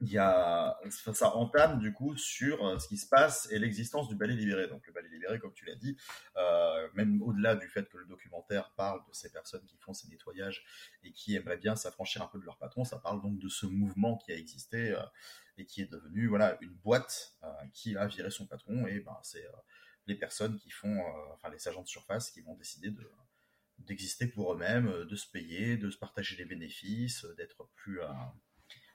il 0.00 0.10
y 0.10 0.18
a, 0.18 0.78
ça 0.90 1.34
entame 1.34 1.78
du 1.78 1.92
coup 1.92 2.16
sur 2.16 2.66
euh, 2.66 2.78
ce 2.78 2.88
qui 2.88 2.98
se 2.98 3.08
passe 3.08 3.48
et 3.50 3.58
l'existence 3.58 4.08
du 4.08 4.16
ballet 4.16 4.34
libéré. 4.34 4.68
Donc 4.68 4.86
le 4.86 4.92
ballet 4.92 5.08
libéré, 5.08 5.38
comme 5.38 5.52
tu 5.54 5.64
l'as 5.64 5.76
dit, 5.76 5.96
même 6.94 7.22
au-delà 7.22 7.56
du 7.56 7.68
fait 7.68 7.88
que 7.88 7.96
le 7.96 8.04
documentaire 8.06 8.72
parle 8.76 9.00
de 9.08 9.14
ces 9.14 9.30
personnes 9.30 9.64
qui 9.64 9.78
font 9.78 9.94
ces 9.94 10.08
nettoyages 10.08 10.64
et 11.04 11.12
qui 11.12 11.36
aimeraient 11.36 11.56
bien 11.56 11.76
s'affranchir 11.76 12.22
un 12.22 12.26
peu 12.26 12.38
de 12.38 12.44
leur 12.44 12.58
patron, 12.58 12.84
ça 12.84 12.98
parle 12.98 13.22
donc 13.22 13.38
de 13.38 13.48
ce 13.48 13.66
mouvement 13.66 14.18
qui 14.18 14.32
a 14.32 14.36
existé 14.36 14.94
et 15.56 15.64
qui 15.64 15.80
est 15.80 15.90
devenu 15.90 16.26
voilà 16.26 16.58
une 16.60 16.74
boîte 16.74 17.34
qui 17.72 17.96
a 17.96 18.06
viré 18.06 18.30
son 18.30 18.46
patron 18.46 18.86
et 18.86 19.00
ben 19.00 19.16
c'est 19.22 19.46
les 20.06 20.14
personnes 20.14 20.58
qui 20.58 20.70
font, 20.70 20.98
euh, 20.98 21.34
enfin 21.34 21.50
les 21.50 21.68
agents 21.68 21.82
de 21.82 21.88
surface 21.88 22.30
qui 22.30 22.40
vont 22.40 22.54
décider 22.54 22.90
de 22.90 23.10
d'exister 23.78 24.28
pour 24.28 24.52
eux-mêmes, 24.52 24.86
euh, 24.86 25.04
de 25.04 25.16
se 25.16 25.28
payer, 25.28 25.76
de 25.76 25.90
se 25.90 25.98
partager 25.98 26.36
les 26.36 26.44
bénéfices, 26.44 27.24
euh, 27.24 27.34
d'être 27.34 27.68
plus 27.74 28.00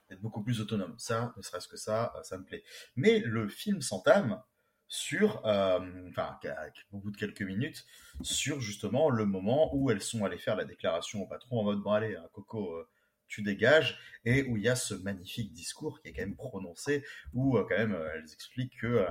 d'être 0.08 0.22
beaucoup 0.22 0.42
plus 0.42 0.60
autonome. 0.60 0.98
Ça, 0.98 1.32
ne 1.36 1.42
serait-ce 1.42 1.68
que 1.68 1.76
ça, 1.76 2.12
ça 2.24 2.36
me 2.38 2.44
plaît. 2.44 2.64
Mais 2.96 3.20
le 3.20 3.48
film 3.48 3.80
s'entame 3.80 4.42
sur, 4.88 5.40
enfin, 5.44 6.36
au 6.90 6.98
bout 6.98 7.12
de 7.12 7.16
quelques 7.16 7.42
minutes, 7.42 7.86
sur 8.22 8.60
justement 8.60 9.08
le 9.08 9.24
moment 9.24 9.72
où 9.72 9.88
elles 9.92 10.02
sont 10.02 10.24
allées 10.24 10.38
faire 10.38 10.56
la 10.56 10.64
déclaration 10.64 11.22
au 11.22 11.26
patron 11.28 11.60
en 11.60 11.62
mode 11.62 11.78
bon 11.78 11.92
allez, 11.92 12.16
hein, 12.16 12.28
Coco, 12.32 12.84
tu 13.28 13.42
dégages, 13.42 14.00
et 14.24 14.42
où 14.42 14.56
il 14.56 14.64
y 14.64 14.68
a 14.68 14.74
ce 14.74 14.94
magnifique 14.94 15.52
discours 15.52 16.00
qui 16.00 16.08
est 16.08 16.12
quand 16.12 16.22
même 16.22 16.34
prononcé, 16.34 17.04
où 17.32 17.56
quand 17.56 17.78
même 17.78 17.96
elles 18.14 18.32
expliquent 18.32 18.80
que 18.80 19.06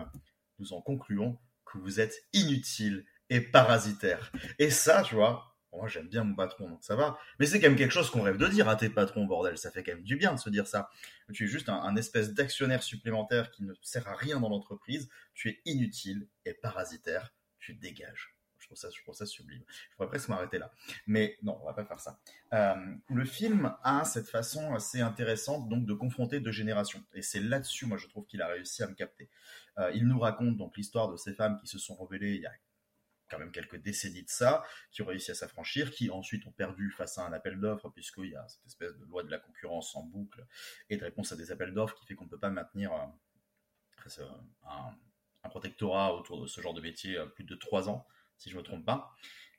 nous 0.58 0.74
en 0.74 0.82
concluons 0.82 1.40
que 1.72 1.78
vous 1.78 2.00
êtes 2.00 2.16
inutile 2.34 3.06
et 3.30 3.42
parasitaire. 3.42 4.32
Et 4.58 4.70
ça, 4.70 5.04
tu 5.04 5.16
vois, 5.16 5.50
moi, 5.72 5.88
j'aime 5.88 6.08
bien 6.08 6.24
mon 6.24 6.36
patron, 6.36 6.70
donc 6.70 6.84
ça 6.84 6.96
va. 6.96 7.18
Mais 7.40 7.46
c'est 7.46 7.60
quand 7.60 7.68
même 7.68 7.78
quelque 7.78 7.92
chose 7.92 8.10
qu'on 8.10 8.22
rêve 8.22 8.38
de 8.38 8.48
dire 8.48 8.68
à 8.68 8.76
tes 8.76 8.90
patrons, 8.90 9.26
bordel. 9.26 9.58
Ça 9.58 9.70
fait 9.72 9.84
quand 9.84 9.94
même 9.94 10.04
du 10.04 10.16
bien 10.16 10.34
de 10.34 10.40
se 10.40 10.50
dire 10.50 10.66
ça. 10.66 10.90
Tu 11.32 11.46
es 11.46 11.48
juste 11.48 11.70
un, 11.70 11.96
espèce 11.96 12.34
d'actionnaire 12.34 12.82
supplémentaire 12.82 13.52
qui 13.52 13.64
ne 13.64 13.74
sert 13.82 14.08
à 14.08 14.16
rien 14.16 14.40
dans 14.40 14.50
l'entreprise. 14.50 15.10
Tu 15.34 15.50
es 15.50 15.62
inutile 15.66 16.28
et 16.46 16.54
parasitaire. 16.54 17.34
Tu 17.60 17.76
dégages. 17.76 18.36
Je 18.58 18.76
trouve 19.04 19.16
ça, 19.16 19.26
sublime. 19.26 19.64
Je 19.90 19.96
pourrais 19.96 20.10
presque 20.10 20.30
m'arrêter 20.30 20.60
là. 20.60 20.72
Mais 21.08 21.38
non, 21.42 21.58
on 21.62 21.66
va 21.66 21.74
pas 21.74 21.86
faire 21.86 22.00
ça. 22.00 22.20
Euh, 22.54 22.76
le 23.10 23.26
film 23.26 23.76
a 23.84 24.04
cette 24.06 24.28
façon 24.28 24.76
assez 24.76 25.02
intéressante 25.02 25.70
donc 25.70 25.86
de 25.86 25.94
confronter 25.94 26.40
deux 26.40 26.52
générations. 26.52 27.04
Et 27.14 27.24
c'est 27.24 27.40
là-dessus, 27.40 27.86
moi, 27.88 27.98
je 27.98 28.08
trouve 28.08 28.26
qu'il 28.26 28.42
a 28.42 28.48
réussi 28.48 28.84
à 28.84 28.88
me 28.88 28.94
capter. 28.94 29.30
Euh, 29.80 29.92
il 29.94 30.08
nous 30.08 30.20
raconte 30.20 30.58
donc 30.58 30.78
l'histoire 30.78 31.10
de 31.10 31.18
ces 31.18 31.34
femmes 31.34 31.58
qui 31.60 31.68
se 31.68 31.80
sont 31.80 31.96
révélées 31.96 32.36
il 32.36 32.42
y 32.42 32.46
a 32.46 32.52
quand 33.30 33.40
même 33.40 33.52
quelques 33.52 33.82
décennies 33.82 34.24
de 34.24 34.30
ça, 34.30 34.64
qui 34.92 35.02
ont 35.02 35.06
réussi 35.06 35.32
à 35.32 35.36
s'affranchir, 35.36 35.92
qui 35.92 36.10
ensuite 36.10 36.46
ont 36.48 36.52
perdu 36.52 36.92
face 36.92 37.18
à 37.18 37.26
un 37.26 37.34
appel 37.34 37.60
d'offres, 37.60 37.90
puisqu'il 37.90 38.30
y 38.32 38.36
a 38.36 38.48
cette 38.48 38.66
espèce 38.66 38.98
de 38.98 39.06
loi 39.06 39.24
de 39.24 39.30
la 39.30 39.38
concurrence 39.38 39.96
en 39.96 40.04
boucle 40.04 40.46
et 40.90 40.98
de 40.98 41.04
réponse 41.04 41.32
à 41.32 41.36
des 41.36 41.52
appels 41.52 41.74
d'offres 41.74 41.96
qui 41.96 42.06
fait 42.06 42.16
qu'on 42.16 42.26
ne 42.26 42.30
peut 42.30 42.40
pas 42.40 42.50
maintenir 42.50 42.92
euh, 42.92 44.24
un, 44.66 44.96
un, 45.44 45.50
protectorat 45.50 46.16
autour 46.16 46.42
de 46.42 46.48
ce 46.48 46.60
genre 46.60 46.74
de 46.74 46.82
métier 46.82 47.18
euh, 47.18 47.28
plus 47.28 47.44
de 47.44 47.56
trois 47.56 47.88
ans, 47.88 48.08
si 48.38 48.50
je 48.50 48.56
ne 48.56 48.62
me 48.62 48.66
trompe 48.66 48.86
pas. 48.86 49.16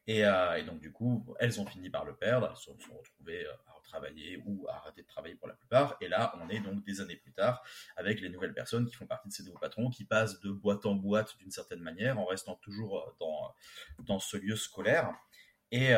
Euh, 0.09 0.55
et, 0.55 0.65
donc, 0.65 0.81
du 0.81 0.93
coup, 0.93 1.35
elles 1.39 1.61
ont 1.61 1.67
fini 1.67 1.91
par 1.91 2.05
le 2.05 2.15
perdre, 2.15 2.49
elles 2.51 2.57
se 2.57 2.65
sont 2.65 2.97
retrouvées 2.97 3.47
euh, 3.47 3.53
à 3.69 3.73
retravailler 3.75 4.43
ou 4.45 4.67
à 4.69 4.77
arrêter 4.77 5.03
de 5.03 5.07
travailler 5.07 5.35
pour 5.35 5.49
la 5.49 5.55
plupart. 5.55 5.97
Et 6.01 6.09
là, 6.09 6.35
on 6.43 6.49
est 6.49 6.61
donc 6.61 6.85
des 6.85 7.01
années 7.01 7.17
plus 7.17 7.33
tard 7.33 7.63
avec 7.97 8.21
les 8.21 8.29
nouvelles 8.29 8.55
personnes 8.55 8.87
qui 8.87 8.95
font 8.95 9.07
partie 9.07 9.29
de 9.29 9.33
ces 9.33 9.45
nouveaux 9.45 9.59
patrons, 9.59 9.91
qui 9.91 10.05
passent 10.05 10.41
de 10.41 10.51
boîte 10.51 10.87
en 10.87 10.95
boîte 10.95 11.37
d'une 11.39 11.51
certaine 11.51 11.81
manière, 11.81 12.19
en 12.19 12.25
restant 12.25 12.57
toujours 12.57 12.99
euh, 12.99 13.13
dans, 13.21 13.55
dans 14.05 14.19
ce 14.19 14.37
lieu 14.37 14.57
scolaire. 14.57 15.13
Et, 15.73 15.93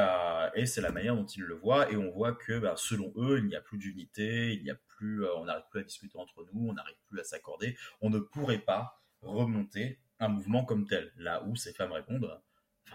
et 0.54 0.66
c'est 0.66 0.82
la 0.82 0.92
manière 0.92 1.16
dont 1.16 1.24
ils 1.24 1.44
le 1.44 1.54
voient. 1.54 1.90
Et 1.90 1.96
on 1.96 2.10
voit 2.10 2.34
que, 2.34 2.58
bah, 2.58 2.74
selon 2.76 3.10
eux, 3.16 3.38
il 3.38 3.46
n'y 3.46 3.56
a 3.56 3.62
plus 3.62 3.78
d'unité, 3.78 4.52
il 4.52 4.62
n'y 4.62 4.70
a 4.70 4.74
plus, 4.74 5.26
on 5.26 5.46
n'arrive 5.46 5.64
plus 5.70 5.80
à 5.80 5.82
discuter 5.82 6.18
entre 6.18 6.46
nous, 6.52 6.68
on 6.68 6.74
n'arrive 6.74 6.98
plus 7.08 7.18
à 7.20 7.24
s'accorder. 7.24 7.78
On 8.02 8.10
ne 8.10 8.18
pourrait 8.18 8.58
pas 8.58 9.02
remonter 9.22 9.98
un 10.20 10.28
mouvement 10.28 10.66
comme 10.66 10.86
tel. 10.86 11.10
Là 11.16 11.42
où 11.44 11.56
ces 11.56 11.72
femmes 11.72 11.92
répondent, 11.92 12.38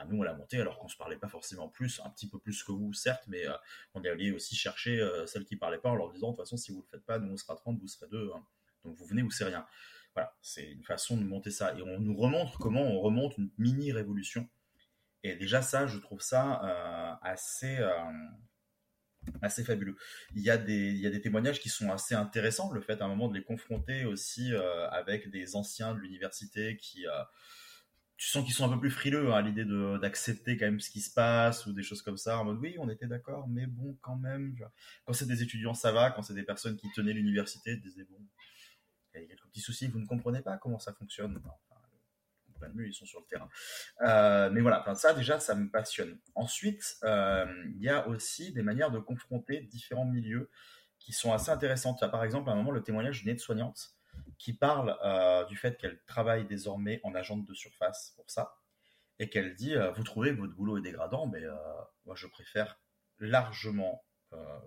Nous, 0.05 0.17
on 0.17 0.23
l'a 0.23 0.33
monté 0.33 0.59
alors 0.59 0.77
qu'on 0.79 0.87
se 0.87 0.97
parlait 0.97 1.17
pas 1.17 1.27
forcément 1.27 1.67
plus, 1.67 2.01
un 2.03 2.09
petit 2.09 2.27
peu 2.29 2.39
plus 2.39 2.63
que 2.63 2.71
vous, 2.71 2.93
certes, 2.93 3.23
mais 3.27 3.47
euh, 3.47 3.53
on 3.93 4.03
est 4.03 4.09
allé 4.09 4.31
aussi 4.31 4.55
chercher 4.55 4.99
euh, 4.99 5.25
celles 5.25 5.45
qui 5.45 5.55
parlaient 5.55 5.77
pas 5.77 5.89
en 5.89 5.95
leur 5.95 6.11
disant, 6.11 6.31
de 6.31 6.35
toute 6.35 6.45
façon, 6.45 6.57
si 6.57 6.71
vous 6.71 6.81
le 6.81 6.87
faites 6.87 7.05
pas, 7.05 7.19
nous, 7.19 7.33
on 7.33 7.37
sera 7.37 7.55
30, 7.55 7.79
vous 7.79 7.87
serez 7.87 8.07
deux. 8.09 8.31
Hein. 8.35 8.45
Donc, 8.83 8.95
vous 8.95 9.05
venez 9.05 9.23
ou 9.23 9.31
c'est 9.31 9.45
rien. 9.45 9.65
Voilà, 10.13 10.35
c'est 10.41 10.71
une 10.71 10.83
façon 10.83 11.17
de 11.17 11.23
monter 11.23 11.51
ça. 11.51 11.77
Et 11.77 11.81
on 11.81 11.99
nous 11.99 12.15
remontre 12.15 12.57
comment 12.59 12.81
on 12.81 12.99
remonte 12.99 13.37
une 13.37 13.51
mini-révolution. 13.57 14.47
Et 15.23 15.35
déjà, 15.35 15.61
ça, 15.61 15.87
je 15.87 15.97
trouve 15.97 16.21
ça 16.21 16.61
euh, 16.63 17.15
assez 17.21 17.77
assez 19.41 19.65
fabuleux. 19.65 19.97
Il 20.35 20.41
y, 20.41 20.49
a 20.49 20.57
des, 20.57 20.91
il 20.91 20.99
y 20.99 21.05
a 21.05 21.09
des 21.09 21.19
témoignages 21.19 21.59
qui 21.59 21.67
sont 21.67 21.91
assez 21.91 22.15
intéressants, 22.15 22.71
le 22.71 22.79
fait 22.79 23.01
à 23.01 23.05
un 23.05 23.07
moment 23.09 23.27
de 23.27 23.33
les 23.33 23.43
confronter 23.43 24.05
aussi 24.05 24.53
avec 24.89 25.29
des 25.29 25.57
anciens 25.57 25.93
de 25.93 25.99
l'université 25.99 26.77
qui, 26.77 27.05
tu 28.17 28.27
sens 28.27 28.43
qu'ils 28.43 28.55
sont 28.55 28.65
un 28.65 28.73
peu 28.73 28.79
plus 28.79 28.89
frileux 28.89 29.31
hein, 29.31 29.35
à 29.37 29.41
l'idée 29.41 29.63
d'accepter 30.01 30.57
quand 30.57 30.65
même 30.65 30.79
ce 30.79 30.89
qui 30.89 31.01
se 31.01 31.13
passe 31.13 31.67
ou 31.67 31.73
des 31.73 31.83
choses 31.83 32.01
comme 32.01 32.17
ça 32.17 32.39
en 32.39 32.45
mode 32.45 32.57
oui 32.59 32.75
on 32.79 32.89
était 32.89 33.05
d'accord 33.05 33.47
mais 33.47 33.67
bon 33.67 33.95
quand 34.01 34.15
même 34.15 34.55
quand 35.05 35.13
c'est 35.13 35.27
des 35.27 35.43
étudiants 35.43 35.75
ça 35.75 35.91
va. 35.91 36.09
Quand 36.11 36.23
c'est 36.23 36.33
des 36.33 36.43
personnes 36.43 36.75
qui 36.77 36.91
tenaient 36.91 37.13
l'université 37.13 37.73
ils 37.73 37.81
disaient 37.81 38.05
bon 38.05 38.17
il 39.13 39.21
y 39.21 39.23
a 39.23 39.27
quelques 39.27 39.47
petits 39.47 39.61
soucis 39.61 39.87
vous 39.87 39.99
ne 39.99 40.07
comprenez 40.07 40.41
pas 40.41 40.57
comment 40.57 40.79
ça 40.79 40.93
fonctionne. 40.93 41.33
Non, 41.33 41.51
pas 42.59 42.69
mieux 42.69 42.87
ils 42.87 42.93
sont 42.93 43.05
sur 43.05 43.19
le 43.19 43.27
terrain. 43.27 43.49
Euh, 44.01 44.49
mais 44.49 44.61
voilà 44.61 44.83
ça 44.95 45.13
déjà 45.13 45.39
ça 45.39 45.53
me 45.53 45.69
passionne. 45.69 46.17
Ensuite 46.33 46.97
euh, 47.03 47.45
il 47.75 47.83
y 47.83 47.89
a 47.89 48.07
aussi 48.07 48.51
des 48.51 48.63
manières 48.63 48.89
de 48.89 48.99
confronter 48.99 49.61
différents 49.61 50.05
milieux 50.05 50.49
qui 50.97 51.13
sont 51.13 51.33
assez 51.33 51.51
intéressantes. 51.51 51.99
Par 52.09 52.23
exemple 52.23 52.49
à 52.49 52.53
un 52.53 52.55
moment 52.55 52.71
le 52.71 52.81
témoignage 52.81 53.21
d'une 53.21 53.29
aide-soignante 53.29 53.96
qui 54.37 54.53
parle 54.53 54.97
euh, 55.03 55.45
du 55.45 55.57
fait 55.57 55.77
qu'elle 55.77 55.99
travaille 56.05 56.45
désormais 56.45 56.99
en 57.03 57.15
agente 57.15 57.45
de 57.45 57.53
surface 57.53 58.13
pour 58.15 58.29
ça, 58.29 58.57
et 59.19 59.29
qu'elle 59.29 59.55
dit 59.55 59.75
euh, 59.75 59.91
Vous 59.91 60.03
trouvez 60.03 60.31
votre 60.31 60.53
boulot 60.53 60.77
est 60.77 60.81
dégradant, 60.81 61.27
mais 61.27 61.43
euh, 61.43 61.55
moi 62.05 62.15
je 62.15 62.27
préfère 62.27 62.79
largement 63.19 64.03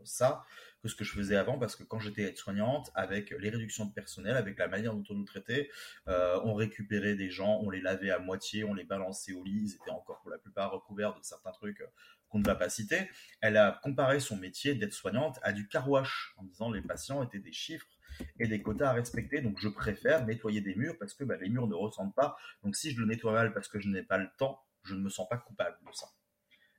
ça 0.05 0.43
que 0.83 0.89
ce 0.89 0.95
que 0.95 1.05
je 1.05 1.13
faisais 1.13 1.37
avant, 1.37 1.59
parce 1.59 1.77
que 1.77 1.85
quand 1.85 1.99
j'étais 1.99 2.23
aide-soignante, 2.23 2.91
avec 2.95 3.29
les 3.29 3.51
réductions 3.51 3.85
de 3.85 3.93
personnel, 3.93 4.39
avec 4.39 4.59
la 4.59 4.69
manière 4.69 4.95
dont 4.95 5.05
on 5.11 5.15
nous 5.15 5.27
traitait, 5.27 5.71
on 6.07 6.55
récupérait 6.55 7.15
des 7.15 7.29
gens, 7.29 7.61
on 7.63 7.69
les 7.69 7.83
lavait 7.83 8.11
à 8.11 8.19
moitié, 8.19 8.65
on 8.65 8.73
les 8.73 8.85
balançait 8.85 9.35
au 9.35 9.45
lit, 9.45 9.61
ils 9.65 9.75
étaient 9.75 9.91
encore 9.91 10.23
pour 10.23 10.31
la 10.31 10.39
plupart 10.39 10.73
recouverts 10.73 11.15
de 11.15 11.23
certains 11.23 11.53
trucs 11.53 11.85
qu'on 12.31 12.39
ne 12.39 12.45
va 12.45 12.55
pas 12.55 12.71
citer. 12.71 13.11
Elle 13.43 13.59
a 13.59 13.79
comparé 13.83 14.19
son 14.19 14.39
métier 14.39 14.75
d'aide-soignante 14.75 15.39
à 15.43 15.53
du 15.53 15.69
carouage, 15.69 16.33
en 16.39 16.45
disant 16.45 16.71
les 16.71 16.81
patients 16.81 17.23
étaient 17.23 17.39
des 17.39 17.53
chiffres 17.53 18.00
et 18.39 18.47
des 18.47 18.63
quotas 18.63 18.91
à 18.91 18.93
respecter. 18.93 19.41
Donc 19.41 19.59
je 19.61 19.69
préfère 19.69 20.27
nettoyer 20.27 20.61
des 20.61 20.75
murs 20.75 20.97
parce 20.99 21.15
que 21.15 21.25
bah, 21.25 21.37
les 21.41 21.49
murs 21.49 21.67
ne 21.67 21.75
ressentent 21.75 22.15
pas. 22.15 22.37
Donc 22.63 22.77
si 22.77 22.91
je 22.91 23.01
le 23.01 23.07
nettoie 23.07 23.33
mal 23.33 23.53
parce 23.53 23.69
que 23.69 23.81
je 23.81 23.89
n'ai 23.89 24.03
pas 24.03 24.19
le 24.19 24.29
temps, 24.39 24.61
je 24.85 24.95
ne 24.95 25.01
me 25.01 25.09
sens 25.09 25.29
pas 25.29 25.39
coupable 25.39 25.77
de 25.87 25.93
ça. 25.93 26.07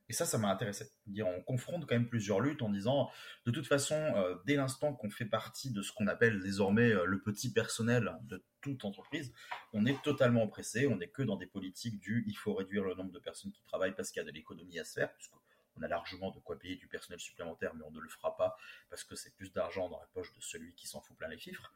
Et 0.08 0.14
ça, 0.14 0.26
ça 0.26 0.36
m'a 0.36 0.50
intéressé. 0.50 0.90
Dire, 1.06 1.26
on 1.26 1.40
confronte 1.40 1.86
quand 1.86 1.94
même 1.94 2.08
plusieurs 2.08 2.40
luttes 2.40 2.60
en 2.60 2.68
disant, 2.68 3.10
de 3.46 3.50
toute 3.50 3.66
façon, 3.66 3.94
euh, 3.94 4.36
dès 4.44 4.56
l'instant 4.56 4.92
qu'on 4.92 5.08
fait 5.08 5.24
partie 5.24 5.72
de 5.72 5.80
ce 5.80 5.90
qu'on 5.92 6.06
appelle 6.06 6.42
désormais 6.42 6.90
euh, 6.90 7.06
le 7.06 7.22
petit 7.22 7.50
personnel 7.50 8.12
de 8.24 8.44
toute 8.60 8.84
entreprise, 8.84 9.32
on 9.72 9.86
est 9.86 10.02
totalement 10.02 10.42
oppressé. 10.42 10.86
On 10.86 10.96
n'est 10.96 11.08
que 11.08 11.22
dans 11.22 11.36
des 11.36 11.46
politiques 11.46 11.98
du, 11.98 12.24
il 12.26 12.36
faut 12.36 12.52
réduire 12.52 12.84
le 12.84 12.94
nombre 12.94 13.12
de 13.12 13.20
personnes 13.20 13.52
qui 13.52 13.62
travaillent 13.62 13.94
parce 13.94 14.10
qu'il 14.10 14.20
y 14.20 14.24
a 14.24 14.28
de 14.28 14.34
l'économie 14.34 14.78
à 14.78 14.84
se 14.84 15.00
faire, 15.00 15.10
on 15.78 15.82
a 15.82 15.88
largement 15.88 16.30
de 16.30 16.40
quoi 16.40 16.58
payer 16.58 16.76
du 16.76 16.86
personnel 16.86 17.20
supplémentaire, 17.20 17.74
mais 17.74 17.84
on 17.84 17.90
ne 17.90 18.00
le 18.00 18.08
fera 18.08 18.36
pas 18.36 18.56
parce 18.90 19.04
que 19.04 19.16
c'est 19.16 19.34
plus 19.34 19.52
d'argent 19.52 19.88
dans 19.88 19.98
la 19.98 20.06
poche 20.06 20.32
de 20.34 20.40
celui 20.40 20.74
qui 20.74 20.86
s'en 20.86 21.00
fout 21.00 21.16
plein 21.16 21.28
les. 21.28 21.72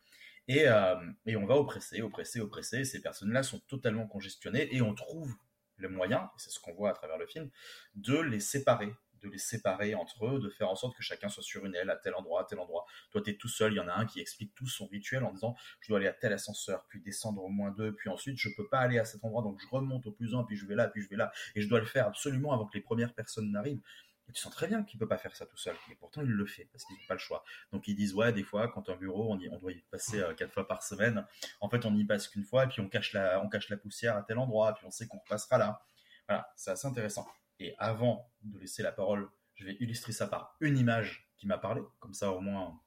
Et, 0.49 0.69
euh, 0.69 0.95
et 1.25 1.37
on 1.37 1.47
va 1.47 1.57
oppresser, 1.57 2.03
oppresser, 2.03 2.41
oppresser. 2.41 2.85
Ces 2.85 3.01
personnes-là 3.01 3.43
sont 3.43 3.61
totalement 3.61 4.07
congestionnées 4.07 4.75
et 4.75 4.83
on 4.83 4.95
trouve 4.95 5.35
le 5.79 5.89
moyen, 5.89 6.31
c'est 6.37 6.51
ce 6.51 6.61
qu'on 6.61 6.73
voit 6.73 6.91
à 6.91 6.95
travers 6.95 7.19
le 7.19 7.27
film, 7.27 7.51
de 7.95 8.19
les 8.19 8.41
séparer 8.41 8.95
de 9.27 9.33
les 9.33 9.39
séparer 9.39 9.95
entre 9.95 10.27
eux, 10.27 10.41
de 10.41 10.49
faire 10.49 10.70
en 10.70 10.77
sorte 10.77 10.97
que 10.97 11.03
chacun 11.03 11.29
soit 11.29 11.43
sur 11.43 11.64
une 11.64 11.74
aile 11.74 11.91
à 11.91 11.97
tel 11.97 12.14
endroit, 12.14 12.43
à 12.43 12.45
tel 12.45 12.59
endroit. 12.59 12.87
Toi, 13.11 13.22
tu 13.22 13.37
tout 13.37 13.49
seul, 13.49 13.72
il 13.72 13.77
y 13.77 13.81
en 13.81 13.89
a 13.89 13.95
un 13.95 14.07
qui 14.07 14.20
explique 14.20 14.55
tout 14.55 14.68
son 14.68 14.87
rituel 14.87 15.24
en 15.24 15.33
disant 15.33 15.55
je 15.81 15.89
dois 15.89 15.99
aller 15.99 16.09
à 16.09 16.12
tel 16.12 16.33
ascenseur, 16.33 16.87
puis 16.89 17.01
descendre 17.01 17.43
au 17.43 17.49
moins 17.49 17.70
deux, 17.70 17.95
puis 17.95 18.09
ensuite 18.09 18.39
je 18.39 18.49
peux 18.57 18.68
pas 18.68 18.79
aller 18.79 18.99
à 18.99 19.05
cet 19.05 19.24
endroit, 19.24 19.43
donc 19.43 19.61
je 19.61 19.66
remonte 19.68 20.07
au 20.07 20.12
plus 20.12 20.35
un, 20.35 20.45
puis 20.45 20.57
je 20.57 20.66
vais 20.66 20.74
là, 20.74 20.89
puis 20.89 21.03
je 21.03 21.09
vais 21.09 21.16
là, 21.16 21.33
et 21.55 21.62
je 21.62 21.68
dois 21.68 21.81
le 21.81 21.87
faire 21.87 22.07
absolument 22.07 22.53
avant 22.53 22.66
que 22.66 22.74
les 22.74 22.83
premières 22.83 23.14
personnes 23.14 23.51
n'arrivent. 23.51 23.83
Et 24.29 24.33
tu 24.33 24.41
sens 24.41 24.53
très 24.53 24.66
bien 24.66 24.83
qu'il 24.83 24.99
peut 24.99 25.07
pas 25.07 25.18
faire 25.18 25.37
ça 25.37 25.47
tout 25.47 25.57
seul, 25.57 25.77
et 25.91 25.95
pourtant 25.95 26.22
il 26.22 26.29
le 26.29 26.47
fait 26.47 26.68
parce 26.72 26.85
qu'ils 26.85 26.97
n'ont 26.97 27.07
pas 27.07 27.14
le 27.14 27.20
choix. 27.20 27.45
Donc 27.72 27.87
ils 27.87 27.95
disent 27.95 28.14
ouais 28.14 28.33
des 28.33 28.43
fois 28.43 28.68
quand 28.68 28.89
un 28.89 28.97
bureau 28.97 29.33
on, 29.33 29.39
y, 29.39 29.49
on 29.51 29.59
doit 29.59 29.72
y 29.72 29.83
passer 29.91 30.20
euh, 30.20 30.35
quatre 30.35 30.53
fois 30.53 30.66
par 30.66 30.83
semaine, 30.83 31.24
en 31.61 31.68
fait 31.68 31.85
on 31.85 31.93
n'y 31.93 32.05
passe 32.05 32.29
qu'une 32.29 32.45
fois 32.45 32.64
et 32.64 32.68
puis 32.68 32.81
on 32.81 32.89
cache 32.89 33.12
la 33.12 33.41
on 33.43 33.49
cache 33.49 33.68
la 33.68 33.77
poussière 33.77 34.16
à 34.16 34.22
tel 34.22 34.39
endroit, 34.39 34.74
puis 34.74 34.85
on 34.87 34.91
sait 34.91 35.07
qu'on 35.07 35.18
repassera 35.18 35.59
là. 35.59 35.87
Voilà, 36.29 36.51
c'est 36.57 36.72
assez 36.72 36.87
intéressant. 36.89 37.27
Et 37.59 37.75
avant 37.79 38.31
de 38.43 38.59
laisser 38.59 38.83
la 38.83 38.93
parole 38.93 39.31
je 39.57 39.65
vais 39.65 39.77
illustrer 39.81 40.13
ça 40.13 40.27
par 40.27 40.55
une 40.61 40.79
image 40.79 41.29
qui 41.37 41.47
m'a 41.47 41.59
parlé, 41.59 41.83
comme 41.99 42.15
ça 42.15 42.31
au 42.31 42.41
moins. 42.41 42.79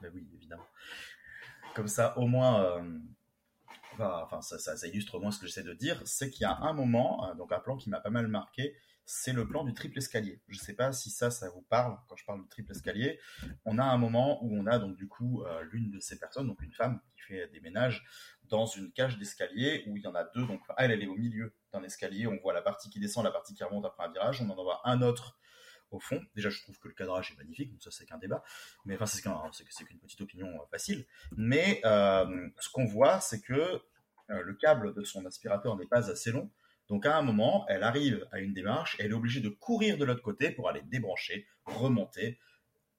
Oui, 0.00 0.08
oui 0.14 0.28
évidemment. 0.32 0.66
Comme 1.74 1.88
ça 1.88 2.16
au 2.18 2.26
moins. 2.26 2.62
Euh, 2.62 2.98
enfin, 3.98 4.40
ça, 4.40 4.58
ça, 4.58 4.86
illustre 4.86 5.16
au 5.16 5.20
moins 5.20 5.30
ce 5.30 5.38
que 5.38 5.46
j'essaie 5.46 5.64
de 5.64 5.74
dire, 5.74 6.00
c'est 6.04 6.30
qu'il 6.30 6.42
y 6.42 6.46
a 6.46 6.56
un 6.56 6.72
moment, 6.72 7.28
euh, 7.28 7.34
donc 7.34 7.52
un 7.52 7.60
plan 7.60 7.76
qui 7.76 7.90
m'a 7.90 8.00
pas 8.00 8.10
mal 8.10 8.28
marqué, 8.28 8.76
c'est 9.06 9.32
le 9.32 9.46
plan 9.46 9.64
du 9.64 9.74
triple 9.74 9.98
escalier. 9.98 10.40
Je 10.48 10.58
ne 10.58 10.62
sais 10.62 10.74
pas 10.74 10.92
si 10.92 11.10
ça, 11.10 11.30
ça 11.30 11.50
vous 11.50 11.62
parle 11.62 11.98
quand 12.08 12.16
je 12.16 12.24
parle 12.24 12.42
du 12.42 12.48
triple 12.48 12.72
escalier. 12.72 13.20
On 13.64 13.78
a 13.78 13.84
un 13.84 13.98
moment 13.98 14.42
où 14.44 14.56
on 14.56 14.66
a 14.66 14.78
donc 14.78 14.96
du 14.96 15.08
coup 15.08 15.42
euh, 15.42 15.62
l'une 15.72 15.90
de 15.90 15.98
ces 15.98 16.18
personnes, 16.18 16.46
donc 16.46 16.62
une 16.62 16.72
femme 16.72 17.00
qui 17.16 17.22
fait 17.22 17.48
des 17.48 17.60
ménages 17.60 18.04
dans 18.48 18.66
une 18.66 18.92
cage 18.92 19.18
d'escalier 19.18 19.84
où 19.86 19.96
il 19.96 20.02
y 20.02 20.06
en 20.06 20.14
a 20.14 20.24
deux. 20.24 20.46
Donc 20.46 20.60
elle, 20.76 20.90
elle 20.90 21.02
est 21.02 21.06
au 21.06 21.16
milieu 21.16 21.54
d'un 21.72 21.82
escalier. 21.82 22.26
On 22.26 22.36
voit 22.36 22.52
la 22.52 22.62
partie 22.62 22.90
qui 22.90 23.00
descend, 23.00 23.24
la 23.24 23.30
partie 23.30 23.54
qui 23.54 23.64
remonte 23.64 23.84
après 23.84 24.04
un 24.04 24.12
virage. 24.12 24.40
On 24.40 24.50
en 24.50 24.54
voit 24.62 24.80
un 24.84 25.02
autre 25.02 25.38
au 25.90 26.00
fond. 26.00 26.20
Déjà, 26.34 26.50
je 26.50 26.60
trouve 26.62 26.78
que 26.78 26.88
le 26.88 26.94
cadrage 26.94 27.32
est 27.32 27.36
magnifique, 27.36 27.70
donc 27.70 27.82
ça 27.82 27.90
c'est 27.90 28.04
qu'un 28.04 28.18
débat, 28.18 28.42
mais 28.84 28.94
enfin 28.94 29.06
c'est 29.06 29.22
qu'une 29.22 29.98
petite 30.00 30.20
opinion 30.20 30.48
euh, 30.48 30.66
facile. 30.70 31.06
Mais 31.36 31.80
euh, 31.84 32.48
ce 32.58 32.68
qu'on 32.70 32.84
voit, 32.84 33.20
c'est 33.20 33.40
que 33.40 33.80
le 34.28 34.54
câble 34.54 34.94
de 34.94 35.04
son 35.04 35.26
aspirateur 35.26 35.76
n'est 35.76 35.86
pas 35.86 36.10
assez 36.10 36.32
long, 36.32 36.50
donc 36.88 37.06
à 37.06 37.16
un 37.16 37.22
moment, 37.22 37.64
elle 37.68 37.82
arrive 37.82 38.26
à 38.30 38.40
une 38.40 38.52
démarche, 38.52 38.96
elle 38.98 39.10
est 39.10 39.14
obligée 39.14 39.40
de 39.40 39.48
courir 39.48 39.96
de 39.96 40.04
l'autre 40.04 40.22
côté 40.22 40.50
pour 40.50 40.68
aller 40.68 40.82
débrancher, 40.82 41.46
remonter, 41.64 42.38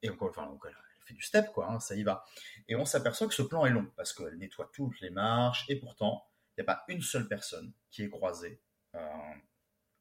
et 0.01 0.09
encore, 0.09 0.29
enfin, 0.29 0.49
elle 0.65 0.75
fait 1.05 1.13
du 1.13 1.21
step, 1.21 1.51
quoi, 1.53 1.71
hein, 1.71 1.79
ça 1.79 1.95
y 1.95 2.03
va. 2.03 2.25
Et 2.67 2.75
on 2.75 2.85
s'aperçoit 2.85 3.27
que 3.27 3.33
ce 3.33 3.41
plan 3.41 3.65
est 3.65 3.71
long, 3.71 3.91
parce 3.95 4.13
qu'elle 4.13 4.37
nettoie 4.37 4.69
toutes 4.73 4.99
les 5.01 5.09
marches, 5.09 5.65
et 5.69 5.75
pourtant, 5.77 6.27
il 6.57 6.61
n'y 6.61 6.69
a 6.69 6.73
pas 6.73 6.83
une 6.87 7.01
seule 7.01 7.27
personne 7.27 7.73
qui 7.91 8.03
est 8.03 8.09
croisée 8.09 8.61
euh, 8.95 9.33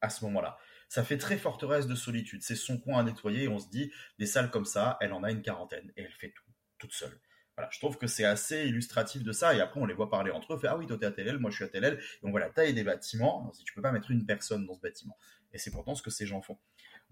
à 0.01 0.11
ce 0.11 0.25
moment-là. 0.25 0.59
Ça 0.89 1.05
fait 1.05 1.19
très 1.19 1.39
forteresse 1.39 1.87
de 1.87 1.95
solitude, 1.95 2.43
c'est 2.43 2.57
son 2.57 2.79
coin 2.79 3.01
à 3.01 3.03
nettoyer, 3.03 3.45
et 3.45 3.49
on 3.49 3.59
se 3.59 3.69
dit, 3.69 3.93
des 4.19 4.27
salles 4.27 4.51
comme 4.51 4.65
ça, 4.65 4.97
elle 5.01 5.13
en 5.13 5.23
a 5.23 5.31
une 5.31 5.43
quarantaine, 5.43 5.93
et 5.97 6.03
elle 6.03 6.13
fait 6.13 6.31
tout, 6.31 6.51
toute 6.79 6.93
seule. 6.93 7.19
Voilà, 7.57 7.71
je 7.73 7.79
trouve 7.79 7.99
que 7.99 8.09
c'est 8.09 8.25
assez 8.25 8.67
illustratif 8.67 9.23
de 9.23 9.31
ça. 9.31 9.55
Et 9.55 9.61
après, 9.61 9.81
on 9.81 9.87
les 9.87 9.95
voit 9.95 10.11
parler 10.11 10.33
entre 10.33 10.55
eux. 10.55 10.59
Fait, 10.59 10.67
ah 10.67 10.77
oui, 10.77 10.87
toi 10.87 10.99
t'es 10.99 11.07
à 11.07 11.13
tel 11.13 11.29
aile, 11.29 11.39
moi 11.39 11.51
je 11.51 11.57
suis 11.57 11.65
à 11.65 11.69
tel 11.69 11.85
aile. 11.85 12.01
Et 12.01 12.27
on 12.27 12.31
voit 12.31 12.41
la 12.41 12.51
taille 12.51 12.75
des 12.75 12.83
bâtiments. 12.83 13.53
Si 13.53 13.63
tu 13.63 13.73
peux 13.75 13.83
pas 13.83 13.93
mettre 13.93 14.11
une 14.11 14.27
personne 14.27 14.67
dans 14.67 14.75
ce 14.75 14.81
bâtiment. 14.81 15.17
Et 15.53 15.59
c'est 15.59 15.71
pourtant 15.71 15.95
ce 15.95 16.03
que 16.03 16.11
ces 16.11 16.27
gens 16.27 16.43
font. 16.43 16.59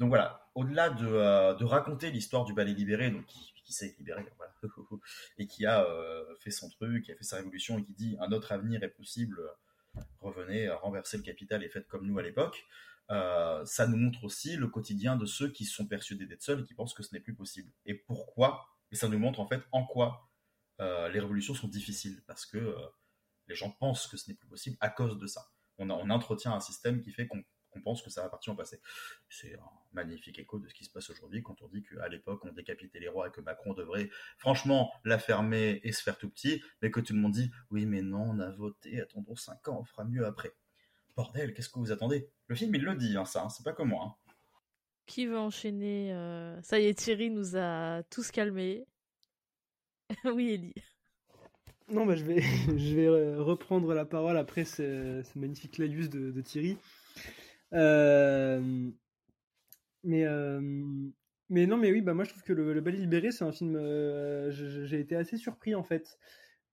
Donc 0.02 0.08
voilà, 0.08 0.50
au-delà 0.56 0.90
de, 0.90 1.06
euh, 1.06 1.54
de 1.54 1.64
raconter 1.64 2.10
l'histoire 2.10 2.44
du 2.44 2.52
ballet 2.52 2.74
libéré, 2.74 3.12
donc 3.12 3.24
qui, 3.26 3.54
qui 3.64 3.72
s'est 3.72 3.94
libéré, 4.00 4.26
voilà, 4.36 4.52
et 5.38 5.46
qui 5.46 5.64
a 5.64 5.84
euh, 5.84 6.24
fait 6.40 6.50
son 6.50 6.68
truc, 6.70 7.04
qui 7.04 7.12
a 7.12 7.14
fait 7.14 7.22
sa 7.22 7.36
révolution 7.36 7.78
et 7.78 7.84
qui 7.84 7.92
dit 7.92 8.16
un 8.18 8.32
autre 8.32 8.50
avenir 8.50 8.82
est 8.82 8.88
possible, 8.88 9.40
revenez, 10.18 10.68
renverser 10.70 11.18
le 11.18 11.22
capital 11.22 11.62
et 11.62 11.68
faites 11.68 11.86
comme 11.86 12.04
nous 12.04 12.18
à 12.18 12.22
l'époque. 12.22 12.64
Euh, 13.12 13.64
ça 13.64 13.86
nous 13.86 13.96
montre 13.96 14.24
aussi 14.24 14.56
le 14.56 14.66
quotidien 14.66 15.14
de 15.14 15.24
ceux 15.24 15.52
qui 15.52 15.66
sont 15.66 15.86
persuadés 15.86 16.26
d'être 16.26 16.42
seuls 16.42 16.62
et 16.62 16.64
qui 16.64 16.74
pensent 16.74 16.94
que 16.94 17.04
ce 17.04 17.14
n'est 17.14 17.20
plus 17.20 17.36
possible. 17.36 17.70
Et 17.86 17.94
pourquoi? 17.94 18.66
Et 18.90 18.96
ça 18.96 19.06
nous 19.06 19.20
montre 19.20 19.38
en 19.38 19.46
fait 19.46 19.62
en 19.70 19.86
quoi 19.86 20.28
les 20.80 21.20
révolutions 21.20 21.54
sont 21.54 21.68
difficiles, 21.68 22.24
parce 22.26 22.44
que 22.44 22.76
les 23.46 23.54
gens 23.54 23.70
pensent 23.70 24.08
que 24.08 24.16
ce 24.16 24.28
n'est 24.28 24.34
plus 24.34 24.48
possible 24.48 24.76
à 24.80 24.90
cause 24.90 25.16
de 25.16 25.28
ça. 25.28 25.52
On 25.78 26.10
entretient 26.10 26.52
un 26.52 26.58
système 26.58 27.00
qui 27.00 27.12
fait 27.12 27.28
qu'on 27.28 27.44
pense 27.80 28.02
que 28.02 28.10
ça 28.10 28.22
va 28.22 28.28
partir 28.28 28.52
au 28.52 28.56
passé. 28.56 28.80
C'est 29.28 29.54
un 29.54 29.70
magnifique 29.92 30.38
écho 30.38 30.58
de 30.58 30.68
ce 30.68 30.74
qui 30.74 30.84
se 30.84 30.90
passe 30.90 31.10
aujourd'hui 31.10 31.42
quand 31.42 31.60
on 31.62 31.68
dit 31.68 31.82
qu'à 31.82 32.08
l'époque 32.08 32.44
on 32.44 32.52
décapitait 32.52 33.00
les 33.00 33.08
rois 33.08 33.28
et 33.28 33.30
que 33.30 33.40
Macron 33.40 33.74
devrait 33.74 34.10
franchement 34.38 34.92
la 35.04 35.18
fermer 35.18 35.80
et 35.84 35.92
se 35.92 36.02
faire 36.02 36.18
tout 36.18 36.30
petit, 36.30 36.62
mais 36.80 36.90
que 36.90 37.00
tout 37.00 37.12
le 37.12 37.20
monde 37.20 37.32
dit 37.32 37.50
oui 37.70 37.86
mais 37.86 38.02
non 38.02 38.30
on 38.30 38.38
a 38.40 38.50
voté, 38.50 39.00
attendons 39.00 39.36
5 39.36 39.68
ans, 39.68 39.78
on 39.80 39.84
fera 39.84 40.04
mieux 40.04 40.26
après. 40.26 40.54
Bordel, 41.16 41.52
qu'est-ce 41.52 41.68
que 41.68 41.78
vous 41.78 41.92
attendez? 41.92 42.28
Le 42.46 42.54
film, 42.54 42.74
il 42.74 42.82
le 42.82 42.94
dit, 42.94 43.16
hein, 43.16 43.24
ça, 43.24 43.44
hein, 43.44 43.48
c'est 43.50 43.64
pas 43.64 43.72
comme 43.72 43.90
moi. 43.90 44.04
Hein. 44.06 44.32
Qui 45.06 45.26
veut 45.26 45.38
enchaîner 45.38 46.12
euh, 46.12 46.60
Ça 46.62 46.80
y 46.80 46.86
est, 46.86 46.94
Thierry 46.94 47.30
nous 47.30 47.56
a 47.56 48.02
tous 48.04 48.30
calmés. 48.30 48.86
oui, 50.24 50.52
Ellie. 50.52 50.74
Non, 51.88 52.06
bah, 52.06 52.16
je, 52.16 52.24
vais, 52.24 52.40
je 52.78 52.94
vais 52.94 53.34
reprendre 53.36 53.92
la 53.92 54.04
parole 54.04 54.38
après 54.38 54.64
ce, 54.64 55.22
magnifique 55.38 55.78
laïus 55.78 56.08
de, 56.08 56.40
Thierry. 56.40 56.78
Euh, 57.72 58.90
mais, 60.04 60.24
euh, 60.26 60.60
mais 61.48 61.66
non, 61.66 61.76
mais 61.76 61.92
oui, 61.92 62.00
bah, 62.00 62.14
moi 62.14 62.24
je 62.24 62.30
trouve 62.30 62.42
que 62.42 62.52
Le, 62.52 62.72
le 62.72 62.80
Ballet 62.80 62.98
Libéré, 62.98 63.32
c'est 63.32 63.44
un 63.44 63.52
film. 63.52 63.78
J'ai 64.50 65.00
été 65.00 65.16
assez 65.16 65.36
surpris 65.36 65.74
en 65.74 65.82
fait. 65.82 66.18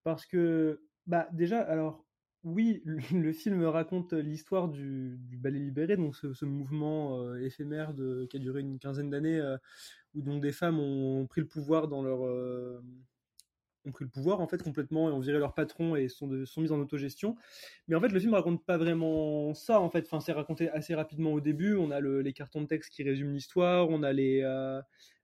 Parce 0.04 0.26
que, 0.26 0.82
bah, 1.06 1.28
déjà, 1.32 1.60
alors, 1.60 2.04
oui, 2.44 2.82
le 3.12 3.32
film 3.32 3.64
raconte 3.64 4.12
l'histoire 4.12 4.68
du, 4.68 5.18
ballet 5.38 5.58
libéré, 5.60 5.96
donc 5.96 6.16
ce, 6.16 6.44
mouvement 6.44 7.20
euh, 7.20 7.36
éphémère 7.44 7.94
qui 8.30 8.36
a 8.36 8.40
duré 8.40 8.60
une 8.60 8.78
quinzaine 8.78 9.10
d'années, 9.10 9.38
euh, 9.38 9.56
où 10.14 10.22
donc 10.22 10.40
des 10.40 10.52
femmes 10.52 10.80
ont 10.80 11.26
pris 11.26 11.40
le 11.40 11.46
pouvoir 11.48 11.88
dans 11.88 12.02
leur 12.02 12.26
euh, 12.26 12.80
ont 13.86 13.92
pris 13.92 14.04
le 14.04 14.10
pouvoir 14.10 14.40
en 14.40 14.46
fait 14.46 14.62
complètement 14.62 15.08
et 15.08 15.12
ont 15.12 15.20
viré 15.20 15.38
leur 15.38 15.54
patron 15.54 15.96
et 15.96 16.08
sont, 16.08 16.26
de, 16.26 16.44
sont 16.44 16.60
mises 16.60 16.72
en 16.72 16.80
autogestion. 16.80 17.36
Mais 17.88 17.94
en 17.96 18.00
fait, 18.00 18.08
le 18.08 18.20
film 18.20 18.34
raconte 18.34 18.64
pas 18.64 18.76
vraiment 18.76 19.54
ça 19.54 19.80
en 19.80 19.90
fait. 19.90 20.04
Enfin, 20.06 20.20
c'est 20.20 20.32
raconté 20.32 20.70
assez 20.70 20.94
rapidement 20.94 21.32
au 21.32 21.40
début. 21.40 21.76
On 21.76 21.90
a 21.90 22.00
les 22.00 22.32
cartons 22.32 22.62
de 22.62 22.66
texte 22.66 22.90
qui 22.90 23.02
résument 23.02 23.32
l'histoire, 23.32 23.88
on 23.88 24.02
a 24.02 24.12
les 24.12 24.42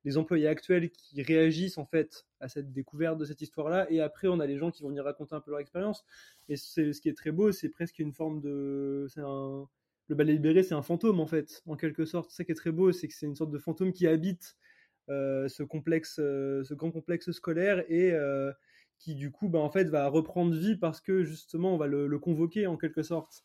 les 0.06 0.16
employés 0.16 0.46
actuels 0.46 0.90
qui 0.90 1.20
réagissent 1.20 1.78
en 1.78 1.84
fait 1.84 2.26
à 2.38 2.48
cette 2.48 2.72
découverte 2.72 3.18
de 3.18 3.24
cette 3.24 3.42
histoire-là, 3.42 3.90
et 3.90 4.00
après 4.00 4.28
on 4.28 4.38
a 4.38 4.46
les 4.46 4.56
gens 4.56 4.70
qui 4.70 4.82
vont 4.82 4.88
venir 4.88 5.04
raconter 5.04 5.34
un 5.34 5.40
peu 5.40 5.50
leur 5.50 5.58
expérience. 5.58 6.04
Et 6.48 6.56
c'est 6.56 6.92
ce 6.92 7.00
qui 7.00 7.08
est 7.08 7.16
très 7.16 7.32
beau, 7.32 7.50
c'est 7.50 7.68
presque 7.68 7.98
une 7.98 8.12
forme 8.12 8.40
de, 8.40 9.08
un, 9.16 9.68
le 10.06 10.14
ballet 10.14 10.34
libéré, 10.34 10.62
c'est 10.62 10.74
un 10.74 10.82
fantôme 10.82 11.18
en 11.18 11.26
fait, 11.26 11.60
en 11.66 11.76
quelque 11.76 12.04
sorte. 12.04 12.30
Ce 12.30 12.44
qui 12.44 12.52
est 12.52 12.54
très 12.54 12.70
beau, 12.70 12.92
c'est 12.92 13.08
que 13.08 13.14
c'est 13.14 13.26
une 13.26 13.34
sorte 13.34 13.50
de 13.50 13.58
fantôme 13.58 13.92
qui 13.92 14.06
habite 14.06 14.54
euh, 14.54 14.65
ce 15.08 15.62
complexe, 15.62 16.18
euh, 16.18 16.64
ce 16.64 16.74
grand 16.74 16.90
complexe 16.90 17.30
scolaire 17.32 17.84
et 17.88 18.12
euh, 18.12 18.52
qui 18.98 19.14
du 19.14 19.30
coup, 19.30 19.48
bah, 19.48 19.58
en 19.60 19.70
fait, 19.70 19.84
va 19.84 20.08
reprendre 20.08 20.54
vie 20.54 20.76
parce 20.76 21.00
que 21.00 21.24
justement, 21.24 21.74
on 21.74 21.78
va 21.78 21.86
le, 21.86 22.18
convoquer 22.18 22.66
en 22.66 22.76
quelque 22.76 23.02
sorte. 23.02 23.44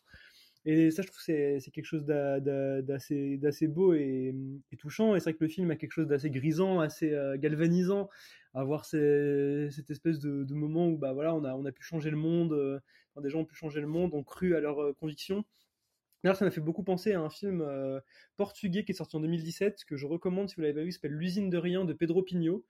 Et 0.64 0.92
ça, 0.92 1.02
je 1.02 1.08
trouve 1.08 1.20
c'est 1.20 1.58
quelque 1.72 1.84
chose 1.84 2.04
d'assez 2.04 3.66
beau 3.66 3.94
et, 3.94 4.34
touchant. 4.78 5.16
Et 5.16 5.20
c'est 5.20 5.30
vrai 5.30 5.34
que 5.34 5.44
le 5.44 5.48
film 5.48 5.70
a 5.70 5.76
quelque 5.76 5.92
chose 5.92 6.06
d'assez 6.06 6.30
grisant, 6.30 6.80
assez 6.80 7.12
euh, 7.12 7.36
galvanisant, 7.36 8.08
à 8.54 8.62
voir 8.64 8.84
cette 8.84 9.90
espèce 9.90 10.20
de, 10.20 10.54
moment 10.54 10.88
où 10.88 10.96
bah, 10.96 11.12
voilà, 11.12 11.34
on, 11.34 11.44
a, 11.44 11.54
on 11.54 11.64
a 11.64 11.72
pu 11.72 11.82
changer 11.82 12.10
le 12.10 12.16
monde, 12.16 12.52
euh, 12.52 12.78
des 13.20 13.30
gens 13.30 13.40
ont 13.40 13.44
pu 13.44 13.54
changer 13.54 13.80
le 13.80 13.86
monde, 13.86 14.14
ont 14.14 14.22
cru 14.22 14.54
à 14.54 14.60
leurs 14.60 14.80
euh, 14.82 14.92
convictions. 14.94 15.44
Ça 16.24 16.44
m'a 16.44 16.50
fait 16.50 16.60
beaucoup 16.60 16.84
penser 16.84 17.12
à 17.12 17.20
un 17.20 17.30
film 17.30 17.66
portugais 18.36 18.84
qui 18.84 18.92
est 18.92 18.94
sorti 18.94 19.16
en 19.16 19.20
2017, 19.20 19.84
que 19.84 19.96
je 19.96 20.06
recommande 20.06 20.48
si 20.48 20.54
vous 20.54 20.62
l'avez 20.62 20.74
pas 20.74 20.82
vu, 20.82 20.92
s'appelle 20.92 21.12
L'usine 21.12 21.50
de 21.50 21.58
rien 21.58 21.84
de 21.84 21.92
Pedro 21.92 22.22
Pinho, 22.22 22.64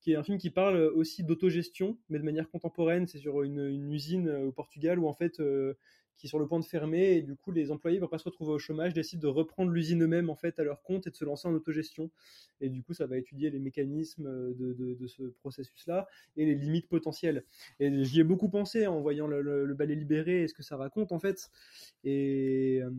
qui 0.00 0.12
est 0.12 0.16
un 0.16 0.24
film 0.24 0.38
qui 0.38 0.50
parle 0.50 0.76
aussi 0.76 1.22
d'autogestion, 1.22 1.98
mais 2.08 2.18
de 2.18 2.24
manière 2.24 2.50
contemporaine. 2.50 3.06
C'est 3.06 3.18
sur 3.18 3.42
une, 3.42 3.64
une, 3.64 3.92
usine 3.92 4.28
au 4.28 4.50
Portugal 4.50 4.98
où 4.98 5.06
en 5.06 5.14
fait 5.14 5.40
qui 6.16 6.26
est 6.26 6.28
sur 6.28 6.38
le 6.38 6.46
point 6.46 6.58
de 6.58 6.64
fermer 6.64 7.16
et 7.16 7.22
du 7.22 7.36
coup 7.36 7.52
les 7.52 7.70
employés 7.70 7.98
pour 7.98 8.08
pas 8.08 8.18
se 8.18 8.24
retrouver 8.24 8.52
au 8.52 8.58
chômage 8.58 8.94
décident 8.94 9.22
de 9.22 9.26
reprendre 9.26 9.70
l'usine 9.70 10.02
eux-mêmes 10.02 10.30
en 10.30 10.34
fait 10.34 10.58
à 10.58 10.64
leur 10.64 10.82
compte 10.82 11.06
et 11.06 11.10
de 11.10 11.16
se 11.16 11.24
lancer 11.24 11.46
en 11.48 11.54
autogestion. 11.54 12.10
Et 12.60 12.68
du 12.68 12.82
coup 12.82 12.94
ça 12.94 13.06
va 13.06 13.18
étudier 13.18 13.50
les 13.50 13.58
mécanismes 13.58 14.54
de, 14.54 15.06
ce 15.06 15.22
processus 15.40 15.86
là 15.86 16.08
et 16.36 16.46
les 16.46 16.54
limites 16.54 16.88
potentielles. 16.88 17.44
Et 17.80 18.04
j'y 18.04 18.20
ai 18.20 18.24
beaucoup 18.24 18.48
pensé 18.48 18.86
en 18.86 19.00
voyant 19.00 19.26
le, 19.26 19.74
ballet 19.74 19.94
libéré 19.94 20.42
et 20.44 20.48
ce 20.48 20.54
que 20.54 20.62
ça 20.62 20.76
raconte 20.76 21.12
en 21.12 21.18
fait. 21.18 21.50
Et 22.04 22.80
euh, 22.82 22.90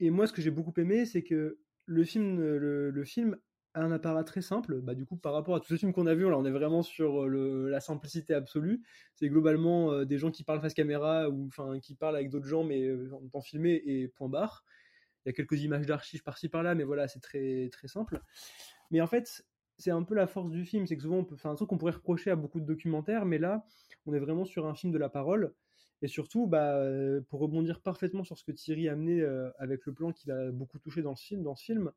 et 0.00 0.10
moi 0.10 0.26
ce 0.26 0.32
que 0.32 0.42
j'ai 0.42 0.50
beaucoup 0.50 0.78
aimé 0.78 1.06
c'est 1.06 1.22
que 1.22 1.58
le 1.86 2.04
film 2.04 2.40
le 2.40 3.04
film 3.04 3.36
un 3.80 3.92
apparat 3.92 4.24
très 4.24 4.42
simple. 4.42 4.80
Bah, 4.80 4.94
du 4.94 5.04
coup, 5.04 5.16
par 5.16 5.32
rapport 5.32 5.54
à 5.54 5.60
tous 5.60 5.68
ces 5.68 5.78
films 5.78 5.92
qu'on 5.92 6.06
a 6.06 6.14
vus, 6.14 6.26
on 6.26 6.44
est 6.44 6.50
vraiment 6.50 6.82
sur 6.82 7.24
euh, 7.24 7.68
la 7.70 7.80
simplicité 7.80 8.34
absolue. 8.34 8.82
C'est 9.14 9.28
globalement 9.28 9.92
euh, 9.92 10.04
des 10.04 10.18
gens 10.18 10.30
qui 10.30 10.44
parlent 10.44 10.60
face 10.60 10.74
caméra 10.74 11.28
ou 11.28 11.50
qui 11.82 11.94
parlent 11.94 12.16
avec 12.16 12.30
d'autres 12.30 12.46
gens, 12.46 12.64
mais 12.64 12.82
euh, 12.82 13.10
en 13.12 13.28
temps 13.28 13.40
filmé 13.40 13.82
et 13.84 14.08
point 14.08 14.28
barre. 14.28 14.64
Il 15.24 15.28
y 15.28 15.30
a 15.30 15.32
quelques 15.32 15.60
images 15.62 15.86
d'archives 15.86 16.22
par-ci 16.22 16.48
par-là, 16.48 16.74
mais 16.74 16.84
voilà, 16.84 17.08
c'est 17.08 17.20
très 17.20 17.68
très 17.70 17.88
simple. 17.88 18.20
Mais 18.90 19.00
en 19.00 19.06
fait, 19.06 19.44
c'est 19.76 19.90
un 19.90 20.04
peu 20.04 20.14
la 20.14 20.26
force 20.26 20.50
du 20.50 20.64
film, 20.64 20.86
c'est 20.86 20.96
que 20.96 21.02
souvent 21.02 21.18
on 21.18 21.24
peut 21.24 21.36
un 21.44 21.54
truc 21.54 21.68
qu'on 21.68 21.78
pourrait 21.78 21.92
reprocher 21.92 22.30
à 22.30 22.36
beaucoup 22.36 22.60
de 22.60 22.66
documentaires, 22.66 23.26
mais 23.26 23.38
là, 23.38 23.66
on 24.06 24.14
est 24.14 24.20
vraiment 24.20 24.44
sur 24.44 24.66
un 24.66 24.74
film 24.74 24.92
de 24.92 24.98
la 24.98 25.08
parole. 25.08 25.52
Et 26.02 26.08
surtout, 26.08 26.46
bah, 26.46 26.80
pour 27.28 27.40
rebondir 27.40 27.80
parfaitement 27.80 28.22
sur 28.22 28.38
ce 28.38 28.44
que 28.44 28.52
Thierry 28.52 28.88
a 28.88 28.92
amené 28.92 29.24
avec 29.58 29.84
le 29.86 29.94
plan 29.94 30.12
qu'il 30.12 30.30
a 30.30 30.52
beaucoup 30.52 30.78
touché 30.78 31.02
dans 31.02 31.16
ce 31.16 31.24
film, 31.24 31.42
dans 31.42 31.56
ce 31.56 31.64
film, 31.64 31.90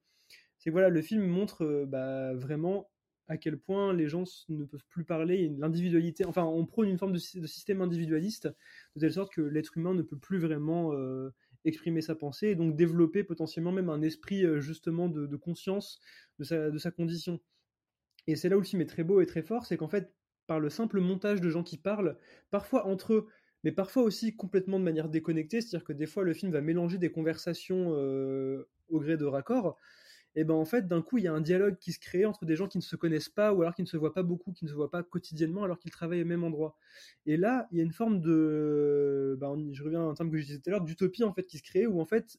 c'est 0.60 0.70
voilà, 0.70 0.90
le 0.90 1.02
film 1.02 1.26
montre 1.26 1.64
euh, 1.64 1.86
bah, 1.86 2.34
vraiment 2.36 2.90
à 3.28 3.38
quel 3.38 3.58
point 3.58 3.94
les 3.94 4.08
gens 4.08 4.24
ne 4.50 4.66
peuvent 4.66 4.86
plus 4.90 5.06
parler, 5.06 5.54
l'individualité, 5.58 6.26
enfin 6.26 6.44
on 6.44 6.66
prône 6.66 6.90
une 6.90 6.98
forme 6.98 7.14
de, 7.14 7.20
système 7.20 7.82
individualiste, 7.82 8.48
de 8.96 9.02
telle 9.02 9.14
sorte 9.14 9.32
que 9.32 9.42
l'être 9.42 9.78
humain 9.78 9.94
ne 9.94 10.02
peut 10.02 10.18
plus 10.18 10.40
vraiment 10.40 10.94
euh, 10.94 11.30
exprimer 11.64 12.02
sa 12.02 12.16
pensée, 12.16 12.48
et 12.48 12.56
donc 12.56 12.76
développer 12.76 13.24
potentiellement 13.24 13.72
même 13.72 13.90
un 13.90 14.02
esprit 14.02 14.44
euh, 14.44 14.60
justement 14.60 15.10
de, 15.10 15.36
conscience 15.38 16.00
de 16.40 16.44
sa, 16.44 16.72
de 16.72 16.78
sa 16.80 16.90
condition. 16.90 17.40
Et 18.26 18.36
c'est 18.36 18.50
là 18.50 18.58
où 18.58 18.62
le 18.62 18.66
film 18.66 18.82
est 18.82 18.88
très 18.88 19.04
beau 19.04 19.22
et 19.22 19.28
très 19.28 19.44
fort, 19.44 19.68
c'est 19.68 19.78
qu'en 19.78 19.90
fait, 19.90 20.12
par 20.48 20.60
le 20.60 20.72
simple 20.72 21.00
montage 21.00 21.40
de 21.40 21.50
gens 21.52 21.64
qui 21.64 21.78
parlent, 21.78 22.18
parfois 22.50 22.88
entre 22.88 23.14
eux, 23.14 23.28
mais 23.64 23.72
parfois 23.72 24.02
aussi 24.02 24.36
complètement 24.36 24.80
de 24.80 24.84
manière 24.84 25.08
déconnectée, 25.08 25.62
c'est-à-dire 25.62 25.86
que 25.86 25.94
des 25.94 26.08
fois 26.08 26.24
le 26.24 26.34
film 26.34 26.52
va 26.52 26.62
mélanger 26.62 26.98
des 26.98 27.12
conversations 27.12 27.92
au 27.92 29.00
gré 29.00 29.18
de 29.18 29.26
raccords, 29.26 29.78
et 30.40 30.46
ben 30.46 30.54
en 30.54 30.64
fait 30.64 30.88
d'un 30.88 31.02
coup 31.02 31.18
il 31.18 31.26
y 31.26 31.28
a 31.28 31.34
un 31.34 31.42
dialogue 31.42 31.78
qui 31.80 31.92
se 31.92 32.00
crée 32.00 32.26
entre 32.26 32.46
des 32.46 32.56
gens 32.56 32.70
qui 32.70 32.78
ne 32.78 32.84
se 32.84 32.96
connaissent 32.96 33.28
pas 33.28 33.52
ou 33.54 33.62
alors 33.62 33.76
qui 33.76 33.82
ne 33.82 33.88
se 33.88 33.98
voient 33.98 34.14
pas 34.14 34.24
beaucoup, 34.24 34.54
qui 34.54 34.64
ne 34.64 34.70
se 34.70 34.74
voient 34.74 34.90
pas 34.90 35.04
quotidiennement 35.04 35.66
alors 35.66 35.80
qu'ils 35.80 35.92
travaillent 35.92 36.22
au 36.22 36.26
même 36.26 36.46
endroit. 36.46 36.78
Et 37.26 37.36
là 37.36 37.68
il 37.72 37.78
y 37.78 37.82
a 37.82 37.84
une 37.84 37.92
forme 37.92 38.22
de, 38.22 39.38
ben, 39.38 39.58
je 39.74 39.84
reviens 39.84 40.00
à 40.00 40.04
un 40.06 40.14
terme 40.14 40.32
que 40.32 40.38
je 40.38 40.46
disais 40.46 40.60
tout 40.60 40.70
à 40.70 40.72
l'heure, 40.72 40.82
d'utopie 40.82 41.26
en 41.26 41.34
fait 41.34 41.46
qui 41.46 41.58
se 41.58 41.64
crée 41.64 41.88
où 41.88 42.00
en 42.00 42.06
fait 42.06 42.38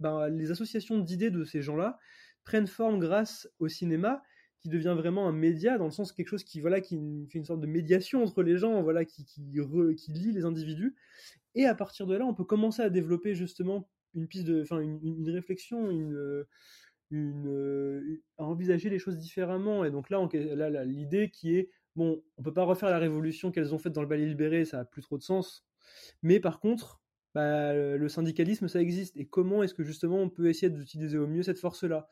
ben, 0.00 0.28
les 0.28 0.50
associations 0.50 0.98
d'idées 0.98 1.30
de 1.30 1.44
ces 1.44 1.60
gens-là 1.60 1.98
prennent 2.44 2.66
forme 2.66 2.98
grâce 2.98 3.46
au 3.58 3.68
cinéma 3.68 4.22
qui 4.60 4.70
devient 4.70 4.94
vraiment 4.96 5.28
un 5.28 5.32
média 5.32 5.76
dans 5.76 5.84
le 5.84 5.90
sens 5.90 6.10
quelque 6.12 6.28
chose 6.28 6.44
qui 6.44 6.58
voilà 6.62 6.80
qui 6.80 6.96
fait 7.30 7.38
une 7.38 7.44
sorte 7.44 7.60
de 7.60 7.66
médiation 7.66 8.22
entre 8.22 8.42
les 8.42 8.56
gens 8.56 8.82
voilà 8.82 9.04
qui 9.04 9.26
qui, 9.26 9.42
qui 9.98 10.12
lie 10.12 10.32
les 10.32 10.46
individus 10.46 10.96
et 11.54 11.66
à 11.66 11.74
partir 11.74 12.06
de 12.06 12.16
là 12.16 12.24
on 12.24 12.32
peut 12.32 12.44
commencer 12.44 12.80
à 12.80 12.88
développer 12.88 13.34
justement 13.34 13.90
une 14.14 14.26
piste 14.26 14.46
de 14.46 14.62
enfin 14.62 14.80
une, 14.80 15.00
une 15.02 15.28
réflexion 15.30 15.90
une 15.90 16.46
une, 17.12 18.20
à 18.38 18.44
envisager 18.44 18.90
les 18.90 18.98
choses 18.98 19.18
différemment. 19.18 19.84
Et 19.84 19.90
donc 19.90 20.10
là, 20.10 20.84
l'idée 20.84 21.30
qui 21.30 21.56
est, 21.56 21.70
bon, 21.94 22.22
on 22.38 22.42
peut 22.42 22.54
pas 22.54 22.64
refaire 22.64 22.90
la 22.90 22.98
révolution 22.98 23.52
qu'elles 23.52 23.74
ont 23.74 23.78
faite 23.78 23.92
dans 23.92 24.02
le 24.02 24.08
ballet 24.08 24.26
libéré, 24.26 24.64
ça 24.64 24.80
a 24.80 24.84
plus 24.84 25.02
trop 25.02 25.18
de 25.18 25.22
sens. 25.22 25.64
Mais 26.22 26.40
par 26.40 26.58
contre, 26.58 27.00
bah, 27.34 27.74
le 27.74 28.08
syndicalisme, 28.08 28.68
ça 28.68 28.80
existe. 28.80 29.16
Et 29.16 29.26
comment 29.26 29.62
est-ce 29.62 29.74
que 29.74 29.84
justement 29.84 30.18
on 30.18 30.28
peut 30.28 30.48
essayer 30.48 30.70
d'utiliser 30.70 31.18
au 31.18 31.26
mieux 31.26 31.42
cette 31.42 31.58
force-là? 31.58 32.08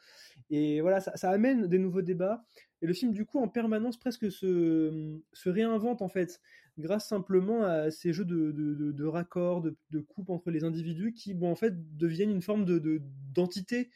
Et 0.51 0.81
voilà, 0.81 1.01
ça, 1.01 1.31
amène 1.31 1.67
des 1.67 1.79
nouveaux 1.79 2.03
débats. 2.03 2.45
Et 2.83 2.87
le 2.87 2.95
film, 2.95 3.13
du 3.13 3.27
coup, 3.27 3.39
en 3.39 3.49
permanence, 3.49 3.99
presque 3.99 4.31
se, 4.31 5.21
se 5.33 5.49
réinvente, 5.51 6.01
en 6.01 6.09
fait, 6.09 6.41
grâce 6.79 7.07
simplement 7.07 7.65
à 7.65 7.91
ces 7.91 8.15
jeux 8.15 8.25
de, 8.25 8.53
de, 8.53 8.93
de, 8.93 9.05
raccords, 9.05 9.61
de, 9.61 10.01
coupes 10.01 10.31
entre 10.31 10.51
les 10.51 10.65
individus 10.65 11.13
qui, 11.13 11.35
bon, 11.35 11.51
en 11.51 11.57
fait, 11.57 11.75
deviennent 11.97 12.31
une 12.31 12.41
forme 12.41 12.65
de 12.65 13.03
d'entité 13.35 13.91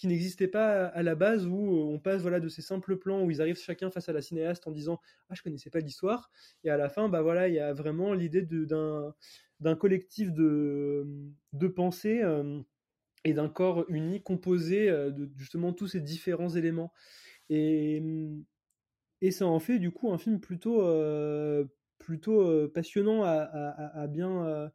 qui 0.00 0.06
n'existait 0.06 0.48
pas 0.48 0.86
à 0.86 1.02
la 1.02 1.14
base 1.14 1.46
où 1.46 1.54
on 1.54 1.98
passe 1.98 2.22
voilà 2.22 2.40
de 2.40 2.48
ces 2.48 2.62
simples 2.62 2.96
plans 2.96 3.22
où 3.22 3.30
ils 3.30 3.42
arrivent 3.42 3.58
chacun 3.58 3.90
face 3.90 4.08
à 4.08 4.14
la 4.14 4.22
cinéaste 4.22 4.66
en 4.66 4.70
disant 4.70 4.98
ah 5.28 5.34
je 5.34 5.42
connaissais 5.42 5.68
pas 5.68 5.80
l'histoire 5.80 6.30
et 6.64 6.70
à 6.70 6.78
la 6.78 6.88
fin 6.88 7.10
bah 7.10 7.20
voilà 7.20 7.48
il 7.48 7.54
y 7.54 7.58
a 7.58 7.74
vraiment 7.74 8.14
l'idée 8.14 8.40
d'un 8.40 9.14
d'un 9.60 9.76
collectif 9.76 10.32
de 10.32 11.06
de 11.52 11.68
pensée 11.68 12.22
et 13.26 13.34
d'un 13.34 13.50
corps 13.50 13.84
uni 13.90 14.22
composé 14.22 14.86
de 14.88 15.30
justement 15.36 15.74
tous 15.74 15.88
ces 15.88 16.00
différents 16.00 16.48
éléments 16.48 16.94
et 17.50 18.02
et 19.20 19.30
ça 19.32 19.46
en 19.46 19.60
fait 19.60 19.78
du 19.78 19.90
coup 19.90 20.10
un 20.12 20.18
film 20.18 20.40
plutôt 20.40 20.82
plutôt 21.98 22.68
passionnant 22.70 23.22
à, 23.22 23.32
à 23.32 24.06
bien 24.06 24.70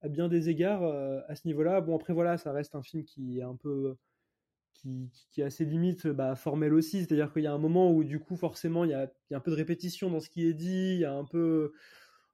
à 0.00 0.08
bien 0.08 0.28
des 0.28 0.48
égards 0.48 0.84
à 0.84 1.34
ce 1.34 1.46
niveau-là. 1.46 1.82
Bon 1.82 1.96
après 1.96 2.14
voilà, 2.14 2.38
ça 2.38 2.52
reste 2.52 2.74
un 2.74 2.82
film 2.82 3.04
qui 3.04 3.40
est 3.40 3.42
un 3.42 3.56
peu 3.56 3.96
qui, 4.74 5.10
qui, 5.30 5.42
a 5.42 5.50
ses 5.50 5.64
limites 5.64 6.06
bah, 6.06 6.36
formelles 6.36 6.74
aussi, 6.74 7.00
c'est-à-dire 7.00 7.32
qu'il 7.32 7.42
y 7.42 7.46
a 7.46 7.52
un 7.52 7.58
moment 7.58 7.90
où 7.92 8.04
du 8.04 8.20
coup 8.20 8.36
forcément 8.36 8.84
il 8.84 8.90
y 8.90 8.94
a, 8.94 9.10
un 9.32 9.40
peu 9.40 9.50
de 9.50 9.56
répétition 9.56 10.10
dans 10.10 10.20
ce 10.20 10.28
qui 10.28 10.46
est 10.46 10.54
dit, 10.54 10.94
il 10.94 11.00
y 11.00 11.04
a 11.04 11.14
un 11.14 11.24
peu 11.24 11.72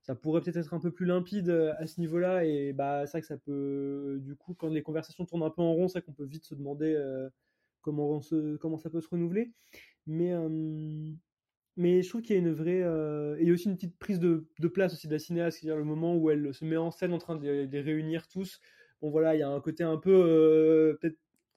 ça 0.03 0.15
pourrait 0.15 0.41
peut-être 0.41 0.57
être 0.57 0.75
un 0.75 0.81
peu 0.81 0.91
plus 0.91 1.07
limpide 1.07 1.51
à 1.51 1.87
ce 1.87 2.01
niveau-là 2.01 2.45
et 2.45 2.73
bah 2.73 3.07
c'est 3.07 3.13
vrai 3.13 3.21
que 3.21 3.27
ça 3.27 3.37
peut 3.37 4.19
du 4.23 4.35
coup 4.35 4.55
quand 4.55 4.69
les 4.69 4.83
conversations 4.83 5.25
tournent 5.27 5.43
un 5.43 5.51
peu 5.51 5.63
en 5.63 5.73
rond, 5.73 5.89
c'est 5.89 6.03
qu'on 6.03 6.13
peut 6.13 6.25
vite 6.25 6.45
se 6.45 6.55
demander 6.55 6.99
comment 7.83 8.21
se, 8.21 8.57
comment 8.57 8.79
ça 8.79 8.91
peut 8.91 9.01
se 9.01 9.09
renouveler. 9.09 9.53
Mais 10.07 10.35
mais 11.81 12.03
je 12.03 12.09
trouve 12.11 12.21
qu'il 12.21 12.37
y 12.37 12.39
a 12.39 12.43
une 12.43 12.53
vraie 12.53 12.83
euh, 12.83 13.37
et 13.39 13.51
aussi 13.53 13.69
une 13.69 13.77
petite 13.77 13.99
prise 13.99 14.19
de, 14.19 14.47
place 14.69 14.93
aussi 14.93 15.07
de 15.09 15.13
la 15.13 15.19
cinéaste, 15.19 15.59
c'est-à-dire 15.59 15.79
le 15.79 15.85
moment 15.85 16.15
où 16.15 16.31
elle 16.31 16.53
se 16.53 16.65
met 16.65 16.77
en 16.77 16.91
scène 16.91 17.13
en 17.15 17.19
train 17.19 17.37
de 17.37 17.49
les, 17.49 17.81
réunir 17.81 18.29
tous. 18.29 18.61
Bon 19.01 19.11
voilà, 19.11 19.35
il 19.35 19.39
y 19.39 19.43
a 19.43 19.49
un 19.49 19.61
côté 19.61 19.83
un 19.83 19.97
peu 19.97 20.13
euh, 20.13 20.99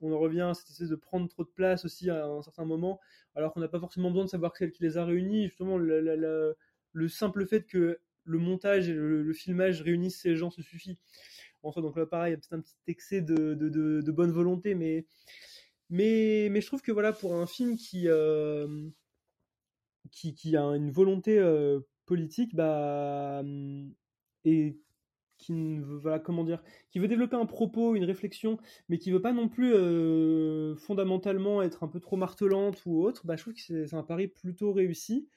on 0.03 0.13
en 0.13 0.19
revient 0.19 0.41
à 0.41 0.53
cette 0.53 0.69
espèce 0.69 0.89
de 0.89 0.95
prendre 0.95 1.27
trop 1.29 1.43
de 1.43 1.49
place 1.49 1.85
aussi 1.85 2.09
à 2.09 2.25
un 2.25 2.41
certain 2.41 2.65
moment, 2.65 2.99
alors 3.35 3.53
qu'on 3.53 3.59
n'a 3.59 3.67
pas 3.67 3.79
forcément 3.79 4.09
besoin 4.09 4.25
de 4.25 4.29
savoir 4.29 4.55
celle 4.55 4.71
qui 4.71 4.83
les 4.83 4.97
a 4.97 5.05
réunis. 5.05 5.45
Justement, 5.47 5.77
le, 5.77 6.55
le 6.93 7.07
simple 7.07 7.45
fait 7.45 7.65
que 7.65 7.99
le 8.25 8.37
montage 8.37 8.89
et 8.89 8.93
le, 8.93 9.33
filmage 9.33 9.81
réunissent 9.81 10.21
ces 10.21 10.35
gens 10.35 10.49
se 10.49 10.61
suffit. 10.61 10.97
En 11.61 11.71
soi, 11.71 11.81
donc 11.81 11.97
là, 11.97 12.05
pareil, 12.05 12.35
peut-être 12.35 12.53
un 12.53 12.61
petit 12.61 12.75
excès 12.87 13.21
de, 13.21 14.11
bonne 14.11 14.31
volonté, 14.31 14.75
mais, 14.75 15.05
mais, 15.89 16.61
je 16.61 16.67
trouve 16.67 16.81
que 16.81 16.91
voilà, 16.91 17.13
pour 17.13 17.35
un 17.35 17.47
film 17.47 17.77
qui, 17.77 18.07
euh, 18.07 18.89
a 20.55 20.75
une 20.75 20.91
volonté 20.91 21.39
euh, 21.39 21.79
politique, 22.05 22.55
bah, 22.55 23.39
hum, 23.41 23.93
et 24.45 24.77
qui 25.43 25.81
comment 26.23 26.43
dire, 26.43 26.63
qui 26.91 26.99
veut 26.99 27.07
développer 27.07 27.35
un 27.35 27.45
propos, 27.45 27.95
une 27.95 28.03
réflexion, 28.05 28.57
mais 28.89 28.97
qui 28.97 29.11
veut 29.11 29.21
pas 29.21 29.33
non 29.33 29.49
plus 29.49 29.73
euh, 29.73 30.75
fondamentalement 30.75 31.61
être 31.61 31.83
un 31.83 31.87
peu 31.87 31.99
trop 31.99 32.15
martelante 32.15 32.83
ou 32.85 33.01
autre, 33.03 33.25
bah, 33.25 33.35
je 33.35 33.41
trouve 33.43 33.53
que 33.53 33.85
c'est 33.87 33.95
un 33.95 34.03
pari 34.03 34.27
plutôt 34.27 34.73
réussi. 34.73 35.27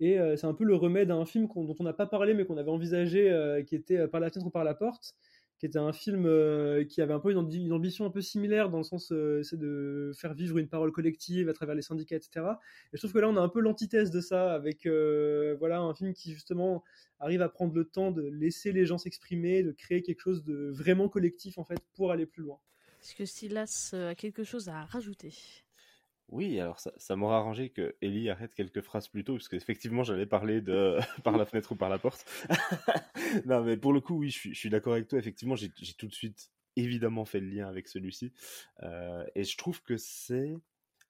Et 0.00 0.18
euh, 0.18 0.36
c'est 0.36 0.46
un 0.46 0.54
peu 0.54 0.64
le 0.64 0.74
remède 0.74 1.10
à 1.10 1.14
un 1.14 1.26
film 1.26 1.46
dont 1.54 1.76
on 1.78 1.84
n'a 1.84 1.92
pas 1.92 2.06
parlé, 2.06 2.32
mais 2.34 2.46
qu'on 2.46 2.56
avait 2.56 2.70
envisagé, 2.70 3.62
qui 3.66 3.74
était 3.76 4.08
Par 4.08 4.20
la 4.20 4.30
fenêtre 4.30 4.46
ou 4.46 4.50
par 4.50 4.64
la 4.64 4.74
porte, 4.74 5.14
qui 5.60 5.66
était 5.66 5.78
un 5.78 5.92
film 5.92 6.24
euh, 6.24 6.84
qui 6.84 7.02
avait 7.02 7.12
un 7.12 7.20
peu 7.20 7.30
une, 7.30 7.72
ambition 7.72 8.06
un 8.06 8.10
peu 8.10 8.22
similaire 8.22 8.70
dans 8.70 8.78
le 8.78 8.82
sens 8.82 9.12
euh, 9.12 9.42
de 9.52 10.10
faire 10.16 10.32
vivre 10.32 10.56
une 10.56 10.68
parole 10.68 10.90
collective 10.90 11.50
à 11.50 11.52
travers 11.52 11.74
les 11.74 11.82
syndicats 11.82 12.16
etc 12.16 12.46
et 12.92 12.96
je 12.96 12.98
trouve 12.98 13.12
que 13.12 13.18
là 13.18 13.28
on 13.28 13.36
a 13.36 13.40
un 13.40 13.48
peu 13.50 13.60
l'antithèse 13.60 14.10
de 14.10 14.22
ça 14.22 14.54
avec 14.54 14.86
euh, 14.86 15.54
voilà 15.58 15.80
un 15.80 15.92
film 15.92 16.14
qui 16.14 16.32
justement 16.32 16.82
arrive 17.18 17.42
à 17.42 17.50
prendre 17.50 17.74
le 17.74 17.84
temps 17.84 18.10
de 18.10 18.22
laisser 18.22 18.72
les 18.72 18.86
gens 18.86 18.96
s'exprimer 18.96 19.62
de 19.62 19.72
créer 19.72 20.00
quelque 20.02 20.20
chose 20.20 20.42
de 20.44 20.70
vraiment 20.70 21.10
collectif 21.10 21.58
en 21.58 21.64
fait 21.64 21.78
pour 21.94 22.10
aller 22.10 22.24
plus 22.24 22.42
loin. 22.42 22.58
Est-ce 23.02 23.14
que 23.14 23.26
Silas 23.26 23.90
a 23.92 24.14
quelque 24.14 24.44
chose 24.44 24.70
à 24.70 24.86
rajouter? 24.86 25.34
Oui, 26.30 26.60
alors 26.60 26.78
ça, 26.78 26.92
ça 26.96 27.16
m'aura 27.16 27.38
arrangé 27.38 27.70
que 27.70 27.96
Ellie 28.00 28.30
arrête 28.30 28.54
quelques 28.54 28.80
phrases 28.82 29.08
plus 29.08 29.24
tôt, 29.24 29.34
parce 29.34 29.48
qu'effectivement 29.48 30.04
j'allais 30.04 30.26
parler 30.26 30.60
de 30.60 30.98
par 31.24 31.36
la 31.36 31.44
fenêtre 31.44 31.72
ou 31.72 31.76
par 31.76 31.88
la 31.88 31.98
porte. 31.98 32.24
non, 33.46 33.62
mais 33.62 33.76
pour 33.76 33.92
le 33.92 34.00
coup, 34.00 34.18
oui, 34.18 34.30
je 34.30 34.52
suis, 34.54 34.70
d'accord 34.70 34.92
avec 34.92 35.08
toi. 35.08 35.18
Effectivement, 35.18 35.56
j'ai 35.56 35.70
tout 35.70 36.06
de 36.06 36.14
suite 36.14 36.50
évidemment 36.76 37.24
fait 37.24 37.40
le 37.40 37.48
lien 37.48 37.68
avec 37.68 37.88
celui-ci. 37.88 38.32
Euh, 38.82 39.24
et 39.34 39.44
je 39.44 39.56
trouve 39.56 39.82
que 39.82 39.96
c'est 39.96 40.54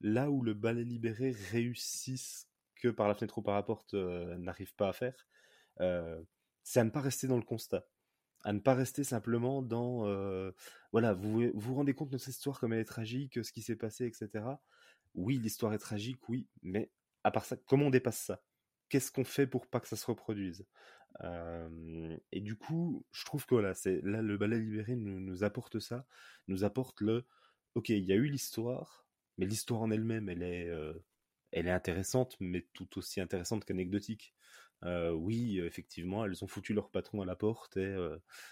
là 0.01 0.31
où 0.31 0.43
le 0.43 0.55
ballet 0.55 0.85
libéré 0.85 1.35
réussit 1.51 2.49
que 2.77 2.89
par 2.89 3.09
la 3.09 3.15
fenêtre 3.15 3.39
ou 3.39 3.43
par 3.43 3.55
la 3.55 3.63
porte 3.63 3.95
euh, 3.95 4.37
n'arrive 4.39 4.75
pas 4.75 4.89
à 4.89 4.93
faire. 4.93 5.27
Euh, 5.81 6.21
c'est 6.63 6.81
à 6.81 6.85
ne 6.85 6.91
pas 6.91 7.01
rester 7.01 7.27
dans 7.27 7.37
le 7.37 7.43
constat 7.43 7.87
à 8.43 8.55
ne 8.55 8.59
pas 8.59 8.73
rester 8.73 9.05
simplement 9.05 9.61
dans 9.61 10.07
voilà 10.93 11.13
vous 11.13 11.51
vous 11.53 11.75
rendez 11.75 11.93
compte 11.93 12.09
de 12.09 12.17
cette 12.17 12.35
histoire 12.35 12.59
comme 12.59 12.73
elle 12.73 12.81
est 12.81 12.85
tragique 12.85 13.45
ce 13.45 13.53
qui 13.53 13.61
s'est 13.61 13.77
passé 13.77 14.07
etc 14.07 14.45
oui, 15.15 15.39
l'histoire 15.39 15.75
est 15.75 15.79
tragique, 15.79 16.29
oui, 16.29 16.47
mais 16.63 16.91
à 17.25 17.31
part 17.31 17.45
ça, 17.45 17.57
comment 17.57 17.87
on 17.87 17.91
dépasse 17.91 18.21
ça? 18.21 18.43
Qu'est-ce 18.89 19.13
qu'on 19.13 19.25
fait 19.25 19.47
pour 19.47 19.67
pas 19.67 19.81
que 19.81 19.89
ça 19.89 19.97
se 19.97 20.07
reproduise? 20.07 20.67
Et 22.33 22.41
du 22.41 22.57
coup, 22.57 23.05
je 23.13 23.25
trouve 23.25 23.47
que 23.47 23.73
c'est 23.75 24.01
là 24.03 24.23
le 24.23 24.37
ballet 24.37 24.59
libéré 24.59 24.97
nous, 24.97 25.45
apporte 25.45 25.79
ça, 25.79 26.07
nous 26.49 26.65
apporte 26.65 27.01
le, 27.01 27.27
ok, 27.75 27.91
il 27.91 28.05
y 28.05 28.13
a 28.13 28.17
eu 28.17 28.27
l'histoire, 28.27 29.07
mais 29.39 29.47
l'histoire 29.47 29.83
en 29.83 29.91
elle-même, 29.91 30.29
elle 30.29 30.43
est, 30.43 30.71
elle 31.53 31.67
est 31.67 31.73
intéressante, 31.73 32.37
mais 32.41 32.67
tout 32.73 32.99
aussi 32.99 33.21
intéressante 33.21 33.65
qu'anecdotique. 33.65 34.35
oui, 34.85 35.61
effectivement, 35.61 36.25
elles 36.25 36.43
ont 36.45 36.49
foutu 36.49 36.75
leur 36.75 36.91
patron 36.91 37.23
à 37.23 37.27
la 37.27 37.37
porte 37.37 37.77
et 37.77 37.97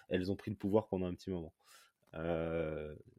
elles 0.08 0.30
ont 0.30 0.36
pris 0.36 0.50
le 0.50 0.56
pouvoir 0.56 0.88
pendant 0.88 1.06
un 1.06 1.14
petit 1.14 1.30
moment 1.30 1.54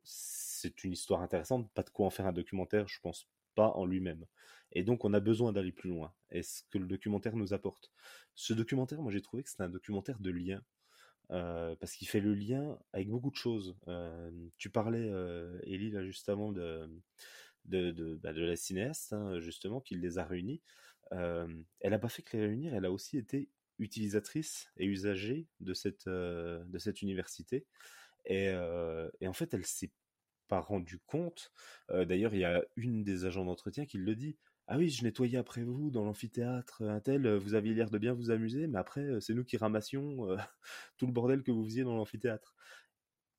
c'est 0.04 0.84
une 0.84 0.94
histoire 0.94 1.22
intéressante, 1.22 1.72
pas 1.74 1.84
de 1.84 1.90
quoi 1.90 2.08
en 2.08 2.10
faire 2.10 2.28
un 2.28 2.34
documentaire, 2.34 2.88
je 2.88 3.00
pense 3.02 3.28
pas 3.56 3.70
en 3.76 3.86
lui-même. 3.86 4.26
Et 4.72 4.84
donc 4.84 5.06
on 5.06 5.14
a 5.14 5.20
besoin 5.20 5.52
d'aller 5.52 5.72
plus 5.72 5.90
loin. 5.90 6.14
est 6.32 6.44
ce 6.44 6.64
que 6.70 6.78
le 6.78 6.88
documentaire 6.88 7.36
nous 7.36 7.54
apporte. 7.54 7.92
Ce 8.36 8.54
documentaire, 8.54 9.02
moi 9.02 9.12
j'ai 9.12 9.22
trouvé 9.22 9.44
que 9.44 9.50
c'était 9.50 9.64
un 9.64 9.70
documentaire 9.70 10.20
de 10.20 10.32
lien. 10.32 10.62
Euh, 11.32 11.76
parce 11.76 11.94
qu'il 11.94 12.08
fait 12.08 12.22
le 12.22 12.34
lien 12.34 12.80
avec 12.92 13.10
beaucoup 13.10 13.30
de 13.30 13.36
choses. 13.36 13.76
Euh, 13.88 14.32
tu 14.58 14.70
parlais, 14.70 15.10
euh, 15.12 15.60
Elie, 15.64 15.92
là, 15.92 16.04
juste 16.04 16.28
avant 16.28 16.52
de, 16.52 16.90
de, 17.66 17.92
de, 17.92 18.16
bah, 18.16 18.32
la 18.32 18.56
cinéaste, 18.56 19.14
hein, 19.14 19.40
justement, 19.40 19.80
qui 19.80 19.96
les 19.96 20.18
a 20.18 20.26
réunis. 20.26 20.62
elle 21.12 21.92
n'a 21.92 22.00
pas 22.00 22.10
fait 22.10 22.24
que 22.24 22.38
les 22.38 22.46
réunir, 22.48 22.74
elle 22.74 22.86
a 22.86 22.92
aussi 22.92 23.18
été 23.18 23.50
utilisatrice 23.78 24.72
et 24.78 24.86
usager 24.86 25.48
de 25.60 25.74
cette, 25.74 26.08
de 26.10 26.78
cette 26.78 27.02
université. 27.02 27.66
Et, 28.26 28.52
en 28.54 29.34
fait, 29.34 29.54
elle 29.54 29.66
s'est 29.66 29.92
pas 30.48 30.60
rendu 30.60 31.00
compte. 31.06 31.52
D'ailleurs, 31.90 32.34
il 32.34 32.40
y 32.42 32.46
a 32.46 32.64
une 32.76 33.04
des 33.04 33.26
agents 33.26 33.46
d'entretien 33.46 33.86
qui 33.86 33.98
le 33.98 34.16
dit. 34.16 34.38
Ah 34.68 34.78
oui, 34.78 34.90
je 34.90 35.04
nettoyais 35.04 35.38
après 35.38 35.64
vous 35.64 35.90
dans 35.90 36.06
l'amphithéâtre, 36.06 36.84
un 36.84 37.00
tel, 37.00 37.28
vous 37.38 37.56
aviez 37.56 37.74
l'air 37.74 37.90
de 37.90 37.98
bien 37.98 38.14
vous 38.14 38.30
amuser, 38.30 38.68
mais 38.68 38.78
après, 38.78 39.20
c'est 39.20 39.34
nous 39.34 39.44
qui 39.44 39.58
ramassions 39.58 40.28
tout 40.98 41.08
le 41.08 41.12
bordel 41.12 41.42
que 41.42 41.52
vous 41.52 41.64
faisiez 41.66 41.84
dans 41.84 41.96
l'amphithéâtre. 41.96 42.54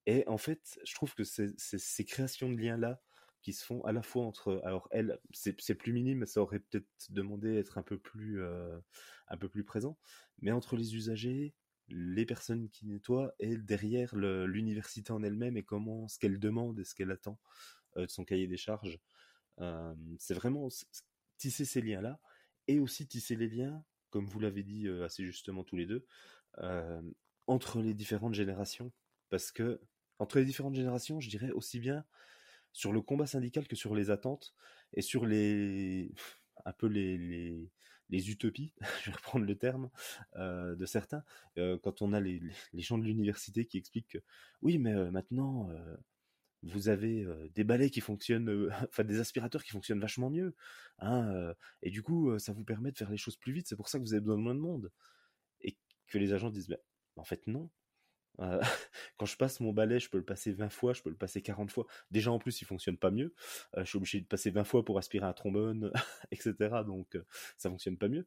Et 0.07 0.24
en 0.26 0.39
fait, 0.39 0.81
je 0.85 0.95
trouve 0.95 1.14
que 1.14 1.24
ces 1.24 2.05
créations 2.05 2.51
de 2.51 2.57
liens-là 2.57 3.01
qui 3.43 3.53
se 3.53 3.64
font 3.64 3.83
à 3.85 3.93
la 3.93 4.03
fois 4.03 4.24
entre. 4.24 4.61
Alors, 4.64 4.89
elle, 4.91 5.18
c'est 5.33 5.74
plus 5.74 5.93
minime, 5.93 6.26
ça 6.26 6.43
aurait 6.43 6.61
peut-être 6.61 6.89
demandé 7.11 7.55
d'être 7.55 7.78
un 7.78 7.83
peu 7.83 8.01
un 9.28 9.37
peu 9.37 9.49
plus 9.49 9.64
présent, 9.64 9.99
mais 10.41 10.53
entre 10.53 10.76
les 10.76 10.95
usagers, 10.95 11.55
les 11.91 12.26
personnes 12.26 12.68
qui 12.70 12.86
nettoient 12.86 13.34
et 13.38 13.57
derrière 13.57 14.14
l'université 14.16 15.12
en 15.12 15.22
elle-même 15.22 15.57
et 15.57 15.62
comment 15.62 16.09
ce 16.09 16.18
qu'elle 16.18 16.38
demande 16.38 16.78
et 16.80 16.84
ce 16.84 16.95
qu'elle 16.95 17.11
attend 17.11 17.38
euh, 17.97 18.07
de 18.07 18.11
son 18.11 18.24
cahier 18.24 18.47
des 18.47 18.57
charges. 18.57 18.99
C'est 20.18 20.32
vraiment 20.32 20.68
tisser 21.36 21.66
ces 21.66 21.82
liens-là 21.82 22.18
et 22.66 22.80
aussi 22.80 23.07
tisser 23.07 23.36
les 23.36 23.49
liens, 23.49 23.84
comme 24.09 24.26
vous 24.26 24.41
l'avez 24.41 24.62
dit 24.62 24.86
euh, 24.86 25.05
assez 25.05 25.22
justement 25.22 25.64
tous 25.64 25.76
les 25.76 25.84
deux, 25.84 26.07
entre 27.47 27.82
les 27.82 27.95
différentes 27.95 28.34
générations. 28.34 28.93
Parce 29.28 29.53
que 29.53 29.80
entre 30.18 30.38
les 30.38 30.45
différentes 30.45 30.74
générations, 30.74 31.20
je 31.20 31.28
dirais 31.28 31.51
aussi 31.51 31.78
bien 31.78 32.05
sur 32.72 32.93
le 32.93 33.01
combat 33.01 33.26
syndical 33.26 33.66
que 33.66 33.76
sur 33.76 33.95
les 33.95 34.11
attentes 34.11 34.55
et 34.93 35.03
sur 35.03 35.26
les 35.26 36.12
un 36.64 36.72
peu 36.72 36.86
les 36.86 37.70
utopies, 38.19 38.73
je 39.03 39.11
vais 39.11 39.17
reprendre 39.17 39.45
le 39.45 39.57
terme, 39.57 39.91
euh, 40.37 40.75
de 40.77 40.87
certains, 40.87 41.25
euh, 41.59 41.79
quand 41.83 42.03
on 42.03 42.13
a 42.13 42.21
les, 42.21 42.41
les, 42.73 42.83
gens 42.83 42.99
de 42.99 43.05
l'université 43.05 43.67
qui 43.67 43.79
expliquent 43.79 44.09
que 44.09 44.19
oui, 44.63 44.79
mais 44.79 44.93
euh, 44.93 45.11
maintenant, 45.11 45.71
vous 46.63 46.89
avez 46.89 47.27
des 47.55 47.65
balais 47.65 47.91
qui 47.91 48.01
fonctionnent, 48.01 48.69
enfin 48.89 49.05
des 49.05 49.21
aspirateurs 49.21 49.65
qui 49.65 49.71
fonctionnent 49.71 50.01
vachement 50.01 50.31
mieux, 50.31 50.55
hein, 50.99 51.55
et 51.83 51.91
du 51.91 52.03
coup, 52.03 52.39
ça 52.39 52.53
vous 52.53 52.65
permet 52.65 52.93
de 52.93 52.99
faire 52.99 53.11
les 53.11 53.17
choses 53.17 53.37
plus 53.37 53.53
vite, 53.53 53.69
c'est 53.69 53.77
pour 53.77 53.89
ça 53.89 53.99
que 53.99 54.05
vous 54.05 54.15
avez 54.15 54.21
besoin 54.21 54.37
de 54.37 54.43
moins 54.43 54.55
de 54.55 54.61
monde. 54.61 54.91
Et 55.63 55.77
que 56.09 56.19
les 56.19 56.33
agents 56.33 56.51
disent, 56.51 56.69
mais 56.69 56.81
en 57.17 57.25
fait 57.25 57.47
non, 57.47 57.71
euh, 58.41 58.61
quand 59.18 59.26
je 59.26 59.37
passe 59.37 59.61
mon 59.61 59.72
balai, 59.72 60.01
je 60.01 60.09
peux 60.09 60.18
le 60.18 60.24
passer 60.24 60.53
20 60.53 60.70
fois, 60.70 60.93
je 60.93 61.03
peux 61.03 61.11
le 61.11 61.16
passer 61.16 61.43
40 61.43 61.70
fois. 61.70 61.87
Déjà 62.11 62.31
en 62.33 62.39
plus, 62.39 62.61
il 62.62 62.64
fonctionne 62.64 62.97
pas 62.97 63.11
mieux. 63.11 63.35
Euh, 63.76 63.85
je 63.85 63.89
suis 63.89 63.97
obligé 63.99 64.20
de 64.20 64.26
passer 64.26 64.51
20 64.51 64.64
fois 64.64 64.85
pour 64.85 64.99
aspirer 64.99 65.26
un 65.26 65.33
trombone, 65.33 65.93
etc. 66.33 66.85
Donc 66.87 67.16
euh, 67.16 67.24
ça 67.57 67.70
fonctionne 67.70 67.97
pas 67.99 68.09
mieux. 68.09 68.26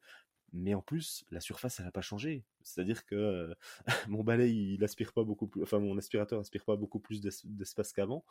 mais 0.54 0.76
en 0.76 0.82
plus, 0.84 1.26
la 1.32 1.40
surface, 1.40 1.80
elle 1.80 1.86
n'a 1.86 1.92
pas 1.92 2.02
changé. 2.02 2.46
C'est-à-dire 2.62 3.06
que 3.06 3.56
mon 4.08 4.24
balai, 4.24 4.52
il 4.54 4.84
aspire 4.84 5.12
pas 5.14 5.24
beaucoup 5.24 5.48
plus, 5.48 5.64
enfin 5.64 5.80
mon 5.80 5.98
aspirateur 5.98 6.40
aspire 6.40 6.64
pas 6.66 6.76
beaucoup 6.76 7.00
plus 7.00 7.22
d'espace 7.22 7.92
qu'avant. 7.94 8.24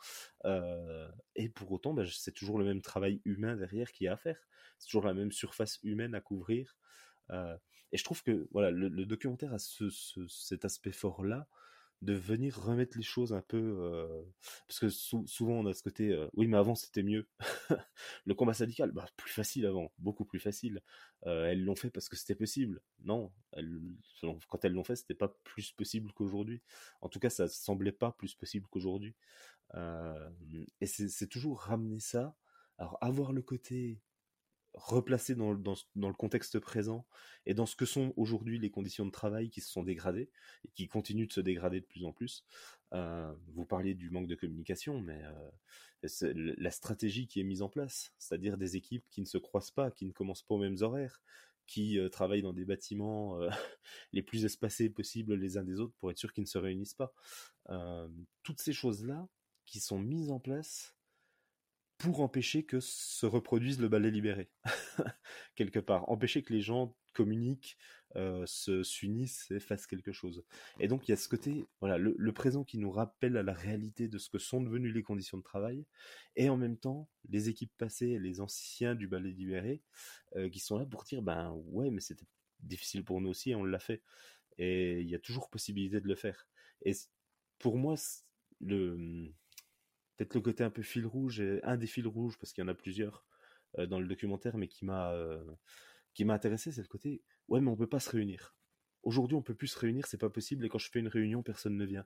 Euh, 0.45 1.09
et 1.35 1.49
pour 1.49 1.71
autant, 1.71 1.93
bah, 1.93 2.03
c'est 2.09 2.31
toujours 2.33 2.59
le 2.59 2.65
même 2.65 2.81
travail 2.81 3.21
humain 3.25 3.55
derrière 3.57 3.91
qui 3.91 4.07
a 4.07 4.13
à 4.13 4.17
faire. 4.17 4.37
C'est 4.79 4.87
toujours 4.87 5.05
la 5.05 5.13
même 5.13 5.31
surface 5.31 5.79
humaine 5.83 6.15
à 6.15 6.21
couvrir. 6.21 6.77
Euh, 7.31 7.57
et 7.91 7.97
je 7.97 8.03
trouve 8.03 8.23
que 8.23 8.47
voilà, 8.51 8.71
le, 8.71 9.05
documentaire 9.05 9.53
a 9.53 9.59
cet 9.59 10.65
aspect 10.65 10.91
fort-là 10.91 11.47
de 12.01 12.13
venir 12.13 12.61
remettre 12.61 12.97
les 12.97 13.03
choses 13.03 13.31
un 13.31 13.41
peu 13.41 13.77
euh, 13.79 14.23
parce 14.67 14.79
que 14.79 14.89
souvent 14.89 15.53
on 15.53 15.65
a 15.67 15.73
ce 15.73 15.81
côté 15.81 16.11
euh, 16.11 16.27
oui 16.33 16.47
mais 16.47 16.57
avant 16.57 16.75
c'était 16.75 17.03
mieux. 17.03 17.29
Le 18.25 18.33
combat 18.33 18.53
syndical 18.53 18.91
bah 18.91 19.05
plus 19.15 19.31
facile 19.31 19.65
avant 19.65 19.93
beaucoup 19.99 20.25
plus 20.25 20.39
facile. 20.39 20.81
Elles 21.21 21.63
l'ont 21.63 21.77
fait 21.77 21.91
parce 21.91 22.09
que 22.09 22.17
c'était 22.17 22.35
possible. 22.35 22.81
Non 23.03 23.31
quand 24.49 24.65
elles 24.65 24.73
l'ont 24.73 24.83
fait 24.83 24.97
c'était 24.97 25.13
pas 25.13 25.29
plus 25.45 25.71
possible 25.71 26.11
qu'aujourd'hui. 26.11 26.61
En 26.99 27.07
tout 27.07 27.19
cas 27.19 27.29
ça 27.29 27.47
semblait 27.47 27.93
pas 27.93 28.11
plus 28.11 28.35
possible 28.35 28.67
qu'aujourd'hui. 28.69 29.15
Et 29.73 30.85
c'est 30.85 31.27
toujours 31.27 31.61
ramener 31.61 31.99
ça. 31.99 32.35
Alors 32.79 32.97
avoir 32.99 33.31
le 33.31 33.41
côté 33.41 34.01
replacer 34.73 35.35
dans, 35.35 35.51
le 35.51 36.13
contexte 36.13 36.59
présent 36.59 37.05
et 37.45 37.53
dans 37.53 37.65
ce 37.65 37.75
que 37.75 37.85
sont 37.85 38.13
aujourd'hui 38.17 38.59
les 38.59 38.71
conditions 38.71 39.05
de 39.05 39.11
travail 39.11 39.49
qui 39.49 39.61
se 39.61 39.71
sont 39.71 39.83
dégradées 39.83 40.29
et 40.65 40.69
qui 40.73 40.87
continuent 40.87 41.27
de 41.27 41.33
se 41.33 41.41
dégrader 41.41 41.79
de 41.79 41.85
plus 41.85 42.05
en 42.05 42.11
plus. 42.11 42.45
Euh, 42.93 43.33
vous 43.53 43.65
parliez 43.65 43.93
du 43.93 44.09
manque 44.09 44.27
de 44.27 44.35
communication, 44.35 44.99
mais 44.99 45.21
euh, 45.23 46.33
la 46.57 46.71
stratégie 46.71 47.27
qui 47.27 47.39
est 47.39 47.43
mise 47.43 47.61
en 47.61 47.69
place, 47.69 48.13
c'est-à-dire 48.17 48.57
des 48.57 48.75
équipes 48.75 49.05
qui 49.09 49.21
ne 49.21 49.25
se 49.27 49.37
croisent 49.37 49.71
pas, 49.71 49.91
qui 49.91 50.05
ne 50.05 50.11
commencent 50.11 50.43
pas 50.43 50.55
aux 50.55 50.59
mêmes 50.59 50.81
horaires, 50.81 51.21
qui 51.65 51.97
euh, 51.99 52.09
travaillent 52.09 52.41
dans 52.41 52.53
des 52.53 52.65
bâtiments 52.65 53.39
les 54.11 54.23
plus 54.23 54.45
espacés 54.45 54.89
possibles 54.89 55.35
les 55.35 55.57
uns 55.57 55.63
des 55.63 55.79
autres 55.79 55.93
pour 55.99 56.11
être 56.11 56.17
sûr 56.17 56.33
qu'ils 56.33 56.43
ne 56.43 56.49
se 56.49 56.57
réunissent 56.57 56.95
pas. 56.95 57.13
toutes 58.43 58.61
ces 58.61 58.73
choses-là 58.73 59.27
qui 59.65 59.79
sont 59.79 59.99
mises 59.99 60.29
en 60.29 60.39
place 60.39 60.95
pour 62.03 62.19
empêcher 62.19 62.65
que 62.65 62.81
se 62.81 63.25
reproduise 63.25 63.79
le 63.79 63.87
ballet 63.87 64.11
libéré, 64.11 64.49
quelque 65.55 65.79
part, 65.79 66.09
empêcher 66.09 66.43
que 66.43 66.51
les 66.51 66.59
gens 66.59 66.97
communiquent, 67.13 67.77
euh, 68.17 68.43
se 68.45 68.83
s'unissent 68.83 69.49
et 69.51 69.61
fassent 69.61 69.87
quelque 69.87 70.11
chose. 70.11 70.43
Et 70.81 70.89
donc 70.89 71.07
il 71.07 71.11
y 71.11 71.13
a 71.13 71.15
ce 71.15 71.29
côté, 71.29 71.65
voilà, 71.79 71.97
le, 71.97 72.33
présent 72.33 72.65
qui 72.65 72.77
nous 72.77 72.91
rappelle 72.91 73.37
à 73.37 73.43
la 73.43 73.53
réalité 73.53 74.09
de 74.09 74.17
ce 74.17 74.29
que 74.29 74.37
sont 74.37 74.59
devenues 74.59 74.91
les 74.91 75.01
conditions 75.01 75.37
de 75.37 75.43
travail, 75.43 75.85
et 76.35 76.49
en 76.49 76.57
même 76.57 76.77
temps 76.77 77.09
les 77.29 77.47
équipes 77.47 77.71
passées, 77.77 78.19
les 78.19 78.41
anciens 78.41 78.95
du 78.95 79.07
ballet 79.07 79.31
libéré, 79.31 79.81
euh, 80.35 80.49
qui 80.49 80.59
sont 80.59 80.77
là 80.77 80.85
pour 80.85 81.05
dire, 81.05 81.21
ben 81.21 81.53
ouais, 81.67 81.89
mais 81.89 82.01
c'était 82.01 82.27
difficile 82.59 83.05
pour 83.05 83.21
nous 83.21 83.29
aussi, 83.29 83.51
et 83.51 83.55
on 83.55 83.63
l'a 83.63 83.79
fait. 83.79 84.03
Et 84.57 84.99
il 84.99 85.09
y 85.09 85.15
a 85.15 85.19
toujours 85.19 85.49
possibilité 85.49 86.01
de 86.01 86.07
le 86.09 86.15
faire. 86.15 86.49
Et 86.83 86.91
pour 87.59 87.77
moi, 87.77 87.95
le 88.59 89.31
le 90.33 90.41
côté 90.41 90.63
un 90.63 90.69
peu 90.69 90.81
fil 90.81 91.05
rouge, 91.05 91.43
un 91.63 91.77
des 91.77 91.87
fils 91.87 92.05
rouges, 92.05 92.37
parce 92.37 92.53
qu'il 92.53 92.63
y 92.63 92.65
en 92.65 92.69
a 92.69 92.73
plusieurs 92.75 93.25
euh, 93.79 93.87
dans 93.87 93.99
le 93.99 94.07
documentaire, 94.07 94.57
mais 94.57 94.67
qui 94.67 94.85
m'a 94.85 95.11
euh, 95.13 95.43
qui 96.13 96.25
m'a 96.25 96.33
intéressé, 96.33 96.71
c'est 96.71 96.81
le 96.81 96.87
côté 96.87 97.23
ouais, 97.47 97.61
mais 97.61 97.69
on 97.71 97.75
peut 97.75 97.87
pas 97.87 97.99
se 97.99 98.09
réunir. 98.09 98.55
Aujourd'hui, 99.03 99.35
on 99.35 99.41
peut 99.41 99.55
plus 99.55 99.67
se 99.67 99.79
réunir, 99.79 100.05
c'est 100.07 100.17
pas 100.17 100.29
possible, 100.29 100.65
et 100.65 100.69
quand 100.69 100.77
je 100.77 100.89
fais 100.89 100.99
une 100.99 101.07
réunion, 101.07 101.43
personne 101.43 101.75
ne 101.75 101.85
vient. 101.85 102.05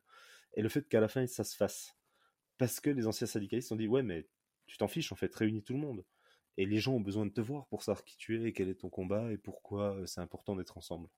Et 0.55 0.61
le 0.61 0.69
fait 0.69 0.87
qu'à 0.87 0.99
la 0.99 1.07
fin, 1.07 1.27
ça 1.27 1.43
se 1.43 1.55
fasse. 1.55 1.95
Parce 2.57 2.79
que 2.79 2.89
les 2.89 3.05
anciens 3.05 3.27
syndicalistes 3.27 3.71
ont 3.71 3.75
dit 3.75 3.87
ouais, 3.87 4.03
mais 4.03 4.27
tu 4.65 4.77
t'en 4.77 4.87
fiches, 4.87 5.11
en 5.11 5.15
fait, 5.15 5.33
réunis 5.35 5.63
tout 5.63 5.73
le 5.73 5.79
monde. 5.79 6.05
Et 6.57 6.65
les 6.65 6.79
gens 6.79 6.93
ont 6.93 7.01
besoin 7.01 7.25
de 7.25 7.31
te 7.31 7.41
voir 7.41 7.67
pour 7.67 7.83
savoir 7.83 8.03
qui 8.03 8.17
tu 8.17 8.41
es, 8.41 8.49
et 8.49 8.53
quel 8.53 8.69
est 8.69 8.81
ton 8.81 8.89
combat, 8.89 9.31
et 9.31 9.37
pourquoi 9.37 9.95
euh, 9.95 10.05
c'est 10.07 10.21
important 10.21 10.55
d'être 10.55 10.77
ensemble. 10.77 11.09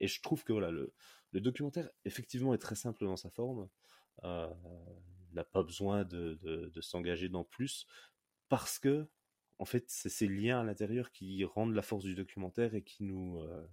Et 0.00 0.06
je 0.08 0.22
trouve 0.22 0.44
que 0.44 0.52
voilà, 0.52 0.70
le, 0.70 0.94
le 1.32 1.40
documentaire, 1.40 1.90
effectivement, 2.04 2.54
est 2.54 2.58
très 2.58 2.76
simple 2.76 3.04
dans 3.04 3.16
sa 3.16 3.30
forme. 3.30 3.68
N'a 5.34 5.44
pas 5.44 5.62
besoin 5.62 6.04
de, 6.04 6.70
s'engager 6.80 7.28
dans 7.28 7.44
plus 7.44 7.86
parce 8.48 8.78
que 8.78 9.06
en 9.58 9.64
fait 9.64 9.84
c'est 9.88 10.08
ces 10.08 10.28
liens 10.28 10.60
à 10.60 10.64
l'intérieur 10.64 11.10
qui 11.10 11.44
rendent 11.44 11.74
la 11.74 11.82
force 11.82 12.04
du 12.04 12.14
documentaire 12.14 12.74
et 12.74 12.82
qui 12.82 13.04
nous 13.04 13.40
euh, 13.40 13.66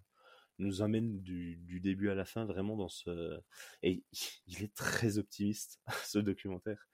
nous 0.57 0.81
du, 1.19 1.79
début 1.81 2.09
à 2.09 2.15
la 2.15 2.25
fin 2.25 2.45
vraiment 2.45 2.75
dans 2.75 2.89
ce 2.89 3.39
et 3.83 4.03
il 4.47 4.63
est 4.63 4.73
très 4.75 5.17
optimiste 5.17 5.79
ce 6.05 6.19
documentaire 6.19 6.87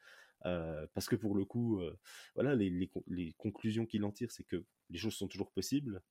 euh, 0.46 0.88
parce 0.94 1.08
que 1.08 1.16
pour 1.16 1.36
le 1.36 1.46
coup 1.46 1.80
euh, 1.80 1.98
voilà 2.36 2.56
les, 2.56 2.92
les, 3.08 3.34
conclusions 3.34 3.86
qu'il 3.86 4.04
en 4.04 4.12
tire 4.12 4.32
c'est 4.32 4.44
que 4.44 4.66
les 4.90 4.98
choses 4.98 5.14
sont 5.14 5.28
toujours 5.28 5.52
possibles 5.52 6.02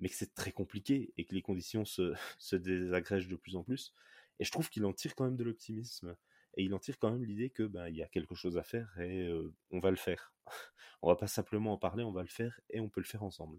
mais 0.00 0.08
que 0.08 0.14
c'est 0.14 0.34
très 0.34 0.50
compliqué 0.50 1.12
et 1.16 1.24
que 1.24 1.34
les 1.34 1.42
conditions 1.42 1.84
se, 1.84 2.14
se 2.38 2.56
désagrègent 2.56 3.28
de 3.28 3.36
plus 3.36 3.54
en 3.54 3.62
plus. 3.62 3.94
Et 4.38 4.44
je 4.44 4.50
trouve 4.50 4.68
qu'il 4.70 4.84
en 4.84 4.92
tire 4.92 5.14
quand 5.14 5.24
même 5.24 5.36
de 5.36 5.44
l'optimisme 5.44 6.16
et 6.60 6.64
il 6.64 6.74
en 6.74 6.78
tire 6.78 6.98
quand 6.98 7.10
même 7.10 7.24
l'idée 7.24 7.48
que 7.48 7.62
ben 7.62 7.88
il 7.88 7.96
y 7.96 8.02
a 8.02 8.06
quelque 8.06 8.34
chose 8.34 8.58
à 8.58 8.62
faire 8.62 9.00
et 9.00 9.32
on 9.70 9.78
va 9.78 9.88
le 9.88 9.96
faire. 9.96 10.34
on 11.02 11.08
va 11.08 11.16
pas 11.16 11.26
simplement 11.26 11.72
en 11.72 11.78
parler, 11.78 12.04
on 12.04 12.12
va 12.12 12.20
le 12.20 12.28
faire 12.28 12.60
et 12.68 12.80
on 12.80 12.90
peut 12.90 13.00
le 13.00 13.06
faire 13.06 13.22
ensemble. 13.22 13.58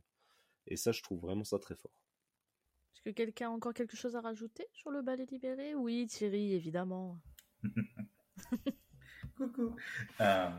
Et 0.67 0.77
ça, 0.77 0.91
je 0.91 1.01
trouve 1.01 1.19
vraiment 1.19 1.43
ça 1.43 1.57
très 1.57 1.75
fort. 1.75 1.99
Est-ce 2.93 3.01
que 3.01 3.09
quelqu'un 3.09 3.47
a 3.47 3.51
encore 3.51 3.73
quelque 3.73 3.97
chose 3.97 4.15
à 4.15 4.21
rajouter 4.21 4.67
sur 4.71 4.91
le 4.91 5.01
ballet 5.01 5.25
libéré? 5.25 5.73
Oui, 5.73 6.05
Thierry, 6.05 6.53
évidemment. 6.53 7.19
Coucou. 9.35 9.75
Euh, 10.19 10.49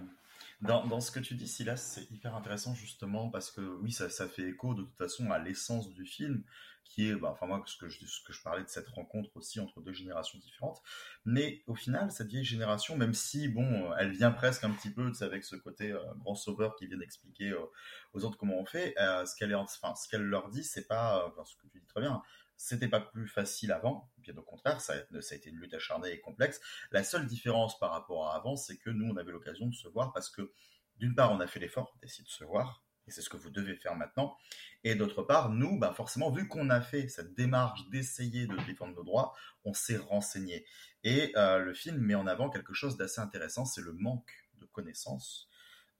dans, 0.62 1.00
ce 1.00 1.10
que 1.10 1.18
tu 1.18 1.34
dis, 1.34 1.48
Silas, 1.48 1.76
c'est 1.76 2.08
hyper 2.12 2.36
intéressant 2.36 2.74
justement 2.74 3.30
parce 3.30 3.50
que 3.50 3.60
oui, 3.80 3.90
ça, 3.90 4.08
fait 4.28 4.48
écho 4.48 4.74
de 4.74 4.82
toute 4.82 4.96
façon 4.96 5.30
à 5.32 5.40
l'essence 5.40 5.92
du 5.92 6.06
film, 6.06 6.44
qui 6.84 7.08
est, 7.08 7.16
bah, 7.16 7.30
enfin 7.32 7.46
moi, 7.46 7.62
ce 7.66 7.76
que, 7.76 7.88
je, 7.88 8.42
parlais 8.44 8.62
de 8.62 8.68
cette 8.68 8.88
rencontre 8.90 9.30
aussi 9.36 9.58
entre 9.58 9.80
deux 9.80 9.92
générations 9.92 10.38
différentes. 10.38 10.80
Mais 11.24 11.62
au 11.66 11.74
final, 11.74 12.12
cette 12.12 12.28
vieille 12.28 12.44
génération, 12.44 12.96
même 12.96 13.14
si, 13.14 13.48
bon, 13.48 13.92
elle 13.98 14.12
vient 14.12 14.30
presque 14.30 14.62
un 14.62 14.70
petit 14.70 14.90
peu 14.90 15.10
avec 15.20 15.44
ce 15.44 15.56
côté 15.56 15.90
euh, 15.90 15.98
grand 16.18 16.36
sauveur 16.36 16.76
qui 16.76 16.86
vient 16.86 16.98
d'expliquer 16.98 17.50
euh, 17.50 17.64
aux 18.12 18.24
autres 18.24 18.36
comment 18.36 18.58
on 18.58 18.66
fait, 18.66 18.94
euh, 19.00 19.26
ce 19.26 19.34
qu'elle 19.36 20.22
leur 20.22 20.48
dit, 20.48 20.62
c'est 20.62 20.86
pas, 20.86 21.32
ce 21.44 21.56
que 21.56 21.66
tu 21.72 21.80
dis 21.80 21.86
très 21.86 22.02
bien, 22.02 22.22
c'était 22.62 22.86
pas 22.86 23.00
plus 23.00 23.26
facile 23.26 23.72
avant, 23.72 24.08
bien 24.18 24.36
au 24.36 24.42
contraire, 24.42 24.80
ça 24.80 24.92
a, 24.94 25.34
été 25.34 25.50
une 25.50 25.56
lutte 25.56 25.74
acharnée 25.74 26.12
et 26.12 26.20
complexe. 26.20 26.60
La 26.92 27.02
seule 27.02 27.26
différence 27.26 27.76
par 27.80 27.90
rapport 27.90 28.28
à 28.28 28.36
avant, 28.36 28.54
c'est 28.54 28.76
que 28.76 28.88
nous, 28.88 29.12
on 29.12 29.16
avait 29.16 29.32
l'occasion 29.32 29.66
de 29.66 29.74
se 29.74 29.88
voir 29.88 30.12
parce 30.12 30.30
que, 30.30 30.52
d'une 30.96 31.16
part, 31.16 31.32
on 31.32 31.40
a 31.40 31.48
fait 31.48 31.58
l'effort 31.58 31.92
d'essayer 32.00 32.22
de 32.22 32.28
se 32.28 32.44
voir, 32.44 32.84
et 33.08 33.10
c'est 33.10 33.20
ce 33.20 33.28
que 33.28 33.36
vous 33.36 33.50
devez 33.50 33.74
faire 33.74 33.96
maintenant. 33.96 34.36
Et 34.84 34.94
d'autre 34.94 35.24
part, 35.24 35.50
nous, 35.50 35.76
bah 35.76 35.92
forcément, 35.92 36.30
vu 36.30 36.46
qu'on 36.46 36.70
a 36.70 36.80
fait 36.80 37.08
cette 37.08 37.34
démarche 37.34 37.80
d'essayer 37.90 38.46
de 38.46 38.56
défendre 38.64 38.94
nos 38.94 39.02
droits, 39.02 39.34
on 39.64 39.74
s'est 39.74 39.96
renseigné. 39.96 40.64
Et 41.02 41.32
euh, 41.36 41.58
le 41.58 41.74
film 41.74 41.98
met 41.98 42.14
en 42.14 42.28
avant 42.28 42.48
quelque 42.48 42.74
chose 42.74 42.96
d'assez 42.96 43.20
intéressant, 43.20 43.64
c'est 43.64 43.82
le 43.82 43.92
manque 43.92 44.30
de 44.60 44.66
connaissances 44.66 45.48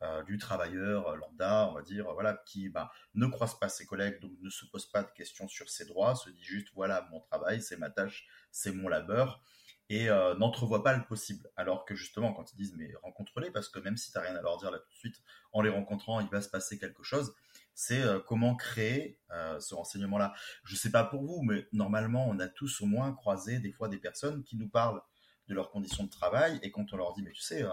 euh, 0.02 0.24
du 0.24 0.36
travailleur 0.36 1.16
lambda, 1.16 1.68
on 1.70 1.74
va 1.74 1.82
dire, 1.82 2.12
voilà, 2.12 2.42
qui 2.44 2.68
bah, 2.68 2.90
ne 3.14 3.26
croise 3.26 3.56
pas 3.56 3.68
ses 3.68 3.86
collègues, 3.86 4.20
donc 4.20 4.32
ne 4.40 4.50
se 4.50 4.64
pose 4.64 4.86
pas 4.86 5.04
de 5.04 5.10
questions 5.12 5.46
sur 5.46 5.70
ses 5.70 5.84
droits, 5.84 6.16
se 6.16 6.28
dit 6.28 6.42
juste 6.42 6.68
voilà 6.74 7.06
mon 7.12 7.20
travail, 7.20 7.62
c'est 7.62 7.76
ma 7.76 7.88
tâche, 7.88 8.26
c'est 8.50 8.72
mon 8.72 8.88
labeur, 8.88 9.40
et 9.88 10.10
euh, 10.10 10.34
n'entrevoit 10.34 10.82
pas 10.82 10.96
le 10.96 11.04
possible. 11.04 11.48
Alors 11.54 11.84
que 11.84 11.94
justement, 11.94 12.32
quand 12.32 12.52
ils 12.52 12.56
disent 12.56 12.74
mais 12.76 12.90
rencontre-les, 13.02 13.52
parce 13.52 13.68
que 13.68 13.78
même 13.78 13.96
si 13.96 14.10
tu 14.10 14.18
n'as 14.18 14.24
rien 14.24 14.34
à 14.34 14.42
leur 14.42 14.58
dire 14.58 14.72
là 14.72 14.78
tout 14.78 14.90
de 14.90 14.96
suite, 14.96 15.22
en 15.52 15.62
les 15.62 15.70
rencontrant, 15.70 16.18
il 16.18 16.28
va 16.30 16.40
se 16.40 16.48
passer 16.48 16.80
quelque 16.80 17.04
chose. 17.04 17.32
C'est 17.74 18.02
euh, 18.02 18.18
comment 18.18 18.56
créer 18.56 19.20
ce 19.60 19.74
renseignement-là. 19.74 20.34
Je 20.64 20.74
sais 20.74 20.90
pas 20.90 21.04
pour 21.04 21.24
vous, 21.24 21.42
mais 21.42 21.66
normalement, 21.72 22.28
on 22.28 22.38
a 22.40 22.48
tous 22.48 22.80
au 22.82 22.86
moins 22.86 23.12
croisé 23.14 23.60
des 23.60 23.72
fois 23.72 23.88
des 23.88 23.98
personnes 23.98 24.42
qui 24.42 24.56
nous 24.56 24.68
parlent 24.68 25.00
de 25.48 25.54
leurs 25.54 25.70
conditions 25.70 26.04
de 26.04 26.10
travail, 26.10 26.58
et 26.62 26.70
quand 26.70 26.92
on 26.92 26.96
leur 26.96 27.14
dit 27.14 27.22
mais 27.22 27.32
tu 27.32 27.40
sais, 27.40 27.64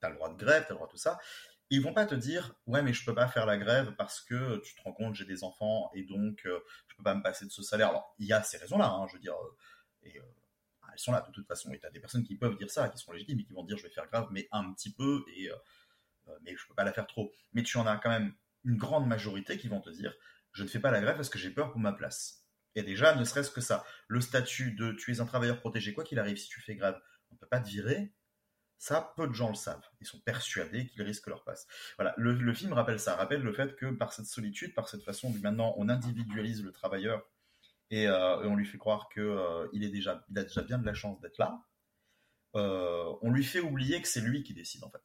tu 0.00 0.06
as 0.06 0.10
le 0.10 0.16
droit 0.16 0.28
de 0.28 0.36
grève, 0.36 0.62
tu 0.62 0.68
as 0.68 0.70
le 0.70 0.76
droit 0.76 0.86
de 0.86 0.92
tout 0.92 0.98
ça, 0.98 1.18
ils 1.70 1.80
vont 1.80 1.94
pas 1.94 2.06
te 2.06 2.14
dire 2.14 2.54
ouais 2.66 2.82
mais 2.82 2.92
je 2.92 3.04
peux 3.04 3.14
pas 3.14 3.28
faire 3.28 3.46
la 3.46 3.56
grève 3.56 3.94
parce 3.96 4.20
que 4.20 4.58
tu 4.58 4.74
te 4.74 4.82
rends 4.82 4.92
compte 4.92 5.14
j'ai 5.14 5.24
des 5.24 5.44
enfants 5.44 5.90
et 5.94 6.04
donc 6.04 6.40
je 6.44 6.48
euh, 6.50 6.58
je 6.88 6.96
peux 6.96 7.02
pas 7.02 7.14
me 7.14 7.22
passer 7.22 7.44
de 7.44 7.50
ce 7.50 7.62
salaire. 7.62 7.92
Il 8.18 8.26
y 8.26 8.32
a 8.32 8.42
ces 8.42 8.56
raisons 8.58 8.78
là, 8.78 8.88
hein, 8.88 9.06
je 9.08 9.14
veux 9.14 9.20
dire, 9.20 9.34
euh, 9.34 9.56
et 10.02 10.18
euh, 10.18 10.22
elles 10.92 10.98
sont 10.98 11.12
là 11.12 11.24
de 11.26 11.32
toute 11.32 11.46
façon. 11.46 11.72
Et 11.72 11.80
tu 11.80 11.86
as 11.86 11.90
des 11.90 12.00
personnes 12.00 12.22
qui 12.22 12.36
peuvent 12.36 12.56
dire 12.56 12.70
ça, 12.70 12.88
qui 12.88 12.98
sont 12.98 13.12
légitimes 13.12 13.40
et 13.40 13.44
qui 13.44 13.52
vont 13.52 13.64
dire 13.64 13.76
je 13.76 13.82
vais 13.82 13.90
faire 13.90 14.08
grève 14.08 14.26
mais 14.30 14.48
un 14.52 14.72
petit 14.72 14.92
peu 14.92 15.24
et 15.36 15.50
mais 16.42 16.56
je 16.56 16.66
peux 16.66 16.74
pas 16.74 16.84
la 16.84 16.92
faire 16.92 17.06
trop. 17.06 17.32
Mais 17.52 17.62
tu 17.62 17.76
en 17.78 17.86
as 17.86 17.96
quand 17.96 18.10
même 18.10 18.34
une 18.64 18.76
grande 18.76 19.06
majorité 19.06 19.58
qui 19.58 19.68
vont 19.68 19.80
te 19.80 19.90
dire 19.90 20.14
je 20.52 20.62
ne 20.62 20.68
fais 20.68 20.78
pas 20.78 20.90
la 20.90 21.00
grève 21.00 21.16
parce 21.16 21.28
que 21.28 21.38
j'ai 21.38 21.50
peur 21.50 21.72
pour 21.72 21.80
ma 21.80 21.92
place. 21.92 22.44
Et 22.76 22.82
déjà 22.82 23.14
ne 23.14 23.24
serait-ce 23.24 23.50
que 23.50 23.60
ça, 23.60 23.84
le 24.08 24.20
statut 24.20 24.72
de 24.72 24.92
tu 24.92 25.12
es 25.12 25.20
un 25.20 25.26
travailleur 25.26 25.58
protégé 25.58 25.92
quoi 25.92 26.04
qu'il 26.04 26.18
arrive 26.18 26.36
si 26.36 26.48
tu 26.48 26.60
fais 26.60 26.76
grève, 26.76 27.00
on 27.30 27.36
peut 27.36 27.46
pas 27.46 27.60
te 27.60 27.68
virer 27.68 28.12
ça, 28.78 29.12
peu 29.16 29.26
de 29.26 29.32
gens 29.32 29.48
le 29.48 29.54
savent. 29.54 29.86
Ils 30.00 30.06
sont 30.06 30.20
persuadés 30.20 30.86
qu'ils 30.86 31.02
risquent 31.02 31.28
leur 31.28 31.42
place. 31.44 31.66
Voilà, 31.96 32.14
le, 32.16 32.54
film 32.54 32.72
rappelle 32.72 33.00
ça, 33.00 33.16
rappelle 33.16 33.42
le 33.42 33.52
fait 33.52 33.76
que 33.76 33.86
par 33.86 34.12
cette 34.12 34.26
solitude, 34.26 34.74
par 34.74 34.88
cette 34.88 35.02
façon 35.02 35.30
de 35.30 35.38
maintenant 35.38 35.74
on 35.78 35.88
individualise 35.88 36.62
le 36.62 36.72
travailleur 36.72 37.24
et, 37.90 38.08
euh, 38.08 38.46
on 38.48 38.56
lui 38.56 38.66
fait 38.66 38.78
croire 38.78 39.08
que 39.08 39.20
euh, 39.20 39.68
déjà, 39.72 40.24
il 40.30 40.38
a 40.38 40.42
déjà 40.42 40.62
bien 40.62 40.78
de 40.78 40.86
la 40.86 40.94
chance 40.94 41.20
d'être 41.20 41.38
là. 41.38 41.62
Euh, 42.56 43.12
on 43.22 43.30
lui 43.30 43.44
fait 43.44 43.60
oublier 43.60 44.00
que 44.00 44.08
c'est 44.08 44.20
lui 44.20 44.42
qui 44.42 44.54
décide 44.54 44.84
en 44.84 44.90
fait. 44.90 45.02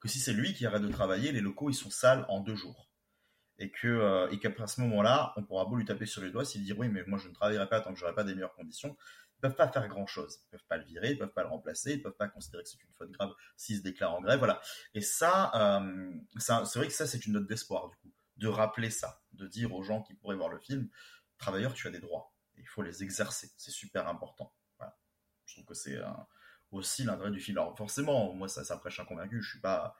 Que 0.00 0.08
si 0.08 0.20
c'est 0.20 0.32
lui 0.32 0.54
qui 0.54 0.64
arrête 0.66 0.82
de 0.82 0.88
travailler, 0.88 1.32
les 1.32 1.40
locaux 1.40 1.70
ils 1.70 1.74
sont 1.74 1.90
sales 1.90 2.24
en 2.28 2.40
deux 2.40 2.54
jours. 2.56 2.90
et 3.58 3.70
que 3.70 4.28
et 4.32 4.38
qu'après 4.38 4.66
ce 4.68 4.80
moment-là, 4.82 5.32
on 5.36 5.42
pourra 5.44 5.64
beau 5.64 5.76
lui 5.76 5.84
taper 5.84 6.06
sur 6.06 6.22
les 6.22 6.30
doigts 6.30 6.44
s'il 6.44 6.62
dit 6.64 6.72
oui, 6.72 6.88
mais 6.88 7.02
moi 7.06 7.18
je 7.18 7.28
ne 7.28 7.34
travaillerai 7.34 7.68
pas 7.68 7.80
tant 7.80 7.92
que 7.92 7.98
j'aurai 7.98 8.14
pas 8.14 8.24
des 8.24 8.34
meilleures 8.34 8.54
conditions. 8.54 8.96
Ils 9.38 9.40
peuvent 9.42 9.54
pas 9.54 9.68
faire 9.68 9.86
grand 9.86 10.06
chose. 10.06 10.40
Ils 10.42 10.50
peuvent 10.50 10.66
pas 10.66 10.76
le 10.78 10.84
virer, 10.84 11.12
ils 11.12 11.18
peuvent 11.18 11.32
pas 11.32 11.44
le 11.44 11.48
remplacer, 11.48 11.92
ils 11.92 12.02
peuvent 12.02 12.16
pas 12.16 12.28
considérer 12.28 12.64
que 12.64 12.68
c'est 12.68 12.82
une 12.82 12.92
faute 12.92 13.12
grave 13.12 13.32
s'il 13.56 13.76
se 13.76 13.82
déclare 13.82 14.12
en 14.14 14.20
grève. 14.20 14.38
Voilà. 14.38 14.60
Et 14.94 15.00
ça, 15.00 15.52
ça 16.38 16.64
c'est 16.64 16.78
vrai 16.78 16.88
que 16.88 16.94
ça 16.94 17.06
c'est 17.06 17.24
une 17.24 17.34
note 17.34 17.46
d'espoir 17.46 17.88
du 17.88 17.96
coup, 17.98 18.12
de 18.36 18.48
rappeler 18.48 18.90
ça, 18.90 19.22
de 19.32 19.46
dire 19.46 19.72
aux 19.72 19.82
gens 19.82 20.02
qui 20.02 20.14
pourraient 20.14 20.34
voir 20.34 20.48
le 20.48 20.58
film, 20.58 20.88
travailleur, 21.38 21.72
tu 21.72 21.86
as 21.86 21.90
des 21.90 22.00
droits. 22.00 22.34
il 22.56 22.66
faut 22.66 22.82
les 22.82 23.02
exercer. 23.02 23.50
C'est 23.56 23.70
super 23.70 24.08
important. 24.08 24.52
Je 25.46 25.54
trouve 25.54 25.64
que 25.64 25.74
c'est 25.74 25.98
aussi 26.70 27.04
l'intérêt 27.04 27.30
du 27.30 27.40
film. 27.40 27.56
Alors 27.58 27.76
forcément, 27.76 28.34
moi 28.34 28.48
ça, 28.48 28.64
ça 28.64 28.76
prêche 28.76 29.00
un 29.00 29.06
convaincu. 29.06 29.40
Je 29.40 29.50
suis 29.50 29.60
pas 29.60 29.96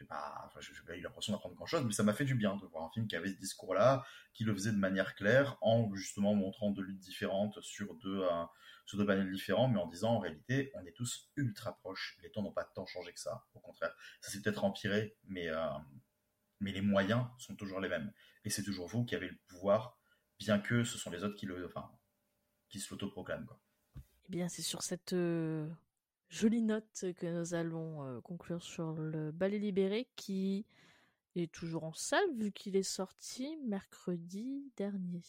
j'ai 0.00 0.06
pas, 0.06 0.50
j'ai 0.60 0.82
pas 0.86 0.96
eu 0.96 1.02
l'impression 1.02 1.34
d'apprendre 1.34 1.54
grand 1.54 1.66
chose, 1.66 1.84
mais 1.84 1.92
ça 1.92 2.02
m'a 2.02 2.14
fait 2.14 2.24
du 2.24 2.34
bien 2.34 2.56
de 2.56 2.66
voir 2.66 2.84
un 2.84 2.90
film 2.90 3.06
qui 3.06 3.16
avait 3.16 3.28
ce 3.28 3.38
discours-là, 3.38 4.04
qui 4.32 4.44
le 4.44 4.54
faisait 4.54 4.72
de 4.72 4.78
manière 4.78 5.14
claire, 5.14 5.58
en 5.60 5.94
justement 5.94 6.34
montrant 6.34 6.70
deux 6.70 6.82
luttes 6.82 7.00
différentes 7.00 7.60
sur 7.60 7.94
deux, 7.96 8.22
euh, 8.22 8.44
sur 8.86 8.96
deux 8.96 9.04
panels 9.04 9.30
différents, 9.30 9.68
mais 9.68 9.78
en 9.78 9.86
disant 9.86 10.14
en 10.14 10.18
réalité, 10.18 10.72
on 10.74 10.86
est 10.86 10.92
tous 10.92 11.30
ultra 11.36 11.76
proches. 11.76 12.18
Les 12.22 12.30
temps 12.30 12.42
n'ont 12.42 12.52
pas 12.52 12.64
tant 12.64 12.86
changé 12.86 13.12
que 13.12 13.20
ça. 13.20 13.44
Au 13.52 13.60
contraire, 13.60 13.94
ça 14.22 14.30
s'est 14.30 14.40
peut-être 14.40 14.64
empiré, 14.64 15.18
mais, 15.24 15.50
euh, 15.50 15.66
mais 16.60 16.72
les 16.72 16.80
moyens 16.80 17.26
sont 17.36 17.54
toujours 17.54 17.80
les 17.80 17.90
mêmes. 17.90 18.10
Et 18.44 18.50
c'est 18.50 18.62
toujours 18.62 18.88
vous 18.88 19.04
qui 19.04 19.14
avez 19.14 19.28
le 19.28 19.38
pouvoir, 19.48 19.98
bien 20.38 20.58
que 20.58 20.82
ce 20.82 20.96
sont 20.96 21.10
les 21.10 21.24
autres 21.24 21.36
qui 21.36 21.44
le, 21.44 21.66
enfin, 21.66 21.90
qui 22.70 22.80
se 22.80 22.90
l'autoproclament, 22.90 23.44
quoi. 23.44 23.60
Eh 24.28 24.30
bien, 24.30 24.48
c'est 24.48 24.62
sur 24.62 24.82
cette 24.82 25.12
euh, 25.12 25.68
jolie 26.30 26.62
note 26.62 27.04
que 27.18 27.26
nous 27.26 27.54
allons 27.54 28.20
conclure 28.22 28.62
sur 28.62 28.92
le 28.92 29.32
Ballet 29.32 29.58
Libéré 29.58 30.08
qui 30.16 30.64
est 31.36 31.52
toujours 31.52 31.84
en 31.84 31.92
salle 31.92 32.24
vu 32.36 32.52
qu'il 32.52 32.76
est 32.76 32.82
sorti 32.82 33.56
mercredi 33.66 34.72
dernier. 34.76 35.22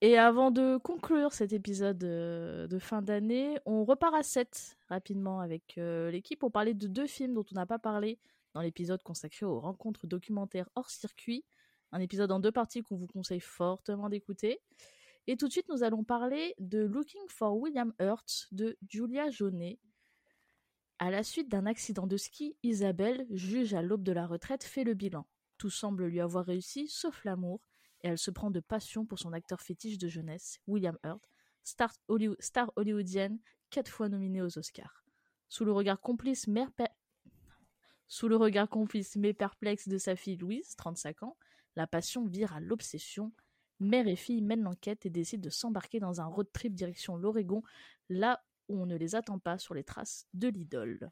Et 0.00 0.18
avant 0.18 0.50
de 0.50 0.76
conclure 0.76 1.32
cet 1.32 1.52
épisode 1.52 1.98
de 1.98 2.78
fin 2.78 3.00
d'année, 3.00 3.58
on 3.64 3.84
repart 3.84 4.14
à 4.14 4.22
7 4.22 4.76
rapidement 4.88 5.40
avec 5.40 5.76
l'équipe 5.76 6.38
pour 6.38 6.52
parler 6.52 6.74
de 6.74 6.88
deux 6.88 7.06
films 7.06 7.34
dont 7.34 7.44
on 7.50 7.54
n'a 7.54 7.64
pas 7.64 7.78
parlé 7.78 8.18
dans 8.52 8.60
l'épisode 8.60 9.02
consacré 9.02 9.46
aux 9.46 9.60
rencontres 9.60 10.06
documentaires 10.06 10.68
hors 10.74 10.90
circuit. 10.90 11.44
Un 11.92 12.00
épisode 12.00 12.32
en 12.32 12.40
deux 12.40 12.52
parties 12.52 12.82
qu'on 12.82 12.96
vous 12.96 13.06
conseille 13.06 13.40
fortement 13.40 14.08
d'écouter. 14.08 14.60
Et 15.26 15.38
tout 15.38 15.48
de 15.48 15.52
suite, 15.52 15.68
nous 15.70 15.82
allons 15.82 16.04
parler 16.04 16.54
de 16.58 16.80
Looking 16.80 17.26
for 17.28 17.56
William 17.56 17.94
Hurt 17.98 18.46
de 18.52 18.76
Julia 18.86 19.30
Jaunet. 19.30 19.80
À 20.98 21.10
la 21.10 21.22
suite 21.22 21.48
d'un 21.48 21.64
accident 21.64 22.06
de 22.06 22.18
ski, 22.18 22.58
Isabelle, 22.62 23.26
juge 23.30 23.72
à 23.72 23.80
l'aube 23.80 24.02
de 24.02 24.12
la 24.12 24.26
retraite, 24.26 24.64
fait 24.64 24.84
le 24.84 24.92
bilan. 24.92 25.26
Tout 25.56 25.70
semble 25.70 26.06
lui 26.06 26.20
avoir 26.20 26.44
réussi, 26.44 26.88
sauf 26.88 27.24
l'amour, 27.24 27.62
et 28.02 28.08
elle 28.08 28.18
se 28.18 28.30
prend 28.30 28.50
de 28.50 28.60
passion 28.60 29.06
pour 29.06 29.18
son 29.18 29.32
acteur 29.32 29.62
fétiche 29.62 29.96
de 29.96 30.08
jeunesse, 30.08 30.60
William 30.66 30.98
Hurt, 31.04 31.26
star, 31.62 31.90
hollywoodienne, 32.76 33.38
quatre 33.70 33.90
fois 33.90 34.10
nominée 34.10 34.42
aux 34.42 34.58
Oscars. 34.58 35.06
Sous 35.48 35.64
le 35.64 35.72
regard 35.72 36.00
complice, 36.00 36.46
Sous 38.08 38.28
le 38.28 38.36
regard 38.36 38.68
complice 38.68 39.16
mais 39.16 39.32
perplexe 39.32 39.88
de 39.88 39.96
sa 39.96 40.16
fille 40.16 40.36
Louise, 40.36 40.76
35 40.76 41.22
ans, 41.22 41.38
la 41.76 41.86
passion 41.86 42.26
vire 42.26 42.52
à 42.52 42.60
l'obsession, 42.60 43.32
Mère 43.80 44.06
et 44.06 44.16
fille 44.16 44.40
mènent 44.40 44.62
l'enquête 44.62 45.04
et 45.06 45.10
décident 45.10 45.42
de 45.42 45.50
s'embarquer 45.50 46.00
dans 46.00 46.20
un 46.20 46.26
road 46.26 46.48
trip 46.52 46.74
direction 46.74 47.16
l'Oregon, 47.16 47.62
là 48.08 48.42
où 48.68 48.80
on 48.80 48.86
ne 48.86 48.96
les 48.96 49.14
attend 49.14 49.38
pas 49.38 49.58
sur 49.58 49.74
les 49.74 49.84
traces 49.84 50.26
de 50.32 50.48
l'idole. 50.48 51.10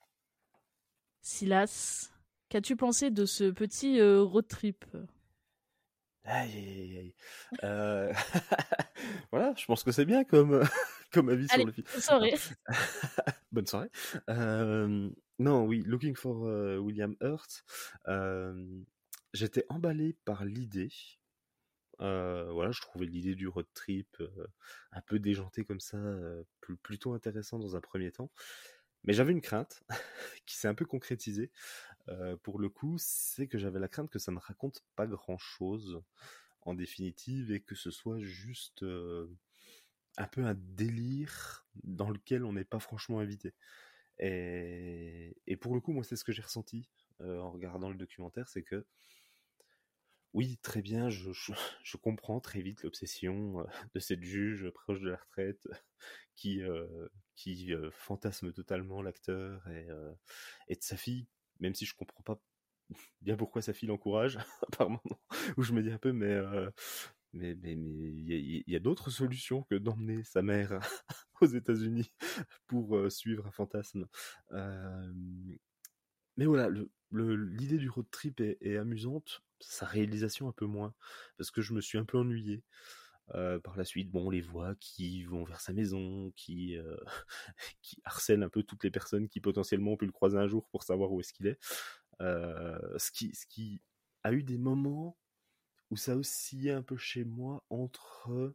Silas, 1.20 2.10
qu'as-tu 2.48 2.76
pensé 2.76 3.10
de 3.10 3.26
ce 3.26 3.50
petit 3.50 4.00
euh, 4.00 4.22
road 4.22 4.46
trip? 4.48 4.84
Aïe, 6.24 6.52
aïe, 6.52 6.98
aïe. 6.98 7.14
Euh... 7.64 8.12
voilà, 9.32 9.54
je 9.56 9.64
pense 9.66 9.82
que 9.82 9.90
c'est 9.90 10.04
bien 10.04 10.24
comme, 10.24 10.62
comme 11.12 11.28
avis 11.28 11.48
sur 11.48 11.66
le 11.66 11.72
film. 11.72 11.86
Bonne 11.92 12.02
soirée. 12.02 12.34
bonne 13.52 13.66
soirée. 13.66 13.90
Euh, 14.30 15.10
non, 15.38 15.64
oui, 15.64 15.82
Looking 15.84 16.14
for 16.14 16.42
William 16.80 17.16
Hurt. 17.20 17.64
J'étais 19.32 19.64
emballé 19.68 20.16
par 20.24 20.44
l'idée 20.44 20.90
voilà, 21.98 22.70
je 22.72 22.80
trouvais 22.80 23.06
l'idée 23.06 23.34
du 23.34 23.48
road 23.48 23.66
trip 23.74 24.22
un 24.92 25.00
peu 25.02 25.18
déjanté 25.18 25.64
comme 25.64 25.80
ça, 25.80 25.98
plutôt 26.82 27.12
intéressant 27.12 27.58
dans 27.58 27.76
un 27.76 27.80
premier 27.80 28.12
temps. 28.12 28.30
Mais 29.04 29.12
j'avais 29.12 29.32
une 29.32 29.40
crainte 29.40 29.82
qui 30.46 30.56
s'est 30.56 30.68
un 30.68 30.74
peu 30.74 30.84
concrétisée. 30.84 31.50
pour 32.42 32.58
le 32.58 32.68
coup, 32.68 32.96
c'est 32.98 33.46
que 33.48 33.58
j'avais 33.58 33.80
la 33.80 33.88
crainte 33.88 34.10
que 34.10 34.18
ça 34.18 34.32
ne 34.32 34.38
raconte 34.38 34.84
pas 34.96 35.06
grand-chose 35.06 36.02
en 36.62 36.74
définitive 36.74 37.52
et 37.52 37.60
que 37.60 37.74
ce 37.74 37.90
soit 37.90 38.20
juste 38.20 38.84
un 40.16 40.26
peu 40.28 40.44
un 40.44 40.54
délire 40.54 41.66
dans 41.82 42.10
lequel 42.10 42.44
on 42.44 42.52
n'est 42.52 42.64
pas 42.64 42.80
franchement 42.80 43.20
invité. 43.20 43.54
Et, 44.18 45.36
et, 45.46 45.56
pour 45.56 45.74
le 45.74 45.80
coup, 45.80 45.92
moi, 45.92 46.04
c'est 46.04 46.16
ce 46.16 46.24
que 46.24 46.32
j'ai 46.32 46.42
ressenti 46.42 46.88
en 47.20 47.50
regardant 47.50 47.88
le 47.88 47.96
documentaire, 47.96 48.48
c'est 48.48 48.62
que 48.62 48.84
oui, 50.34 50.58
très 50.62 50.80
bien, 50.80 51.10
je, 51.10 51.30
je, 51.32 51.52
comprends 51.98 52.40
très 52.40 52.62
vite 52.62 52.82
l'obsession 52.82 53.66
de 53.94 54.00
cette 54.00 54.22
juge 54.22 54.70
proche 54.70 55.00
de 55.00 55.10
la 55.10 55.16
retraite 55.16 55.68
qui, 56.36 56.62
fantasme 57.92 58.52
totalement 58.52 59.02
l'acteur 59.02 59.66
et, 59.68 60.74
de 60.74 60.82
sa 60.82 60.96
fille, 60.96 61.26
même 61.60 61.74
si 61.74 61.84
je 61.84 61.94
comprends 61.94 62.22
pas 62.22 62.40
bien 63.20 63.36
pourquoi 63.36 63.62
sa 63.62 63.72
fille 63.72 63.88
l'encourage, 63.88 64.38
apparemment, 64.62 65.02
où 65.56 65.62
je 65.62 65.72
me 65.72 65.82
dis 65.82 65.90
un 65.90 65.98
peu, 65.98 66.12
mais 66.12 66.40
mais 67.34 67.54
mais 67.54 67.76
mais 67.76 68.12
il 68.12 68.64
y 68.66 68.76
a, 68.76 68.80
d'autres 68.80 69.10
solutions 69.10 69.62
que 69.64 69.74
d'emmener 69.74 70.22
sa 70.24 70.42
mère 70.42 70.80
aux 71.40 71.46
États-Unis 71.46 72.12
pour 72.66 73.10
suivre 73.10 73.46
un 73.46 73.52
fantasme. 73.52 74.06
mais 74.50 76.46
voilà, 76.46 76.70
l'idée 77.10 77.78
du 77.78 77.90
road 77.90 78.06
trip 78.10 78.40
est 78.40 78.76
amusante 78.78 79.42
sa 79.62 79.86
réalisation 79.86 80.48
un 80.48 80.52
peu 80.52 80.66
moins, 80.66 80.94
parce 81.38 81.50
que 81.50 81.62
je 81.62 81.72
me 81.74 81.80
suis 81.80 81.98
un 81.98 82.04
peu 82.04 82.18
ennuyé. 82.18 82.62
Par 83.64 83.76
la 83.78 83.84
suite, 83.84 84.10
bon, 84.10 84.26
on 84.26 84.30
les 84.30 84.42
voit 84.42 84.74
qui 84.74 85.24
vont 85.24 85.44
vers 85.44 85.60
sa 85.60 85.72
maison, 85.72 86.32
qui, 86.36 86.76
qui 87.82 87.98
harcèlent 88.04 88.42
un 88.42 88.50
peu 88.50 88.62
toutes 88.62 88.84
les 88.84 88.90
personnes 88.90 89.28
qui 89.28 89.40
potentiellement 89.40 89.92
ont 89.92 89.96
pu 89.96 90.04
le 90.06 90.12
croiser 90.12 90.36
un 90.36 90.48
jour 90.48 90.68
pour 90.68 90.82
savoir 90.82 91.10
où 91.12 91.20
est-ce 91.20 91.32
qu'il 91.32 91.46
est. 91.46 91.58
Ce, 92.20 93.10
qui, 93.10 93.34
ce 93.34 93.46
qui 93.46 93.80
a 94.22 94.32
eu 94.32 94.42
des 94.42 94.58
moments 94.58 95.16
où 95.90 95.96
ça 95.96 96.16
oscillait 96.16 96.72
un 96.72 96.82
peu 96.82 96.96
chez 96.96 97.24
moi 97.24 97.64
entre 97.70 98.54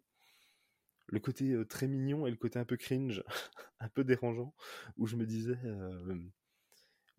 le 1.08 1.20
côté 1.20 1.56
très 1.70 1.88
mignon 1.88 2.28
et 2.28 2.32
le 2.32 2.36
côté 2.38 2.60
un 2.60 2.66
peu 2.66 2.78
cringe, 2.78 3.24
un 3.80 3.90
peu 3.90 4.04
dérangeant, 4.04 4.54
où 4.98 5.08
je 5.08 5.16
me 5.16 5.26
disais, 5.26 5.58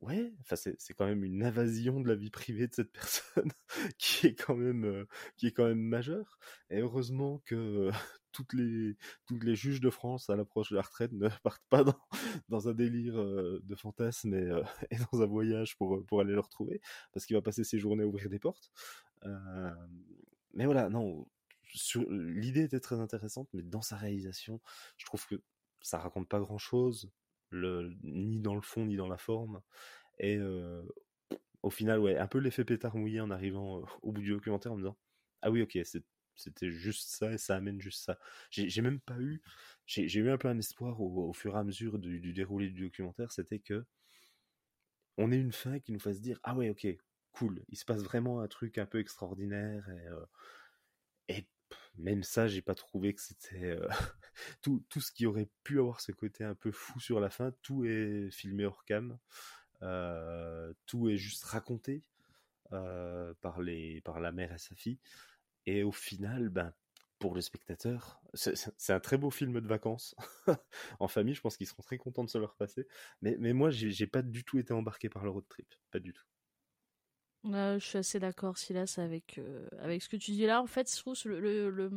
ouais, 0.01 0.33
enfin 0.41 0.57
c'est 0.57 0.95
quand 0.95 1.07
même 1.07 1.25
une 1.25 1.43
invasion 1.43 2.01
de 2.01 2.09
la 2.09 2.15
vie 2.15 2.31
privée 2.31 2.69
de 2.69 2.75
cette 2.75 2.93
personne 2.93 3.51
qui 3.99 4.29
est 4.29 4.35
quand 4.35 4.57
même 4.57 4.85
euh, 4.85 5.07
qui 5.37 5.47
est 5.49 5.53
quand 5.53 5.67
même 5.67 5.81
majeure. 5.81 6.39
Et 6.71 6.81
heureusement 6.81 7.39
que 7.45 7.55
euh, 7.55 7.93
toutes 8.33 8.53
les 8.53 8.97
toutes 9.27 9.45
les 9.45 9.57
juges 9.57 9.81
de 9.81 9.91
France 9.91 10.31
à 10.31 10.37
l'approche 10.37 10.71
de 10.71 10.77
la 10.77 10.83
retraite 10.83 11.13
ne 11.13 11.29
partent 11.43 11.67
pas 11.69 11.85
dans 11.85 11.99
dans 12.49 12.69
un 12.69 12.75
délire 12.75 13.21
euh, 13.21 13.61
de 13.65 13.75
fantasme 13.75 14.35
et, 14.35 14.97
dans 15.13 15.23
un 15.23 15.27
voyage 15.27 15.77
pour 15.77 16.05
pour 16.07 16.21
aller 16.21 16.33
le 16.35 16.41
retrouver 16.41 16.81
parce 17.13 17.27
qu'il 17.27 17.37
va 17.37 17.43
passer 17.43 17.65
ses 17.65 17.79
journées 17.79 18.05
à 18.05 18.07
ouvrir 18.07 18.29
des 18.29 18.39
portes. 18.39 18.71
mais 20.55 20.67
voilà, 20.67 20.89
non. 20.89 21.27
L'idée 22.09 22.63
était 22.63 22.81
très 22.81 22.99
intéressante, 22.99 23.49
mais 23.53 23.63
dans 23.63 23.83
sa 23.83 23.97
réalisation, 23.97 24.61
je 24.97 25.05
trouve 25.05 25.27
que 25.27 25.43
ça 25.83 25.99
raconte 25.99 26.29
pas 26.29 26.41
grand 26.41 26.59
chose 26.59 27.11
le, 27.51 27.95
ni 28.03 28.41
dans 28.41 28.55
le 28.55 28.61
fond 28.61 28.87
ni 28.87 28.97
dans 28.97 29.09
la 29.09 29.19
forme. 29.19 29.61
Et 30.19 30.39
au 31.63 31.71
final, 31.71 32.01
ouais, 32.01 32.17
un 32.17 32.27
peu 32.27 32.39
l'effet 32.39 32.65
pétard 32.65 32.97
mouillé 32.97 33.21
en 33.21 33.31
arrivant 33.31 33.83
au 34.03 34.13
bout 34.13 34.21
du 34.21 34.31
documentaire 34.31 34.73
en 34.73 34.77
me 34.77 34.83
disant 34.83 34.99
Ah 35.43 35.51
oui, 35.51 35.63
ok, 35.63 35.79
c'était 36.35 36.71
juste 36.71 37.09
ça 37.11 37.33
et 37.33 37.39
ça 37.39 37.57
amène 37.57 37.81
juste 37.81 38.05
ça. 38.05 38.19
J'ai 38.51 38.83
même 38.83 39.01
pas 39.01 39.19
eu. 39.19 39.43
J'ai 39.87 40.21
eu 40.21 40.31
un 40.31 40.39
peu 40.39 40.49
un 40.49 40.59
espoir 40.59 41.01
au, 41.01 41.33
fur 41.33 41.57
et 41.57 41.59
à 41.59 41.65
mesure 41.65 41.99
du, 41.99 42.33
déroulé 42.33 42.69
du 42.69 42.83
documentaire, 42.83 43.33
c'était 43.33 43.59
que 43.59 43.85
on 45.17 45.33
ait 45.33 45.39
une 45.39 45.53
fin 45.53 45.81
qui 45.81 45.93
nous 45.93 45.99
fasse 45.99 46.21
dire 46.21 46.39
Ah 46.45 46.55
ouais, 46.55 46.71
ok, 46.71 46.87
cool, 47.33 47.65
il 47.69 47.77
se 47.77 47.85
passe 47.85 48.03
vraiment 48.03 48.41
un 48.41 48.49
truc 48.49 48.79
un 48.79 48.87
peu 48.87 49.01
extraordinaire 49.01 49.89
et 51.29 51.47
même 51.99 52.23
ça, 52.23 52.49
j'ai 52.49 52.63
pas 52.63 52.75
trouvé 52.75 53.15
que 53.15 53.21
c'était 53.21 53.65
euh, 53.65 53.89
tout, 54.63 54.83
ce 55.01 55.13
qui 55.13 55.27
aurait 55.27 55.49
pu 55.65 55.79
avoir 55.81 56.01
ce 56.01 56.13
côté 56.13 56.45
un 56.45 56.55
peu 56.55 56.71
fou 56.73 57.01
sur 57.01 57.21
la 57.21 57.31
fin. 57.31 57.53
Tout 57.63 57.85
est 57.85 58.31
filmé 58.31 58.65
hors 58.65 58.85
cam, 58.85 59.19
euh, 59.83 60.73
tout 60.87 61.09
est 61.09 61.17
juste 61.17 61.45
raconté 61.45 62.05
euh, 62.73 63.35
par 63.41 63.61
les 63.61 64.01
par 64.03 64.21
la 64.21 64.33
mère 64.33 64.53
et 64.53 64.59
sa 64.59 64.75
fille. 64.75 64.99
Et 65.67 65.83
au 65.83 65.93
final, 65.93 66.49
ben 66.49 66.73
pour 67.19 67.35
le 67.35 67.41
spectateur, 67.41 68.21
c'est 68.35 68.93
un 68.93 69.01
très 69.01 69.19
beau 69.19 69.31
film 69.31 69.61
de 69.61 69.67
vacances 69.67 70.15
en 71.01 71.09
famille. 71.09 71.35
Je 71.35 71.41
pense 71.41 71.57
qu'ils 71.57 71.67
seront 71.67 71.83
très 71.83 71.99
contents 71.99 72.25
de 72.25 72.31
se 72.31 72.39
le 72.39 72.45
repasser. 72.45 72.87
Mais, 73.23 73.37
mais 73.41 73.53
moi, 73.53 73.71
j'ai 73.71 74.07
pas 74.07 74.23
du 74.23 74.45
tout 74.45 74.59
été 74.59 74.73
embarqué 74.73 75.09
par 75.09 75.25
le 75.25 75.31
road 75.31 75.45
trip, 75.49 75.75
pas 75.91 75.99
du 75.99 76.13
tout. 76.13 76.23
Je 77.45 77.79
suis 77.81 77.99
assez 77.99 78.19
d'accord, 78.19 78.59
Silas, 78.59 78.95
avec, 78.99 79.41
avec 79.81 80.03
ce 80.03 80.09
que 80.09 80.17
tu 80.17 80.33
dis 80.33 80.47
là. 80.47 80.63
En 80.63 80.67
fait, 80.67 80.91
je 80.93 80.99
trouve 80.99 81.15
le, 81.25 81.71
le, 81.71 81.91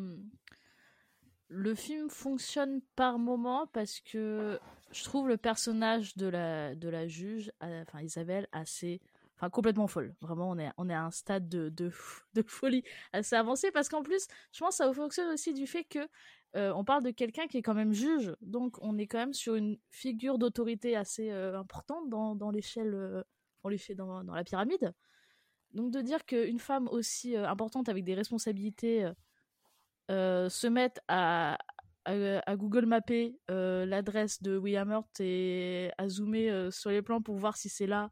le, 1.47 1.75
film 1.75 2.09
fonctionne 2.09 2.81
par 2.95 3.19
moment 3.19 3.67
parce 3.67 3.99
que 3.99 4.59
je 4.91 5.03
trouve 5.03 5.27
le 5.27 5.37
personnage 5.37 6.15
de 6.15 6.27
la, 6.27 6.75
de 6.75 6.89
la 6.89 7.07
juge, 7.07 7.51
enfin 7.61 8.01
Isabelle, 8.01 8.47
assez 8.51 9.01
enfin 9.41 9.49
complètement 9.49 9.87
folle. 9.87 10.13
Vraiment, 10.21 10.51
on 10.51 10.59
est, 10.59 10.69
on 10.77 10.87
est 10.87 10.93
à 10.93 11.03
un 11.03 11.11
stade 11.11 11.49
de, 11.49 11.69
de, 12.33 12.43
folie 12.45 12.83
assez 13.11 13.35
avancé 13.35 13.71
parce 13.71 13.89
qu'en 13.89 14.03
plus, 14.03 14.27
je 14.51 14.59
pense 14.59 14.77
que 14.77 14.83
ça 14.83 14.93
fonctionne 14.93 15.33
aussi 15.33 15.53
du 15.53 15.65
fait 15.65 15.83
que 15.83 16.07
euh, 16.55 16.71
on 16.75 16.83
parle 16.83 17.03
de 17.03 17.11
quelqu'un 17.11 17.47
qui 17.47 17.57
est 17.57 17.61
quand 17.61 17.73
même 17.73 17.93
juge, 17.93 18.35
donc 18.41 18.77
on 18.81 18.97
est 18.97 19.07
quand 19.07 19.17
même 19.17 19.33
sur 19.33 19.55
une 19.55 19.77
figure 19.89 20.37
d'autorité 20.37 20.95
assez 20.95 21.31
euh, 21.31 21.57
importante 21.57 22.09
dans, 22.09 22.35
dans 22.35 22.51
l'échelle, 22.51 22.93
euh, 22.93 23.23
dans, 23.95 24.23
dans 24.23 24.35
la 24.35 24.43
pyramide. 24.43 24.93
Donc 25.73 25.91
de 25.91 26.01
dire 26.01 26.25
qu'une 26.25 26.59
femme 26.59 26.87
aussi 26.89 27.35
importante 27.35 27.89
avec 27.89 28.03
des 28.03 28.13
responsabilités 28.13 29.09
se 30.09 30.67
mette 30.67 30.99
à, 31.07 31.57
à, 32.05 32.55
Google 32.55 32.85
Mapper 32.85 33.37
l'adresse 33.47 34.41
de 34.41 34.57
William 34.57 34.89
Hurt 34.91 35.19
et 35.19 35.91
à 35.97 36.09
zoomer 36.09 36.71
sur 36.71 36.89
les 36.89 37.01
plans 37.01 37.21
pour 37.21 37.37
voir 37.37 37.55
si 37.57 37.69
c'est 37.69 37.87
là, 37.87 38.11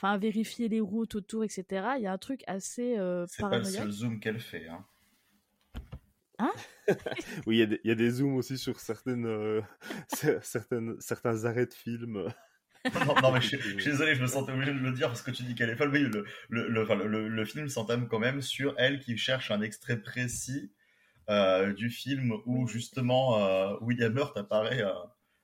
enfin 0.00 0.16
vérifier 0.16 0.68
les 0.68 0.80
routes 0.80 1.14
autour, 1.14 1.44
etc. 1.44 1.64
Il 1.98 2.02
y 2.02 2.06
a 2.06 2.12
un 2.12 2.18
truc 2.18 2.42
assez 2.46 2.96
euh, 2.98 3.26
C'est 3.28 3.42
pas 3.42 3.58
le 3.58 3.64
seul 3.64 3.90
zoom 3.90 4.18
qu'elle 4.18 4.40
fait. 4.40 4.66
Hein, 4.66 4.84
hein? 6.38 6.52
Oui, 7.46 7.58
il 7.58 7.80
y, 7.84 7.90
a 7.90 7.94
des 7.94 8.10
zooms 8.10 8.36
aussi 8.36 8.56
sur 8.56 8.80
certaines, 8.80 9.26
euh, 9.26 9.60
certaines, 10.42 10.98
certains 11.00 11.44
arrêts 11.44 11.66
de 11.66 11.74
films. 11.74 12.32
Non, 13.22 13.32
mais 13.32 13.40
je, 13.40 13.56
suis 13.56 13.74
désolé, 13.84 14.14
je 14.14 14.22
me 14.22 14.26
sentais 14.26 14.52
obligé 14.52 14.72
de 14.72 14.78
le 14.78 14.92
dire 14.92 15.08
parce 15.08 15.22
que 15.22 15.30
tu 15.30 15.42
dis 15.42 15.54
qu'elle 15.54 15.70
est 15.70 15.76
folle. 15.76 15.90
Oui, 15.92 16.00
le, 16.00 16.24
le, 16.48 17.28
le, 17.28 17.44
film 17.44 17.68
s'entame 17.68 18.08
quand 18.08 18.18
même 18.18 18.40
sur 18.40 18.74
elle 18.78 19.00
qui 19.00 19.16
cherche 19.16 19.50
un 19.50 19.60
extrait 19.60 20.00
précis 20.00 20.72
euh, 21.28 21.72
du 21.72 21.90
film 21.90 22.32
où 22.46 22.66
justement 22.66 23.78
William 23.80 24.16
Hurt 24.16 24.36
apparaît 24.36 24.82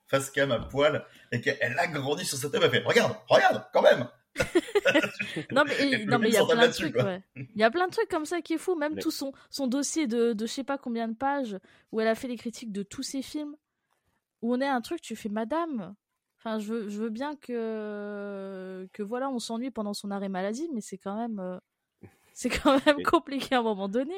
face 0.08 0.30
cam 0.30 0.52
à 0.52 0.60
poil 0.60 1.04
et 1.32 1.40
qu'elle 1.40 1.78
a 1.78 1.86
grandi 1.88 2.24
sur 2.24 2.38
cette 2.38 2.52
thème. 2.52 2.62
Elle 2.64 2.70
fait 2.70 2.82
Regarde, 2.84 3.16
regarde, 3.28 3.64
quand 3.72 3.82
même 3.82 4.08
non 5.50 5.64
mais 5.64 5.74
il 5.80 5.88
y 5.88 6.36
a 6.36 6.44
plein 6.44 6.68
de 6.68 6.72
trucs 6.72 6.94
il 7.36 7.58
y 7.58 7.62
a 7.62 7.70
plein 7.70 7.86
de 7.86 7.90
trucs 7.90 8.10
comme 8.10 8.26
ça 8.26 8.42
qui 8.42 8.52
est 8.52 8.58
fou 8.58 8.74
même 8.74 8.98
tout 8.98 9.10
son 9.10 9.32
son 9.48 9.66
dossier 9.66 10.06
de 10.06 10.34
de 10.34 10.46
je 10.46 10.52
sais 10.52 10.62
pas 10.62 10.76
combien 10.76 11.08
de 11.08 11.14
pages 11.14 11.56
où 11.90 12.02
elle 12.02 12.08
a 12.08 12.14
fait 12.14 12.28
les 12.28 12.36
critiques 12.36 12.70
de 12.70 12.82
tous 12.82 13.02
ses 13.02 13.22
films 13.22 13.56
où 14.42 14.54
on 14.54 14.60
est 14.60 14.68
un 14.68 14.82
truc 14.82 15.00
tu 15.00 15.16
fais 15.16 15.30
madame 15.30 15.94
enfin 16.46 16.58
je 16.58 16.72
veux 16.72 16.88
je 16.88 16.98
veux 16.98 17.10
bien 17.10 17.34
que 17.36 18.88
que 18.92 19.02
voilà 19.02 19.28
on 19.28 19.38
s'ennuie 19.38 19.70
pendant 19.70 19.94
son 19.94 20.10
arrêt 20.10 20.28
maladie 20.28 20.68
mais 20.72 20.80
c'est 20.80 20.98
quand 20.98 21.16
même 21.16 21.40
euh, 21.40 21.58
c'est 22.32 22.50
quand 22.50 22.84
même 22.86 23.02
compliqué 23.02 23.54
à 23.54 23.58
un 23.58 23.62
moment 23.62 23.88
donné 23.88 24.14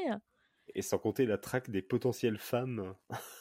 et 0.74 0.82
sans 0.82 0.98
compter 0.98 1.26
la 1.26 1.38
traque 1.38 1.70
des 1.70 1.82
potentielles 1.82 2.38
femmes 2.38 2.94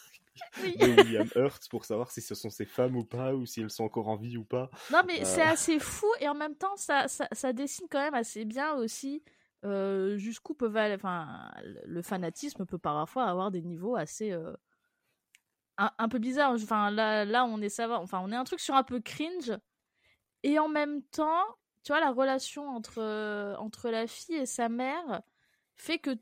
de 0.63 1.01
William 1.01 1.27
Hurt 1.35 1.67
pour 1.69 1.85
savoir 1.85 2.11
si 2.11 2.21
ce 2.21 2.35
sont 2.35 2.49
ses 2.49 2.65
femmes 2.65 2.95
ou 2.95 3.03
pas, 3.03 3.33
ou 3.33 3.45
si 3.45 3.61
elles 3.61 3.69
sont 3.69 3.83
encore 3.83 4.07
en 4.07 4.15
vie 4.15 4.37
ou 4.37 4.43
pas. 4.43 4.69
Non, 4.91 5.01
mais 5.05 5.25
c'est 5.25 5.41
euh. 5.41 5.51
assez 5.51 5.79
fou 5.79 6.07
et 6.19 6.29
en 6.29 6.35
même 6.35 6.55
temps, 6.55 6.75
ça, 6.75 7.07
ça, 7.07 7.27
ça, 7.31 7.53
dessine 7.53 7.87
quand 7.89 7.99
même 7.99 8.13
assez 8.13 8.45
bien 8.45 8.75
aussi 8.75 9.23
euh, 9.65 10.17
jusqu'où 10.17 10.53
peut 10.53 10.73
aller. 10.75 10.95
Enfin, 10.95 11.51
le 11.85 12.01
fanatisme 12.01 12.65
peut 12.65 12.77
parfois 12.77 13.25
avoir 13.25 13.51
des 13.51 13.61
niveaux 13.61 13.95
assez. 13.95 14.31
Euh, 14.31 14.53
un, 15.77 16.09
peu 16.09 16.19
bizarres. 16.19 16.53
Enfin, 16.53 16.91
là, 16.91 17.25
là, 17.25 17.45
on 17.45 17.61
est 17.61 17.69
ça 17.69 17.87
va. 17.87 17.99
Enfin, 17.99 18.21
on 18.23 18.31
est 18.31 18.35
un 18.35 18.43
truc 18.43 18.59
sur 18.59 18.75
un 18.75 18.83
peu 18.83 18.99
cringe. 18.99 19.53
Et 20.43 20.59
en 20.59 20.69
même 20.69 21.03
temps, 21.03 21.43
tu 21.83 21.91
vois, 21.91 21.99
la 21.99 22.11
relation 22.11 22.69
entre, 22.69 23.55
entre 23.59 23.89
la 23.89 24.07
fille 24.07 24.35
et 24.35 24.45
sa 24.45 24.69
mère 24.69 25.21
fait 25.75 25.99
que 25.99 26.17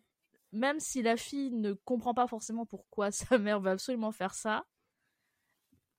même 0.52 0.80
si 0.80 1.02
la 1.02 1.18
fille 1.18 1.52
ne 1.52 1.73
comprend 1.73 2.14
pas 2.14 2.27
forcément 2.27 2.65
pourquoi 2.65 3.11
sa 3.11 3.38
mère 3.38 3.60
veut 3.60 3.72
absolument 3.72 4.11
faire 4.11 4.34
ça, 4.34 4.65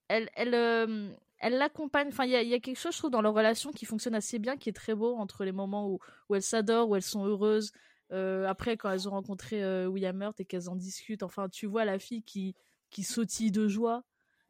elle, 0.09 0.31
elle, 0.35 0.55
euh, 0.55 1.11
elle 1.39 1.59
l'accompagne. 1.59 2.09
Enfin, 2.09 2.25
il 2.25 2.31
y 2.31 2.55
a, 2.55 2.61
quelque 2.61 2.79
chose, 2.79 2.95
je 2.95 2.99
trouve, 2.99 3.11
dans 3.11 3.23
leur 3.23 3.35
relation 3.35 3.73
qui 3.73 3.85
fonctionne 3.85 4.15
assez 4.15 4.39
bien, 4.39 4.57
qui 4.57 4.69
est 4.69 4.73
très 4.73 4.95
beau 4.95 5.17
entre 5.17 5.45
les 5.45 5.53
moments 5.53 5.89
où, 5.89 5.99
où 6.29 6.35
elles 6.35 6.43
s'adorent, 6.43 6.89
où 6.89 6.97
elles 6.97 7.03
sont 7.03 7.25
heureuses. 7.25 7.73
Euh, 8.13 8.47
après, 8.47 8.77
quand 8.77 8.91
elles 8.91 9.09
ont 9.09 9.13
rencontré 9.13 9.63
euh, 9.63 9.87
William 9.87 10.21
Hurt 10.23 10.41
et 10.41 10.45
qu'elles 10.45 10.69
en 10.69 10.77
discutent, 10.77 11.23
enfin, 11.23 11.49
tu 11.49 11.67
vois 11.67 11.85
la 11.85 11.99
fille 11.99 12.23
qui, 12.23 12.55
qui 12.91 13.03
sautille 13.03 13.51
de 13.51 13.69
joie, 13.69 14.05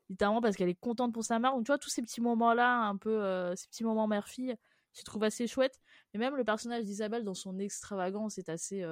littéralement 0.08 0.40
parce 0.40 0.56
qu'elle 0.56 0.68
est 0.68 0.80
contente 0.80 1.12
pour 1.12 1.24
sa 1.24 1.38
mère. 1.38 1.52
Donc, 1.52 1.64
tu 1.64 1.72
vois, 1.72 1.78
tous 1.78 1.90
ces 1.90 2.02
petits 2.02 2.20
moments-là, 2.20 2.82
un 2.82 2.96
peu, 2.96 3.54
ces 3.56 3.68
petits 3.68 3.84
moments 3.84 4.06
mère-fille, 4.06 4.56
je 4.94 5.02
trouve 5.02 5.24
assez 5.24 5.46
chouette. 5.46 5.80
Et 6.14 6.18
même 6.18 6.36
le 6.36 6.44
personnage 6.44 6.84
d'Isabelle, 6.84 7.24
dans 7.24 7.34
son 7.34 7.58
extravagance, 7.58 8.38
est 8.38 8.48
assez 8.48 8.84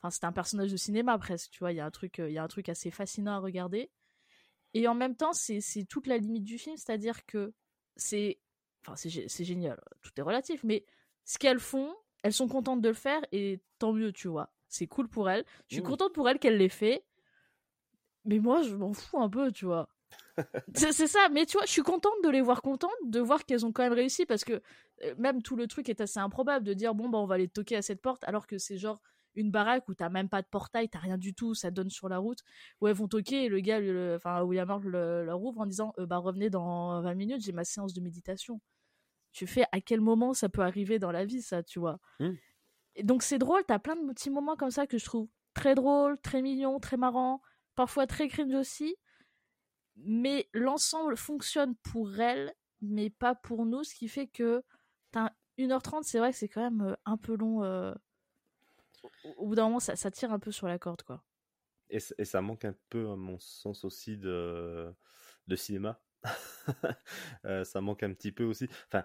Enfin, 0.00 0.10
c'est 0.10 0.24
un 0.24 0.32
personnage 0.32 0.72
de 0.72 0.76
cinéma 0.76 1.18
presque, 1.18 1.50
tu 1.50 1.58
vois. 1.58 1.72
Il 1.72 1.76
y 1.76 1.80
a 1.80 1.84
un 1.84 1.90
truc, 1.90 2.20
euh, 2.20 2.30
il 2.30 2.32
y 2.32 2.38
a 2.38 2.42
un 2.42 2.48
truc 2.48 2.68
assez 2.68 2.90
fascinant 2.90 3.32
à 3.32 3.38
regarder. 3.38 3.90
Et 4.72 4.88
en 4.88 4.94
même 4.94 5.16
temps, 5.16 5.32
c'est 5.32 5.60
toute 5.88 6.06
la 6.06 6.16
limite 6.16 6.44
du 6.44 6.56
film, 6.56 6.76
c'est-à-dire 6.76 7.26
que 7.26 7.52
c'est, 7.96 8.38
enfin, 8.82 8.94
c'est 8.96 9.44
génial, 9.44 9.80
tout 10.00 10.12
est 10.16 10.22
relatif, 10.22 10.62
mais 10.62 10.86
ce 11.24 11.38
qu'elles 11.38 11.58
font, 11.58 11.92
elles 12.22 12.32
sont 12.32 12.46
contentes 12.46 12.80
de 12.80 12.88
le 12.88 12.94
faire 12.94 13.20
et 13.32 13.60
tant 13.78 13.92
mieux, 13.92 14.12
tu 14.12 14.28
vois. 14.28 14.52
C'est 14.68 14.86
cool 14.86 15.08
pour 15.08 15.28
elles. 15.28 15.44
Je 15.66 15.74
suis 15.74 15.82
mmh. 15.82 15.86
contente 15.86 16.12
pour 16.12 16.28
elles 16.28 16.38
qu'elles 16.38 16.56
l'aient 16.56 16.68
fait, 16.68 17.04
mais 18.24 18.38
moi, 18.38 18.62
je 18.62 18.74
m'en 18.74 18.92
fous 18.92 19.18
un 19.18 19.28
peu, 19.28 19.52
tu 19.52 19.64
vois. 19.64 19.88
c'est 20.74 21.06
ça, 21.06 21.28
mais 21.32 21.46
tu 21.46 21.56
vois, 21.56 21.66
je 21.66 21.70
suis 21.70 21.82
contente 21.82 22.14
de 22.24 22.28
les 22.28 22.40
voir 22.40 22.62
contentes, 22.62 22.90
de 23.04 23.20
voir 23.20 23.44
qu'elles 23.44 23.66
ont 23.66 23.72
quand 23.72 23.82
même 23.82 23.92
réussi 23.92 24.26
parce 24.26 24.44
que 24.44 24.60
euh, 25.04 25.14
même 25.18 25.42
tout 25.42 25.56
le 25.56 25.66
truc 25.66 25.88
est 25.88 26.00
assez 26.00 26.18
improbable 26.18 26.64
de 26.64 26.74
dire 26.74 26.94
bon, 26.94 27.08
bah, 27.08 27.18
on 27.18 27.26
va 27.26 27.38
les 27.38 27.48
toquer 27.48 27.76
à 27.76 27.82
cette 27.82 28.00
porte 28.00 28.24
alors 28.24 28.46
que 28.46 28.58
c'est 28.58 28.78
genre 28.78 29.00
une 29.34 29.50
baraque 29.50 29.88
où 29.88 29.94
t'as 29.94 30.08
même 30.08 30.28
pas 30.28 30.42
de 30.42 30.48
portail, 30.48 30.88
t'as 30.88 30.98
rien 30.98 31.16
du 31.16 31.34
tout, 31.34 31.54
ça 31.54 31.70
donne 31.70 31.90
sur 31.90 32.08
la 32.08 32.18
route, 32.18 32.40
où 32.80 32.88
elles 32.88 32.96
vont 32.96 33.06
toquer 33.06 33.44
et 33.44 33.48
le 33.48 33.60
gars, 33.60 33.80
enfin 34.16 34.42
William 34.42 34.82
le, 34.82 35.24
leur 35.24 35.40
ouvre 35.40 35.60
en 35.60 35.66
disant 35.66 35.92
euh, 35.98 36.06
bah 36.06 36.16
revenez 36.16 36.50
dans 36.50 37.00
20 37.00 37.14
minutes, 37.14 37.42
j'ai 37.42 37.52
ma 37.52 37.64
séance 37.64 37.94
de 37.94 38.00
méditation. 38.00 38.60
Tu 39.32 39.46
fais 39.46 39.64
à 39.70 39.80
quel 39.80 40.00
moment 40.00 40.34
ça 40.34 40.48
peut 40.48 40.62
arriver 40.62 40.98
dans 40.98 41.12
la 41.12 41.24
vie, 41.24 41.40
ça, 41.40 41.62
tu 41.62 41.78
vois. 41.78 42.00
Mmh. 42.18 42.30
Et 42.96 43.04
donc 43.04 43.22
c'est 43.22 43.38
drôle, 43.38 43.62
t'as 43.66 43.78
plein 43.78 43.94
de 43.94 44.12
petits 44.12 44.30
moments 44.30 44.56
comme 44.56 44.72
ça 44.72 44.88
que 44.88 44.98
je 44.98 45.04
trouve 45.04 45.28
très 45.54 45.76
drôle, 45.76 46.18
très 46.20 46.42
mignon, 46.42 46.80
très 46.80 46.96
marrant, 46.96 47.40
parfois 47.74 48.06
très 48.06 48.28
cringe 48.28 48.54
aussi. 48.54 48.96
Mais 49.96 50.48
l'ensemble 50.54 51.16
fonctionne 51.16 51.74
pour 51.76 52.18
elle, 52.18 52.54
mais 52.80 53.10
pas 53.10 53.34
pour 53.34 53.66
nous, 53.66 53.84
ce 53.84 53.94
qui 53.94 54.08
fait 54.08 54.26
que 54.26 54.62
t'as 55.10 55.30
1h30, 55.58 56.02
c'est 56.04 56.18
vrai 56.18 56.32
que 56.32 56.38
c'est 56.38 56.48
quand 56.48 56.62
même 56.62 56.92
euh, 56.92 56.96
un 57.04 57.16
peu 57.16 57.36
long. 57.36 57.64
Euh, 57.64 57.94
au 59.36 59.46
bout 59.46 59.54
d'un 59.54 59.64
moment, 59.64 59.80
ça, 59.80 60.10
tire 60.10 60.32
un 60.32 60.38
peu 60.38 60.52
sur 60.52 60.68
la 60.68 60.78
corde, 60.78 61.02
quoi. 61.02 61.22
Et, 61.90 61.98
ça 62.00 62.40
manque 62.40 62.64
un 62.64 62.74
peu, 62.88 63.10
à 63.10 63.16
mon 63.16 63.38
sens 63.38 63.84
aussi, 63.84 64.16
de, 64.16 64.94
de 65.46 65.56
cinéma. 65.56 66.00
Euh, 67.46 67.64
ça 67.64 67.80
manque 67.80 68.02
un 68.02 68.12
petit 68.12 68.30
peu 68.30 68.44
aussi. 68.44 68.68
Enfin, 68.86 69.04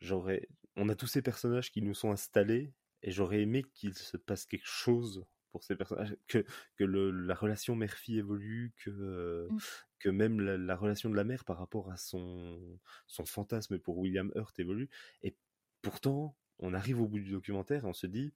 j'aurais, 0.00 0.48
on 0.76 0.88
a 0.88 0.96
tous 0.96 1.06
ces 1.06 1.22
personnages 1.22 1.70
qui 1.70 1.80
nous 1.80 1.94
sont 1.94 2.10
installés, 2.10 2.74
et 3.02 3.12
j'aurais 3.12 3.40
aimé 3.40 3.62
qu'il 3.62 3.94
se 3.94 4.16
passe 4.16 4.44
quelque 4.44 4.66
chose 4.66 5.24
pour 5.54 5.62
ces 5.62 5.76
personnages, 5.76 6.16
que, 6.26 6.44
que 6.74 6.82
le, 6.82 7.12
la 7.12 7.36
relation 7.36 7.76
mère-fille 7.76 8.18
évolue, 8.18 8.72
que, 8.76 9.46
mmh. 9.48 9.58
que 10.00 10.08
même 10.08 10.40
la, 10.40 10.58
la, 10.58 10.74
relation 10.74 11.08
de 11.10 11.14
la 11.14 11.22
mère 11.22 11.44
par 11.44 11.58
rapport 11.58 11.92
à 11.92 11.96
son, 11.96 12.58
son 13.06 13.24
fantasme 13.24 13.78
pour 13.78 13.96
William 13.98 14.32
Hurt 14.34 14.58
évolue. 14.58 14.90
Et 15.22 15.36
pourtant, 15.80 16.36
on 16.58 16.74
arrive 16.74 17.00
au 17.00 17.06
bout 17.06 17.20
du 17.20 17.30
documentaire 17.30 17.84
et 17.84 17.86
on 17.86 17.92
se 17.92 18.08
dit, 18.08 18.34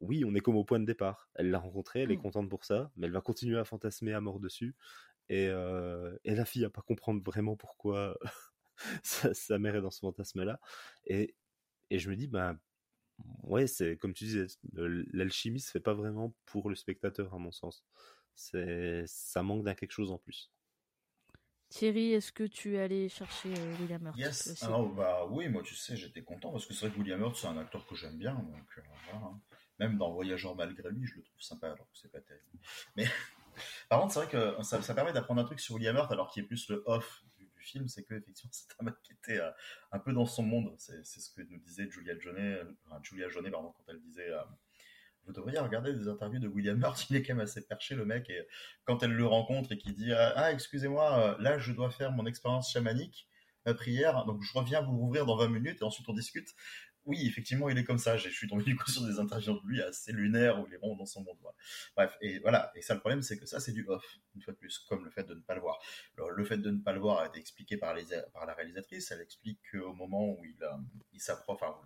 oui, 0.00 0.24
on 0.24 0.34
est 0.34 0.40
comme 0.40 0.56
au 0.56 0.64
point 0.64 0.80
de 0.80 0.86
départ. 0.86 1.30
Elle 1.36 1.52
l'a 1.52 1.60
rencontré, 1.60 2.00
elle 2.00 2.10
est 2.10 2.16
mmh. 2.16 2.22
contente 2.22 2.50
pour 2.50 2.64
ça, 2.64 2.90
mais 2.96 3.06
elle 3.06 3.12
va 3.12 3.20
continuer 3.20 3.60
à 3.60 3.64
fantasmer 3.64 4.12
à 4.12 4.20
mort 4.20 4.40
dessus. 4.40 4.74
Et, 5.28 5.46
euh, 5.46 6.16
la 6.24 6.44
fille 6.44 6.64
à 6.64 6.70
pas 6.70 6.82
comprendre 6.82 7.22
vraiment 7.22 7.54
pourquoi 7.54 8.18
sa, 9.04 9.58
mère 9.60 9.76
est 9.76 9.82
dans 9.82 9.92
ce 9.92 10.00
fantasme-là. 10.00 10.58
Et, 11.06 11.36
je 11.92 12.10
me 12.10 12.16
dis, 12.16 12.26
bah, 12.26 12.56
ouais, 13.42 13.66
c'est 13.66 13.96
comme 13.96 14.14
tu 14.14 14.24
disais, 14.24 14.46
l'alchimie 14.72 15.60
se 15.60 15.70
fait 15.70 15.80
pas 15.80 15.94
vraiment 15.94 16.34
pour 16.46 16.68
le 16.68 16.76
spectateur, 16.76 17.34
à 17.34 17.38
mon 17.38 17.52
sens. 17.52 17.84
C'est, 18.34 19.04
ça 19.06 19.42
manque 19.42 19.64
d'un 19.64 19.74
quelque 19.74 19.92
chose 19.92 20.10
en 20.10 20.18
plus. 20.18 20.50
Thierry, 21.68 22.12
est-ce 22.12 22.30
que 22.30 22.44
tu 22.44 22.76
es 22.76 22.80
allé 22.80 23.08
chercher 23.08 23.48
euh, 23.48 23.74
William 23.80 24.06
Hurt 24.06 24.16
Yes. 24.16 24.64
bah 24.96 25.26
oui, 25.28 25.48
moi 25.48 25.62
tu 25.62 25.74
sais, 25.74 25.96
j'étais 25.96 26.22
content 26.22 26.52
parce 26.52 26.66
que 26.66 26.74
c'est 26.74 26.86
vrai 26.86 26.94
que 26.94 27.00
William 27.00 27.20
Hurt 27.20 27.36
c'est 27.36 27.48
un 27.48 27.58
acteur 27.58 27.84
que 27.86 27.96
j'aime 27.96 28.16
bien, 28.16 28.34
donc 28.34 28.66
euh, 28.78 28.82
voilà. 29.06 29.26
Hein. 29.26 29.40
Même 29.80 29.98
dans 29.98 30.12
Voyageur 30.12 30.54
malgré 30.54 30.88
lui, 30.90 31.04
je 31.04 31.16
le 31.16 31.22
trouve 31.22 31.40
sympa 31.40 31.66
alors 31.66 31.90
que 31.90 31.98
c'est 31.98 32.12
pas 32.12 32.20
terrible. 32.20 32.58
Mais 32.96 33.06
par 33.88 34.00
contre, 34.00 34.12
c'est 34.12 34.20
vrai 34.20 34.28
que 34.28 34.62
ça, 34.62 34.82
ça 34.82 34.94
permet 34.94 35.12
d'apprendre 35.12 35.40
un 35.40 35.44
truc 35.44 35.58
sur 35.58 35.74
William 35.74 35.96
Hurt 35.96 36.12
alors 36.12 36.30
qu'il 36.30 36.44
est 36.44 36.46
plus 36.46 36.68
le 36.68 36.82
off 36.86 37.24
film, 37.64 37.88
c'est 37.88 38.02
que 38.02 38.14
effectivement 38.14 38.52
c'est 38.52 38.68
un 38.80 38.84
mec 38.84 38.94
qui 39.02 39.12
était 39.12 39.40
euh, 39.40 39.50
un 39.92 39.98
peu 39.98 40.12
dans 40.12 40.26
son 40.26 40.42
monde. 40.42 40.74
C'est 40.78 41.04
ce 41.04 41.30
que 41.30 41.42
nous 41.42 41.58
disait 41.58 41.90
Julia 41.90 42.18
Jonet, 42.18 42.60
enfin, 42.86 43.00
Julia 43.02 43.28
Jonet 43.28 43.50
pardon, 43.50 43.72
quand 43.72 43.84
elle 43.88 44.00
disait. 44.00 44.30
Euh, 44.30 44.42
vous 45.26 45.32
devriez 45.32 45.58
regarder 45.58 45.94
des 45.94 46.08
interviews 46.08 46.38
de 46.38 46.48
William 46.48 46.78
Hurt, 46.82 47.08
il 47.08 47.16
est 47.16 47.22
quand 47.22 47.34
même 47.34 47.44
assez 47.44 47.66
perché 47.66 47.94
le 47.94 48.04
mec, 48.04 48.28
et 48.28 48.46
quand 48.84 49.02
elle 49.02 49.12
le 49.12 49.26
rencontre 49.26 49.72
et 49.72 49.78
qu'il 49.78 49.94
dit 49.94 50.12
Ah, 50.12 50.52
excusez-moi, 50.52 51.18
euh, 51.18 51.42
là 51.42 51.58
je 51.58 51.72
dois 51.72 51.90
faire 51.90 52.12
mon 52.12 52.26
expérience 52.26 52.70
chamanique, 52.70 53.26
ma 53.64 53.74
prière, 53.74 54.24
donc 54.26 54.42
je 54.42 54.52
reviens 54.52 54.82
vous 54.82 54.98
rouvrir 54.98 55.24
dans 55.24 55.36
20 55.36 55.48
minutes 55.48 55.80
et 55.80 55.84
ensuite 55.84 56.08
on 56.08 56.12
discute 56.12 56.54
oui, 57.06 57.26
effectivement, 57.26 57.68
il 57.68 57.78
est 57.78 57.84
comme 57.84 57.98
ça. 57.98 58.16
Je 58.16 58.28
suis 58.28 58.48
tombé 58.48 58.64
du 58.64 58.76
coup 58.76 58.90
sur 58.90 59.06
des 59.06 59.18
interviews 59.18 59.60
de 59.60 59.66
lui 59.66 59.82
assez 59.82 60.12
lunaires 60.12 60.60
où 60.60 60.66
il 60.66 60.74
est 60.74 60.78
vraiment 60.78 60.96
dans 60.96 61.06
son 61.06 61.22
monde. 61.22 61.36
Bref, 61.96 62.16
et 62.20 62.38
voilà. 62.40 62.72
Et 62.74 62.82
ça, 62.82 62.94
le 62.94 63.00
problème, 63.00 63.22
c'est 63.22 63.38
que 63.38 63.46
ça, 63.46 63.60
c'est 63.60 63.72
du 63.72 63.86
off, 63.88 64.04
une 64.34 64.42
fois 64.42 64.52
de 64.52 64.58
plus, 64.58 64.78
comme 64.88 65.04
le 65.04 65.10
fait 65.10 65.24
de 65.24 65.34
ne 65.34 65.40
pas 65.40 65.54
le 65.54 65.60
voir. 65.60 65.78
Le 66.16 66.44
fait 66.44 66.58
de 66.58 66.70
ne 66.70 66.78
pas 66.78 66.92
le 66.92 67.00
voir 67.00 67.20
a 67.20 67.26
été 67.26 67.38
expliqué 67.38 67.76
par, 67.76 67.94
les, 67.94 68.04
la 68.04 68.54
réalisatrice. 68.54 69.10
Elle 69.10 69.20
explique 69.20 69.60
qu'au 69.70 69.92
moment 69.92 70.30
où 70.30 70.44
il, 70.44 70.56
il 71.12 71.20
s'approche, 71.20 71.58
enfin, 71.60 71.76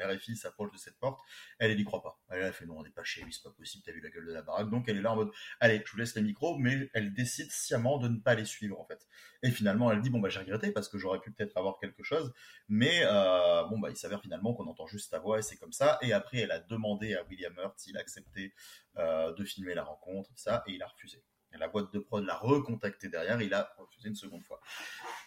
RFI 0.00 0.36
s'approche 0.36 0.72
de 0.72 0.78
cette 0.78 0.98
porte, 0.98 1.20
elle, 1.58 1.70
elle 1.70 1.80
y 1.80 1.84
croit 1.84 2.02
pas. 2.02 2.20
Elle, 2.28 2.42
a 2.42 2.52
fait 2.52 2.66
non, 2.66 2.78
on 2.78 2.82
n'est 2.82 2.90
pas 2.90 3.04
chez 3.04 3.22
lui, 3.22 3.32
c'est 3.32 3.42
pas 3.42 3.50
possible, 3.50 3.82
t'as 3.84 3.92
vu 3.92 4.00
la 4.00 4.10
gueule 4.10 4.26
de 4.26 4.32
la 4.32 4.42
baraque. 4.42 4.70
Donc 4.70 4.88
elle 4.88 4.96
est 4.96 5.02
là 5.02 5.12
en 5.12 5.16
mode, 5.16 5.30
allez, 5.60 5.82
je 5.84 5.92
vous 5.92 5.98
laisse 5.98 6.14
les 6.14 6.22
micros, 6.22 6.56
mais 6.58 6.90
elle 6.94 7.12
décide 7.12 7.50
sciemment 7.50 7.98
de 7.98 8.08
ne 8.08 8.18
pas 8.18 8.34
les 8.34 8.44
suivre 8.44 8.80
en 8.80 8.84
fait. 8.84 9.06
Et 9.42 9.50
finalement, 9.50 9.90
elle 9.92 10.00
dit 10.00 10.10
bon 10.10 10.20
bah 10.20 10.28
j'ai 10.28 10.40
regretté 10.40 10.70
parce 10.72 10.88
que 10.88 10.98
j'aurais 10.98 11.20
pu 11.20 11.30
peut-être 11.30 11.56
avoir 11.56 11.78
quelque 11.78 12.02
chose, 12.02 12.32
mais 12.68 13.02
euh, 13.04 13.64
bon 13.64 13.78
bah 13.78 13.90
il 13.90 13.96
s'avère 13.96 14.20
finalement 14.20 14.54
qu'on 14.54 14.66
entend 14.66 14.86
juste 14.86 15.10
ta 15.10 15.18
voix 15.18 15.38
et 15.38 15.42
c'est 15.42 15.56
comme 15.56 15.72
ça. 15.72 15.98
Et 16.02 16.12
après, 16.12 16.38
elle 16.38 16.52
a 16.52 16.60
demandé 16.60 17.14
à 17.14 17.24
William 17.24 17.54
Hurt 17.58 17.78
s'il 17.78 17.96
acceptait 17.96 18.52
euh, 18.96 19.32
de 19.34 19.44
filmer 19.44 19.74
la 19.74 19.84
rencontre, 19.84 20.30
ça, 20.36 20.62
et 20.66 20.72
il 20.72 20.82
a 20.82 20.86
refusé. 20.86 21.22
La 21.52 21.68
boîte 21.68 21.92
de 21.92 22.00
prod 22.00 22.24
l'a 22.24 22.36
recontacté 22.36 23.08
derrière, 23.08 23.40
il 23.40 23.54
a 23.54 23.72
refusé 23.78 24.08
une 24.08 24.16
seconde 24.16 24.42
fois. 24.42 24.60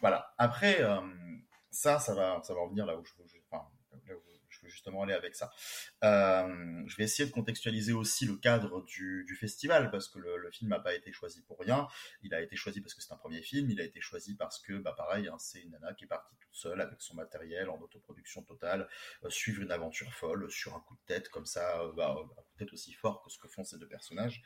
Voilà. 0.02 0.34
Après, 0.38 0.82
euh, 0.82 1.00
ça, 1.72 2.00
ça 2.00 2.14
va, 2.14 2.42
ça 2.44 2.54
va 2.54 2.62
revenir 2.62 2.86
là 2.86 2.98
où 2.98 3.06
je, 3.06 3.14
enfin, 3.50 3.66
justement 4.68 5.04
aller 5.04 5.14
avec 5.14 5.36
ça. 5.36 5.52
Euh, 6.04 6.84
je 6.88 6.96
vais 6.98 7.04
essayer 7.04 7.28
de 7.28 7.34
contextualiser 7.34 7.94
aussi 7.94 8.26
le 8.26 8.36
cadre 8.36 8.84
du, 8.86 9.26
festival 9.40 9.92
parce 9.92 10.08
que 10.08 10.20
le, 10.20 10.50
film 10.52 10.70
n'a 10.70 10.80
pas 10.80 10.96
été 10.96 11.12
choisi 11.12 11.42
pour 11.44 11.60
rien. 11.60 11.88
Il 12.24 12.34
a 12.34 12.42
été 12.42 12.56
choisi 12.56 12.82
parce 12.82 12.94
que 12.94 13.02
c'est 13.02 13.14
un 13.14 13.18
premier 13.18 13.42
film. 13.42 13.70
Il 13.70 13.80
a 13.80 13.84
été 13.84 14.02
choisi 14.02 14.36
parce 14.36 14.60
que, 14.60 14.74
bah 14.74 14.94
pareil, 14.98 15.28
hein, 15.28 15.36
c'est 15.40 15.62
une 15.62 15.72
nana 15.72 15.94
qui 15.94 16.06
est 16.06 16.08
partie 16.08 16.36
toute 16.40 16.56
seule 16.56 16.82
avec 16.82 17.02
son 17.02 17.16
matériel 17.16 17.70
en 17.70 17.80
autoproduction 17.80 18.42
totale, 18.44 18.88
euh, 19.24 19.30
suivre 19.30 19.62
une 19.62 19.72
aventure 19.72 20.12
folle 20.14 20.50
sur 20.50 20.76
un 20.76 20.80
coup 20.80 20.96
de 20.96 21.06
tête 21.06 21.30
comme 21.30 21.46
ça, 21.46 21.82
euh, 21.82 21.92
bah, 21.94 22.16
tête 22.58 22.74
aussi 22.74 22.94
fort 22.94 23.22
que 23.24 23.30
ce 23.30 23.38
que 23.38 23.48
font 23.48 23.64
ces 23.64 23.78
deux 23.78 23.88
personnages 23.88 24.42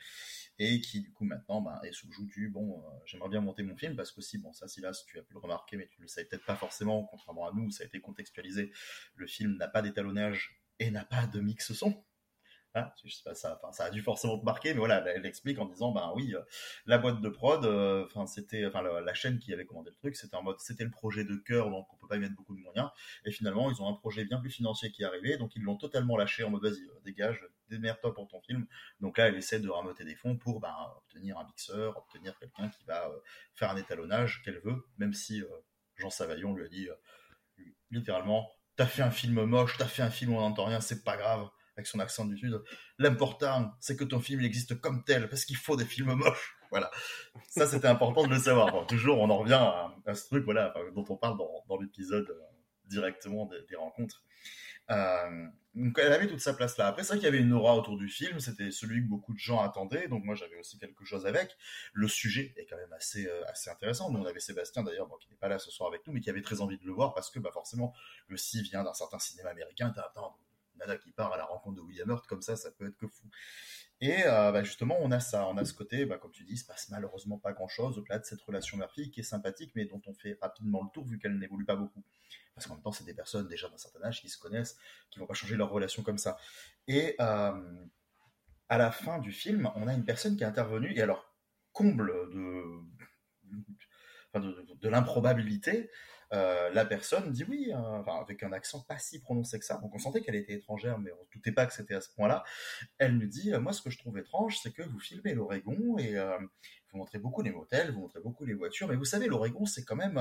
et 0.58 0.80
qui 0.80 1.00
du 1.00 1.12
coup 1.12 1.24
maintenant 1.24 1.60
bah, 1.60 1.80
est 1.84 1.92
sous 1.92 2.06
le 2.06 2.12
joug 2.12 2.26
du 2.26 2.48
bon, 2.48 2.82
j'aimerais 3.04 3.28
bien 3.28 3.40
monter 3.40 3.62
mon 3.62 3.76
film 3.76 3.96
parce 3.96 4.12
que 4.12 4.20
si 4.20 4.38
bon 4.38 4.52
ça 4.52 4.68
Silas 4.68 5.04
tu 5.06 5.18
as 5.18 5.22
pu 5.22 5.34
le 5.34 5.40
remarquer 5.40 5.76
mais 5.76 5.88
tu 5.88 6.00
le 6.00 6.08
savais 6.08 6.26
peut-être 6.26 6.44
pas 6.44 6.56
forcément 6.56 7.04
contrairement 7.04 7.48
à 7.48 7.52
nous 7.52 7.70
ça 7.70 7.84
a 7.84 7.86
été 7.86 8.00
contextualisé. 8.00 8.72
Le 9.14 9.26
film 9.26 9.56
n'a 9.56 9.68
pas 9.68 9.82
d'étalonnage 9.82 10.62
et 10.78 10.90
n'a 10.90 11.04
pas 11.04 11.26
de 11.26 11.40
mix 11.40 11.72
son. 11.72 12.04
Hein, 12.74 12.90
ça, 13.34 13.84
a 13.84 13.90
dû 13.90 14.00
forcément 14.00 14.38
te 14.38 14.46
marquer, 14.46 14.72
mais 14.72 14.78
voilà, 14.78 15.04
elle, 15.06 15.26
explique 15.26 15.58
en 15.58 15.66
disant, 15.66 15.92
ben 15.92 16.10
oui, 16.14 16.34
euh, 16.34 16.40
la 16.86 16.96
boîte 16.96 17.20
de 17.20 17.28
prod, 17.28 17.62
euh, 17.66 18.06
enfin 18.06 18.26
c'était, 18.26 18.64
enfin 18.64 18.80
la, 18.80 19.14
chaîne 19.14 19.38
qui 19.38 19.52
avait 19.52 19.66
commandé 19.66 19.90
le 19.90 19.96
truc, 19.96 20.16
c'était 20.16 20.36
en 20.36 20.42
mode, 20.42 20.58
c'était 20.58 20.84
le 20.84 20.90
projet 20.90 21.24
de 21.24 21.36
cœur, 21.36 21.70
donc 21.70 21.86
on 21.92 21.96
peut 21.98 22.08
pas 22.08 22.16
y 22.16 22.18
mettre 22.18 22.34
beaucoup 22.34 22.56
de 22.56 22.62
moyens. 22.62 22.88
Et 23.26 23.30
finalement, 23.30 23.70
ils 23.70 23.82
ont 23.82 23.88
un 23.88 23.92
projet 23.92 24.24
bien 24.24 24.40
plus 24.40 24.50
financier 24.50 24.90
qui 24.90 25.02
est 25.02 25.04
arrivé, 25.04 25.36
donc 25.36 25.54
ils 25.54 25.62
l'ont 25.62 25.76
totalement 25.76 26.16
lâché 26.16 26.44
en 26.44 26.50
mode, 26.50 26.62
vas-y, 26.62 26.80
euh, 26.80 27.00
dégage, 27.04 27.46
démerde-toi 27.68 28.14
pour 28.14 28.26
ton 28.26 28.40
film. 28.40 28.66
Donc 29.00 29.18
là, 29.18 29.28
elle 29.28 29.36
essaie 29.36 29.60
de 29.60 29.68
ramoter 29.68 30.04
des 30.04 30.14
fonds 30.14 30.38
pour 30.38 30.60
ben, 30.60 30.74
obtenir 30.96 31.38
un 31.38 31.44
mixeur, 31.44 31.98
obtenir 31.98 32.38
quelqu'un 32.38 32.70
qui 32.70 32.84
va 32.84 33.10
faire 33.54 33.70
un 33.70 33.76
étalonnage 33.76 34.40
qu'elle 34.44 34.60
veut, 34.60 34.86
même 34.96 35.12
si 35.12 35.42
Jean 35.96 36.10
Savaillon 36.10 36.54
lui 36.54 36.64
a 36.64 36.68
dit 36.68 36.88
littéralement 37.90 38.50
t'as 38.76 38.86
fait 38.86 39.02
un 39.02 39.10
film 39.10 39.44
moche, 39.44 39.76
t'as 39.76 39.86
fait 39.86 40.02
un 40.02 40.10
film 40.10 40.32
où 40.32 40.38
on 40.38 40.40
n'entend 40.40 40.64
rien, 40.64 40.80
c'est 40.80 41.04
pas 41.04 41.16
grave, 41.16 41.48
avec 41.76 41.86
son 41.86 41.98
accent 42.00 42.24
du 42.24 42.36
sud. 42.36 42.62
L'important, 42.98 43.74
c'est 43.80 43.96
que 43.96 44.04
ton 44.04 44.20
film 44.20 44.40
il 44.40 44.46
existe 44.46 44.80
comme 44.80 45.04
tel, 45.04 45.28
parce 45.28 45.44
qu'il 45.44 45.56
faut 45.56 45.76
des 45.76 45.84
films 45.84 46.14
moches. 46.14 46.56
Voilà. 46.70 46.90
Ça, 47.48 47.66
c'était 47.66 47.88
important 47.88 48.24
de 48.24 48.30
le 48.30 48.38
savoir. 48.38 48.86
toujours, 48.86 49.18
on 49.20 49.28
en 49.28 49.38
revient 49.38 49.60
à, 50.06 50.14
ce 50.14 50.26
truc, 50.26 50.44
voilà, 50.44 50.74
dont 50.94 51.04
on 51.08 51.16
parle 51.16 51.36
dans, 51.36 51.76
l'épisode 51.78 52.30
euh, 52.30 52.42
directement 52.88 53.50
des 53.68 53.76
rencontres. 53.76 54.22
Euh, 54.90 55.46
donc 55.74 55.98
elle 55.98 56.12
avait 56.12 56.26
toute 56.26 56.40
sa 56.40 56.52
place 56.52 56.76
là. 56.76 56.86
Après, 56.88 57.02
c'est 57.02 57.10
vrai 57.10 57.18
qu'il 57.18 57.24
y 57.24 57.28
avait 57.28 57.38
une 57.38 57.52
aura 57.52 57.74
autour 57.76 57.96
du 57.96 58.08
film, 58.08 58.40
c'était 58.40 58.70
celui 58.70 59.02
que 59.02 59.08
beaucoup 59.08 59.32
de 59.32 59.38
gens 59.38 59.60
attendaient, 59.60 60.06
donc 60.06 60.22
moi 60.24 60.34
j'avais 60.34 60.56
aussi 60.56 60.78
quelque 60.78 61.04
chose 61.04 61.24
avec. 61.24 61.56
Le 61.94 62.08
sujet 62.08 62.52
est 62.56 62.66
quand 62.66 62.76
même 62.76 62.92
assez, 62.92 63.26
euh, 63.26 63.42
intéressant. 63.70 64.10
Nous 64.10 64.20
on 64.20 64.26
avait 64.26 64.40
Sébastien 64.40 64.82
d'ailleurs, 64.82 65.08
qui 65.18 65.30
n'est 65.30 65.36
pas 65.36 65.48
là 65.48 65.58
ce 65.58 65.70
soir 65.70 65.88
avec 65.88 66.06
nous, 66.06 66.12
mais 66.12 66.20
qui 66.20 66.28
avait 66.28 66.42
très 66.42 66.60
envie 66.60 66.78
de 66.78 66.84
le 66.84 66.92
voir 66.92 67.14
parce 67.14 67.30
que 67.30 67.38
bah, 67.38 67.50
forcément 67.52 67.94
le 68.28 68.36
si 68.36 68.62
vient 68.62 68.84
d'un 68.84 68.92
certain 68.92 69.18
cinéma 69.18 69.50
américain. 69.50 69.94
Nada 70.76 70.96
qui 70.96 71.12
part 71.12 71.32
à 71.32 71.36
la 71.36 71.44
rencontre 71.44 71.76
de 71.76 71.80
William 71.80 72.10
Hurt 72.10 72.26
comme 72.26 72.42
ça, 72.42 72.56
ça 72.56 72.70
peut 72.70 72.86
être 72.86 72.96
que 72.96 73.06
fou. 73.06 73.26
Et 74.00 74.24
euh, 74.26 74.50
bah, 74.50 74.64
justement, 74.64 74.96
on 75.00 75.12
a 75.12 75.20
ça, 75.20 75.46
on 75.46 75.56
a 75.56 75.64
ce 75.64 75.72
côté, 75.72 76.06
bah, 76.06 76.18
comme 76.18 76.32
tu 76.32 76.42
dis, 76.42 76.54
il 76.54 76.58
se 76.58 76.64
passe 76.64 76.88
malheureusement 76.90 77.38
pas 77.38 77.52
grand-chose 77.52 77.98
au-delà 77.98 78.18
de 78.18 78.24
cette 78.24 78.42
relation 78.42 78.76
mère-fille 78.76 79.12
qui 79.12 79.20
est 79.20 79.24
sympathique, 79.24 79.70
mais 79.76 79.84
dont 79.84 80.02
on 80.06 80.12
fait 80.12 80.36
rapidement 80.40 80.82
le 80.82 80.88
tour 80.92 81.06
vu 81.06 81.20
qu'elle 81.20 81.38
n'évolue 81.38 81.64
pas 81.64 81.76
beaucoup. 81.76 82.02
Parce 82.54 82.66
qu'en 82.66 82.74
même 82.74 82.82
temps, 82.82 82.90
c'est 82.90 83.04
des 83.04 83.14
personnes 83.14 83.46
déjà 83.46 83.68
d'un 83.68 83.78
certain 83.78 84.02
âge 84.02 84.20
qui 84.20 84.28
se 84.28 84.38
connaissent, 84.38 84.76
qui 85.10 85.20
vont 85.20 85.26
pas 85.26 85.34
changer 85.34 85.56
leur 85.56 85.70
relation 85.70 86.02
comme 86.02 86.18
ça. 86.18 86.36
Et 86.88 87.14
euh, 87.20 87.86
à 88.68 88.78
la 88.78 88.90
fin 88.90 89.20
du 89.20 89.30
film, 89.30 89.70
on 89.76 89.86
a 89.86 89.94
une 89.94 90.04
personne 90.04 90.36
qui 90.36 90.42
est 90.42 90.46
intervenue, 90.46 90.92
et 90.96 91.02
alors, 91.02 91.32
comble 91.72 92.12
de, 92.32 92.64
de 94.34 94.88
l'improbabilité, 94.88 95.90
euh, 96.32 96.70
la 96.70 96.84
personne 96.84 97.30
dit 97.30 97.44
oui, 97.44 97.72
hein, 97.74 98.02
avec 98.20 98.42
un 98.42 98.52
accent 98.52 98.80
pas 98.80 98.98
si 98.98 99.20
prononcé 99.20 99.58
que 99.58 99.64
ça. 99.64 99.78
Donc 99.78 99.94
on 99.94 99.98
sentait 99.98 100.22
qu'elle 100.22 100.34
était 100.34 100.54
étrangère, 100.54 100.98
mais 100.98 101.10
on 101.12 101.22
ne 101.22 101.30
doutait 101.32 101.52
pas 101.52 101.66
que 101.66 101.74
c'était 101.74 101.94
à 101.94 102.00
ce 102.00 102.12
point-là. 102.14 102.42
Elle 102.98 103.18
nous 103.18 103.26
dit, 103.26 103.52
euh, 103.52 103.60
moi 103.60 103.72
ce 103.72 103.82
que 103.82 103.90
je 103.90 103.98
trouve 103.98 104.18
étrange, 104.18 104.58
c'est 104.62 104.72
que 104.72 104.82
vous 104.82 104.98
filmez 104.98 105.34
l'Oregon 105.34 105.98
et 105.98 106.16
euh, 106.16 106.38
vous 106.90 106.98
montrez 106.98 107.18
beaucoup 107.18 107.42
les 107.42 107.50
motels, 107.50 107.92
vous 107.92 108.00
montrez 108.00 108.20
beaucoup 108.20 108.44
les 108.44 108.54
voitures, 108.54 108.88
mais 108.88 108.96
vous 108.96 109.04
savez, 109.04 109.26
l'Oregon, 109.26 109.64
c'est 109.64 109.84
quand 109.84 109.96
même, 109.96 110.14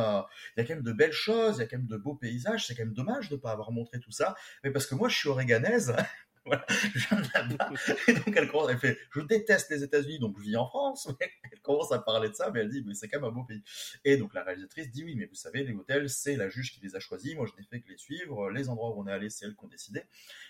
il 0.56 0.62
y 0.62 0.64
a 0.64 0.66
quand 0.66 0.76
même 0.76 0.84
de 0.84 0.94
belles 0.94 1.12
choses, 1.12 1.58
il 1.58 1.60
y 1.60 1.64
a 1.64 1.68
quand 1.68 1.78
même 1.78 1.88
de 1.88 1.98
beaux 1.98 2.16
paysages, 2.16 2.68
c'est 2.68 2.76
quand 2.76 2.86
même 2.86 2.94
dommage 2.94 3.30
de 3.30 3.36
ne 3.36 3.42
pas 3.42 3.52
avoir 3.52 3.72
montré 3.72 4.00
tout 4.00 4.12
ça, 4.12 4.36
mais 4.64 4.72
parce 4.72 4.86
que 4.86 4.96
moi 4.96 5.10
je 5.10 5.18
suis 5.18 5.28
oréganaise, 5.28 5.94
Voilà, 6.46 6.66
Et 8.08 8.14
donc 8.14 8.34
elle 8.36 8.50
commence, 8.50 8.72
elle 8.72 8.80
fait, 8.80 8.98
je 9.12 9.22
déteste 9.22 9.70
les 9.70 9.84
États-Unis, 9.84 10.18
donc 10.18 10.40
je 10.40 10.44
vis 10.44 10.58
en 10.58 10.66
France. 10.66 11.08
elle 11.20 11.60
commence 11.62 11.92
à 11.92 12.00
parler 12.00 12.30
de 12.30 12.34
ça, 12.34 12.50
mais 12.50 12.62
elle 12.62 12.70
dit, 12.70 12.84
mais 12.84 12.96
c'est 12.96 13.08
quand 13.08 13.20
même 13.20 13.30
un 13.30 13.32
beau 13.32 13.44
pays. 13.44 13.64
Et 14.04 14.18
donc 14.18 14.34
la 14.34 14.44
réalisatrice 14.44 14.90
dit, 14.90 15.04
oui, 15.04 15.16
mais 15.16 15.26
vous 15.26 15.36
savez, 15.36 15.64
les 15.64 15.74
hôtels, 15.74 16.10
c'est 16.10 16.36
la 16.36 16.50
juge 16.50 16.74
qui 16.74 16.82
les 16.82 16.96
a 16.96 17.00
choisis. 17.00 17.36
Moi, 17.36 17.46
je 17.46 17.62
n'ai 17.62 17.68
fait 17.68 17.82
que 17.82 17.90
les 17.90 17.98
suivre. 17.98 18.50
Les 18.50 18.70
endroits 18.70 18.90
où 18.90 19.02
on 19.02 19.08
est 19.08 19.12
allé, 19.12 19.30
c'est 19.30 19.46
elle 19.46 19.56
qui 19.56 19.64
ont 19.64 19.68
décidé. 19.68 20.02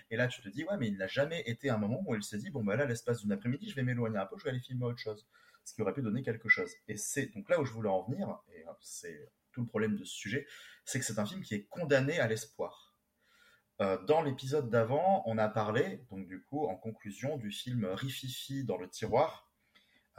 Et 0.10 0.16
là, 0.16 0.28
tu 0.28 0.42
te 0.42 0.48
dis, 0.48 0.64
ouais, 0.64 0.78
mais 0.78 0.88
il 0.88 0.98
n'a 0.98 1.08
jamais 1.08 1.44
été 1.46 1.70
un 1.70 1.78
moment 1.78 2.02
où 2.06 2.16
elle 2.16 2.24
s'est 2.24 2.38
dit, 2.38 2.50
bon, 2.52 2.64
bah 2.64 2.78
là, 2.78 2.86
l'espace 2.86 3.20
d'une 3.20 3.34
après-midi, 3.34 3.70
je 3.70 3.76
vais 3.76 3.84
m'éloigner 3.84 4.18
un 4.18 4.26
peu, 4.26 4.38
je 4.38 4.46
vais 4.46 4.52
aller 4.52 4.62
filmer 4.62 4.86
autre 4.86 5.00
chose. 5.00 5.28
Ce 5.66 5.74
qui 5.74 5.82
aurait 5.82 5.94
pu 5.94 6.02
donner 6.02 6.24
quelque 6.24 6.48
chose. 6.48 6.72
Et 6.88 6.96
c'est 6.96 7.28
donc 7.36 7.50
là 7.50 7.60
où 7.60 7.66
je 7.66 7.74
voulais 7.74 7.90
en 7.90 8.04
venir, 8.04 8.40
et 8.56 8.64
c'est 8.80 9.30
tout 9.52 9.62
le 9.62 9.68
problème 9.68 9.98
de 9.98 10.06
ce 10.06 10.14
sujet, 10.14 10.48
c'est 10.86 11.00
que 11.00 11.06
c'est 11.06 11.20
un 11.20 11.26
film 11.26 11.42
qui 11.42 11.54
est 11.54 11.66
condamné 11.66 12.20
à 12.20 12.28
l'espoir 12.28 12.91
dans 14.08 14.22
l'épisode 14.22 14.70
d'avant, 14.70 15.24
on 15.26 15.38
a 15.38 15.50
parlé, 15.50 16.06
donc 16.12 16.28
du 16.28 16.42
coup, 16.44 16.66
en 16.68 16.76
conclusion, 16.76 17.38
du 17.38 17.52
film 17.52 17.86
Rififi 17.86 18.64
dans 18.64 18.78
le 18.78 18.88
tiroir 18.88 19.52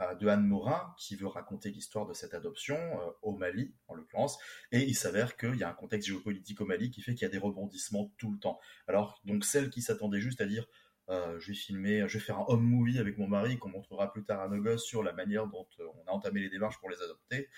euh, 0.01 0.15
de 0.15 0.27
Anne 0.27 0.47
Morin, 0.47 0.93
qui 0.97 1.15
veut 1.15 1.27
raconter 1.27 1.69
l'histoire 1.69 2.07
de 2.07 2.13
cette 2.13 2.33
adoption 2.33 2.75
euh, 2.75 3.11
au 3.21 3.35
Mali, 3.35 3.75
en 3.87 3.93
l'occurrence. 3.93 4.39
Et 4.71 4.81
il 4.83 4.95
s'avère 4.95 5.37
qu'il 5.37 5.55
y 5.55 5.63
a 5.63 5.69
un 5.69 5.73
contexte 5.73 6.07
géopolitique 6.07 6.61
au 6.61 6.65
Mali 6.65 6.89
qui 6.89 7.01
fait 7.01 7.13
qu'il 7.13 7.23
y 7.23 7.25
a 7.25 7.29
des 7.29 7.37
rebondissements 7.37 8.11
tout 8.17 8.31
le 8.31 8.39
temps. 8.39 8.59
Alors, 8.87 9.21
donc 9.23 9.45
celle 9.45 9.69
qui 9.69 9.81
s'attendait 9.81 10.19
juste 10.19 10.41
à 10.41 10.45
dire 10.45 10.67
je 11.09 11.47
vais 11.47 11.53
filmer, 11.53 12.07
je 12.07 12.17
vais 12.17 12.23
faire 12.23 12.39
un 12.39 12.45
home 12.47 12.63
movie 12.63 12.97
avec 12.97 13.17
mon 13.17 13.27
mari 13.27 13.59
qu'on 13.59 13.67
montrera 13.67 14.11
plus 14.11 14.23
tard 14.23 14.39
à 14.39 14.47
nos 14.47 14.61
gosses 14.61 14.85
sur 14.85 15.03
la 15.03 15.11
manière 15.11 15.47
dont 15.47 15.67
on 15.79 16.07
a 16.07 16.11
entamé 16.11 16.39
les 16.39 16.49
démarches 16.49 16.79
pour 16.79 16.89
les 16.89 16.95
adopter 17.01 17.49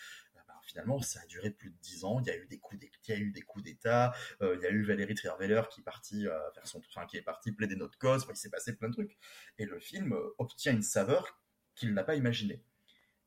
finalement, 0.65 1.01
ça 1.01 1.21
a 1.21 1.25
duré 1.27 1.51
plus 1.51 1.69
de 1.69 1.77
dix 1.81 2.03
ans. 2.03 2.19
Il 2.19 2.27
y 2.27 2.31
a 2.31 2.37
eu 2.37 2.47
des 2.47 2.59
coups 2.59 2.79
d'État, 2.79 3.15
eu 3.15 3.31
des 3.31 3.41
coups 3.41 3.63
d'État. 3.63 4.13
Euh, 4.41 4.55
il 4.57 4.63
y 4.63 4.65
a 4.65 4.71
eu 4.71 4.83
Valérie 4.83 5.15
Trierweiler 5.15 5.61
qui 5.71 5.81
est 5.81 5.83
partie 5.83 6.27
euh, 6.27 6.51
faire 6.53 6.67
son, 6.67 6.81
enfin, 6.89 7.05
qui 7.05 7.17
est 7.17 7.21
parti 7.21 7.51
plaider 7.51 7.75
notre 7.75 7.97
cause. 7.97 8.25
il 8.29 8.35
s'est 8.35 8.49
passé 8.49 8.75
plein 8.75 8.89
de 8.89 8.93
trucs. 8.93 9.17
Et 9.57 9.65
le 9.65 9.79
film 9.79 10.13
euh, 10.13 10.35
obtient 10.37 10.73
une 10.73 10.81
saveur 10.81 11.39
qu'il 11.75 11.93
n'a 11.93 12.03
pas 12.03 12.15
imaginée. 12.15 12.63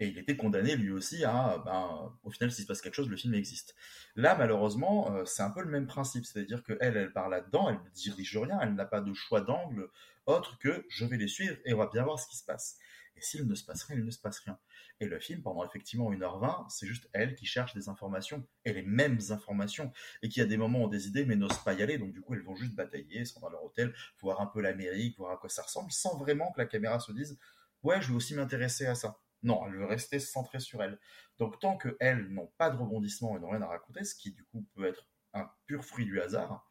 Et 0.00 0.06
il 0.06 0.18
était 0.18 0.36
condamné 0.36 0.76
lui 0.76 0.92
aussi 0.92 1.24
à, 1.24 1.60
ben, 1.64 2.16
au 2.22 2.30
final, 2.30 2.52
s'il 2.52 2.62
se 2.62 2.68
passe 2.68 2.80
quelque 2.80 2.94
chose, 2.94 3.08
le 3.08 3.16
film 3.16 3.34
existe. 3.34 3.74
Là, 4.14 4.36
malheureusement, 4.36 5.24
c'est 5.24 5.42
un 5.42 5.50
peu 5.50 5.60
le 5.60 5.68
même 5.68 5.88
principe, 5.88 6.24
c'est-à-dire 6.24 6.62
qu'elle, 6.62 6.78
elle, 6.80 6.96
elle 6.96 7.12
part 7.12 7.28
là-dedans, 7.28 7.68
elle 7.68 7.82
ne 7.82 7.90
dirige 7.90 8.36
rien, 8.36 8.60
elle 8.62 8.74
n'a 8.74 8.84
pas 8.84 9.00
de 9.00 9.12
choix 9.12 9.40
d'angle 9.40 9.90
autre 10.28 10.56
que 10.58 10.86
je 10.88 11.04
vais 11.04 11.16
les 11.16 11.26
suivre 11.26 11.56
et 11.64 11.74
on 11.74 11.78
va 11.78 11.88
bien 11.92 12.04
voir 12.04 12.20
ce 12.20 12.28
qui 12.28 12.36
se 12.36 12.44
passe. 12.44 12.78
Et 13.18 13.22
s'il 13.22 13.48
ne 13.48 13.54
se 13.56 13.64
passe 13.64 13.82
rien, 13.82 13.96
il 13.96 14.04
ne 14.04 14.10
se 14.12 14.20
passe 14.20 14.38
rien. 14.38 14.58
Et 15.00 15.06
le 15.06 15.18
film, 15.18 15.42
pendant 15.42 15.64
effectivement 15.64 16.12
1h20, 16.12 16.66
c'est 16.70 16.86
juste 16.86 17.08
elle 17.12 17.34
qui 17.34 17.46
cherche 17.46 17.74
des 17.74 17.88
informations, 17.88 18.46
et 18.64 18.72
les 18.72 18.82
mêmes 18.82 19.18
informations, 19.30 19.92
et 20.22 20.28
qui 20.28 20.40
a 20.40 20.46
des 20.46 20.56
moments 20.56 20.84
ont 20.84 20.88
des 20.88 21.08
idées 21.08 21.24
mais 21.24 21.34
n'osent 21.34 21.64
pas 21.64 21.74
y 21.74 21.82
aller, 21.82 21.98
donc 21.98 22.12
du 22.12 22.20
coup 22.20 22.34
elles 22.34 22.42
vont 22.42 22.54
juste 22.54 22.74
batailler, 22.74 23.24
sont 23.24 23.40
dans 23.40 23.50
leur 23.50 23.64
hôtel, 23.64 23.92
voir 24.20 24.40
un 24.40 24.46
peu 24.46 24.60
l'Amérique, 24.60 25.18
voir 25.18 25.32
à 25.32 25.36
quoi 25.36 25.48
ça 25.48 25.62
ressemble, 25.62 25.90
sans 25.90 26.16
vraiment 26.16 26.52
que 26.52 26.60
la 26.60 26.66
caméra 26.66 27.00
se 27.00 27.10
dise 27.10 27.38
ouais 27.82 28.00
je 28.00 28.10
veux 28.10 28.16
aussi 28.16 28.34
m'intéresser 28.34 28.86
à 28.86 28.94
ça. 28.94 29.20
Non, 29.42 29.66
elle 29.66 29.74
veut 29.74 29.84
rester 29.84 30.18
centrée 30.20 30.60
sur 30.60 30.82
elle. 30.82 30.98
Donc 31.38 31.58
tant 31.60 31.76
que 31.76 31.96
elles 32.00 32.28
n'ont 32.28 32.52
pas 32.58 32.70
de 32.70 32.76
rebondissement 32.76 33.36
et 33.36 33.40
n'ont 33.40 33.50
rien 33.50 33.62
à 33.62 33.66
raconter, 33.66 34.04
ce 34.04 34.14
qui 34.14 34.32
du 34.32 34.44
coup 34.44 34.66
peut 34.74 34.86
être 34.86 35.08
un 35.32 35.48
pur 35.66 35.84
fruit 35.84 36.04
du 36.04 36.20
hasard, 36.20 36.67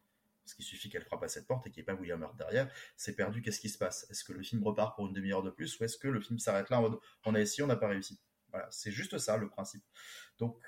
parce 0.48 0.54
qu'il 0.54 0.64
suffit 0.64 0.88
qu'elle 0.88 1.04
frappe 1.04 1.22
à 1.22 1.28
cette 1.28 1.46
porte 1.46 1.66
et 1.66 1.70
qu'il 1.70 1.82
n'y 1.82 1.84
ait 1.84 1.94
pas 1.94 2.00
William 2.00 2.22
Hurt 2.22 2.36
derrière, 2.36 2.72
c'est 2.96 3.14
perdu, 3.14 3.42
qu'est-ce 3.42 3.60
qui 3.60 3.68
se 3.68 3.76
passe? 3.76 4.06
Est-ce 4.10 4.24
que 4.24 4.32
le 4.32 4.42
film 4.42 4.64
repart 4.64 4.96
pour 4.96 5.06
une 5.06 5.12
demi-heure 5.12 5.42
de 5.42 5.50
plus 5.50 5.78
ou 5.78 5.84
est-ce 5.84 5.98
que 5.98 6.08
le 6.08 6.20
film 6.20 6.38
s'arrête 6.38 6.70
là 6.70 6.78
en 6.78 6.82
mode 6.82 6.98
on 7.24 7.34
a 7.34 7.40
essayé, 7.40 7.62
on 7.62 7.66
n'a 7.66 7.76
pas 7.76 7.88
réussi? 7.88 8.18
Voilà, 8.50 8.66
c'est 8.70 8.90
juste 8.90 9.18
ça 9.18 9.36
le 9.36 9.48
principe. 9.50 9.84
Donc 10.38 10.58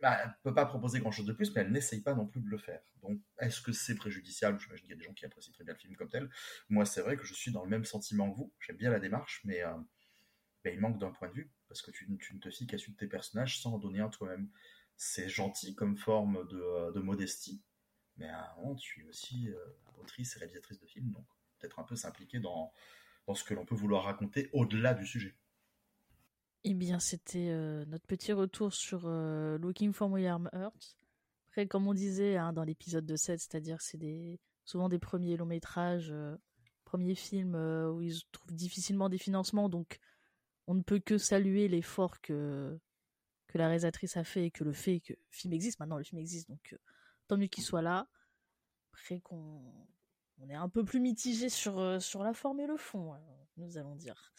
bah, 0.00 0.18
elle 0.24 0.34
peut 0.42 0.54
pas 0.54 0.66
proposer 0.66 0.98
grand 0.98 1.12
chose 1.12 1.26
de 1.26 1.32
plus, 1.32 1.54
mais 1.54 1.60
elle 1.60 1.70
n'essaye 1.72 2.00
pas 2.00 2.14
non 2.14 2.26
plus 2.26 2.40
de 2.40 2.48
le 2.48 2.58
faire. 2.58 2.80
Donc, 3.02 3.20
est-ce 3.38 3.60
que 3.60 3.72
c'est 3.72 3.94
préjudiciable? 3.94 4.58
J'imagine 4.58 4.86
qu'il 4.86 4.90
y 4.90 4.94
a 4.94 4.96
des 4.96 5.04
gens 5.04 5.12
qui 5.12 5.26
apprécient 5.26 5.52
très 5.52 5.64
bien 5.64 5.74
le 5.74 5.78
film 5.78 5.94
comme 5.94 6.08
tel. 6.08 6.30
Moi, 6.70 6.86
c'est 6.86 7.02
vrai 7.02 7.16
que 7.16 7.24
je 7.24 7.34
suis 7.34 7.52
dans 7.52 7.62
le 7.62 7.70
même 7.70 7.84
sentiment 7.84 8.30
que 8.30 8.36
vous. 8.36 8.52
J'aime 8.60 8.76
bien 8.76 8.90
la 8.90 8.98
démarche, 8.98 9.42
mais 9.44 9.62
euh, 9.62 9.74
il 10.64 10.80
manque 10.80 10.98
d'un 10.98 11.10
point 11.10 11.28
de 11.28 11.34
vue, 11.34 11.52
parce 11.68 11.82
que 11.82 11.90
tu, 11.90 12.10
ne 12.10 12.38
te 12.38 12.50
fies 12.50 12.66
qu'à 12.66 12.78
suivre 12.78 12.96
tes 12.96 13.06
personnages 13.06 13.60
sans 13.60 13.74
en 13.74 13.78
donner 13.78 14.00
un 14.00 14.08
toi-même. 14.08 14.48
C'est 14.96 15.28
gentil 15.28 15.74
comme 15.74 15.96
forme 15.96 16.46
de, 16.48 16.58
euh, 16.58 17.02
modestie, 17.02 17.62
mais 18.20 18.28
à 18.28 18.52
un 18.52 18.56
moment, 18.56 18.74
tu 18.76 19.02
es 19.02 19.08
aussi 19.08 19.48
euh, 19.48 19.56
autrice 19.98 20.36
et 20.36 20.38
réalisatrice 20.38 20.78
de 20.78 20.86
films, 20.86 21.10
donc 21.10 21.24
peut-être 21.58 21.78
un 21.80 21.84
peu 21.84 21.96
s'impliquer 21.96 22.38
dans, 22.38 22.72
dans 23.26 23.34
ce 23.34 23.42
que 23.42 23.54
l'on 23.54 23.64
peut 23.64 23.74
vouloir 23.74 24.04
raconter 24.04 24.50
au-delà 24.52 24.94
du 24.94 25.06
sujet. 25.06 25.34
Eh 26.64 26.74
bien, 26.74 27.00
c'était 27.00 27.48
euh, 27.48 27.86
notre 27.86 28.06
petit 28.06 28.32
retour 28.32 28.74
sur 28.74 29.02
euh, 29.06 29.56
Looking 29.58 29.94
for 29.94 30.10
William 30.10 30.50
Hurt. 30.52 30.98
Après, 31.48 31.66
comme 31.66 31.88
on 31.88 31.94
disait 31.94 32.36
hein, 32.36 32.52
dans 32.52 32.62
l'épisode 32.62 33.06
de 33.06 33.16
7, 33.16 33.40
c'est-à-dire 33.40 33.80
c'est 33.80 33.96
des, 33.96 34.38
souvent 34.64 34.90
des 34.90 34.98
premiers 34.98 35.38
longs 35.38 35.46
métrages, 35.46 36.14
premiers 36.84 37.14
films 37.14 37.56
où 37.56 38.02
ils 38.02 38.20
trouvent 38.30 38.54
difficilement 38.54 39.08
des 39.08 39.18
financements, 39.18 39.68
donc 39.68 39.98
on 40.68 40.74
ne 40.74 40.82
peut 40.82 41.00
que 41.00 41.18
saluer 41.18 41.66
l'effort 41.66 42.20
que, 42.20 42.78
que 43.48 43.58
la 43.58 43.66
réalisatrice 43.66 44.16
a 44.16 44.22
fait 44.22 44.46
et 44.46 44.50
que 44.52 44.62
le 44.62 44.72
fait 44.72 45.00
que 45.00 45.14
le 45.14 45.18
film 45.30 45.54
existe. 45.54 45.80
Maintenant, 45.80 45.98
le 45.98 46.04
film 46.04 46.20
existe, 46.20 46.48
donc 46.48 46.76
tant 47.30 47.36
mieux 47.36 47.46
qu'il 47.46 47.62
soit 47.62 47.82
là. 47.82 48.08
Après 48.92 49.20
qu'on 49.20 49.62
on 50.38 50.48
est 50.48 50.54
un 50.54 50.68
peu 50.68 50.84
plus 50.84 50.98
mitigé 50.98 51.48
sur, 51.48 52.02
sur 52.02 52.24
la 52.24 52.34
forme 52.34 52.58
et 52.60 52.66
le 52.66 52.76
fond, 52.76 53.14
hein, 53.14 53.20
nous 53.56 53.78
allons 53.78 53.94
dire. 53.94 54.32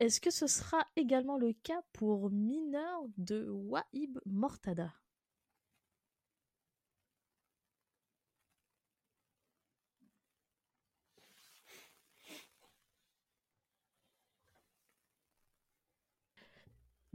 Est-ce 0.00 0.20
que 0.20 0.30
ce 0.30 0.46
sera 0.46 0.86
également 0.96 1.36
le 1.36 1.52
cas 1.52 1.82
pour 1.92 2.30
Mineur 2.30 3.02
de 3.18 3.48
Wahib 3.50 4.18
Mortada? 4.24 4.92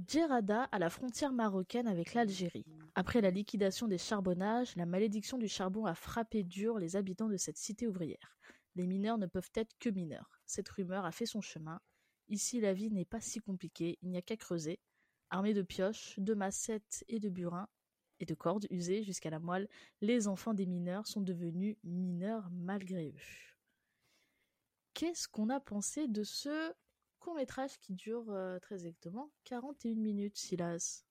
Djerada 0.10 0.64
à 0.72 0.80
la 0.80 0.90
frontière 0.90 1.32
marocaine 1.32 1.88
avec 1.88 2.16
l'Algérie. 2.16 2.66
Après 2.96 3.22
la 3.22 3.30
liquidation 3.30 3.88
des 3.88 4.00
charbonnages, 4.00 4.76
la 4.76 4.88
malédiction 4.88 5.38
du 5.38 5.48
charbon 5.48 5.86
a 5.86 5.94
frappé 5.94 6.44
dur 6.44 6.80
les 6.80 6.96
habitants 6.96 7.30
de 7.30 7.38
cette 7.38 7.60
cité 7.60 7.86
ouvrière. 7.86 8.40
Les 8.74 8.88
mineurs 8.88 9.20
ne 9.20 9.28
peuvent 9.28 9.52
être 9.54 9.78
que 9.78 9.90
mineurs. 9.90 10.42
Cette 10.48 10.68
rumeur 10.68 11.06
a 11.06 11.12
fait 11.12 11.28
son 11.28 11.42
chemin 11.42 11.80
Ici, 12.28 12.60
la 12.60 12.74
vie 12.74 12.90
n'est 12.90 13.06
pas 13.06 13.22
si 13.22 13.40
compliquée, 13.40 14.00
il 14.02 14.10
n'y 14.10 14.18
a 14.18 14.24
qu'à 14.24 14.36
creuser. 14.36 14.80
Armés 15.30 15.54
de 15.54 15.62
pioches, 15.62 16.16
de 16.18 16.34
massettes 16.34 17.06
et 17.08 17.20
de 17.20 17.30
burins, 17.30 17.68
et 18.20 18.26
de 18.26 18.34
cordes 18.34 18.66
usées 18.72 19.04
jusqu'à 19.04 19.30
la 19.30 19.40
moelle, 19.40 19.70
les 20.02 20.28
enfants 20.28 20.56
des 20.56 20.66
mineurs 20.66 21.06
sont 21.06 21.22
devenus 21.22 21.78
mineurs 21.84 22.50
malgré 22.52 23.10
eux. 23.10 23.56
Qu'est-ce 24.96 25.28
qu'on 25.28 25.50
a 25.50 25.60
pensé 25.60 26.08
de 26.08 26.24
ce 26.24 26.74
court 27.30 27.38
métrage 27.38 27.78
qui 27.80 27.94
dure 27.94 28.26
euh, 28.32 28.58
très 28.58 28.76
exactement 28.88 29.32
41 29.44 29.94
minutes, 29.94 30.36
Silas 30.36 31.06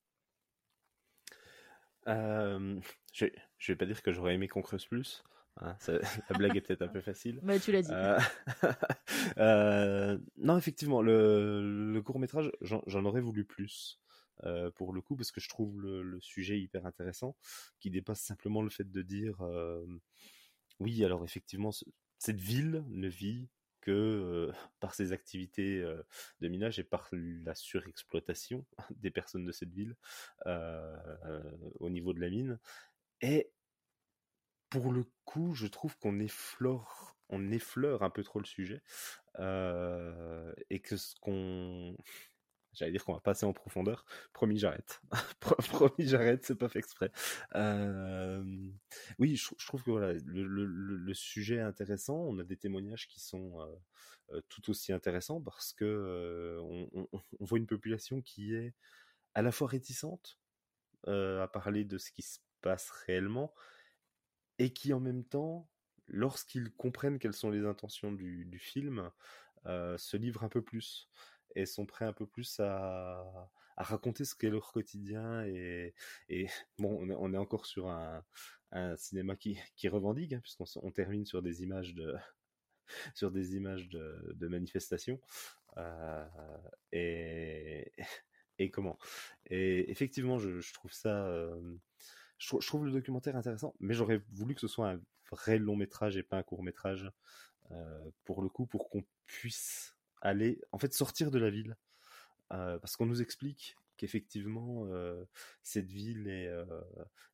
euh, 2.08 2.80
je, 3.12 3.26
je 3.58 3.72
vais 3.72 3.76
pas 3.76 3.86
dire 3.86 4.02
que 4.02 4.12
j'aurais 4.12 4.34
aimé 4.34 4.48
qu'on 4.48 4.62
creuse 4.62 4.86
plus, 4.86 5.22
Hein, 5.60 5.76
la 6.30 6.38
blague 6.38 6.56
est 6.56 6.60
peut-être 6.60 6.82
un 6.82 6.88
peu 6.88 7.00
facile. 7.00 7.40
Mais 7.42 7.58
tu 7.58 7.72
l'as 7.72 7.82
dit. 7.82 7.90
Euh, 7.92 8.18
euh, 9.38 10.18
non, 10.36 10.56
effectivement, 10.56 11.02
le, 11.02 12.00
court 12.04 12.18
métrage, 12.18 12.50
j'en 12.60 13.04
aurais 13.04 13.20
voulu 13.20 13.44
plus. 13.44 14.00
Euh, 14.44 14.70
pour 14.70 14.92
le 14.92 15.00
coup, 15.00 15.16
parce 15.16 15.32
que 15.32 15.40
je 15.40 15.48
trouve 15.48 15.80
le, 15.80 16.20
sujet 16.20 16.60
hyper 16.60 16.86
intéressant, 16.86 17.36
qui 17.80 17.90
dépasse 17.90 18.20
simplement 18.20 18.62
le 18.62 18.70
fait 18.70 18.90
de 18.90 19.02
dire 19.02 19.42
oui, 20.78 21.04
alors 21.04 21.24
effectivement, 21.24 21.70
cette 22.18 22.40
ville 22.40 22.84
ne 22.88 23.08
vit 23.08 23.48
par 24.80 24.94
ses 24.94 25.12
activités 25.12 25.82
de 26.40 26.48
minage 26.48 26.78
et 26.78 26.84
par 26.84 27.08
la 27.12 27.54
surexploitation 27.54 28.64
des 28.96 29.10
personnes 29.10 29.44
de 29.44 29.52
cette 29.52 29.72
ville 29.72 29.96
au 30.46 31.90
niveau 31.90 32.12
de 32.12 32.20
la 32.20 32.30
mine. 32.30 32.58
Et 33.20 33.50
pour 34.70 34.92
le 34.92 35.04
coup, 35.24 35.54
je 35.54 35.66
trouve 35.66 35.96
qu'on 35.98 36.20
effleure, 36.20 37.16
on 37.28 37.50
effleure 37.50 38.02
un 38.02 38.10
peu 38.10 38.22
trop 38.22 38.38
le 38.38 38.46
sujet 38.46 38.82
et 39.38 40.80
que 40.80 40.96
ce 40.96 41.14
qu'on 41.20 41.96
J'allais 42.72 42.92
dire 42.92 43.04
qu'on 43.04 43.14
va 43.14 43.20
passer 43.20 43.46
en 43.46 43.52
profondeur. 43.52 44.04
Promis, 44.32 44.58
j'arrête. 44.58 45.00
Promis, 45.40 46.06
j'arrête, 46.06 46.44
c'est 46.44 46.54
pas 46.54 46.68
fait 46.68 46.78
exprès. 46.78 47.10
Euh, 47.54 48.42
oui, 49.18 49.36
je, 49.36 49.66
trouve 49.66 49.82
que 49.82 49.90
voilà, 49.90 50.12
le, 50.24 51.14
sujet 51.14 51.56
est 51.56 51.60
intéressant. 51.60 52.16
On 52.16 52.38
a 52.38 52.44
des 52.44 52.56
témoignages 52.56 53.08
qui 53.08 53.20
sont 53.20 53.60
euh, 54.30 54.40
tout 54.48 54.70
aussi 54.70 54.92
intéressants 54.92 55.40
parce 55.40 55.72
que 55.72 56.58
on, 56.62 57.08
voit 57.40 57.58
une 57.58 57.66
population 57.66 58.20
qui 58.20 58.54
est 58.54 58.74
à 59.34 59.42
la 59.42 59.52
fois 59.52 59.68
réticente 59.68 60.38
à 61.06 61.48
parler 61.50 61.84
de 61.84 61.96
ce 61.96 62.10
qui 62.10 62.22
se 62.22 62.38
passe 62.60 62.90
réellement, 63.06 63.54
et 64.58 64.72
qui 64.72 64.92
en 64.92 65.00
même 65.00 65.24
temps, 65.24 65.68
lorsqu'ils 66.06 66.72
comprennent 66.72 67.18
quelles 67.18 67.34
sont 67.34 67.50
les 67.50 67.64
intentions 67.64 68.12
du, 68.12 68.58
film, 68.58 69.10
euh, 69.66 69.96
se 69.98 70.16
livrent 70.16 70.44
un 70.44 70.48
peu 70.48 70.62
plus 70.62 71.08
et 71.54 71.66
sont 71.66 71.86
prêts 71.86 72.04
un 72.04 72.12
peu 72.12 72.26
plus 72.26 72.60
à, 72.60 73.50
raconter 73.76 74.24
ce 74.24 74.34
qu'est 74.34 74.50
leur 74.50 74.72
quotidien 74.72 75.44
et, 75.44 75.94
bon, 76.78 76.98
on 77.00 77.32
est, 77.32 77.36
encore 77.36 77.66
sur 77.66 77.88
un, 77.88 78.24
cinéma 78.96 79.36
qui, 79.36 79.58
revendique 79.88 80.32
hein, 80.32 80.40
puisqu'on 80.40 80.90
termine 80.90 81.24
sur 81.24 81.42
des 81.42 81.62
images 81.62 81.94
de 81.94 82.14
sur 83.14 83.30
des 83.30 83.54
images 83.54 83.88
de, 83.88 84.48
manifestations 84.48 85.20
euh, 85.76 86.24
et, 86.92 88.70
comment? 88.72 88.98
Et 89.46 89.90
effectivement 89.90 90.38
je, 90.38 90.72
trouve 90.72 90.92
ça 90.92 91.26
euh, 91.26 91.76
je, 92.38 92.66
trouve 92.66 92.84
le 92.84 92.92
documentaire 92.92 93.36
intéressant, 93.36 93.74
mais 93.80 93.94
j'aurais 93.94 94.22
voulu 94.32 94.54
que 94.54 94.60
ce 94.60 94.68
soit 94.68 94.90
un 94.90 95.00
vrai 95.30 95.58
long 95.58 95.76
métrage 95.76 96.16
et 96.16 96.22
pas 96.22 96.38
un 96.38 96.42
court 96.42 96.62
métrage, 96.62 97.10
euh, 97.70 98.10
pour 98.24 98.42
le 98.42 98.48
coup, 98.48 98.66
pour 98.66 98.88
qu'on 98.88 99.04
puisse 99.26 99.94
aller, 100.20 100.60
en 100.72 100.78
fait, 100.78 100.92
sortir 100.94 101.30
de 101.30 101.38
la 101.38 101.50
ville. 101.50 101.76
Euh, 102.52 102.78
parce 102.78 102.96
qu'on 102.96 103.06
nous 103.06 103.20
explique 103.20 103.76
qu'effectivement, 103.98 104.86
euh, 104.86 105.24
cette 105.62 105.90
ville 105.90 106.28
et, 106.28 106.48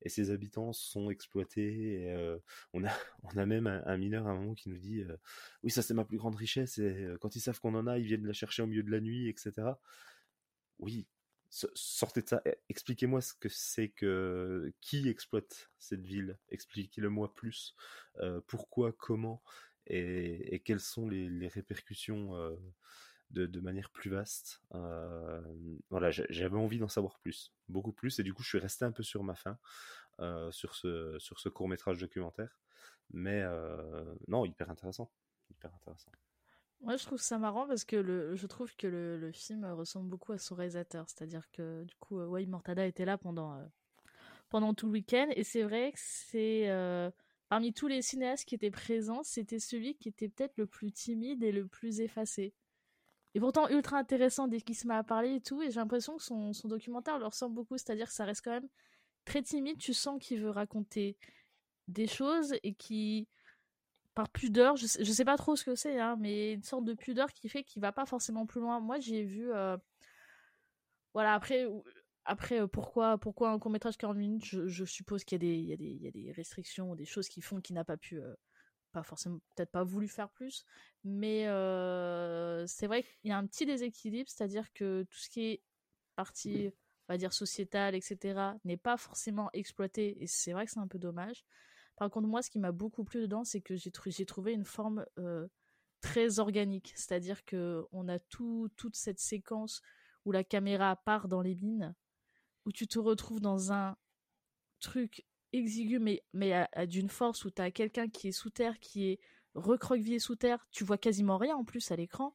et, 0.02 0.08
ses 0.08 0.30
habitants 0.30 0.72
sont 0.72 1.10
exploités. 1.10 2.38
On, 2.72 2.84
a, 2.84 2.90
on 3.22 3.36
a 3.36 3.46
même 3.46 3.66
un, 3.66 3.96
mineur 3.96 4.26
à 4.26 4.30
un 4.30 4.34
moment 4.34 4.54
qui 4.54 4.70
nous 4.70 4.78
dit 4.78 5.04
Oui, 5.62 5.70
ça 5.70 5.82
c'est 5.82 5.94
ma 5.94 6.04
plus 6.04 6.16
grande 6.16 6.34
richesse, 6.34 6.78
et 6.78 7.14
quand 7.20 7.36
ils 7.36 7.40
savent 7.40 7.60
qu'on 7.60 7.74
en 7.74 7.86
a, 7.86 7.98
ils 7.98 8.06
viennent 8.06 8.26
la 8.26 8.32
chercher 8.32 8.62
au 8.62 8.66
milieu 8.66 8.82
de 8.82 8.90
la 8.90 9.00
nuit, 9.00 9.28
etc. 9.28 9.74
Oui, 10.78 11.06
sortez 11.74 12.22
de 12.22 12.28
ça. 12.28 12.42
Eh, 12.44 12.56
expliquez-moi 12.68 13.20
ce 13.20 13.34
que 13.34 13.48
c'est 13.48 13.88
que 13.88 14.72
qui 14.80 15.08
exploite 15.08 15.70
cette 15.78 16.04
ville. 16.04 16.38
Expliquez-le-moi 16.50 17.32
plus. 17.34 17.74
Euh, 18.18 18.40
pourquoi, 18.46 18.92
comment 18.92 19.42
et, 19.86 20.60
quelles 20.64 20.80
sont 20.80 21.08
les, 21.08 21.48
répercussions 21.48 22.56
de, 23.30 23.60
manière 23.60 23.90
plus 23.90 24.10
vaste. 24.10 24.62
Voilà, 25.90 26.10
j'avais 26.10 26.56
envie 26.56 26.78
d'en 26.78 26.88
savoir 26.88 27.18
plus, 27.18 27.52
beaucoup 27.68 27.92
plus, 27.92 28.18
et 28.18 28.22
du 28.22 28.32
coup, 28.32 28.42
je 28.42 28.48
suis 28.48 28.58
resté 28.58 28.84
un 28.84 28.92
peu 28.92 29.02
sur 29.02 29.22
ma 29.22 29.34
faim 29.34 29.58
sur 30.50 30.74
ce 30.74 31.18
sur 31.18 31.40
ce 31.40 31.48
court 31.48 31.68
métrage 31.68 31.98
documentaire. 31.98 32.60
Mais 33.12 33.44
non, 34.28 34.44
hyper 34.44 34.70
intéressant, 34.70 35.10
hyper 35.50 35.74
intéressant. 35.74 36.12
Moi, 36.80 36.96
je 36.96 37.06
trouve 37.06 37.20
ça 37.20 37.38
marrant 37.38 37.66
parce 37.66 37.84
que 37.84 37.96
le, 37.96 38.36
je 38.36 38.46
trouve 38.46 38.74
que 38.76 38.86
le, 38.86 39.16
le 39.16 39.32
film 39.32 39.64
ressemble 39.64 40.10
beaucoup 40.10 40.32
à 40.32 40.38
son 40.38 40.54
réalisateur. 40.54 41.08
C'est-à-dire 41.08 41.50
que, 41.50 41.84
du 41.84 41.94
coup, 41.96 42.18
Wayne 42.18 42.50
Mortada 42.50 42.84
était 42.86 43.06
là 43.06 43.16
pendant, 43.16 43.58
pendant 44.50 44.74
tout 44.74 44.86
le 44.86 44.92
week-end. 44.92 45.28
Et 45.34 45.44
c'est 45.44 45.62
vrai 45.62 45.92
que 45.92 45.98
c'est. 46.00 46.68
Parmi 47.48 47.72
tous 47.72 47.86
les 47.86 48.02
cinéastes 48.02 48.46
qui 48.46 48.54
étaient 48.54 48.70
présents, 48.70 49.22
c'était 49.22 49.58
celui 49.58 49.94
qui 49.96 50.08
était 50.08 50.28
peut-être 50.28 50.56
le 50.56 50.66
plus 50.66 50.92
timide 50.92 51.42
et 51.42 51.52
le 51.52 51.66
plus 51.66 52.00
effacé. 52.00 52.54
Et 53.34 53.40
pourtant, 53.40 53.68
ultra 53.68 53.98
intéressant 53.98 54.48
dès 54.48 54.60
qu'il 54.60 54.76
se 54.76 54.86
met 54.86 54.94
à 54.94 55.02
parler 55.02 55.36
et 55.36 55.40
tout. 55.40 55.60
Et 55.62 55.70
j'ai 55.70 55.80
l'impression 55.80 56.16
que 56.16 56.22
son, 56.22 56.52
documentaire 56.64 57.18
leur 57.18 57.30
ressemble 57.30 57.54
beaucoup. 57.54 57.76
C'est-à-dire 57.76 58.06
que 58.06 58.14
ça 58.14 58.24
reste 58.24 58.42
quand 58.44 58.52
même 58.52 58.68
très 59.24 59.42
timide. 59.42 59.78
Tu 59.78 59.92
sens 59.92 60.22
qu'il 60.22 60.40
veut 60.40 60.50
raconter 60.50 61.16
des 61.88 62.06
choses 62.06 62.54
et 62.62 62.74
qui 62.74 63.28
par 64.14 64.28
pudeur, 64.28 64.76
je 64.76 64.86
sais, 64.86 65.04
sais 65.04 65.24
pas 65.24 65.36
trop 65.36 65.56
ce 65.56 65.64
que 65.64 65.74
c'est, 65.74 65.98
hein, 65.98 66.16
mais 66.20 66.52
une 66.52 66.62
sorte 66.62 66.84
de 66.84 66.94
pudeur 66.94 67.32
qui 67.32 67.48
fait 67.48 67.64
qu'il 67.64 67.82
va 67.82 67.90
pas 67.90 68.06
forcément 68.06 68.46
plus 68.46 68.60
loin. 68.60 68.78
Moi, 68.78 69.00
j'ai 69.00 69.24
vu, 69.24 69.52
euh, 69.52 69.76
voilà, 71.14 71.34
après, 71.34 71.66
après 72.24 72.60
euh, 72.60 72.66
pourquoi, 72.66 73.12
un 73.12 73.58
court 73.58 73.70
métrage 73.70 73.96
40 73.96 74.16
minutes? 74.16 74.44
Je, 74.44 74.84
suppose 74.84 75.24
qu'il 75.24 75.42
y, 75.42 75.72
a 75.72 75.76
des 75.76 76.32
restrictions 76.36 76.90
ou 76.90 76.96
des 76.96 77.04
choses 77.04 77.28
qui 77.28 77.40
font 77.40 77.60
qu'il 77.60 77.74
n'a 77.74 77.84
pas 77.84 77.96
pu, 77.96 78.20
euh, 78.20 78.34
pas 78.92 79.02
forcément, 79.02 79.40
peut-être 79.54 79.70
pas 79.70 79.84
voulu 79.84 80.08
faire 80.08 80.30
plus, 80.30 80.64
mais 81.04 81.42
c'est 82.66 82.86
vrai 82.86 83.02
qu'il 83.02 83.30
y 83.30 83.32
a 83.32 83.38
un 83.38 83.46
petit 83.46 83.66
déséquilibre, 83.66 84.30
c'est-à-dire 84.30 84.72
que 84.72 85.04
tout 85.10 85.18
ce 85.18 85.28
qui 85.28 85.46
est 85.46 85.62
partie 86.16 86.70
on 87.08 87.12
va 87.12 87.18
dire, 87.18 87.32
sociétale, 87.32 87.94
etc., 87.94 88.40
n'est 88.64 88.76
pas 88.76 88.96
forcément 88.96 89.50
exploitée, 89.52 90.22
et 90.22 90.26
c'est 90.26 90.52
vrai 90.52 90.64
que 90.64 90.72
c'est 90.72 90.80
un 90.80 90.88
peu 90.88 90.98
dommage. 90.98 91.44
Par 91.96 92.10
contre, 92.10 92.28
moi, 92.28 92.42
ce 92.42 92.50
qui 92.50 92.58
m'a 92.58 92.72
beaucoup 92.72 93.04
plu 93.04 93.22
dedans, 93.22 93.44
c'est 93.44 93.60
que 93.60 93.74
j'ai 93.76 94.26
trouvé 94.26 94.52
une 94.52 94.64
forme 94.64 95.04
euh, 95.18 95.46
très 96.00 96.38
organique, 96.38 96.92
c'est-à-dire 96.96 97.44
que 97.44 97.84
on 97.92 98.08
a 98.08 98.18
tout, 98.18 98.70
toute 98.76 98.96
cette 98.96 99.20
séquence 99.20 99.82
où 100.24 100.32
la 100.32 100.44
caméra 100.44 100.96
part 100.96 101.28
dans 101.28 101.42
les 101.42 101.54
mines, 101.54 101.94
où 102.66 102.72
tu 102.72 102.86
te 102.86 102.98
retrouves 102.98 103.40
dans 103.40 103.72
un 103.72 103.96
truc 104.80 105.24
exigu, 105.52 105.98
mais, 105.98 106.22
mais 106.32 106.66
d'une 106.86 107.08
force 107.08 107.44
où 107.44 107.50
tu 107.50 107.62
as 107.62 107.70
quelqu'un 107.70 108.08
qui 108.08 108.28
est 108.28 108.32
sous 108.32 108.50
terre, 108.50 108.78
qui 108.80 109.06
est 109.08 109.20
recroquevillé 109.54 110.18
sous 110.18 110.36
terre, 110.36 110.66
tu 110.70 110.84
vois 110.84 110.98
quasiment 110.98 111.38
rien 111.38 111.56
en 111.56 111.64
plus 111.64 111.90
à 111.90 111.96
l'écran, 111.96 112.34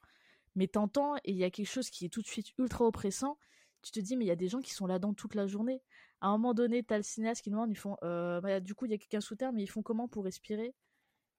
mais 0.56 0.68
t'entends 0.68 1.16
et 1.18 1.32
il 1.32 1.38
y 1.38 1.44
a 1.44 1.52
quelque 1.52 1.70
chose 1.70 1.90
qui 1.90 2.06
est 2.06 2.10
tout 2.10 2.22
de 2.22 2.28
suite 2.28 2.48
ultra 2.58 2.86
oppressant. 2.86 3.38
Tu 3.82 3.92
te 3.92 4.00
dis, 4.00 4.18
mais 4.18 4.26
il 4.26 4.28
y 4.28 4.32
a 4.32 4.36
des 4.36 4.48
gens 4.48 4.60
qui 4.60 4.74
sont 4.74 4.88
là-dedans 4.88 5.14
toute 5.14 5.36
la 5.36 5.48
journée. 5.48 5.82
À 6.22 6.28
un 6.28 6.32
moment 6.32 6.54
donné, 6.54 6.84
t'as 6.84 6.98
le 6.98 7.04
cinéaste 7.04 7.42
qui 7.44 7.50
demande, 7.50 7.72
ils 7.72 7.78
font, 7.78 7.96
euh, 8.04 8.42
bah, 8.42 8.60
du 8.60 8.76
coup, 8.76 8.86
il 8.86 8.92
y 8.92 8.94
a 8.94 8.98
quelqu'un 8.98 9.22
sous 9.22 9.36
terre, 9.36 9.54
mais 9.54 9.64
ils 9.64 9.70
font 9.70 9.82
comment 9.82 10.10
pour 10.10 10.26
respirer? 10.26 10.76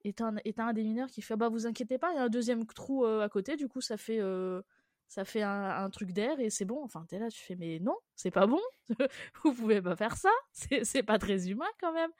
Et 0.04 0.14
t'as 0.14 0.28
un, 0.28 0.36
un, 0.56 0.72
des 0.72 0.82
mineurs 0.82 1.10
qui 1.10 1.20
fait, 1.20 1.36
bah 1.36 1.50
vous 1.50 1.66
inquiétez 1.66 1.98
pas, 1.98 2.12
il 2.12 2.16
y 2.16 2.18
a 2.18 2.22
un 2.22 2.30
deuxième 2.30 2.64
trou 2.66 3.04
euh, 3.04 3.20
à 3.20 3.28
côté, 3.28 3.56
du 3.56 3.68
coup, 3.68 3.82
ça 3.82 3.98
fait, 3.98 4.20
euh, 4.20 4.62
ça 5.10 5.24
fait 5.24 5.42
un, 5.42 5.90
truc 5.90 6.12
d'air 6.12 6.38
et 6.38 6.50
c'est 6.50 6.64
bon. 6.64 6.84
Enfin, 6.84 7.04
t'es 7.08 7.18
là, 7.18 7.28
tu 7.30 7.40
fais, 7.40 7.56
mais 7.56 7.80
non, 7.80 7.96
c'est 8.14 8.30
pas 8.30 8.46
bon, 8.46 8.60
vous 9.44 9.52
pouvez 9.52 9.82
pas 9.82 9.96
faire 9.96 10.16
ça, 10.16 10.30
c'est 10.84 11.02
pas 11.02 11.18
très 11.18 11.50
humain 11.50 11.66
quand 11.80 11.92
même. 11.92 12.12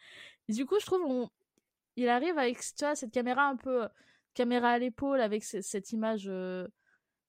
Et 0.49 0.53
du 0.53 0.67
coup, 0.67 0.81
je 0.81 0.87
trouve, 0.87 1.03
on, 1.07 1.31
il 1.95 2.09
arrive 2.09 2.37
avec 2.37 2.59
tu 2.59 2.85
vois, 2.85 2.97
cette 2.97 3.13
caméra 3.13 3.47
un 3.47 3.55
peu 3.55 3.89
caméra 4.35 4.71
à 4.71 4.79
l'épaule 4.79 5.21
avec 5.21 5.45
cette 5.45 5.93
image 5.93 6.25
euh, 6.29 6.67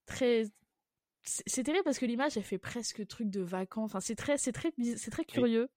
très 0.05 0.45
c'est 1.23 1.63
terrible 1.63 1.83
parce 1.83 1.99
que 1.99 2.05
l'image 2.05 2.37
elle 2.37 2.43
fait 2.43 2.57
presque 2.57 3.05
truc 3.05 3.29
de 3.29 3.41
vacances 3.41 3.91
enfin 3.91 3.99
c'est 3.99 4.15
très 4.15 4.37
c'est 4.39 4.51
très 4.51 4.73
c'est 4.97 5.11
très 5.11 5.25
curieux. 5.25 5.69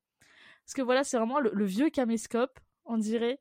Parce 0.64 0.74
que 0.74 0.82
voilà 0.82 1.04
c'est 1.04 1.18
vraiment 1.18 1.40
le, 1.40 1.64
vieux 1.66 1.90
caméscope 1.90 2.58
on 2.86 2.96
dirait 2.96 3.38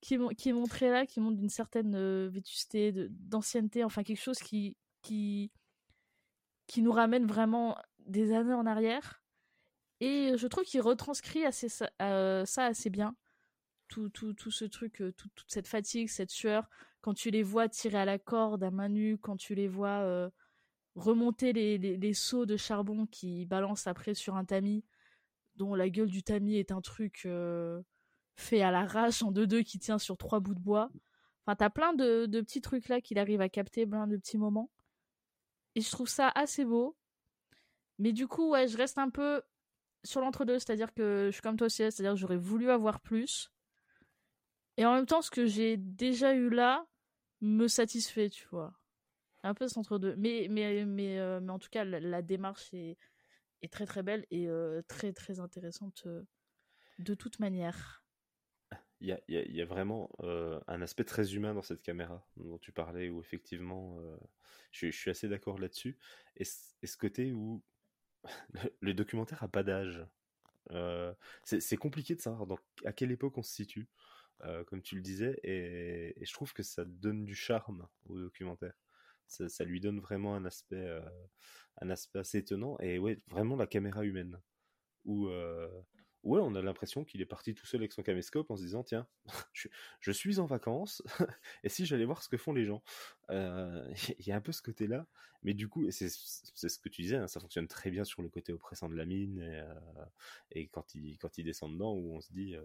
qui, 0.00 0.18
qui 0.36 0.50
est 0.50 0.52
montré 0.52 0.90
là 0.90 1.06
qui 1.06 1.20
montre 1.20 1.36
d'une 1.36 1.48
certaine 1.48 1.96
euh, 1.96 2.28
vétusté 2.32 2.92
d'ancienneté 3.10 3.82
enfin 3.82 4.04
quelque 4.04 4.22
chose 4.22 4.38
qui 4.38 4.76
qui 5.02 5.50
qui 6.70 6.82
nous 6.82 6.92
ramène 6.92 7.26
vraiment 7.26 7.76
des 7.98 8.32
années 8.32 8.54
en 8.54 8.64
arrière 8.64 9.24
et 9.98 10.34
je 10.36 10.46
trouve 10.46 10.62
qu'il 10.62 10.80
retranscrit 10.80 11.44
assez 11.44 11.66
euh, 12.00 12.44
ça 12.44 12.66
assez 12.66 12.90
bien 12.90 13.16
tout, 13.88 14.08
tout, 14.08 14.34
tout 14.34 14.52
ce 14.52 14.64
truc, 14.64 15.02
euh, 15.02 15.12
toute 15.16 15.32
cette 15.48 15.66
fatigue, 15.66 16.08
cette 16.08 16.30
sueur, 16.30 16.70
quand 17.00 17.12
tu 17.12 17.32
les 17.32 17.42
vois 17.42 17.68
tirer 17.68 17.98
à 17.98 18.04
la 18.04 18.20
corde 18.20 18.62
à 18.62 18.70
main 18.70 18.88
nue, 18.88 19.18
quand 19.18 19.36
tu 19.36 19.56
les 19.56 19.66
vois 19.66 20.02
euh, 20.02 20.30
remonter 20.94 21.52
les, 21.52 21.76
les, 21.76 22.14
seaux 22.14 22.46
de 22.46 22.56
charbon 22.56 23.06
qui 23.06 23.46
balancent 23.46 23.88
après 23.88 24.14
sur 24.14 24.36
un 24.36 24.44
tamis, 24.44 24.84
dont 25.56 25.74
la 25.74 25.90
gueule 25.90 26.08
du 26.08 26.22
tamis 26.22 26.54
est 26.54 26.70
un 26.70 26.80
truc 26.80 27.26
fait 28.36 28.62
à 28.62 28.70
l'arrache 28.70 29.24
en 29.24 29.32
deux-deux 29.32 29.62
qui 29.62 29.80
tient 29.80 29.98
sur 29.98 30.16
trois 30.16 30.38
bouts 30.38 30.54
de 30.54 30.60
bois. 30.60 30.88
Enfin, 31.44 31.56
t'as 31.56 31.70
plein 31.70 31.94
de, 31.94 32.26
de 32.26 32.40
petits 32.40 32.60
trucs 32.60 32.88
là 32.88 33.00
qu'il 33.00 33.18
arrive 33.18 33.40
à 33.40 33.48
capter, 33.48 33.88
plein 33.88 34.06
de 34.06 34.16
petits 34.16 34.38
moments. 34.38 34.70
Et 35.74 35.80
je 35.80 35.90
trouve 35.90 36.08
ça 36.08 36.30
assez 36.34 36.64
beau. 36.64 36.96
Mais 37.98 38.12
du 38.12 38.26
coup, 38.26 38.50
ouais, 38.50 38.66
je 38.66 38.76
reste 38.76 38.98
un 38.98 39.10
peu 39.10 39.42
sur 40.04 40.20
l'entre-deux, 40.20 40.58
c'est-à-dire 40.58 40.92
que 40.94 41.26
je 41.26 41.32
suis 41.32 41.42
comme 41.42 41.56
toi 41.56 41.66
aussi, 41.66 41.82
c'est-à-dire 41.82 42.12
que 42.12 42.18
j'aurais 42.18 42.36
voulu 42.36 42.70
avoir 42.70 43.00
plus. 43.00 43.52
Et 44.76 44.86
en 44.86 44.94
même 44.94 45.06
temps, 45.06 45.20
ce 45.22 45.30
que 45.30 45.46
j'ai 45.46 45.76
déjà 45.76 46.34
eu 46.34 46.48
là 46.48 46.86
me 47.40 47.68
satisfait, 47.68 48.30
tu 48.30 48.46
vois. 48.50 48.72
Un 49.42 49.54
peu 49.54 49.68
centre 49.68 49.98
deux. 49.98 50.14
Mais, 50.16 50.46
mais, 50.50 50.84
mais, 50.84 51.18
euh, 51.18 51.40
mais 51.40 51.52
en 51.52 51.58
tout 51.58 51.68
cas, 51.70 51.84
la, 51.84 52.22
démarche 52.22 52.72
est, 52.72 52.96
est, 53.62 53.72
très 53.72 53.86
très 53.86 54.02
belle 54.02 54.26
et 54.30 54.48
euh, 54.48 54.82
très 54.88 55.12
très 55.12 55.40
intéressante 55.40 56.02
euh, 56.06 56.22
de 56.98 57.14
toute 57.14 57.38
manière. 57.40 58.04
Il 59.00 59.08
y 59.08 59.12
a, 59.12 59.20
il 59.28 59.56
y 59.56 59.62
a 59.62 59.64
vraiment 59.64 60.10
un 60.68 60.82
aspect 60.82 61.04
très 61.04 61.34
humain 61.34 61.54
dans 61.54 61.62
cette 61.62 61.82
caméra 61.82 62.26
dont 62.36 62.58
tu 62.58 62.72
parlais, 62.72 63.08
où 63.08 63.20
effectivement, 63.20 63.98
je, 64.72 64.90
je, 64.90 64.96
suis 64.96 65.10
assez 65.10 65.28
d'accord 65.28 65.58
là-dessus. 65.58 65.96
Et, 66.36 66.44
ce 66.44 66.96
côté 66.98 67.32
où 67.32 67.62
le, 68.80 68.92
documentaire 68.92 69.42
a 69.42 69.48
pas 69.48 69.62
d'âge. 69.62 70.04
c'est 71.44 71.76
compliqué 71.76 72.14
de 72.14 72.20
savoir 72.20 72.46
dans, 72.46 72.58
à 72.84 72.92
quelle 72.92 73.10
époque 73.10 73.38
on 73.38 73.42
se 73.42 73.54
situe. 73.54 73.88
Euh, 74.44 74.64
comme 74.64 74.80
tu 74.80 74.94
le 74.94 75.02
disais, 75.02 75.38
et, 75.42 76.14
je 76.24 76.32
trouve 76.32 76.52
que 76.52 76.62
ça 76.62 76.84
donne 76.84 77.24
du 77.24 77.34
charme 77.34 77.86
au 78.06 78.18
documentaire. 78.18 78.74
Ça, 79.26 79.64
lui 79.64 79.80
donne 79.80 80.00
vraiment 80.00 80.34
un 80.34 80.44
aspect, 80.44 80.76
euh, 80.76 81.00
un 81.80 81.90
aspect 81.90 82.18
assez 82.18 82.38
étonnant, 82.38 82.76
et 82.80 82.98
ouais, 82.98 83.18
vraiment 83.28 83.56
la 83.56 83.66
caméra 83.66 84.04
humaine. 84.04 84.40
Où, 85.04 85.28
euh, 85.28 85.68
ouais, 86.22 86.40
on 86.40 86.54
a 86.54 86.62
l'impression 86.62 87.04
qu'il 87.04 87.20
est 87.20 87.26
parti 87.26 87.54
tout 87.54 87.66
seul 87.66 87.80
avec 87.80 87.92
son 87.92 88.02
caméscope 88.02 88.50
en 88.50 88.56
se 88.56 88.62
disant 88.62 88.82
tiens, 88.82 89.06
je, 90.00 90.12
suis 90.12 90.38
en 90.38 90.46
vacances, 90.46 91.02
et 91.64 91.68
si 91.68 91.86
j'allais 91.86 92.04
voir 92.04 92.22
ce 92.22 92.28
que 92.28 92.36
font 92.36 92.52
les 92.52 92.64
gens? 92.64 92.82
Il 93.30 94.26
y 94.26 94.32
a 94.32 94.36
un 94.36 94.40
peu 94.40 94.52
ce 94.52 94.62
côté-là, 94.62 95.06
mais 95.42 95.54
du 95.54 95.68
coup, 95.68 95.90
c'est 95.90 96.08
ce 96.08 96.78
que 96.78 96.88
tu 96.88 97.02
disais, 97.02 97.16
hein, 97.16 97.28
ça 97.28 97.40
fonctionne 97.40 97.68
très 97.68 97.90
bien 97.90 98.04
sur 98.04 98.22
le 98.22 98.28
côté 98.28 98.52
oppressant 98.52 98.88
de 98.88 98.96
la 98.96 99.04
mine, 99.04 99.40
et, 99.40 100.60
et 100.60 100.68
quand, 100.68 100.94
il, 100.94 101.18
quand 101.18 101.38
il 101.38 101.44
descend 101.44 101.72
dedans, 101.72 101.94
où 101.94 102.16
on 102.16 102.20
se 102.20 102.32
dit 102.32 102.56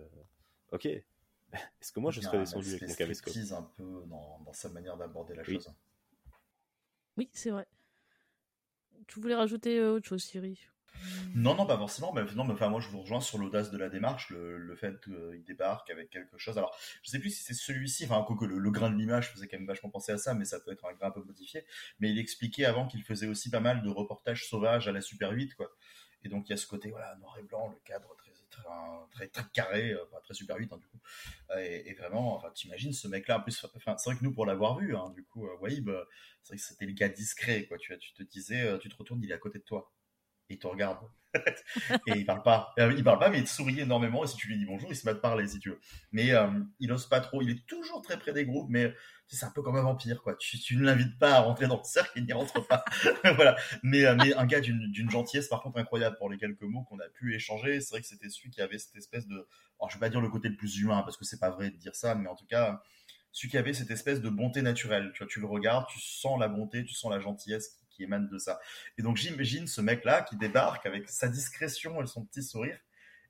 ok, 0.71 0.85
est-ce 0.85 1.91
que 1.91 1.99
moi 1.99 2.11
je 2.11 2.21
serais 2.21 2.39
descendu 2.39 2.69
avec 2.69 2.87
mon 2.87 2.95
caméscope? 2.95 3.35
un 3.51 3.63
peu 3.77 4.03
dans, 4.07 4.39
dans 4.39 4.53
sa 4.53 4.69
manière 4.69 4.97
d'aborder 4.97 5.35
la 5.35 5.43
chose. 5.43 5.71
Oui, 7.17 7.29
c'est 7.31 7.51
vrai. 7.51 7.67
Tu 9.07 9.19
voulais 9.19 9.35
rajouter 9.35 9.79
euh, 9.79 9.93
autre 9.93 10.07
chose, 10.07 10.23
Siri? 10.23 10.59
Non, 11.35 11.55
non, 11.55 11.65
pas 11.65 11.77
forcément. 11.77 12.13
Mais, 12.13 12.23
non, 12.35 12.43
mais, 12.45 12.53
enfin, 12.53 12.69
moi, 12.69 12.79
je 12.79 12.89
vous 12.89 13.01
rejoins 13.01 13.21
sur 13.21 13.37
l'audace 13.37 13.71
de 13.71 13.77
la 13.77 13.89
démarche, 13.89 14.29
le, 14.29 14.75
fait 14.75 14.99
qu'il 15.03 15.43
débarque 15.45 15.89
avec 15.89 16.09
quelque 16.09 16.37
chose. 16.37 16.57
Alors, 16.57 16.77
je 17.03 17.09
sais 17.09 17.19
plus 17.19 17.29
si 17.29 17.43
c'est 17.43 17.53
celui-ci, 17.53 18.05
enfin, 18.05 18.25
que 18.37 18.45
le, 18.45 18.71
grain 18.71 18.89
de 18.89 18.97
l'image 18.97 19.31
faisait 19.31 19.47
quand 19.47 19.57
même 19.57 19.67
vachement 19.67 19.89
penser 19.89 20.11
à 20.11 20.17
ça, 20.17 20.33
mais 20.33 20.45
ça 20.45 20.59
peut 20.59 20.71
être 20.71 20.85
un 20.85 20.93
grain 20.93 21.07
un 21.07 21.11
peu 21.11 21.23
modifié. 21.23 21.65
Mais 21.99 22.09
il 22.09 22.19
expliquait 22.19 22.65
avant 22.65 22.87
qu'il 22.87 23.03
faisait 23.03 23.27
aussi 23.27 23.49
pas 23.49 23.59
mal 23.59 23.81
de 23.81 23.89
reportages 23.89 24.47
sauvages 24.47 24.87
à 24.87 24.91
la 24.91 25.01
Super 25.01 25.31
8, 25.31 25.55
quoi. 25.55 25.71
Et 26.23 26.29
donc, 26.29 26.49
il 26.49 26.51
y 26.51 26.53
a 26.53 26.57
ce 26.57 26.67
côté, 26.67 26.89
voilà, 26.89 27.15
noir 27.17 27.37
et 27.39 27.43
blanc, 27.43 27.69
le 27.69 27.77
cadre 27.85 28.15
très 28.17 28.25
très, 29.27 29.29
carré, 29.53 29.91
euh, 29.91 30.03
très 30.23 30.33
super 30.33 30.57
vite, 30.57 30.71
hein, 30.73 30.77
du 30.77 30.87
coup. 30.87 30.99
Et, 31.57 31.93
vraiment, 31.93 32.35
enfin, 32.35 32.49
t'imagines 32.53 32.93
ce 32.93 33.07
mec-là, 33.07 33.39
en 33.39 33.41
plus, 33.41 33.51
c'est 33.51 33.67
vrai 34.05 34.17
que 34.17 34.23
nous, 34.23 34.33
pour 34.33 34.45
l'avoir 34.45 34.77
vu, 34.77 34.95
hein, 34.95 35.11
du 35.15 35.23
coup, 35.23 35.45
euh, 35.45 35.57
euh, 35.61 36.05
c'est 36.41 36.49
vrai 36.49 36.57
que 36.57 36.63
c'était 36.63 36.85
le 36.85 36.93
gars 36.93 37.09
discret, 37.09 37.65
quoi. 37.65 37.77
Tu, 37.77 37.97
tu 37.97 38.13
te 38.13 38.23
disais, 38.23 38.77
tu 38.79 38.89
te 38.89 38.95
retournes, 38.95 39.21
il 39.23 39.31
est 39.31 39.33
à 39.33 39.37
côté 39.37 39.59
de 39.59 39.63
toi. 39.63 39.91
Il 40.49 40.59
te 40.59 40.67
regarde. 40.67 40.99
et 42.07 42.13
il 42.15 42.25
parle 42.25 42.43
pas. 42.43 42.73
Il 42.77 43.03
parle 43.03 43.19
pas, 43.19 43.29
mais 43.29 43.39
il 43.39 43.43
te 43.43 43.49
sourit 43.49 43.79
énormément. 43.79 44.23
Et 44.23 44.27
si 44.27 44.37
tu 44.37 44.47
lui 44.47 44.57
dis 44.57 44.65
bonjour, 44.65 44.89
il 44.89 44.95
se 44.95 45.05
met 45.05 45.11
à 45.11 45.15
te 45.15 45.19
parler, 45.19 45.47
si 45.47 45.59
tu 45.59 45.69
veux. 45.69 45.79
Mais 46.11 46.31
il 46.79 46.91
ose 46.91 47.07
pas 47.07 47.19
trop. 47.19 47.41
Il 47.41 47.49
est 47.49 47.65
toujours 47.67 48.01
très 48.01 48.17
près 48.17 48.31
des 48.31 48.45
groupes, 48.45 48.69
mais 48.69 48.93
c'est 49.27 49.45
un 49.45 49.51
peu 49.51 49.61
comme 49.61 49.75
un 49.75 49.81
vampire, 49.81 50.21
quoi. 50.21 50.35
Tu, 50.35 50.77
ne 50.77 50.83
l'invites 50.83 51.17
pas 51.17 51.33
à 51.33 51.39
rentrer 51.39 51.67
dans 51.67 51.77
le 51.77 51.83
cercle, 51.83 52.11
il 52.15 52.25
n'y 52.25 52.33
rentre 52.33 52.65
pas. 52.65 52.85
voilà. 53.35 53.55
Mais, 53.83 54.05
euh, 54.05 54.15
mais 54.15 54.33
un 54.35 54.45
gars 54.45 54.61
d'une 54.61 55.09
gentillesse, 55.09 55.47
par 55.47 55.61
contre, 55.61 55.79
incroyable 55.79 56.15
pour 56.17 56.29
les 56.29 56.37
quelques 56.37 56.61
mots 56.61 56.83
qu'on 56.83 56.99
a 56.99 57.09
pu 57.09 57.35
échanger. 57.35 57.81
C'est 57.81 57.89
vrai 57.91 58.01
que 58.01 58.07
c'était 58.07 58.29
celui 58.29 58.51
qui 58.51 58.61
avait 58.61 58.77
cette 58.77 58.95
espèce 58.95 59.27
de, 59.27 59.47
alors, 59.79 59.89
je 59.89 59.95
vais 59.95 59.99
pas 59.99 60.09
dire 60.09 60.21
le 60.21 60.29
côté 60.29 60.49
le 60.49 60.55
plus 60.55 60.77
humain, 60.77 61.01
parce 61.01 61.17
que 61.17 61.25
c'est 61.25 61.39
pas 61.39 61.49
vrai 61.49 61.71
de 61.71 61.77
dire 61.77 61.95
ça, 61.95 62.15
mais 62.15 62.29
en 62.29 62.35
tout 62.35 62.45
cas, 62.45 62.81
celui 63.31 63.49
qui 63.49 63.57
avait 63.57 63.73
cette 63.73 63.91
espèce 63.91 64.21
de 64.21 64.29
bonté 64.29 64.61
naturelle. 64.61 65.11
Tu 65.13 65.25
tu 65.27 65.39
le 65.39 65.47
regardes, 65.47 65.87
tu 65.87 65.99
sens 65.99 66.39
la 66.39 66.47
bonté, 66.47 66.85
tu 66.85 66.93
sens 66.93 67.11
la 67.11 67.19
gentillesse 67.19 67.79
qui, 67.95 68.03
émane 68.03 68.27
de 68.27 68.37
ça. 68.37 68.59
Et 68.97 69.01
donc, 69.01 69.17
j'imagine 69.17 69.67
ce 69.67 69.81
mec-là 69.81 70.21
qui 70.23 70.37
débarque 70.37 70.85
avec 70.85 71.09
sa 71.09 71.27
discrétion 71.27 72.01
et 72.01 72.07
son 72.07 72.25
petit 72.25 72.43
sourire 72.43 72.77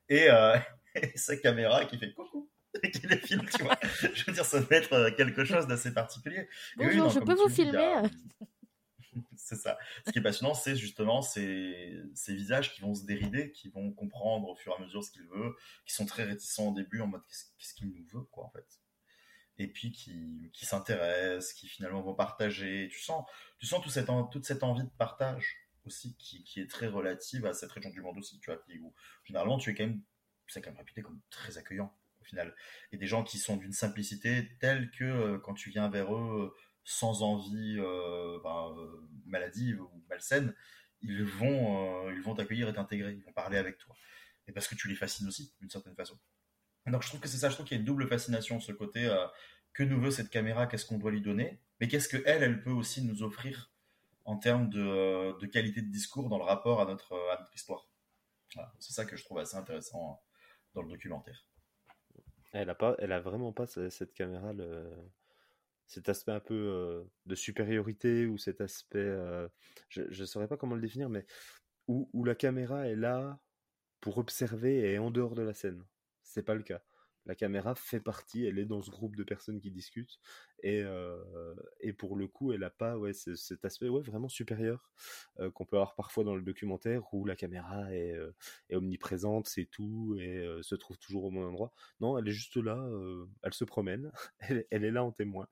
et, 0.10 0.30
euh, 0.30 0.58
et 0.96 1.18
sa 1.18 1.38
caméra 1.38 1.86
qui 1.86 1.98
fait 1.98 2.14
coucou 2.14 2.50
qui 2.94 3.08
les 3.08 3.18
filme, 3.18 3.48
tu 3.56 3.64
vois. 3.64 3.78
Je 4.14 4.26
veux 4.26 4.34
dire, 4.34 4.46
ça 4.46 4.60
doit 4.60 4.78
être 4.78 4.94
euh, 4.94 5.12
quelque 5.12 5.46
chose 5.46 5.68
d'assez 5.68 5.94
particulier. 5.94 6.50
Bonjour, 6.78 7.10
je 7.10 7.20
peux 7.20 7.34
vous 7.34 7.50
filmer? 7.50 8.02
C'est 9.38 9.56
ça. 9.56 9.78
Ce 10.06 10.12
qui 10.12 10.20
est 10.20 10.22
passionnant, 10.22 10.54
c'est 10.54 10.76
justement 10.76 11.22
ces, 11.22 12.02
ces, 12.16 12.36
visages 12.36 12.74
qui 12.74 12.82
vont 12.82 12.96
se 12.96 13.06
dérider, 13.06 13.52
qui 13.52 13.70
vont 13.70 13.92
comprendre 13.94 14.50
au 14.50 14.56
fur 14.56 14.74
et 14.74 14.82
à 14.82 14.84
mesure 14.84 15.04
ce 15.04 15.12
qu'il 15.12 15.24
veut, 15.24 15.56
qui 15.86 15.94
sont 15.94 16.06
très 16.06 16.24
réticents 16.24 16.70
au 16.70 16.74
début 16.74 17.00
en 17.00 17.08
mode 17.08 17.22
qu'est-ce 17.28 17.74
qu'il 17.76 17.88
nous 17.88 18.06
veut, 18.12 18.24
quoi, 18.32 18.46
en 18.46 18.50
fait. 18.50 18.66
Et 19.58 19.68
puis 19.68 19.92
qui, 19.92 20.50
qui 20.54 20.66
s'intéressent, 20.66 21.54
qui 21.54 21.68
finalement 21.68 22.02
vont 22.02 22.14
partager. 22.16 22.90
Tu 22.92 23.02
sens, 23.02 23.26
tu 23.60 23.66
sens 23.66 23.82
toute 23.82 24.46
cette 24.46 24.64
envie 24.64 24.84
de 24.84 24.90
partage 24.98 25.58
aussi 25.86 26.16
qui, 26.18 26.60
est 26.60 26.70
très 26.70 26.88
relative 26.88 27.46
à 27.46 27.54
cette 27.54 27.72
région 27.72 27.90
du 27.90 28.02
monde 28.02 28.18
aussi, 28.18 28.40
tu 28.40 28.52
vois, 28.52 28.60
où 28.82 28.94
généralement 29.24 29.58
tu 29.58 29.70
es 29.70 29.76
quand 29.76 29.86
même, 29.86 30.02
c'est 30.48 30.62
quand 30.62 30.72
même 30.72 30.80
réputé 30.80 31.02
comme 31.02 31.22
très 31.30 31.58
accueillant 31.58 31.96
final. 32.26 32.54
Et 32.92 32.98
des 32.98 33.08
gens 33.08 33.24
qui 33.24 33.38
sont 33.38 33.56
d'une 33.56 33.72
simplicité 33.72 34.50
telle 34.60 34.92
que 34.92 35.04
euh, 35.04 35.40
quand 35.40 35.54
tu 35.54 35.70
viens 35.70 35.90
vers 35.90 36.14
eux 36.14 36.54
sans 36.84 37.24
envie 37.24 37.78
euh, 37.80 38.40
ben, 38.44 38.76
euh, 38.78 39.08
maladive 39.26 39.82
ou 39.82 40.04
malsaine, 40.10 40.54
ils 41.02 41.24
vont 41.24 42.10
ils 42.12 42.22
vont 42.22 42.36
t'accueillir 42.36 42.68
et 42.70 42.74
t'intégrer, 42.74 43.14
ils 43.14 43.24
vont 43.24 43.34
parler 43.34 43.58
avec 43.58 43.78
toi. 43.78 43.96
Et 44.48 44.52
parce 44.52 44.68
que 44.68 44.76
tu 44.76 44.88
les 44.88 44.96
fascines 44.96 45.28
aussi, 45.28 45.54
d'une 45.60 45.70
certaine 45.70 45.96
façon. 45.96 46.20
Donc 46.88 47.02
je 47.02 47.08
trouve 47.08 47.20
que 47.20 47.28
c'est 47.28 47.38
ça, 47.38 47.50
je 47.50 47.56
trouve 47.56 47.66
qu'il 47.66 47.76
y 47.76 47.80
a 47.80 47.82
une 47.82 47.86
double 47.86 48.08
fascination, 48.08 48.60
ce 48.60 48.72
côté 48.72 49.12
que 49.74 49.84
nous 49.84 50.00
veut 50.00 50.12
cette 50.12 50.30
caméra, 50.30 50.68
qu'est-ce 50.68 50.86
qu'on 50.86 50.98
doit 50.98 51.12
lui 51.12 51.22
donner, 51.22 51.60
mais 51.80 51.88
qu'est-ce 51.88 52.08
que 52.08 52.22
elle, 52.26 52.62
peut 52.62 52.72
aussi 52.72 53.04
nous 53.04 53.24
offrir 53.24 53.72
en 54.24 54.38
termes 54.38 54.70
de, 54.70 55.38
de, 55.40 55.46
qualité 55.48 55.82
de 55.82 55.92
discours 55.92 56.30
dans 56.30 56.38
le 56.38 56.44
rapport 56.44 56.82
à 56.82 56.86
notre, 56.86 57.16
notre 57.40 57.54
histoire. 57.56 57.90
C'est 58.80 58.94
ça 58.94 59.06
que 59.06 59.16
je 59.16 59.24
trouve 59.24 59.40
assez 59.40 59.58
intéressant 59.58 60.22
dans 60.74 60.82
le 60.82 60.90
documentaire. 60.90 61.46
Elle 62.54 62.70
a 62.70 62.76
pas, 62.76 62.96
elle 63.00 63.12
a 63.12 63.20
vraiment 63.20 63.52
pas 63.52 63.66
cette 63.68 64.14
caméra, 64.14 64.54
cet 65.88 66.10
aspect 66.10 66.32
un 66.32 66.40
peu 66.40 66.54
euh, 66.54 67.04
de 67.26 67.36
supériorité 67.36 68.26
ou 68.26 68.38
cet 68.38 68.62
aspect, 68.62 69.00
euh, 69.00 69.48
je 69.90 70.02
ne 70.04 70.26
saurais 70.26 70.48
pas 70.48 70.58
comment 70.58 70.76
le 70.76 70.82
définir, 70.82 71.10
mais 71.10 71.26
où, 71.88 72.24
la 72.24 72.34
caméra 72.34 72.88
est 72.88 72.96
là 72.96 73.40
pour 74.02 74.18
observer 74.18 74.92
et 74.92 74.98
en 74.98 75.12
dehors 75.12 75.36
de 75.36 75.44
la 75.44 75.54
scène. 75.54 75.84
C'est 76.36 76.44
pas 76.44 76.54
le 76.54 76.64
cas 76.64 76.82
la 77.26 77.36
caméra 77.36 77.76
fait 77.76 78.00
partie, 78.00 78.46
elle 78.46 78.60
est 78.60 78.66
dans 78.66 78.82
ce 78.82 78.92
groupe 78.92 79.16
de 79.16 79.24
personnes 79.24 79.60
qui 79.60 79.72
discutent, 79.72 80.20
et, 80.62 80.82
euh, 80.84 81.56
et 81.80 81.92
pour 81.92 82.16
le 82.16 82.28
coup, 82.28 82.54
elle 82.54 82.60
n'a 82.60 82.70
pas 82.70 82.98
ouais, 82.98 83.14
cet 83.14 83.66
aspect 83.66 83.90
ouais, 83.90 84.02
vraiment 84.02 84.30
supérieur 84.30 84.92
euh, 85.40 85.50
qu'on 85.52 85.66
peut 85.66 85.78
avoir 85.78 85.96
parfois 85.96 86.24
dans 86.24 86.36
le 86.36 86.44
documentaire 86.44 87.14
où 87.14 87.26
la 87.26 87.36
caméra 87.36 87.92
est, 87.94 88.14
euh, 88.14 88.32
omniprésente, 88.72 89.48
c'est 89.48 89.66
tout, 89.66 90.18
et 90.20 90.46
se 90.62 90.76
trouve 90.76 90.98
toujours 91.00 91.26
au 91.26 91.32
bon 91.32 91.46
endroit. 91.48 91.74
Non, 92.00 92.18
elle 92.18 92.28
est 92.28 92.32
juste 92.32 92.58
là, 92.58 92.88
elle 93.44 93.54
se 93.54 93.66
promène, 93.66 94.12
elle, 94.40 94.66
elle, 94.70 94.86
est 94.86 94.92
là 94.92 95.04
en 95.04 95.12
témoin 95.12 95.48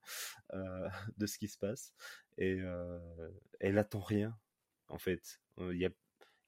de 0.52 1.26
ce 1.26 1.38
qui 1.38 1.48
se 1.48 1.58
passe, 1.58 1.92
et 2.38 2.60
elle 3.60 3.78
attend 3.78 4.00
rien, 4.00 4.36
en 4.88 4.98
fait. 4.98 5.40
Il 5.58 5.78
y 5.78 5.86
a 5.86 5.90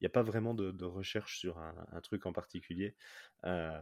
il 0.00 0.04
n'y 0.04 0.06
a 0.06 0.10
pas 0.10 0.22
vraiment 0.22 0.52
de, 0.52 0.84
recherche 0.84 1.38
sur 1.38 1.58
un, 1.58 2.00
truc 2.02 2.26
en 2.26 2.32
particulier. 2.32 2.94
Euh, 3.44 3.80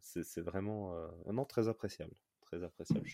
c'est 0.00 0.40
vraiment 0.40 0.94
euh, 0.94 1.08
non, 1.32 1.44
très 1.44 1.68
appréciable. 1.68 2.14
Très 2.40 2.64
appréciable, 2.64 3.06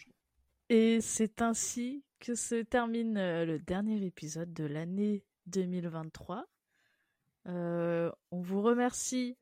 Et 0.68 1.00
c'est 1.00 1.42
ainsi 1.42 2.04
que 2.20 2.34
se 2.34 2.62
termine 2.62 3.18
euh, 3.18 3.44
le 3.44 3.58
dernier 3.58 4.04
épisode 4.04 4.52
de 4.54 4.64
l'année 4.64 5.24
2023. 5.46 6.46
on 7.46 8.12
vous 8.32 8.62
remercie 8.62 9.36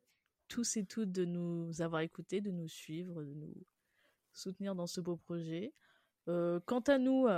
tous 0.49 0.77
et 0.79 0.85
toutes 0.85 1.13
de 1.13 1.25
nous 1.27 1.83
avoir 1.83 2.01
écoutés, 2.01 2.41
de 2.41 2.51
nous 2.51 2.69
suivre, 2.69 3.23
de 3.23 3.35
nous 3.35 3.55
soutenir 4.33 4.75
dans 4.75 4.87
ce 4.87 5.01
beau 5.03 5.17
projet. 5.17 5.75
quant 6.27 6.85
à 6.87 6.99
nous, 6.99 7.29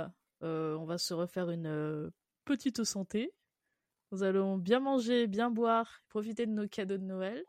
on 0.41 0.85
va 0.85 0.97
se 0.97 1.13
refaire 1.13 1.49
une 1.49 2.11
petite 2.45 2.83
santé 2.85 3.33
nous 4.11 4.23
allons 4.23 4.57
bien 4.57 4.79
manger, 4.79 5.27
bien 5.27 5.49
boire, 5.49 6.01
profiter 6.09 6.45
de 6.45 6.51
nos 6.51 6.67
cadeaux 6.67 6.97
de 6.97 7.03
Noël. 7.03 7.43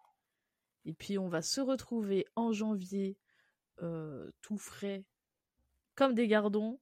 Et 0.85 0.93
puis 0.93 1.19
on 1.19 1.29
va 1.29 1.43
se 1.43 1.61
retrouver 1.61 2.27
en 2.35 2.53
janvier, 2.53 3.17
euh, 3.83 4.31
tout 4.43 4.59
frais, 4.59 5.05
comme 5.95 6.15
des 6.15 6.27
gardons, 6.27 6.81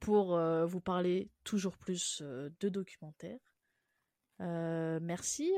pour 0.00 0.34
euh, 0.34 0.66
vous 0.66 0.80
parler 0.80 1.30
toujours 1.44 1.76
plus 1.76 2.20
euh, 2.22 2.50
de 2.60 2.68
documentaires. 2.68 3.38
merci 4.40 5.52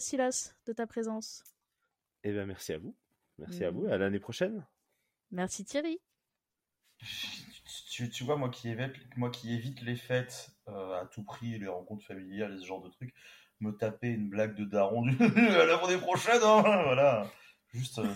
Silas 0.00 0.54
de 0.66 0.72
ta 0.72 0.86
présence. 0.86 1.44
Eh 2.24 2.32
bien 2.32 2.46
merci 2.46 2.72
à 2.72 2.78
vous. 2.78 2.96
Merci 3.38 3.64
à 3.64 3.70
vous. 3.70 3.86
À 3.86 3.98
l'année 3.98 4.18
prochaine. 4.18 4.66
Merci 5.30 5.64
Thierry. 5.64 6.00
Tu, 7.90 8.24
vois, 8.24 8.36
moi 8.36 8.48
qui, 8.48 8.68
évite, 8.68 9.16
moi 9.16 9.30
qui 9.30 9.54
évite 9.54 9.82
les 9.82 9.96
fêtes 9.96 10.50
à 10.68 11.06
tout 11.06 11.22
prix, 11.22 11.58
les 11.58 11.68
rencontres 11.68 12.04
familiales 12.06 12.54
et 12.54 12.60
ce 12.60 12.66
genre 12.66 12.82
de 12.82 12.90
trucs, 12.90 13.14
me 13.60 13.72
taper 13.72 14.08
une 14.08 14.28
blague 14.28 14.54
de 14.54 14.64
daron 14.64 15.02
du 15.02 15.16
à 15.22 15.64
l'année 15.64 15.98
prochaine, 15.98 16.40
hein, 16.42 16.62
voilà. 16.62 17.30
Juste 17.72 17.98
euh, 17.98 18.14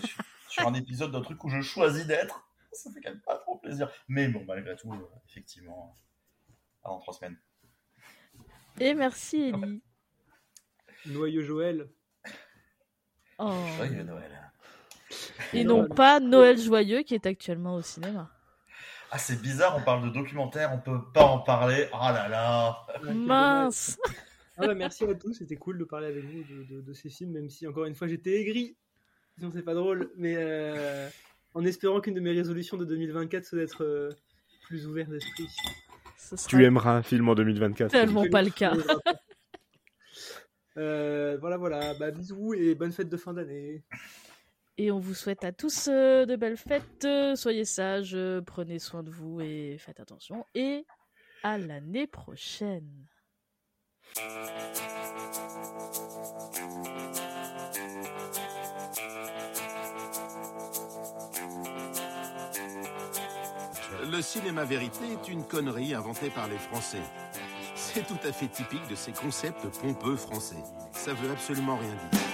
sur, 0.49 0.67
un 0.67 0.73
épisode 0.73 1.11
d'un 1.11 1.21
truc 1.21 1.43
où 1.43 1.49
je 1.49 1.61
choisis 1.61 2.05
d'être, 2.05 2.47
ça 2.71 2.91
fait 2.91 3.01
quand 3.01 3.11
même 3.11 3.21
pas 3.21 3.37
trop 3.37 3.57
plaisir. 3.57 3.89
Mais 4.07 4.27
bon, 4.27 4.43
malgré 4.45 4.75
tout, 4.75 4.91
euh, 4.91 4.97
effectivement, 5.29 5.97
avant 6.83 6.99
trois 6.99 7.13
semaines. 7.13 7.37
Et 8.79 8.93
merci 8.93 9.53
Ellie. 9.53 9.81
Noyeux 11.05 11.43
Joël. 11.43 11.89
Oh. 13.37 13.51
Joyeux 13.77 14.03
Noël. 14.03 14.31
Et 15.53 15.63
non 15.63 15.87
pas 15.87 16.19
Noël 16.19 16.57
Joyeux 16.57 17.03
qui 17.03 17.13
est 17.13 17.25
actuellement 17.25 17.75
au 17.75 17.81
cinéma. 17.81 18.31
Ah, 19.15 19.19
c'est 19.19 19.39
bizarre, 19.39 19.77
on 19.77 19.81
parle 19.83 20.05
de 20.05 20.09
documentaire, 20.09 20.71
on 20.73 20.79
peut 20.79 20.99
pas 21.13 21.25
en 21.25 21.37
parler. 21.37 21.85
Ah 21.93 22.11
là 22.11 22.27
là. 22.27 23.13
Mince. 23.13 23.99
Ah 24.57 24.65
bah, 24.65 24.73
merci 24.73 25.03
à 25.03 25.13
tous, 25.13 25.33
c'était 25.35 25.55
cool 25.55 25.77
de 25.77 25.83
parler 25.83 26.07
avec 26.07 26.23
vous 26.25 26.81
de, 26.81 26.93
ces 26.93 27.09
films, 27.09 27.29
même 27.29 27.47
si 27.47 27.67
encore 27.67 27.85
une 27.85 27.93
fois 27.93 28.07
j'étais 28.07 28.41
aigri. 28.41 28.75
Sinon 29.37 29.51
c'est 29.53 29.61
pas 29.61 29.75
drôle, 29.75 30.09
mais 30.17 30.33
euh, 30.35 31.07
en 31.53 31.63
espérant 31.63 32.01
qu'une 32.01 32.15
de 32.15 32.21
mes 32.21 32.31
résolutions 32.31 32.75
de 32.75 32.85
2024 32.85 33.45
soit 33.45 33.59
d'être 33.59 33.83
euh, 33.83 34.09
plus 34.65 34.87
ouvert 34.87 35.07
d'esprit. 35.07 35.47
Tu 36.47 36.63
aimeras 36.65 36.95
un 36.97 37.03
film 37.03 37.29
en 37.29 37.35
2024. 37.35 37.91
Tellement 37.91 38.25
pas 38.31 38.41
le 38.41 38.49
cas. 38.49 38.73
Euh, 40.75 41.37
voilà, 41.39 41.57
voilà. 41.57 41.93
Bah, 41.99 42.09
bisous 42.09 42.55
et 42.55 42.73
bonne 42.73 42.91
fête 42.91 43.07
de 43.07 43.17
fin 43.17 43.31
d'année. 43.31 43.83
Et 44.77 44.91
on 44.91 44.99
vous 44.99 45.13
souhaite 45.13 45.43
à 45.43 45.51
tous 45.51 45.87
euh, 45.87 46.25
de 46.25 46.35
belles 46.35 46.57
fêtes. 46.57 47.07
Soyez 47.35 47.65
sages, 47.65 48.17
prenez 48.45 48.79
soin 48.79 49.03
de 49.03 49.11
vous 49.11 49.39
et 49.41 49.77
faites 49.79 49.99
attention. 49.99 50.45
Et 50.55 50.85
à 51.43 51.57
l'année 51.57 52.07
prochaine. 52.07 53.07
Le 64.11 64.21
cinéma 64.21 64.63
vérité 64.63 65.05
est 65.11 65.27
une 65.27 65.43
connerie 65.43 65.93
inventée 65.93 66.29
par 66.29 66.47
les 66.47 66.57
Français. 66.57 67.01
C'est 67.75 68.05
tout 68.05 68.19
à 68.23 68.31
fait 68.31 68.47
typique 68.47 68.87
de 68.89 68.95
ces 68.95 69.11
concepts 69.11 69.67
pompeux 69.79 70.15
français. 70.15 70.63
Ça 70.91 71.13
veut 71.13 71.31
absolument 71.31 71.77
rien 71.77 71.95
dire. 72.11 72.32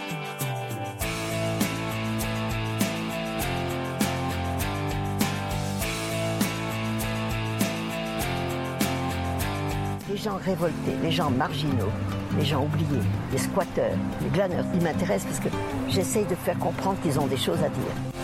Gens 10.19 10.37
révoltés, 10.43 10.95
les 11.01 11.11
gens 11.11 11.31
marginaux, 11.31 11.91
les 12.37 12.45
gens 12.45 12.63
oubliés, 12.63 13.01
les 13.31 13.37
squatteurs, 13.37 13.95
les 14.21 14.29
glaneurs. 14.29 14.65
Ils 14.73 14.83
m'intéressent 14.83 15.27
parce 15.27 15.39
que 15.39 15.49
j'essaye 15.87 16.25
de 16.25 16.35
faire 16.35 16.59
comprendre 16.59 16.99
qu'ils 17.01 17.19
ont 17.19 17.27
des 17.27 17.37
choses 17.37 17.59
à 17.63 17.69
dire. 17.69 18.18